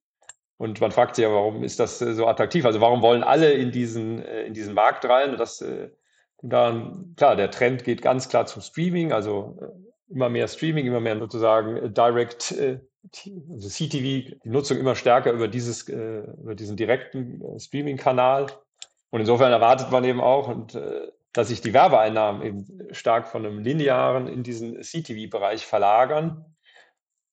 und 0.58 0.80
man 0.80 0.91
fragt 0.91 1.16
sich 1.16 1.24
ja, 1.24 1.32
warum 1.32 1.64
ist 1.64 1.80
das 1.80 2.01
äh, 2.01 2.14
so 2.14 2.28
attraktiv? 2.28 2.66
Also 2.66 2.80
warum 2.82 3.01
wollen 3.01 3.24
alle 3.24 3.51
in 3.54 3.72
diesen, 3.72 4.24
äh, 4.24 4.43
in 4.43 4.54
diesen 4.54 4.74
Markt 4.74 5.06
rein? 5.06 5.32
Und 5.32 5.39
das, 5.39 5.62
äh, 5.62 5.89
dann, 6.41 7.14
klar, 7.18 7.36
der 7.36 7.51
Trend 7.51 7.84
geht 7.84 8.01
ganz 8.01 8.30
klar 8.30 8.45
zum 8.45 8.62
Streaming, 8.62 9.14
also 9.14 9.58
immer 10.10 10.30
mehr 10.30 10.47
Streaming, 10.47 10.86
immer 10.86 10.99
mehr 10.99 11.18
sozusagen 11.18 11.93
Direct, 11.93 12.54
also 13.49 13.70
CTV, 13.70 14.38
die 14.43 14.49
Nutzung 14.49 14.78
immer 14.78 14.95
stärker 14.95 15.32
über, 15.32 15.47
dieses, 15.47 15.88
über 15.88 16.54
diesen 16.54 16.76
direkten 16.76 17.41
Streaming-Kanal. 17.58 18.47
Und 19.10 19.22
insofern 19.22 19.54
erwartet 19.54 19.89
man 19.89 20.04
eben 20.04 20.20
auch, 20.20 20.49
und, 20.49 20.78
dass 21.32 21.47
sich 21.47 21.62
die 21.62 21.74
Werbeeinnahmen 21.74 22.41
eben 22.41 22.93
stark 22.93 23.30
von 23.30 23.45
einem 23.45 23.60
linearen 23.60 24.28
in 24.28 24.43
diesen 24.43 24.82
CTV-Bereich 24.82 25.66
verlagern. 25.66 26.45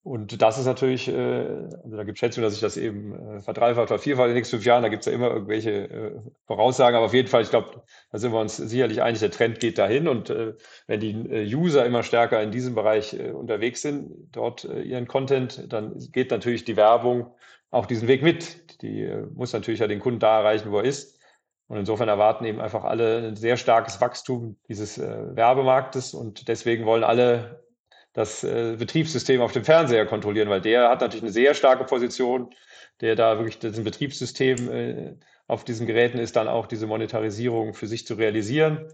Und 0.03 0.41
das 0.41 0.59
ist 0.59 0.65
natürlich, 0.65 1.09
äh, 1.09 1.13
also 1.13 1.97
da 1.97 2.05
gibt 2.05 2.17
es 2.17 2.21
Schätzungen, 2.21 2.45
dass 2.45 2.55
sich 2.55 2.63
das 2.63 2.79
eben 2.79 3.37
äh, 3.37 3.41
verdreifacht 3.41 3.91
oder 3.91 3.99
vierfacht 3.99 4.27
in 4.27 4.31
den 4.31 4.37
nächsten 4.37 4.57
fünf 4.57 4.65
Jahren. 4.65 4.83
Da 4.83 4.89
gibt 4.89 5.01
es 5.01 5.07
ja 5.07 5.13
immer 5.13 5.31
irgendwelche 5.31 5.71
äh, 5.71 6.21
Voraussagen, 6.47 6.97
aber 6.97 7.07
auf 7.07 7.13
jeden 7.13 7.29
Fall, 7.29 7.43
ich 7.43 7.51
glaube, 7.51 7.83
da 8.11 8.19
sind 8.19 8.33
wir 8.33 8.41
uns 8.41 8.57
sicherlich 8.57 9.03
einig, 9.03 9.21
der 9.21 9.31
Trend 9.31 9.61
geht 9.61 9.77
dahin. 9.77 10.09
Und 10.09 10.31
äh, 10.31 10.55
wenn 10.87 11.01
die 11.01 11.11
äh, 11.11 11.55
User 11.55 11.85
immer 11.85 12.03
stärker 12.03 12.43
in 12.43 12.51
diesem 12.51 12.75
Bereich 12.75 13.13
äh, 13.13 13.31
unterwegs 13.31 13.83
sind, 13.83 14.11
dort 14.33 14.65
äh, 14.65 14.81
ihren 14.81 15.07
Content, 15.07 15.71
dann 15.71 15.99
geht 16.13 16.31
natürlich 16.31 16.65
die 16.65 16.77
Werbung 16.77 17.35
auch 17.71 17.85
diesen 17.85 18.09
Weg 18.09 18.23
mit. 18.23 18.83
Die 18.83 19.07
muss 19.35 19.53
natürlich 19.53 19.81
ja 19.81 19.87
den 19.87 20.01
Kunden 20.01 20.19
da 20.19 20.39
erreichen, 20.39 20.73
wo 20.73 20.79
er 20.79 20.85
ist. 20.85 21.21
Und 21.71 21.77
insofern 21.77 22.09
erwarten 22.09 22.45
eben 22.47 22.61
einfach 22.61 22.83
alle 22.83 23.29
ein 23.29 23.37
sehr 23.37 23.57
starkes 23.57 24.01
Wachstum 24.01 24.57
dieses 24.67 24.99
äh, 24.99 25.37
Werbemarktes 25.37 26.15
und 26.15 26.49
deswegen 26.49 26.85
wollen 26.85 27.05
alle 27.05 27.63
das 28.13 28.43
äh, 28.45 28.77
Betriebssystem 28.79 29.41
auf 29.41 29.53
dem 29.53 29.65
Fernseher 29.65 30.07
kontrollieren, 30.07 30.49
weil 30.49 30.61
der 30.61 30.89
hat 30.89 31.01
natürlich 31.01 31.23
eine 31.23 31.33
sehr 31.33 31.55
starke 31.55 31.85
Position, 31.85 32.51
der 33.01 33.15
da 33.15 33.39
wirklich 33.39 33.59
das 33.59 33.83
Betriebssystem 33.83 34.71
äh, 34.71 35.17
auf 35.47 35.65
diesen 35.65 35.87
Geräten 35.87 36.19
ist, 36.19 36.37
dann 36.37 36.49
auch 36.49 36.67
diese 36.67 36.87
Monetarisierung 36.87 37.75
für 37.75 37.87
sich 37.87 38.07
zu 38.07 38.15
realisieren 38.15 38.89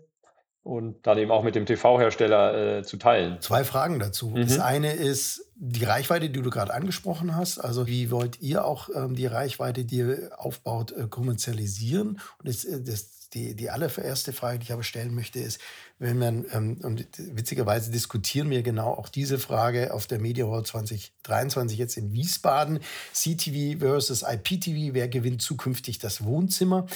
und 0.66 1.06
dann 1.06 1.16
eben 1.18 1.30
auch 1.30 1.44
mit 1.44 1.54
dem 1.54 1.64
TV-Hersteller 1.64 2.78
äh, 2.78 2.82
zu 2.82 2.96
teilen. 2.96 3.40
Zwei 3.40 3.62
Fragen 3.62 4.00
dazu. 4.00 4.30
Mhm. 4.30 4.40
Das 4.42 4.58
eine 4.58 4.92
ist 4.92 5.48
die 5.54 5.84
Reichweite, 5.84 6.28
die 6.28 6.42
du 6.42 6.50
gerade 6.50 6.74
angesprochen 6.74 7.36
hast. 7.36 7.58
Also 7.58 7.86
wie 7.86 8.10
wollt 8.10 8.40
ihr 8.40 8.64
auch 8.64 8.88
ähm, 8.94 9.14
die 9.14 9.26
Reichweite, 9.26 9.84
die 9.84 9.98
ihr 9.98 10.30
aufbaut, 10.36 10.92
äh, 10.92 11.06
kommerzialisieren? 11.08 12.20
Und 12.38 12.48
das, 12.48 12.64
äh, 12.64 12.82
das 12.82 13.15
die, 13.34 13.54
die 13.54 13.70
allererste 13.70 14.32
Frage, 14.32 14.58
die 14.58 14.64
ich 14.64 14.72
aber 14.72 14.82
stellen 14.82 15.14
möchte, 15.14 15.38
ist, 15.38 15.60
wenn 15.98 16.18
man, 16.18 16.46
ähm, 16.52 16.78
und 16.82 17.06
witzigerweise 17.16 17.90
diskutieren 17.90 18.50
wir 18.50 18.62
genau 18.62 18.92
auch 18.92 19.08
diese 19.08 19.38
Frage 19.38 19.92
auf 19.92 20.06
der 20.06 20.18
Media 20.18 20.46
Hall 20.46 20.64
2023 20.64 21.78
jetzt 21.78 21.96
in 21.96 22.12
Wiesbaden, 22.12 22.80
CTV 23.12 23.78
versus 23.78 24.22
IPTV, 24.22 24.94
wer 24.94 25.08
gewinnt 25.08 25.42
zukünftig 25.42 25.98
das 25.98 26.24
Wohnzimmer? 26.24 26.86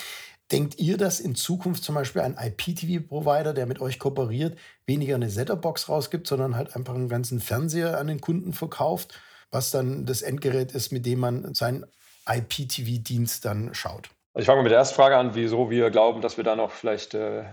Denkt 0.53 0.81
ihr, 0.81 0.97
dass 0.97 1.21
in 1.21 1.37
Zukunft 1.37 1.85
zum 1.85 1.95
Beispiel 1.95 2.23
ein 2.23 2.37
IPTV-Provider, 2.37 3.55
der 3.55 3.67
mit 3.67 3.81
euch 3.81 4.01
kooperiert, 4.01 4.59
weniger 4.85 5.15
eine 5.15 5.31
Setup-Box 5.31 5.89
rausgibt, 5.89 6.27
sondern 6.27 6.57
halt 6.57 6.75
einfach 6.75 6.95
einen 6.95 7.09
ganzen 7.09 7.41
Fernseher 7.41 7.99
an 7.99 8.09
den 8.09 8.21
Kunden 8.21 8.53
verkauft, 8.53 9.15
was 9.53 9.71
dann 9.71 10.07
das 10.07 10.23
Endgerät 10.23 10.73
ist, 10.73 10.91
mit 10.91 11.07
dem 11.07 11.21
man 11.21 11.55
seinen 11.55 11.87
IPTV-Dienst 12.29 13.45
dann 13.45 13.75
schaut? 13.75 14.11
Also 14.33 14.43
ich 14.43 14.47
fange 14.47 14.63
mit 14.63 14.71
der 14.71 14.79
ersten 14.79 14.95
Frage 14.95 15.17
an, 15.17 15.35
wieso 15.35 15.71
wir 15.71 15.91
glauben, 15.91 16.21
dass 16.21 16.37
wir 16.37 16.45
da 16.45 16.55
noch 16.57 16.71
vielleicht 16.71 17.15
äh, 17.15 17.45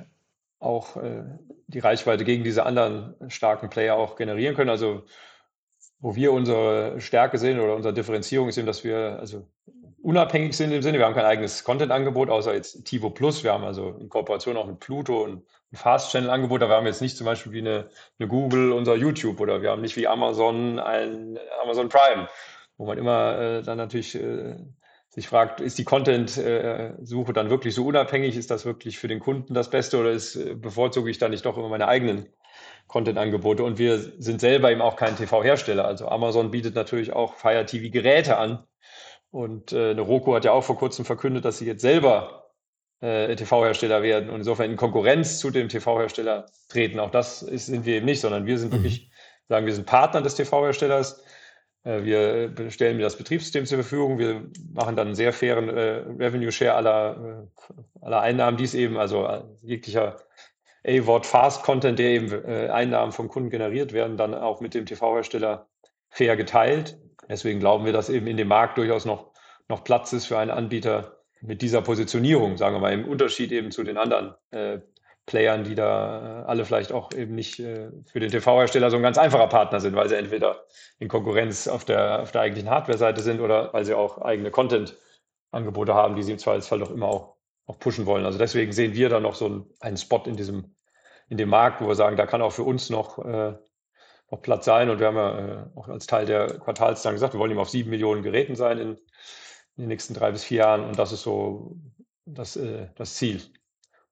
auch 0.59 0.97
äh, 0.97 1.23
die 1.67 1.79
Reichweite 1.79 2.23
gegen 2.23 2.43
diese 2.43 2.65
anderen 2.65 3.15
starken 3.29 3.69
Player 3.69 3.95
auch 3.95 4.15
generieren 4.15 4.55
können. 4.55 4.69
Also 4.69 5.03
wo 5.99 6.15
wir 6.15 6.31
unsere 6.31 7.01
Stärke 7.01 7.37
sehen 7.37 7.59
oder 7.59 7.75
unsere 7.75 7.93
Differenzierung 7.93 8.49
ist 8.49 8.57
eben, 8.57 8.67
dass 8.67 8.83
wir 8.83 9.17
also 9.19 9.47
unabhängig 10.01 10.55
sind 10.55 10.71
im 10.71 10.81
Sinne, 10.81 10.99
wir 10.99 11.05
haben 11.05 11.15
kein 11.15 11.25
eigenes 11.25 11.63
Content-Angebot, 11.63 12.29
außer 12.29 12.53
jetzt 12.53 12.85
Tivo 12.85 13.09
Plus. 13.09 13.43
Wir 13.43 13.53
haben 13.53 13.63
also 13.63 13.95
in 13.99 14.09
Kooperation 14.09 14.57
auch 14.57 14.67
mit 14.67 14.79
Pluto 14.79 15.25
ein 15.25 15.43
Fast-Channel-Angebot, 15.73 16.61
aber 16.61 16.71
wir 16.73 16.77
haben 16.77 16.85
jetzt 16.85 17.01
nicht 17.01 17.17
zum 17.17 17.25
Beispiel 17.25 17.51
wie 17.51 17.59
eine, 17.59 17.89
eine 18.19 18.27
Google 18.27 18.71
unser 18.71 18.95
YouTube 18.95 19.39
oder 19.39 19.61
wir 19.61 19.71
haben 19.71 19.81
nicht 19.81 19.97
wie 19.97 20.07
Amazon 20.07 20.79
ein 20.79 21.39
Amazon 21.63 21.89
Prime, 21.89 22.27
wo 22.77 22.85
man 22.85 22.97
immer 22.97 23.39
äh, 23.39 23.63
dann 23.63 23.77
natürlich 23.77 24.15
äh, 24.15 24.55
sich 25.17 25.27
fragt, 25.27 25.61
ist 25.61 25.79
die 25.79 25.83
Content-Suche 25.83 27.33
dann 27.33 27.49
wirklich 27.49 27.73
so 27.73 27.87
unabhängig? 27.87 28.37
Ist 28.37 28.51
das 28.51 28.65
wirklich 28.65 28.99
für 28.99 29.07
den 29.07 29.19
Kunden 29.19 29.55
das 29.55 29.71
Beste 29.71 29.97
oder 29.97 30.11
ist, 30.11 30.35
äh, 30.35 30.53
bevorzuge 30.53 31.09
ich 31.09 31.17
dann 31.17 31.31
nicht 31.31 31.43
doch 31.43 31.57
immer 31.57 31.69
meine 31.69 31.87
eigenen 31.87 32.27
Content-Angebote? 32.85 33.63
Und 33.63 33.79
wir 33.79 33.97
sind 33.97 34.39
selber 34.39 34.71
eben 34.71 34.79
auch 34.81 34.95
kein 34.95 35.15
TV-Hersteller. 35.15 35.85
Also 35.85 36.07
Amazon 36.07 36.51
bietet 36.51 36.75
natürlich 36.75 37.13
auch 37.13 37.33
Fire 37.33 37.65
TV-Geräte 37.65 38.37
an. 38.37 38.63
Und 39.31 39.73
äh, 39.73 39.89
eine 39.89 40.01
Roku 40.01 40.35
hat 40.35 40.45
ja 40.45 40.51
auch 40.51 40.63
vor 40.63 40.77
kurzem 40.77 41.03
verkündet, 41.03 41.45
dass 41.45 41.57
sie 41.57 41.65
jetzt 41.65 41.81
selber 41.81 42.51
äh, 43.01 43.35
TV-Hersteller 43.35 44.03
werden 44.03 44.29
und 44.29 44.37
insofern 44.37 44.69
in 44.69 44.77
Konkurrenz 44.77 45.39
zu 45.39 45.49
dem 45.49 45.67
TV-Hersteller 45.67 46.45
treten. 46.69 46.99
Auch 46.99 47.09
das 47.09 47.41
ist, 47.41 47.65
sind 47.65 47.87
wir 47.87 47.95
eben 47.95 48.05
nicht, 48.05 48.21
sondern 48.21 48.45
wir 48.45 48.59
sind 48.59 48.69
mhm. 48.71 48.77
wirklich, 48.77 49.09
sagen 49.49 49.65
wir 49.65 49.73
sind 49.73 49.87
Partner 49.87 50.21
des 50.21 50.35
TV-Herstellers 50.35 51.23
wir 52.03 52.69
stellen 52.69 52.97
mir 52.97 53.03
das 53.03 53.17
Betriebssystem 53.17 53.65
zur 53.65 53.79
Verfügung. 53.79 54.19
Wir 54.19 54.45
machen 54.73 54.95
dann 54.95 55.07
einen 55.07 55.15
sehr 55.15 55.31
fairen 55.31 55.69
äh, 55.69 56.03
Revenue 56.19 56.51
Share 56.51 56.73
aller, 56.73 57.47
äh, 57.69 58.05
aller 58.05 58.21
Einnahmen, 58.21 58.57
die 58.57 58.65
es 58.65 58.73
eben, 58.73 58.97
also 58.97 59.25
äh, 59.25 59.43
jeglicher 59.61 60.17
A-Wort 60.85 61.25
Fast 61.25 61.63
Content, 61.63 61.99
der 61.99 62.09
eben 62.09 62.31
äh, 62.45 62.69
Einnahmen 62.69 63.11
vom 63.11 63.29
Kunden 63.29 63.49
generiert 63.49 63.93
werden, 63.93 64.17
dann 64.17 64.33
auch 64.33 64.61
mit 64.61 64.73
dem 64.73 64.85
TV-Hersteller 64.85 65.67
fair 66.09 66.35
geteilt. 66.35 66.97
Deswegen 67.29 67.59
glauben 67.59 67.85
wir, 67.85 67.93
dass 67.93 68.09
eben 68.09 68.27
in 68.27 68.37
dem 68.37 68.47
Markt 68.47 68.77
durchaus 68.77 69.05
noch, 69.05 69.31
noch 69.67 69.83
Platz 69.83 70.13
ist 70.13 70.25
für 70.25 70.37
einen 70.37 70.51
Anbieter 70.51 71.17
mit 71.41 71.61
dieser 71.61 71.81
Positionierung, 71.81 72.57
sagen 72.57 72.75
wir 72.75 72.79
mal, 72.79 72.93
im 72.93 73.07
Unterschied 73.07 73.51
eben 73.51 73.71
zu 73.71 73.83
den 73.83 73.97
anderen 73.97 74.33
äh, 74.51 74.79
Playern, 75.27 75.65
die 75.65 75.75
da 75.75 76.45
alle 76.47 76.65
vielleicht 76.65 76.93
auch 76.93 77.11
eben 77.11 77.35
nicht 77.35 77.59
äh, 77.59 77.91
für 78.05 78.21
den 78.21 78.31
TV-Hersteller 78.31 78.89
so 78.89 78.95
ein 78.95 79.03
ganz 79.03 79.17
einfacher 79.17 79.47
Partner 79.47 79.81
sind, 79.81 79.93
weil 79.95 80.07
sie 80.07 80.15
entweder 80.15 80.63
in 80.99 81.09
Konkurrenz 81.09 81.67
auf 81.67 81.83
der, 81.83 82.21
auf 82.21 82.31
der 82.31 82.41
eigentlichen 82.41 82.69
Hardware-Seite 82.69 83.21
sind 83.21 83.41
oder 83.41 83.71
weil 83.73 83.83
sie 83.83 83.93
auch 83.93 84.19
eigene 84.19 84.51
Content-Angebote 84.51 85.93
haben, 85.93 86.15
die 86.15 86.23
sie 86.23 86.31
im 86.31 86.37
Zweifelsfall 86.39 86.79
doch 86.79 86.91
immer 86.91 87.07
auch, 87.07 87.35
auch 87.65 87.77
pushen 87.77 88.05
wollen. 88.05 88.25
Also 88.25 88.39
deswegen 88.39 88.71
sehen 88.71 88.93
wir 88.93 89.09
da 89.09 89.19
noch 89.19 89.35
so 89.35 89.45
einen, 89.47 89.65
einen 89.81 89.97
Spot 89.97 90.23
in 90.25 90.37
diesem, 90.37 90.73
in 91.27 91.35
dem 91.35 91.49
Markt, 91.49 91.81
wo 91.81 91.89
wir 91.89 91.95
sagen, 91.95 92.15
da 92.15 92.25
kann 92.25 92.41
auch 92.41 92.53
für 92.53 92.63
uns 92.63 92.89
noch, 92.89 93.19
äh, 93.19 93.53
noch 94.31 94.41
Platz 94.41 94.63
sein. 94.63 94.89
Und 94.89 95.01
wir 95.01 95.07
haben 95.07 95.17
ja 95.17 95.39
äh, 95.39 95.65
auch 95.75 95.89
als 95.89 96.07
Teil 96.07 96.25
der 96.25 96.57
Quartalszahlen 96.57 97.17
gesagt, 97.17 97.33
wir 97.33 97.39
wollen 97.41 97.51
eben 97.51 97.59
auf 97.59 97.69
sieben 97.69 97.89
Millionen 97.89 98.23
Geräten 98.23 98.55
sein 98.55 98.77
in, 98.77 98.89
in 98.91 99.83
den 99.83 99.89
nächsten 99.89 100.13
drei 100.13 100.31
bis 100.31 100.45
vier 100.45 100.59
Jahren. 100.59 100.85
Und 100.85 100.97
das 100.97 101.11
ist 101.11 101.23
so 101.23 101.75
das, 102.25 102.55
äh, 102.55 102.87
das 102.95 103.15
Ziel. 103.15 103.41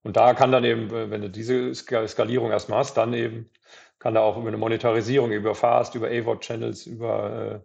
Und 0.05 0.17
da 0.17 0.35
kann 0.35 0.51
dann 0.51 0.63
eben, 0.63 0.91
wenn 0.91 1.21
du 1.21 1.31
diese 1.31 1.73
Skalierung 1.73 2.51
erstmal 2.51 2.77
hast, 2.79 2.95
dann 2.95 3.11
eben 3.15 3.49
kann 3.97 4.13
da 4.13 4.21
auch 4.21 4.37
über 4.37 4.49
eine 4.49 4.57
Monetarisierung, 4.57 5.31
über 5.31 5.55
Fast, 5.55 5.95
über 5.95 6.09
AVOD-Channels, 6.09 6.85
über 6.85 7.63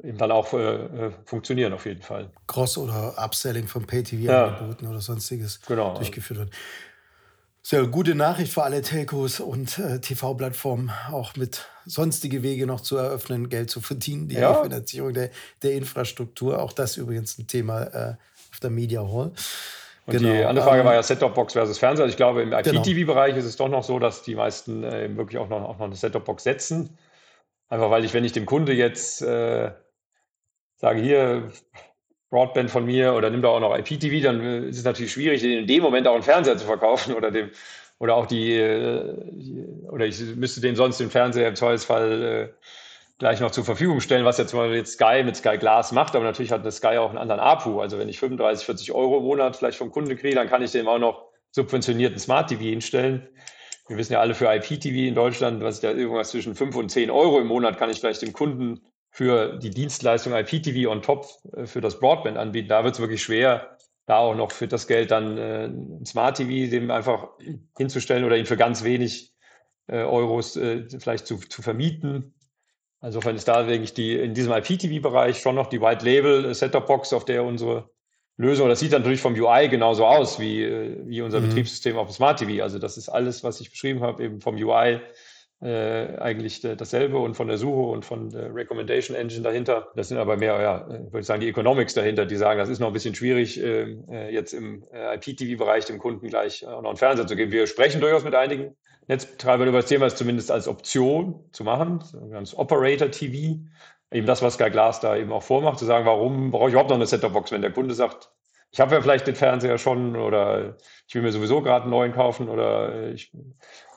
äh, 0.00 0.08
eben 0.08 0.16
dann 0.16 0.32
auch 0.32 0.54
äh, 0.54 0.56
äh, 0.56 1.12
funktionieren 1.26 1.74
auf 1.74 1.84
jeden 1.84 2.00
Fall. 2.00 2.30
Cross- 2.46 2.78
oder 2.78 3.22
Upselling 3.22 3.68
von 3.68 3.84
Pay-TV-Angeboten 3.84 4.84
ja. 4.84 4.90
oder 4.90 5.02
sonstiges 5.02 5.60
genau. 5.66 5.94
durchgeführt 5.96 6.38
wird. 6.38 6.50
Sehr 7.60 7.86
gute 7.88 8.14
Nachricht 8.14 8.54
für 8.54 8.62
alle 8.62 8.80
Telcos 8.80 9.38
und 9.38 9.78
äh, 9.78 10.00
TV-Plattformen, 10.00 10.90
auch 11.12 11.36
mit 11.36 11.66
sonstige 11.84 12.42
Wege 12.42 12.66
noch 12.66 12.80
zu 12.80 12.96
eröffnen, 12.96 13.50
Geld 13.50 13.68
zu 13.68 13.82
verdienen, 13.82 14.28
die 14.28 14.36
ja. 14.36 14.62
Finanzierung 14.62 15.12
der, 15.12 15.28
der 15.62 15.72
Infrastruktur. 15.72 16.58
Auch 16.62 16.72
das 16.72 16.96
übrigens 16.96 17.36
ein 17.36 17.46
Thema 17.46 17.82
äh, 17.82 18.14
auf 18.50 18.60
der 18.60 18.70
Media 18.70 19.02
Hall. 19.02 19.32
Und 20.08 20.16
genau. 20.16 20.32
die 20.32 20.42
andere 20.42 20.64
Frage 20.64 20.80
ähm, 20.80 20.86
war 20.86 20.94
ja 20.94 21.02
Set-Top-Box 21.02 21.52
versus 21.52 21.78
Fernseher. 21.78 22.04
Also 22.04 22.12
ich 22.12 22.16
glaube, 22.16 22.40
im 22.40 22.54
IPTV-Bereich 22.54 23.34
genau. 23.34 23.40
ist 23.40 23.44
es 23.44 23.56
doch 23.56 23.68
noch 23.68 23.84
so, 23.84 23.98
dass 23.98 24.22
die 24.22 24.36
meisten 24.36 24.82
äh, 24.82 25.14
wirklich 25.14 25.36
auch 25.36 25.50
noch, 25.50 25.60
auch 25.62 25.78
noch 25.78 25.84
eine 25.84 25.96
Set-Top-Box 25.96 26.44
setzen. 26.44 26.96
Einfach 27.68 27.90
weil 27.90 28.06
ich, 28.06 28.14
wenn 28.14 28.24
ich 28.24 28.32
dem 28.32 28.46
Kunde 28.46 28.72
jetzt 28.72 29.20
äh, 29.20 29.70
sage, 30.76 31.00
hier 31.02 31.52
Broadband 32.30 32.70
von 32.70 32.86
mir 32.86 33.12
oder 33.12 33.28
nimm 33.28 33.42
da 33.42 33.48
auch 33.48 33.60
noch 33.60 33.76
IPTV, 33.76 34.22
dann 34.22 34.40
äh, 34.40 34.68
ist 34.68 34.78
es 34.78 34.84
natürlich 34.84 35.12
schwierig, 35.12 35.44
in 35.44 35.66
dem 35.66 35.82
Moment 35.82 36.08
auch 36.08 36.14
einen 36.14 36.22
Fernseher 36.22 36.56
zu 36.56 36.64
verkaufen 36.64 37.14
oder 37.14 37.30
dem 37.30 37.50
oder 37.98 38.14
auch 38.14 38.24
die, 38.24 38.54
äh, 38.54 39.14
oder 39.90 40.06
ich 40.06 40.18
müsste 40.36 40.62
dem 40.62 40.74
sonst 40.74 41.00
den 41.00 41.10
Fernseher 41.10 41.48
im 41.48 41.56
Zweifelsfall 41.56 42.22
äh, 42.22 42.48
gleich 43.18 43.40
noch 43.40 43.50
zur 43.50 43.64
Verfügung 43.64 44.00
stellen, 44.00 44.24
was 44.24 44.36
zum 44.36 44.60
Beispiel 44.60 44.76
jetzt 44.76 44.92
Sky 44.92 45.22
mit 45.24 45.36
Sky 45.36 45.58
Glass 45.58 45.92
macht, 45.92 46.14
aber 46.14 46.24
natürlich 46.24 46.52
hat 46.52 46.64
das 46.64 46.76
Sky 46.76 46.98
auch 46.98 47.10
einen 47.10 47.18
anderen 47.18 47.40
APU. 47.40 47.80
Also 47.80 47.98
wenn 47.98 48.08
ich 48.08 48.18
35, 48.18 48.64
40 48.64 48.92
Euro 48.92 49.18
im 49.18 49.24
Monat 49.24 49.56
vielleicht 49.56 49.78
vom 49.78 49.90
Kunden 49.90 50.16
kriege, 50.16 50.36
dann 50.36 50.48
kann 50.48 50.62
ich 50.62 50.70
dem 50.70 50.88
auch 50.88 50.98
noch 50.98 51.26
subventionierten 51.50 52.18
Smart 52.18 52.48
TV 52.48 52.62
hinstellen. 52.62 53.28
Wir 53.88 53.96
wissen 53.96 54.12
ja 54.12 54.20
alle 54.20 54.34
für 54.34 54.52
IPTV 54.54 55.08
in 55.08 55.14
Deutschland, 55.14 55.62
was 55.62 55.80
da 55.80 55.90
irgendwas 55.90 56.30
zwischen 56.30 56.54
5 56.54 56.76
und 56.76 56.90
10 56.90 57.10
Euro 57.10 57.40
im 57.40 57.46
Monat 57.46 57.78
kann 57.78 57.90
ich 57.90 58.00
vielleicht 58.00 58.22
dem 58.22 58.32
Kunden 58.32 58.82
für 59.10 59.58
die 59.58 59.70
Dienstleistung 59.70 60.34
IPTV 60.34 60.90
on 60.90 61.02
top 61.02 61.26
äh, 61.56 61.66
für 61.66 61.80
das 61.80 61.98
Broadband 61.98 62.36
anbieten. 62.36 62.68
Da 62.68 62.84
wird 62.84 62.94
es 62.94 63.00
wirklich 63.00 63.22
schwer, 63.22 63.76
da 64.06 64.18
auch 64.18 64.34
noch 64.34 64.52
für 64.52 64.68
das 64.68 64.86
Geld 64.86 65.10
dann 65.10 65.38
äh, 65.38 65.64
ein 65.64 66.04
Smart 66.06 66.36
TV 66.36 66.70
dem 66.70 66.90
einfach 66.90 67.28
hinzustellen 67.76 68.24
oder 68.24 68.36
ihn 68.36 68.46
für 68.46 68.56
ganz 68.56 68.84
wenig 68.84 69.34
äh, 69.86 70.02
Euros 70.02 70.52
vielleicht 70.52 71.26
zu, 71.26 71.38
zu 71.38 71.62
vermieten. 71.62 72.34
Insofern 73.00 73.36
ist 73.36 73.46
da, 73.46 73.62
denke 73.62 73.84
ich, 73.84 73.94
die, 73.94 74.16
in 74.16 74.34
diesem 74.34 74.52
IPTV-Bereich 74.52 75.38
schon 75.38 75.54
noch 75.54 75.68
die 75.68 75.80
White 75.80 76.04
Label 76.04 76.46
äh, 76.46 76.54
Setup 76.54 76.86
Box, 76.86 77.12
auf 77.12 77.24
der 77.24 77.44
unsere 77.44 77.90
Lösung, 78.36 78.68
das 78.68 78.80
sieht 78.80 78.92
natürlich 78.92 79.20
vom 79.20 79.34
UI 79.34 79.68
genauso 79.68 80.06
aus 80.06 80.38
wie, 80.40 80.62
äh, 80.62 80.96
wie 81.06 81.22
unser 81.22 81.40
mhm. 81.40 81.48
Betriebssystem 81.48 81.96
auf 81.96 82.08
dem 82.08 82.14
Smart 82.14 82.38
TV. 82.38 82.62
Also 82.62 82.78
das 82.78 82.96
ist 82.96 83.08
alles, 83.08 83.44
was 83.44 83.60
ich 83.60 83.70
beschrieben 83.70 84.00
habe, 84.00 84.24
eben 84.24 84.40
vom 84.40 84.56
UI 84.56 85.00
äh, 85.60 86.16
eigentlich 86.18 86.60
dasselbe 86.60 87.18
und 87.18 87.34
von 87.34 87.48
der 87.48 87.58
Suche 87.58 87.90
und 87.90 88.04
von 88.04 88.30
der 88.30 88.54
Recommendation 88.54 89.16
Engine 89.16 89.42
dahinter. 89.42 89.88
Das 89.96 90.08
sind 90.08 90.18
aber 90.18 90.36
mehr, 90.36 90.60
ja, 90.60 90.88
würde 90.88 91.20
ich 91.20 91.26
sagen, 91.26 91.40
die 91.40 91.48
Economics 91.48 91.94
dahinter, 91.94 92.26
die 92.26 92.36
sagen, 92.36 92.58
das 92.58 92.68
ist 92.68 92.78
noch 92.78 92.88
ein 92.88 92.92
bisschen 92.92 93.14
schwierig, 93.14 93.60
ähm, 93.60 94.04
äh, 94.08 94.32
jetzt 94.32 94.52
im 94.52 94.84
äh, 94.92 95.16
IPTV-Bereich 95.16 95.84
dem 95.86 95.98
Kunden 95.98 96.28
gleich 96.28 96.64
auch 96.66 96.82
noch 96.82 96.90
einen 96.90 96.96
Fernseher 96.96 97.26
zu 97.26 97.34
geben. 97.34 97.50
Wir 97.50 97.66
sprechen 97.66 98.00
durchaus 98.00 98.22
mit 98.22 98.36
einigen 98.36 98.76
Netzbetreibern 99.08 99.68
über 99.68 99.78
das 99.78 99.86
Thema, 99.86 100.06
es 100.06 100.16
zumindest 100.16 100.50
als 100.50 100.68
Option 100.68 101.44
zu 101.52 101.64
machen, 101.64 102.04
ganz 102.30 102.54
Operator 102.54 103.10
TV, 103.10 103.58
eben 104.10 104.26
das, 104.26 104.42
was 104.42 104.54
Sky 104.54 104.70
Glass 104.70 105.00
da 105.00 105.16
eben 105.16 105.32
auch 105.32 105.42
vormacht, 105.42 105.78
zu 105.78 105.86
sagen, 105.86 106.06
warum 106.06 106.50
brauche 106.50 106.68
ich 106.68 106.72
überhaupt 106.72 106.90
noch 106.90 106.96
eine 106.96 107.06
Set-Top-Box, 107.06 107.50
wenn 107.50 107.62
der 107.62 107.72
Kunde 107.72 107.94
sagt, 107.94 108.30
ich 108.70 108.80
habe 108.80 108.94
ja 108.94 109.00
vielleicht 109.00 109.26
den 109.26 109.34
Fernseher 109.34 109.78
schon 109.78 110.14
oder 110.14 110.76
ich 111.06 111.14
will 111.14 111.22
mir 111.22 111.32
sowieso 111.32 111.62
gerade 111.62 111.82
einen 111.82 111.90
neuen 111.90 112.12
kaufen 112.12 112.48
oder 112.48 113.10
ich 113.10 113.32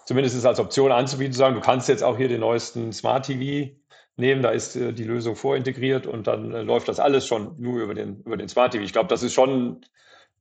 zumindest 0.05 0.35
ist 0.35 0.45
als 0.45 0.59
Option 0.59 0.91
anzubieten, 0.91 1.33
zu 1.33 1.39
sagen, 1.39 1.55
du 1.55 1.61
kannst 1.61 1.89
jetzt 1.89 2.03
auch 2.03 2.17
hier 2.17 2.29
den 2.29 2.39
neuesten 2.39 2.93
Smart 2.93 3.25
TV 3.25 3.73
nehmen, 4.15 4.41
da 4.41 4.49
ist 4.49 4.75
äh, 4.75 4.93
die 4.93 5.03
Lösung 5.03 5.35
vorintegriert 5.35 6.07
und 6.07 6.27
dann 6.27 6.53
äh, 6.53 6.61
läuft 6.61 6.87
das 6.87 6.99
alles 6.99 7.27
schon 7.27 7.55
nur 7.59 7.81
über 7.81 7.93
den, 7.93 8.21
über 8.21 8.37
den 8.37 8.49
Smart 8.49 8.71
TV. 8.71 8.83
Ich 8.83 8.93
glaube, 8.93 9.09
das 9.09 9.23
ist 9.23 9.33
schon 9.33 9.81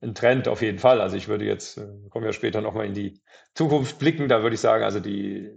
ein 0.03 0.15
Trend 0.15 0.49
auf 0.49 0.63
jeden 0.63 0.79
Fall. 0.79 1.01
Also 1.01 1.17
ich 1.17 1.29
würde 1.29 1.45
jetzt, 1.45 1.79
äh, 1.79 1.87
kommen 2.11 2.25
wir 2.25 2.33
später 2.33 2.61
nochmal 2.61 2.87
in 2.87 2.95
die 2.95 3.21
Zukunft 3.55 3.99
blicken, 3.99 4.29
da 4.29 4.43
würde 4.43 4.55
ich 4.55 4.61
sagen, 4.61 4.85
also 4.85 5.01
die 5.01 5.51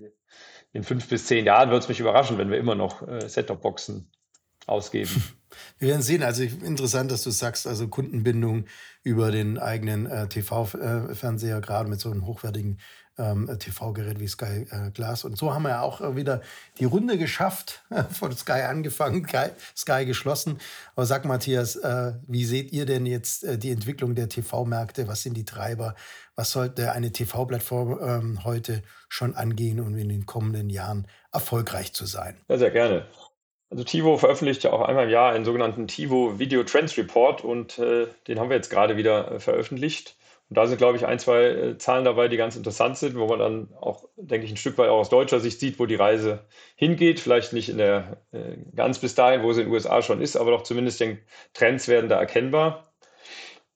in 0.73 0.83
fünf 0.83 1.07
bis 1.07 1.27
zehn 1.27 1.45
Jahren 1.45 1.69
wird 1.69 1.83
es 1.83 1.89
mich 1.89 1.99
überraschen, 1.99 2.37
wenn 2.37 2.49
wir 2.49 2.57
immer 2.57 2.75
noch 2.75 3.07
äh, 3.07 3.27
Set-Top-Boxen 3.27 4.09
ausgeben. 4.65 5.23
Wir 5.77 5.89
werden 5.89 6.01
sehen. 6.01 6.23
Also 6.23 6.41
interessant, 6.41 7.11
dass 7.11 7.23
du 7.23 7.29
sagst, 7.29 7.67
also 7.67 7.87
Kundenbindung 7.87 8.65
über 9.03 9.29
den 9.29 9.59
eigenen 9.59 10.07
äh, 10.07 10.27
TV-Fernseher, 10.27 11.61
gerade 11.61 11.89
mit 11.89 11.99
so 11.99 12.09
einem 12.09 12.25
hochwertigen 12.25 12.79
ähm, 13.17 13.49
TV-Gerät 13.59 14.19
wie 14.19 14.27
Sky 14.27 14.65
äh, 14.69 14.91
Glass. 14.91 15.23
Und 15.23 15.37
so 15.37 15.53
haben 15.53 15.63
wir 15.63 15.69
ja 15.69 15.81
auch 15.81 16.01
äh, 16.01 16.15
wieder 16.15 16.41
die 16.79 16.85
Runde 16.85 17.17
geschafft, 17.17 17.83
von 18.11 18.35
Sky 18.35 18.63
angefangen, 18.63 19.27
Sky 19.75 20.05
geschlossen. 20.05 20.59
Aber 20.95 21.05
sag 21.05 21.25
Matthias, 21.25 21.75
äh, 21.75 22.13
wie 22.27 22.45
seht 22.45 22.71
ihr 22.71 22.85
denn 22.85 23.05
jetzt 23.05 23.43
äh, 23.43 23.57
die 23.57 23.71
Entwicklung 23.71 24.15
der 24.15 24.29
TV-Märkte? 24.29 25.07
Was 25.07 25.21
sind 25.21 25.35
die 25.35 25.45
Treiber? 25.45 25.95
Was 26.35 26.51
sollte 26.51 26.91
eine 26.91 27.11
TV-Plattform 27.11 27.99
ähm, 28.01 28.43
heute 28.43 28.81
schon 29.07 29.35
angehen, 29.35 29.79
um 29.79 29.95
in 29.95 30.09
den 30.09 30.25
kommenden 30.25 30.69
Jahren 30.69 31.07
erfolgreich 31.31 31.93
zu 31.93 32.05
sein? 32.05 32.37
Ja, 32.49 32.57
sehr 32.57 32.71
gerne. 32.71 33.05
Also 33.73 33.83
TiVo 33.83 34.17
veröffentlicht 34.17 34.63
ja 34.63 34.71
auch 34.71 34.81
einmal 34.81 35.05
im 35.05 35.09
Jahr 35.09 35.33
einen 35.33 35.45
sogenannten 35.45 35.87
TiVo 35.87 36.37
Video 36.37 36.63
Trends 36.63 36.95
Report 36.95 37.43
und 37.43 37.79
äh, 37.79 38.05
den 38.27 38.39
haben 38.39 38.49
wir 38.49 38.55
jetzt 38.55 38.69
gerade 38.69 38.97
wieder 38.97 39.31
äh, 39.31 39.39
veröffentlicht. 39.39 40.15
Und 40.53 40.57
da 40.57 40.67
sind, 40.67 40.77
glaube 40.77 40.99
ich, 40.99 41.07
ein, 41.07 41.17
zwei 41.17 41.45
äh, 41.45 41.77
Zahlen 41.79 42.05
dabei, 42.05 42.27
die 42.27 42.37
ganz 42.37 42.55
interessant 42.55 42.95
sind, 42.95 43.17
wo 43.17 43.25
man 43.25 43.39
dann 43.39 43.69
auch, 43.81 44.07
denke 44.17 44.45
ich, 44.45 44.51
ein 44.51 44.57
Stück 44.57 44.77
weit 44.77 44.87
auch 44.87 44.99
aus 44.99 45.09
deutscher 45.09 45.39
Sicht 45.39 45.59
sieht, 45.59 45.79
wo 45.79 45.87
die 45.87 45.95
Reise 45.95 46.45
hingeht. 46.75 47.19
Vielleicht 47.19 47.53
nicht 47.53 47.69
in 47.69 47.79
der 47.79 48.17
äh, 48.33 48.57
ganz 48.75 48.99
bis 48.99 49.15
dahin, 49.15 49.41
wo 49.41 49.51
sie 49.51 49.61
in 49.61 49.67
den 49.69 49.73
USA 49.73 50.03
schon 50.03 50.21
ist, 50.21 50.35
aber 50.35 50.51
doch 50.51 50.61
zumindest 50.61 50.99
den 50.99 51.17
Trends 51.55 51.87
werden 51.87 52.07
da 52.07 52.19
erkennbar. 52.19 52.93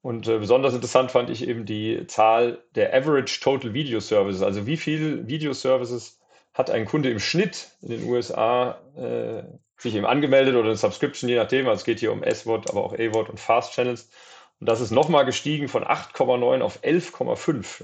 Und 0.03 0.27
äh, 0.27 0.37
besonders 0.37 0.75
interessant 0.75 1.09
fand 1.09 1.31
ich 1.31 1.47
eben 1.47 1.65
die 1.65 2.05
Zahl 2.05 2.59
der 2.75 2.93
Average 2.93 3.39
Total 3.41 3.73
Video 3.73 3.99
Services, 3.99 4.43
also 4.43 4.67
wie 4.67 4.77
viel 4.77 5.27
Video 5.27 5.53
Services 5.53 6.19
hat 6.53 6.69
ein 6.69 6.85
Kunde 6.85 7.09
im 7.09 7.17
Schnitt 7.17 7.69
in 7.81 7.89
den 7.89 8.03
USA 8.03 8.77
äh, 8.95 9.41
sich 9.79 9.95
eben 9.95 10.05
angemeldet 10.05 10.53
oder 10.53 10.67
eine 10.67 10.77
Subscription, 10.77 11.27
je 11.27 11.37
nachdem. 11.37 11.67
Also 11.67 11.79
es 11.79 11.85
geht 11.85 12.01
hier 12.01 12.11
um 12.11 12.23
SWOT, 12.23 12.69
aber 12.69 12.83
auch 12.83 12.93
AWOT 12.93 13.31
und 13.31 13.39
Fast 13.39 13.73
Channels. 13.73 14.11
Und 14.59 14.67
das 14.67 14.81
ist 14.81 14.91
nochmal 14.91 15.25
gestiegen 15.25 15.67
von 15.67 15.83
8,9 15.83 16.61
auf 16.61 16.83
11,5. 16.83 17.83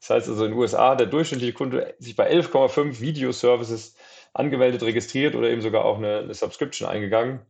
Das 0.00 0.10
heißt 0.10 0.28
also 0.30 0.44
in 0.44 0.50
den 0.50 0.58
USA 0.58 0.90
hat 0.90 1.00
der 1.00 1.06
durchschnittliche 1.06 1.52
Kunde 1.52 1.94
sich 2.00 2.16
bei 2.16 2.28
11,5 2.28 3.00
Video-Services 3.00 3.94
angemeldet, 4.32 4.82
registriert 4.82 5.36
oder 5.36 5.48
eben 5.48 5.60
sogar 5.60 5.84
auch 5.84 5.98
eine, 5.98 6.18
eine, 6.18 6.34
Subscription 6.34 6.88
eingegangen. 6.88 7.40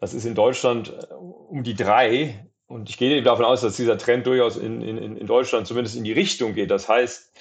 Das 0.00 0.14
ist 0.14 0.24
in 0.24 0.34
Deutschland 0.34 0.90
äh, 0.90 1.12
um 1.12 1.62
die 1.62 1.74
drei. 1.74 2.46
Und 2.66 2.88
ich 2.88 2.96
gehe 2.96 3.14
eben 3.14 3.24
davon 3.24 3.44
aus, 3.44 3.60
dass 3.60 3.76
dieser 3.76 3.98
Trend 3.98 4.26
durchaus 4.26 4.56
in, 4.56 4.80
in, 4.80 5.16
in 5.16 5.26
Deutschland 5.26 5.66
zumindest 5.66 5.96
in 5.96 6.04
die 6.04 6.12
Richtung 6.12 6.54
geht. 6.54 6.70
Das 6.70 6.88
heißt, 6.88 7.32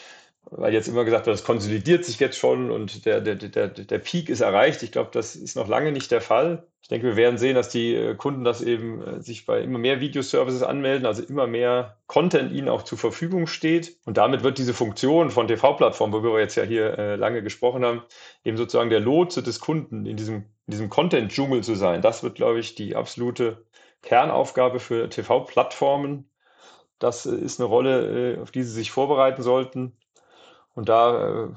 weil 0.49 0.73
jetzt 0.73 0.87
immer 0.87 1.05
gesagt 1.05 1.25
wird, 1.25 1.34
das 1.34 1.45
konsolidiert 1.45 2.05
sich 2.05 2.19
jetzt 2.19 2.38
schon 2.38 2.69
und 2.69 3.05
der, 3.05 3.22
der, 3.22 3.35
der, 3.35 3.68
der 3.68 3.99
Peak 3.99 4.30
ist 4.30 4.41
erreicht. 4.41 4.84
Ich 4.84 4.91
glaube, 4.91 5.09
das 5.13 5.35
ist 5.35 5.55
noch 5.55 5.68
lange 5.68 5.91
nicht 5.91 6.11
der 6.11 6.22
Fall. 6.22 6.68
Ich 6.81 6.89
denke, 6.89 7.07
wir 7.07 7.15
werden 7.15 7.38
sehen, 7.38 7.55
dass 7.55 7.69
die 7.69 7.95
äh, 7.95 8.15
Kunden 8.15 8.43
das 8.43 8.61
eben 8.61 9.01
äh, 9.01 9.22
sich 9.22 9.45
bei 9.45 9.61
immer 9.61 9.80
mehr 9.80 10.01
Videoservices 10.01 10.63
anmelden, 10.63 11.05
also 11.05 11.23
immer 11.23 11.47
mehr 11.47 11.97
Content 12.07 12.51
ihnen 12.51 12.68
auch 12.68 12.84
zur 12.84 12.97
Verfügung 12.97 13.47
steht. 13.47 13.97
Und 14.05 14.18
damit 14.18 14.43
wird 14.43 14.57
diese 14.57 14.73
Funktion 14.73 15.30
von 15.31 15.47
TV-Plattformen, 15.47 16.13
worüber 16.13 16.34
wir 16.34 16.41
jetzt 16.41 16.55
ja 16.55 16.63
hier 16.63 16.97
äh, 16.99 17.15
lange 17.15 17.41
gesprochen 17.41 17.85
haben, 17.85 18.01
eben 18.43 18.57
sozusagen 18.57 18.89
der 18.89 18.99
Lotse 18.99 19.41
des 19.43 19.61
Kunden 19.61 20.05
in 20.05 20.18
diesem, 20.18 20.35
in 20.68 20.72
diesem 20.72 20.89
Content-Dschungel 20.89 21.63
zu 21.63 21.76
sein. 21.76 22.01
Das 22.01 22.22
wird, 22.22 22.35
glaube 22.35 22.59
ich, 22.59 22.76
die 22.76 22.97
absolute 22.97 23.65
Kernaufgabe 24.01 24.81
für 24.81 25.09
TV-Plattformen. 25.09 26.30
Das 26.99 27.26
ist 27.26 27.59
eine 27.59 27.68
Rolle, 27.68 28.39
auf 28.41 28.51
die 28.51 28.63
sie 28.63 28.72
sich 28.72 28.91
vorbereiten 28.91 29.41
sollten. 29.41 29.93
Und 30.75 30.89
da 30.89 31.45
äh, 31.45 31.47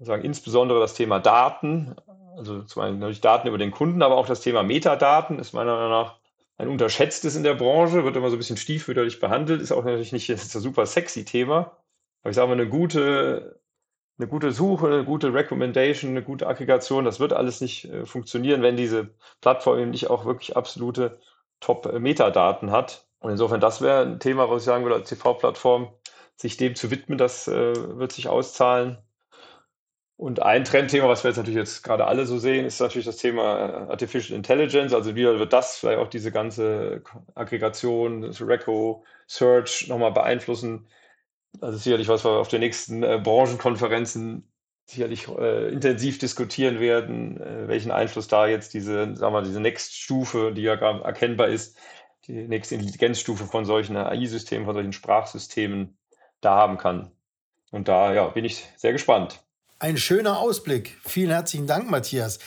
sagen 0.00 0.24
insbesondere 0.24 0.80
das 0.80 0.94
Thema 0.94 1.18
Daten, 1.18 1.94
also 2.36 2.62
zum 2.62 2.82
einen 2.82 2.98
natürlich 2.98 3.20
Daten 3.20 3.48
über 3.48 3.58
den 3.58 3.70
Kunden, 3.70 4.02
aber 4.02 4.16
auch 4.16 4.26
das 4.26 4.40
Thema 4.40 4.62
Metadaten 4.62 5.38
ist 5.38 5.52
meiner 5.52 5.74
Meinung 5.74 5.90
nach 5.90 6.18
ein 6.56 6.68
unterschätztes 6.68 7.36
in 7.36 7.44
der 7.44 7.54
Branche, 7.54 8.04
wird 8.04 8.16
immer 8.16 8.30
so 8.30 8.36
ein 8.36 8.38
bisschen 8.38 8.56
stiefmütterlich 8.56 9.20
behandelt, 9.20 9.60
ist 9.62 9.72
auch 9.72 9.84
natürlich 9.84 10.12
nicht 10.12 10.28
das 10.28 10.52
super 10.52 10.86
sexy 10.86 11.24
Thema. 11.24 11.76
Aber 12.22 12.30
ich 12.30 12.36
sage 12.36 12.48
mal, 12.48 12.54
eine 12.54 12.68
gute, 12.68 13.60
eine 14.18 14.28
gute 14.28 14.52
Suche, 14.52 14.88
eine 14.88 15.04
gute 15.04 15.32
Recommendation, 15.32 16.10
eine 16.10 16.22
gute 16.22 16.46
Aggregation, 16.46 17.04
das 17.04 17.20
wird 17.20 17.32
alles 17.32 17.60
nicht 17.60 17.84
äh, 17.86 18.04
funktionieren, 18.06 18.62
wenn 18.62 18.76
diese 18.76 19.10
Plattform 19.40 19.78
eben 19.78 19.90
nicht 19.90 20.10
auch 20.10 20.24
wirklich 20.24 20.56
absolute 20.56 21.20
Top-Metadaten 21.60 22.70
hat. 22.70 23.06
Und 23.20 23.30
insofern, 23.30 23.60
das 23.60 23.80
wäre 23.80 24.02
ein 24.02 24.20
Thema, 24.20 24.50
was 24.50 24.62
ich 24.62 24.66
sagen 24.66 24.84
würde, 24.84 24.96
als 24.96 25.08
TV-Plattform 25.08 25.92
sich 26.40 26.56
dem 26.56 26.74
zu 26.74 26.90
widmen, 26.90 27.18
das 27.18 27.48
äh, 27.48 27.98
wird 27.98 28.12
sich 28.12 28.28
auszahlen. 28.28 28.98
Und 30.16 30.42
ein 30.42 30.64
Trendthema, 30.64 31.08
was 31.08 31.22
wir 31.22 31.30
jetzt 31.30 31.36
natürlich 31.36 31.58
jetzt 31.58 31.84
gerade 31.84 32.06
alle 32.06 32.26
so 32.26 32.38
sehen, 32.38 32.64
ist 32.64 32.80
natürlich 32.80 33.06
das 33.06 33.18
Thema 33.18 33.42
äh, 33.42 33.72
Artificial 33.90 34.36
Intelligence. 34.36 34.92
Also 34.92 35.14
wie 35.14 35.24
wird 35.24 35.52
das 35.52 35.78
vielleicht 35.78 35.98
auch 35.98 36.08
diese 36.08 36.32
ganze 36.32 37.02
Aggregation, 37.34 38.22
das 38.22 38.40
Reco, 38.40 39.04
Search 39.28 39.86
nochmal 39.88 40.12
beeinflussen? 40.12 40.88
Das 41.60 41.74
ist 41.74 41.84
sicherlich 41.84 42.08
was 42.08 42.24
wir 42.24 42.32
auf 42.32 42.48
den 42.48 42.60
nächsten 42.60 43.02
äh, 43.02 43.20
Branchenkonferenzen 43.22 44.50
sicherlich 44.86 45.28
äh, 45.28 45.68
intensiv 45.68 46.18
diskutieren 46.18 46.80
werden, 46.80 47.40
äh, 47.40 47.68
welchen 47.68 47.90
Einfluss 47.90 48.26
da 48.26 48.46
jetzt 48.46 48.74
diese, 48.74 49.14
sagen 49.16 49.34
wir, 49.34 49.42
diese 49.42 49.60
Next-Stufe, 49.60 50.52
die 50.52 50.62
ja 50.62 50.76
gerade 50.76 51.04
erkennbar 51.04 51.48
ist, 51.48 51.76
die 52.26 52.48
nächste 52.48 52.74
Intelligenzstufe 52.74 53.44
von 53.44 53.64
solchen 53.64 53.96
AI-Systemen, 53.96 54.66
von 54.66 54.74
solchen 54.74 54.92
Sprachsystemen 54.92 55.98
da 56.40 56.54
haben 56.56 56.78
kann. 56.78 57.10
Und 57.70 57.88
da 57.88 58.12
ja, 58.12 58.28
bin 58.28 58.44
ich 58.44 58.66
sehr 58.76 58.92
gespannt. 58.92 59.40
Ein 59.78 59.96
schöner 59.96 60.38
Ausblick. 60.38 60.96
Vielen 61.04 61.30
herzlichen 61.30 61.66
Dank, 61.66 61.90
Matthias. 61.90 62.38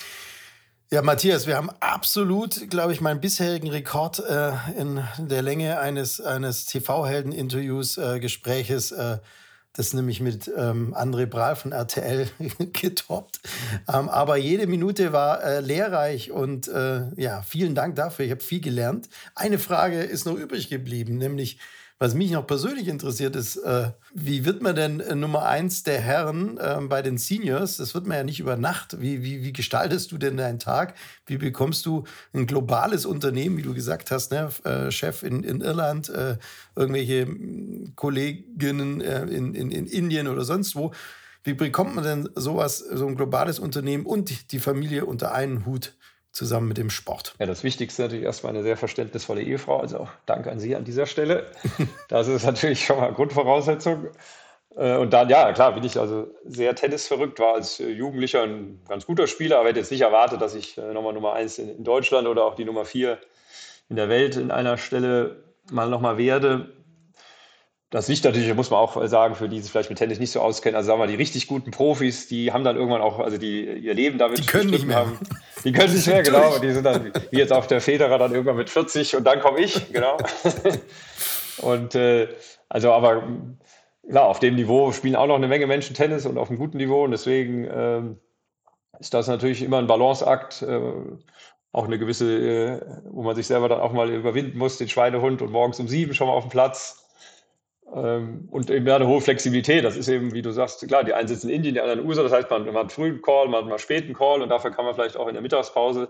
Ja, 0.93 1.01
Matthias, 1.01 1.47
wir 1.47 1.55
haben 1.55 1.69
absolut, 1.79 2.69
glaube 2.69 2.91
ich, 2.91 2.99
meinen 2.99 3.21
bisherigen 3.21 3.69
Rekord 3.69 4.19
äh, 4.19 4.51
in 4.77 5.01
der 5.17 5.41
Länge 5.41 5.79
eines, 5.79 6.19
eines 6.19 6.65
TV-Helden-Interviews, 6.65 7.97
äh, 7.97 8.19
Gespräches, 8.19 8.91
äh, 8.91 9.19
das 9.71 9.93
nämlich 9.93 10.19
mit 10.19 10.51
ähm, 10.57 10.93
André 10.93 11.27
Brahl 11.27 11.55
von 11.55 11.71
RTL 11.71 12.27
getoppt. 12.73 13.39
Ähm, 13.87 14.09
aber 14.09 14.35
jede 14.35 14.67
Minute 14.67 15.13
war 15.13 15.41
äh, 15.41 15.61
lehrreich 15.61 16.31
und 16.31 16.67
äh, 16.67 17.03
ja, 17.15 17.41
vielen 17.41 17.73
Dank 17.73 17.95
dafür. 17.95 18.25
Ich 18.25 18.31
habe 18.31 18.43
viel 18.43 18.59
gelernt. 18.59 19.07
Eine 19.33 19.59
Frage 19.59 20.01
ist 20.03 20.25
noch 20.25 20.35
übrig 20.35 20.69
geblieben, 20.69 21.17
nämlich 21.17 21.57
was 22.01 22.15
mich 22.15 22.31
noch 22.31 22.47
persönlich 22.47 22.87
interessiert 22.87 23.35
ist, 23.35 23.57
äh, 23.57 23.91
wie 24.11 24.43
wird 24.43 24.63
man 24.63 24.75
denn 24.75 25.01
äh, 25.01 25.13
Nummer 25.13 25.45
eins 25.45 25.83
der 25.83 26.01
Herren 26.01 26.57
äh, 26.57 26.79
bei 26.81 27.03
den 27.03 27.19
Seniors? 27.19 27.77
Das 27.77 27.93
wird 27.93 28.07
man 28.07 28.17
ja 28.17 28.23
nicht 28.23 28.39
über 28.39 28.57
Nacht. 28.57 28.99
Wie, 28.99 29.21
wie, 29.21 29.43
wie 29.43 29.53
gestaltest 29.53 30.11
du 30.11 30.17
denn 30.17 30.35
deinen 30.35 30.57
Tag? 30.57 30.95
Wie 31.27 31.37
bekommst 31.37 31.85
du 31.85 32.05
ein 32.33 32.47
globales 32.47 33.05
Unternehmen, 33.05 33.55
wie 33.57 33.61
du 33.61 33.75
gesagt 33.75 34.09
hast, 34.09 34.31
ne? 34.31 34.49
Äh, 34.63 34.89
Chef 34.89 35.21
in, 35.21 35.43
in 35.43 35.61
Irland, 35.61 36.09
äh, 36.09 36.39
irgendwelche 36.75 37.27
Kolleginnen 37.95 39.01
äh, 39.01 39.21
in, 39.25 39.53
in, 39.53 39.69
in 39.69 39.85
Indien 39.85 40.27
oder 40.27 40.43
sonst 40.43 40.75
wo? 40.75 40.93
Wie 41.43 41.53
bekommt 41.53 41.93
man 41.93 42.03
denn 42.03 42.29
sowas, 42.33 42.79
so 42.79 43.05
ein 43.05 43.15
globales 43.15 43.59
Unternehmen 43.59 44.07
und 44.07 44.51
die 44.51 44.59
Familie 44.59 45.05
unter 45.05 45.35
einen 45.35 45.67
Hut? 45.67 45.93
Zusammen 46.31 46.67
mit 46.67 46.77
dem 46.77 46.89
Sport. 46.89 47.35
Ja, 47.39 47.45
das 47.45 47.63
Wichtigste 47.63 48.03
natürlich 48.03 48.23
erstmal 48.23 48.53
eine 48.53 48.63
sehr 48.63 48.77
verständnisvolle 48.77 49.41
Ehefrau. 49.41 49.79
Also 49.79 49.99
auch 49.99 50.09
Dank 50.25 50.47
an 50.47 50.59
Sie 50.59 50.75
an 50.75 50.83
dieser 50.83 51.05
Stelle. 51.05 51.47
Das 52.07 52.27
ist 52.27 52.45
natürlich 52.45 52.85
schon 52.85 52.97
mal 52.97 53.13
Grundvoraussetzung. 53.13 54.07
Äh, 54.75 54.97
und 54.97 55.11
dann, 55.11 55.29
ja, 55.29 55.51
klar, 55.53 55.73
bin 55.73 55.83
ich 55.83 55.99
also 55.99 56.27
sehr 56.45 56.75
tennisverrückt, 56.75 57.39
war 57.39 57.55
als 57.55 57.77
Jugendlicher 57.79 58.43
ein 58.43 58.81
ganz 58.87 59.05
guter 59.05 59.27
Spieler, 59.27 59.59
aber 59.59 59.69
hätte 59.69 59.79
jetzt 59.79 59.91
nicht 59.91 60.01
erwartet, 60.01 60.41
dass 60.41 60.55
ich 60.55 60.77
äh, 60.77 60.93
nochmal 60.93 61.13
Nummer 61.13 61.33
eins 61.33 61.57
in 61.57 61.83
Deutschland 61.83 62.27
oder 62.27 62.45
auch 62.45 62.55
die 62.55 62.65
Nummer 62.65 62.85
vier 62.85 63.19
in 63.89 63.95
der 63.97 64.09
Welt 64.09 64.37
in 64.37 64.51
einer 64.51 64.77
Stelle 64.77 65.43
mal 65.71 65.89
nochmal 65.89 66.17
werde. 66.17 66.71
Das 67.91 68.07
liegt 68.07 68.23
natürlich, 68.23 68.53
muss 68.55 68.69
man 68.69 68.79
auch 68.79 69.05
sagen, 69.07 69.35
für 69.35 69.49
die 69.49 69.59
sich 69.59 69.69
vielleicht 69.69 69.89
mit 69.89 69.99
Tennis 69.99 70.17
nicht 70.17 70.31
so 70.31 70.39
auskennen. 70.39 70.77
Also 70.77 70.87
sagen 70.87 70.99
wir 70.99 71.05
mal, 71.05 71.11
die 71.11 71.17
richtig 71.17 71.47
guten 71.47 71.71
Profis, 71.71 72.25
die 72.25 72.53
haben 72.53 72.63
dann 72.63 72.77
irgendwann 72.77 73.01
auch, 73.01 73.19
also 73.19 73.37
die 73.37 73.65
ihr 73.65 73.93
Leben 73.93 74.17
damit 74.17 74.39
die 74.39 74.45
können 74.45 74.69
nicht 74.69 74.87
mehr. 74.87 74.95
haben. 74.95 75.19
Die 75.65 75.73
können 75.73 75.93
nicht 75.93 76.07
mehr, 76.07 76.23
genau. 76.23 76.57
Die 76.57 76.71
sind 76.71 76.85
dann, 76.85 77.11
wie 77.31 77.37
jetzt 77.37 77.51
auch 77.51 77.65
der 77.65 77.81
Federer, 77.81 78.17
dann 78.17 78.31
irgendwann 78.31 78.55
mit 78.55 78.69
40 78.69 79.17
und 79.17 79.25
dann 79.25 79.41
komme 79.41 79.59
ich, 79.59 79.91
genau. 79.91 80.15
und 81.57 81.93
äh, 81.95 82.29
also, 82.69 82.93
aber 82.93 83.23
klar, 84.09 84.27
auf 84.27 84.39
dem 84.39 84.55
Niveau 84.55 84.93
spielen 84.93 85.17
auch 85.17 85.27
noch 85.27 85.35
eine 85.35 85.49
Menge 85.49 85.67
Menschen 85.67 85.93
Tennis 85.93 86.25
und 86.25 86.37
auf 86.37 86.49
einem 86.49 86.59
guten 86.59 86.77
Niveau. 86.77 87.03
Und 87.03 87.11
deswegen 87.11 87.67
ähm, 87.69 88.19
ist 88.99 89.13
das 89.13 89.27
natürlich 89.27 89.61
immer 89.61 89.79
ein 89.79 89.87
Balanceakt. 89.87 90.61
Äh, 90.61 90.79
auch 91.73 91.85
eine 91.85 91.99
gewisse, 91.99 92.25
äh, 92.25 92.81
wo 93.09 93.23
man 93.23 93.35
sich 93.35 93.47
selber 93.47 93.67
dann 93.67 93.81
auch 93.81 93.91
mal 93.91 94.09
überwinden 94.09 94.57
muss, 94.57 94.77
den 94.77 94.87
Schweinehund 94.87 95.41
und 95.41 95.51
morgens 95.51 95.79
um 95.79 95.89
sieben 95.89 96.13
schon 96.13 96.27
mal 96.27 96.33
auf 96.33 96.45
dem 96.45 96.51
Platz 96.51 97.00
und 97.91 98.69
eben 98.69 98.89
eine 98.89 99.07
hohe 99.07 99.19
Flexibilität. 99.19 99.83
Das 99.83 99.97
ist 99.97 100.07
eben, 100.07 100.33
wie 100.33 100.41
du 100.41 100.51
sagst, 100.51 100.87
klar, 100.87 101.03
die 101.03 101.13
einen 101.13 101.27
sitzen 101.27 101.49
in 101.49 101.57
Indien, 101.57 101.75
die 101.75 101.81
anderen 101.81 101.99
in 101.99 102.07
USA. 102.07 102.23
Das 102.23 102.31
heißt, 102.31 102.49
man, 102.49 102.65
man 102.65 102.75
hat 102.75 102.91
frühen 102.91 103.21
Call, 103.21 103.47
man 103.49 103.63
hat 103.63 103.69
mal 103.69 103.79
späten 103.79 104.13
Call 104.13 104.41
und 104.41 104.49
dafür 104.49 104.71
kann 104.71 104.85
man 104.85 104.95
vielleicht 104.95 105.17
auch 105.17 105.27
in 105.27 105.33
der 105.33 105.41
Mittagspause 105.41 106.09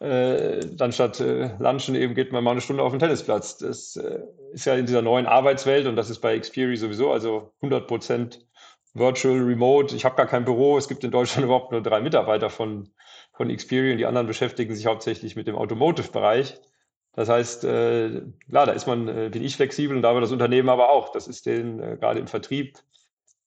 äh, 0.00 0.60
dann 0.76 0.92
statt 0.92 1.20
äh, 1.20 1.50
Lunchen 1.58 1.94
eben 1.94 2.14
geht 2.14 2.32
man 2.32 2.42
mal 2.42 2.52
eine 2.52 2.62
Stunde 2.62 2.82
auf 2.82 2.92
den 2.92 2.98
Tennisplatz. 2.98 3.58
Das 3.58 3.96
äh, 3.96 4.20
ist 4.52 4.64
ja 4.64 4.74
in 4.74 4.86
dieser 4.86 5.02
neuen 5.02 5.26
Arbeitswelt 5.26 5.86
und 5.86 5.96
das 5.96 6.08
ist 6.08 6.20
bei 6.20 6.38
Xperi 6.38 6.76
sowieso, 6.76 7.12
also 7.12 7.52
100 7.56 7.86
Prozent 7.86 8.46
Virtual 8.94 9.38
Remote. 9.38 9.94
Ich 9.94 10.04
habe 10.04 10.16
gar 10.16 10.26
kein 10.26 10.44
Büro. 10.44 10.78
Es 10.78 10.88
gibt 10.88 11.04
in 11.04 11.10
Deutschland 11.10 11.44
überhaupt 11.44 11.70
nur 11.70 11.82
drei 11.82 12.00
Mitarbeiter 12.00 12.48
von, 12.48 12.88
von 13.34 13.54
Xperi 13.54 13.92
und 13.92 13.98
die 13.98 14.06
anderen 14.06 14.26
beschäftigen 14.26 14.74
sich 14.74 14.86
hauptsächlich 14.86 15.36
mit 15.36 15.46
dem 15.46 15.56
Automotive-Bereich. 15.56 16.58
Das 17.12 17.28
heißt, 17.28 17.64
äh, 17.64 18.22
klar, 18.48 18.66
da 18.66 18.72
ist 18.72 18.86
man, 18.86 19.08
äh, 19.08 19.30
bin 19.30 19.42
ich 19.42 19.56
flexibel 19.56 19.96
und 19.96 20.02
da 20.02 20.14
war 20.14 20.20
das 20.20 20.32
Unternehmen 20.32 20.68
aber 20.68 20.90
auch. 20.90 21.10
Das 21.10 21.26
ist 21.26 21.46
den 21.46 21.80
äh, 21.80 21.96
gerade 21.98 22.20
im 22.20 22.28
Vertrieb 22.28 22.78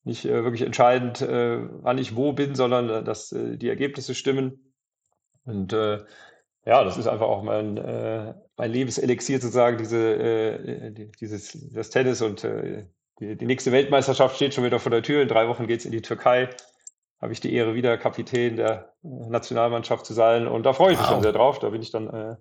nicht 0.04 0.26
äh, 0.26 0.44
wirklich 0.44 0.64
entscheidend, 0.64 1.22
äh, 1.22 1.60
wann 1.82 1.98
ich 1.98 2.16
wo 2.16 2.34
bin, 2.34 2.56
sondern 2.56 2.90
äh, 2.90 3.04
dass 3.04 3.34
die 3.34 3.70
Ergebnisse 3.70 4.16
stimmen. 4.16 4.74
Und 5.46 5.74
ja, 5.74 6.86
das 6.86 6.98
ist 6.98 7.08
einfach 7.08 7.28
auch 7.28 7.44
mein, 7.44 7.74
mein 8.56 8.72
Lebenselixier 8.72 9.42
sozusagen, 9.42 9.78
diese, 9.78 9.98
äh, 9.98 11.10
dieses, 11.20 11.70
das 11.74 11.90
Tennis 11.90 12.22
und 12.22 12.48
die, 13.20 13.36
die 13.36 13.46
nächste 13.46 13.74
Weltmeisterschaft 13.74 14.38
steht 14.38 14.54
schon 14.54 14.64
wieder 14.64 14.80
vor 14.80 14.90
der 14.90 15.04
Tür. 15.04 15.22
In 15.22 15.28
drei 15.28 15.50
Wochen 15.50 15.68
geht 15.68 15.82
es 15.82 15.86
in 15.86 15.92
die 15.92 16.02
Türkei. 16.02 16.48
Habe 17.22 17.34
ich 17.34 17.42
die 17.42 17.54
Ehre, 17.54 17.76
wieder 17.76 17.98
Kapitän 17.98 18.56
der 18.56 18.94
Nationalmannschaft 19.02 20.06
zu 20.06 20.14
sein. 20.14 20.48
Und 20.48 20.66
da 20.66 20.72
freue 20.72 20.94
ich 20.94 20.98
mich 20.98 21.08
wow. 21.08 21.16
schon 21.16 21.24
sehr 21.24 21.34
drauf. 21.34 21.60
Da 21.60 21.70
bin 21.70 21.82
ich 21.82 21.92
dann 21.92 22.38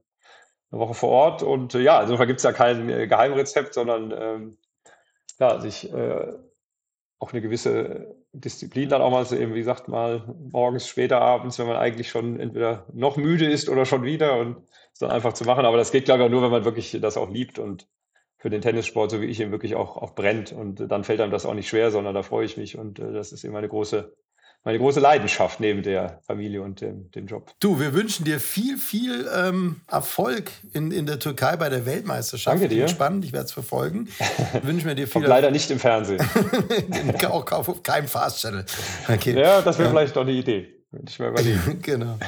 eine 0.73 0.81
Woche 0.81 0.95
vor 0.95 1.11
Ort. 1.11 1.43
Und 1.43 1.75
äh, 1.75 1.81
ja, 1.81 2.03
insofern 2.03 2.27
gibt 2.27 2.41
es 2.41 2.45
ja 2.45 2.53
kein 2.53 2.89
äh, 2.89 3.07
Geheimrezept, 3.07 3.75
sondern 3.75 4.13
ähm, 4.17 4.59
ja, 5.39 5.61
sich 5.61 5.93
äh, 5.93 6.33
auch 7.19 7.33
eine 7.33 7.43
gewisse 7.43 8.17
Disziplin 8.33 8.89
dann 8.89 9.03
auch 9.03 9.11
mal, 9.11 9.25
so 9.25 9.37
eben, 9.37 9.55
wie 9.55 9.59
gesagt, 9.59 9.89
mal 9.89 10.25
morgens, 10.51 10.89
später 10.89 11.21
abends, 11.21 11.59
wenn 11.59 11.67
man 11.67 11.77
eigentlich 11.77 12.09
schon 12.09 12.41
entweder 12.41 12.87
noch 12.93 13.17
müde 13.17 13.47
ist 13.47 13.69
oder 13.69 13.85
schon 13.85 14.03
wieder 14.03 14.39
und 14.39 14.57
es 14.93 14.99
dann 14.99 15.11
einfach 15.11 15.35
zu 15.35 15.45
machen. 15.45 15.65
Aber 15.65 15.77
das 15.77 15.93
geht, 15.93 16.07
glaube 16.07 16.25
ich, 16.25 16.31
nur, 16.31 16.43
wenn 16.43 16.51
man 16.51 16.65
wirklich 16.65 16.99
das 17.01 17.17
auch 17.17 17.31
liebt 17.31 17.59
und 17.59 17.87
für 18.39 18.51
den 18.51 18.61
Tennissport, 18.61 19.11
so 19.13 19.21
wie 19.21 19.27
ich 19.27 19.39
ihn 19.39 19.53
wirklich 19.53 19.77
auch, 19.77 19.97
auch 19.97 20.17
brennt. 20.17 20.51
Und 20.51 20.91
dann 20.91 21.05
fällt 21.05 21.21
einem 21.21 21.31
das 21.31 21.47
auch 21.47 21.55
nicht 21.55 21.69
schwer, 21.69 21.93
sondern 21.93 22.15
da 22.15 22.23
freue 22.23 22.45
ich 22.45 22.57
mich. 22.57 22.77
Und 22.77 22.99
äh, 22.99 23.13
das 23.13 23.31
ist 23.31 23.45
eben 23.45 23.55
eine 23.55 23.69
große 23.69 24.17
meine 24.65 24.79
große 24.79 25.01
Leidenschaft 25.01 25.59
neben 25.61 25.83
der 25.83 26.21
Familie 26.27 26.63
und 26.63 26.81
dem, 26.81 27.11
dem 27.11 27.27
Job. 27.27 27.53
Du, 27.59 27.81
wir 27.81 27.95
wünschen 27.95 28.25
dir 28.25 28.39
viel, 28.39 28.79
viel 28.79 29.29
ähm, 29.35 29.81
Erfolg 29.91 30.53
in, 30.73 30.93
in 30.93 31.07
der 31.07 31.19
Türkei 31.19 31.57
bei 31.57 31.69
der 31.69 31.85
Weltmeisterschaft. 31.85 32.55
Danke 32.55 32.69
dir. 32.69 32.87
Spannend, 32.87 33.25
ich 33.25 33.33
werde 33.33 33.47
es 33.47 33.53
verfolgen. 33.53 34.09
wünschen 34.63 34.87
wir 34.87 34.95
dir 34.95 35.07
viel. 35.07 35.15
Kommt 35.15 35.27
leider 35.27 35.51
nicht 35.51 35.71
im 35.71 35.81
Fernsehen. 35.81 36.25
auch 37.29 37.51
auf 37.51 37.83
keinem 37.83 38.07
Fast 38.09 38.41
Channel. 38.41 38.65
Okay. 39.09 39.39
Ja, 39.39 39.63
das 39.63 39.79
wäre 39.79 39.89
ähm, 39.89 39.95
vielleicht 39.95 40.15
doch 40.15 40.23
eine 40.23 40.33
Idee. 40.33 40.69
Ich 41.09 41.19
mal 41.19 41.33
genau. 41.83 42.19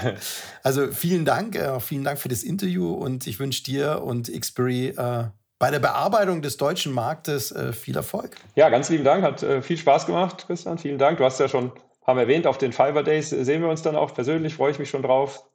Also 0.62 0.90
vielen 0.90 1.26
Dank, 1.26 1.54
äh, 1.54 1.78
vielen 1.80 2.02
Dank 2.02 2.18
für 2.18 2.28
das 2.28 2.42
Interview 2.42 2.92
und 2.92 3.26
ich 3.26 3.38
wünsche 3.38 3.62
dir 3.62 4.02
und 4.02 4.32
Xpery 4.32 4.88
äh, 4.96 5.24
bei 5.58 5.70
der 5.70 5.80
Bearbeitung 5.80 6.40
des 6.40 6.56
deutschen 6.56 6.92
Marktes 6.92 7.52
äh, 7.52 7.74
viel 7.74 7.94
Erfolg. 7.94 8.36
Ja, 8.54 8.70
ganz 8.70 8.88
lieben 8.88 9.04
Dank, 9.04 9.22
hat 9.22 9.42
äh, 9.42 9.60
viel 9.60 9.76
Spaß 9.76 10.06
gemacht, 10.06 10.46
Christian. 10.46 10.78
Vielen 10.78 10.98
Dank. 10.98 11.18
Du 11.18 11.24
hast 11.24 11.38
ja 11.40 11.48
schon 11.48 11.72
haben 12.04 12.18
erwähnt, 12.18 12.46
auf 12.46 12.58
den 12.58 12.72
Fiber 12.72 13.02
Days 13.02 13.30
sehen 13.30 13.62
wir 13.62 13.68
uns 13.68 13.82
dann 13.82 13.96
auch 13.96 14.14
persönlich, 14.14 14.54
freue 14.54 14.70
ich 14.70 14.78
mich 14.78 14.90
schon 14.90 15.02
drauf. 15.02 15.48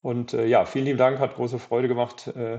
Und 0.00 0.34
äh, 0.34 0.46
ja, 0.46 0.64
vielen 0.66 0.84
lieben 0.84 0.98
Dank, 0.98 1.18
hat 1.18 1.34
große 1.36 1.58
Freude 1.58 1.88
gemacht. 1.88 2.28
Äh, 2.28 2.58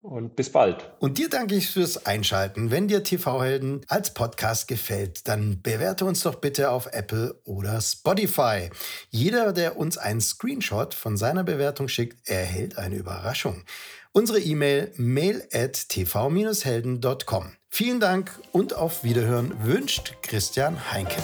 und 0.00 0.36
bis 0.36 0.52
bald. 0.52 0.92
Und 1.00 1.18
dir 1.18 1.28
danke 1.28 1.56
ich 1.56 1.70
fürs 1.70 2.06
Einschalten. 2.06 2.70
Wenn 2.70 2.88
dir 2.88 3.02
TV-Helden 3.02 3.84
als 3.88 4.14
Podcast 4.14 4.68
gefällt, 4.68 5.26
dann 5.26 5.60
bewerte 5.60 6.04
uns 6.04 6.22
doch 6.22 6.36
bitte 6.36 6.70
auf 6.70 6.86
Apple 6.92 7.40
oder 7.44 7.80
Spotify. 7.80 8.70
Jeder, 9.10 9.52
der 9.52 9.76
uns 9.76 9.98
einen 9.98 10.20
Screenshot 10.20 10.94
von 10.94 11.16
seiner 11.16 11.44
Bewertung 11.44 11.88
schickt, 11.88 12.28
erhält 12.28 12.78
eine 12.78 12.96
Überraschung. 12.96 13.64
Unsere 14.12 14.38
E-Mail 14.40 14.92
mail 14.96 15.46
at 15.52 15.88
tv-helden.com. 15.88 17.52
Vielen 17.68 18.00
Dank 18.00 18.30
und 18.52 18.74
auf 18.74 19.04
Wiederhören 19.04 19.52
wünscht 19.64 20.14
Christian 20.22 20.90
Heinke. 20.90 21.20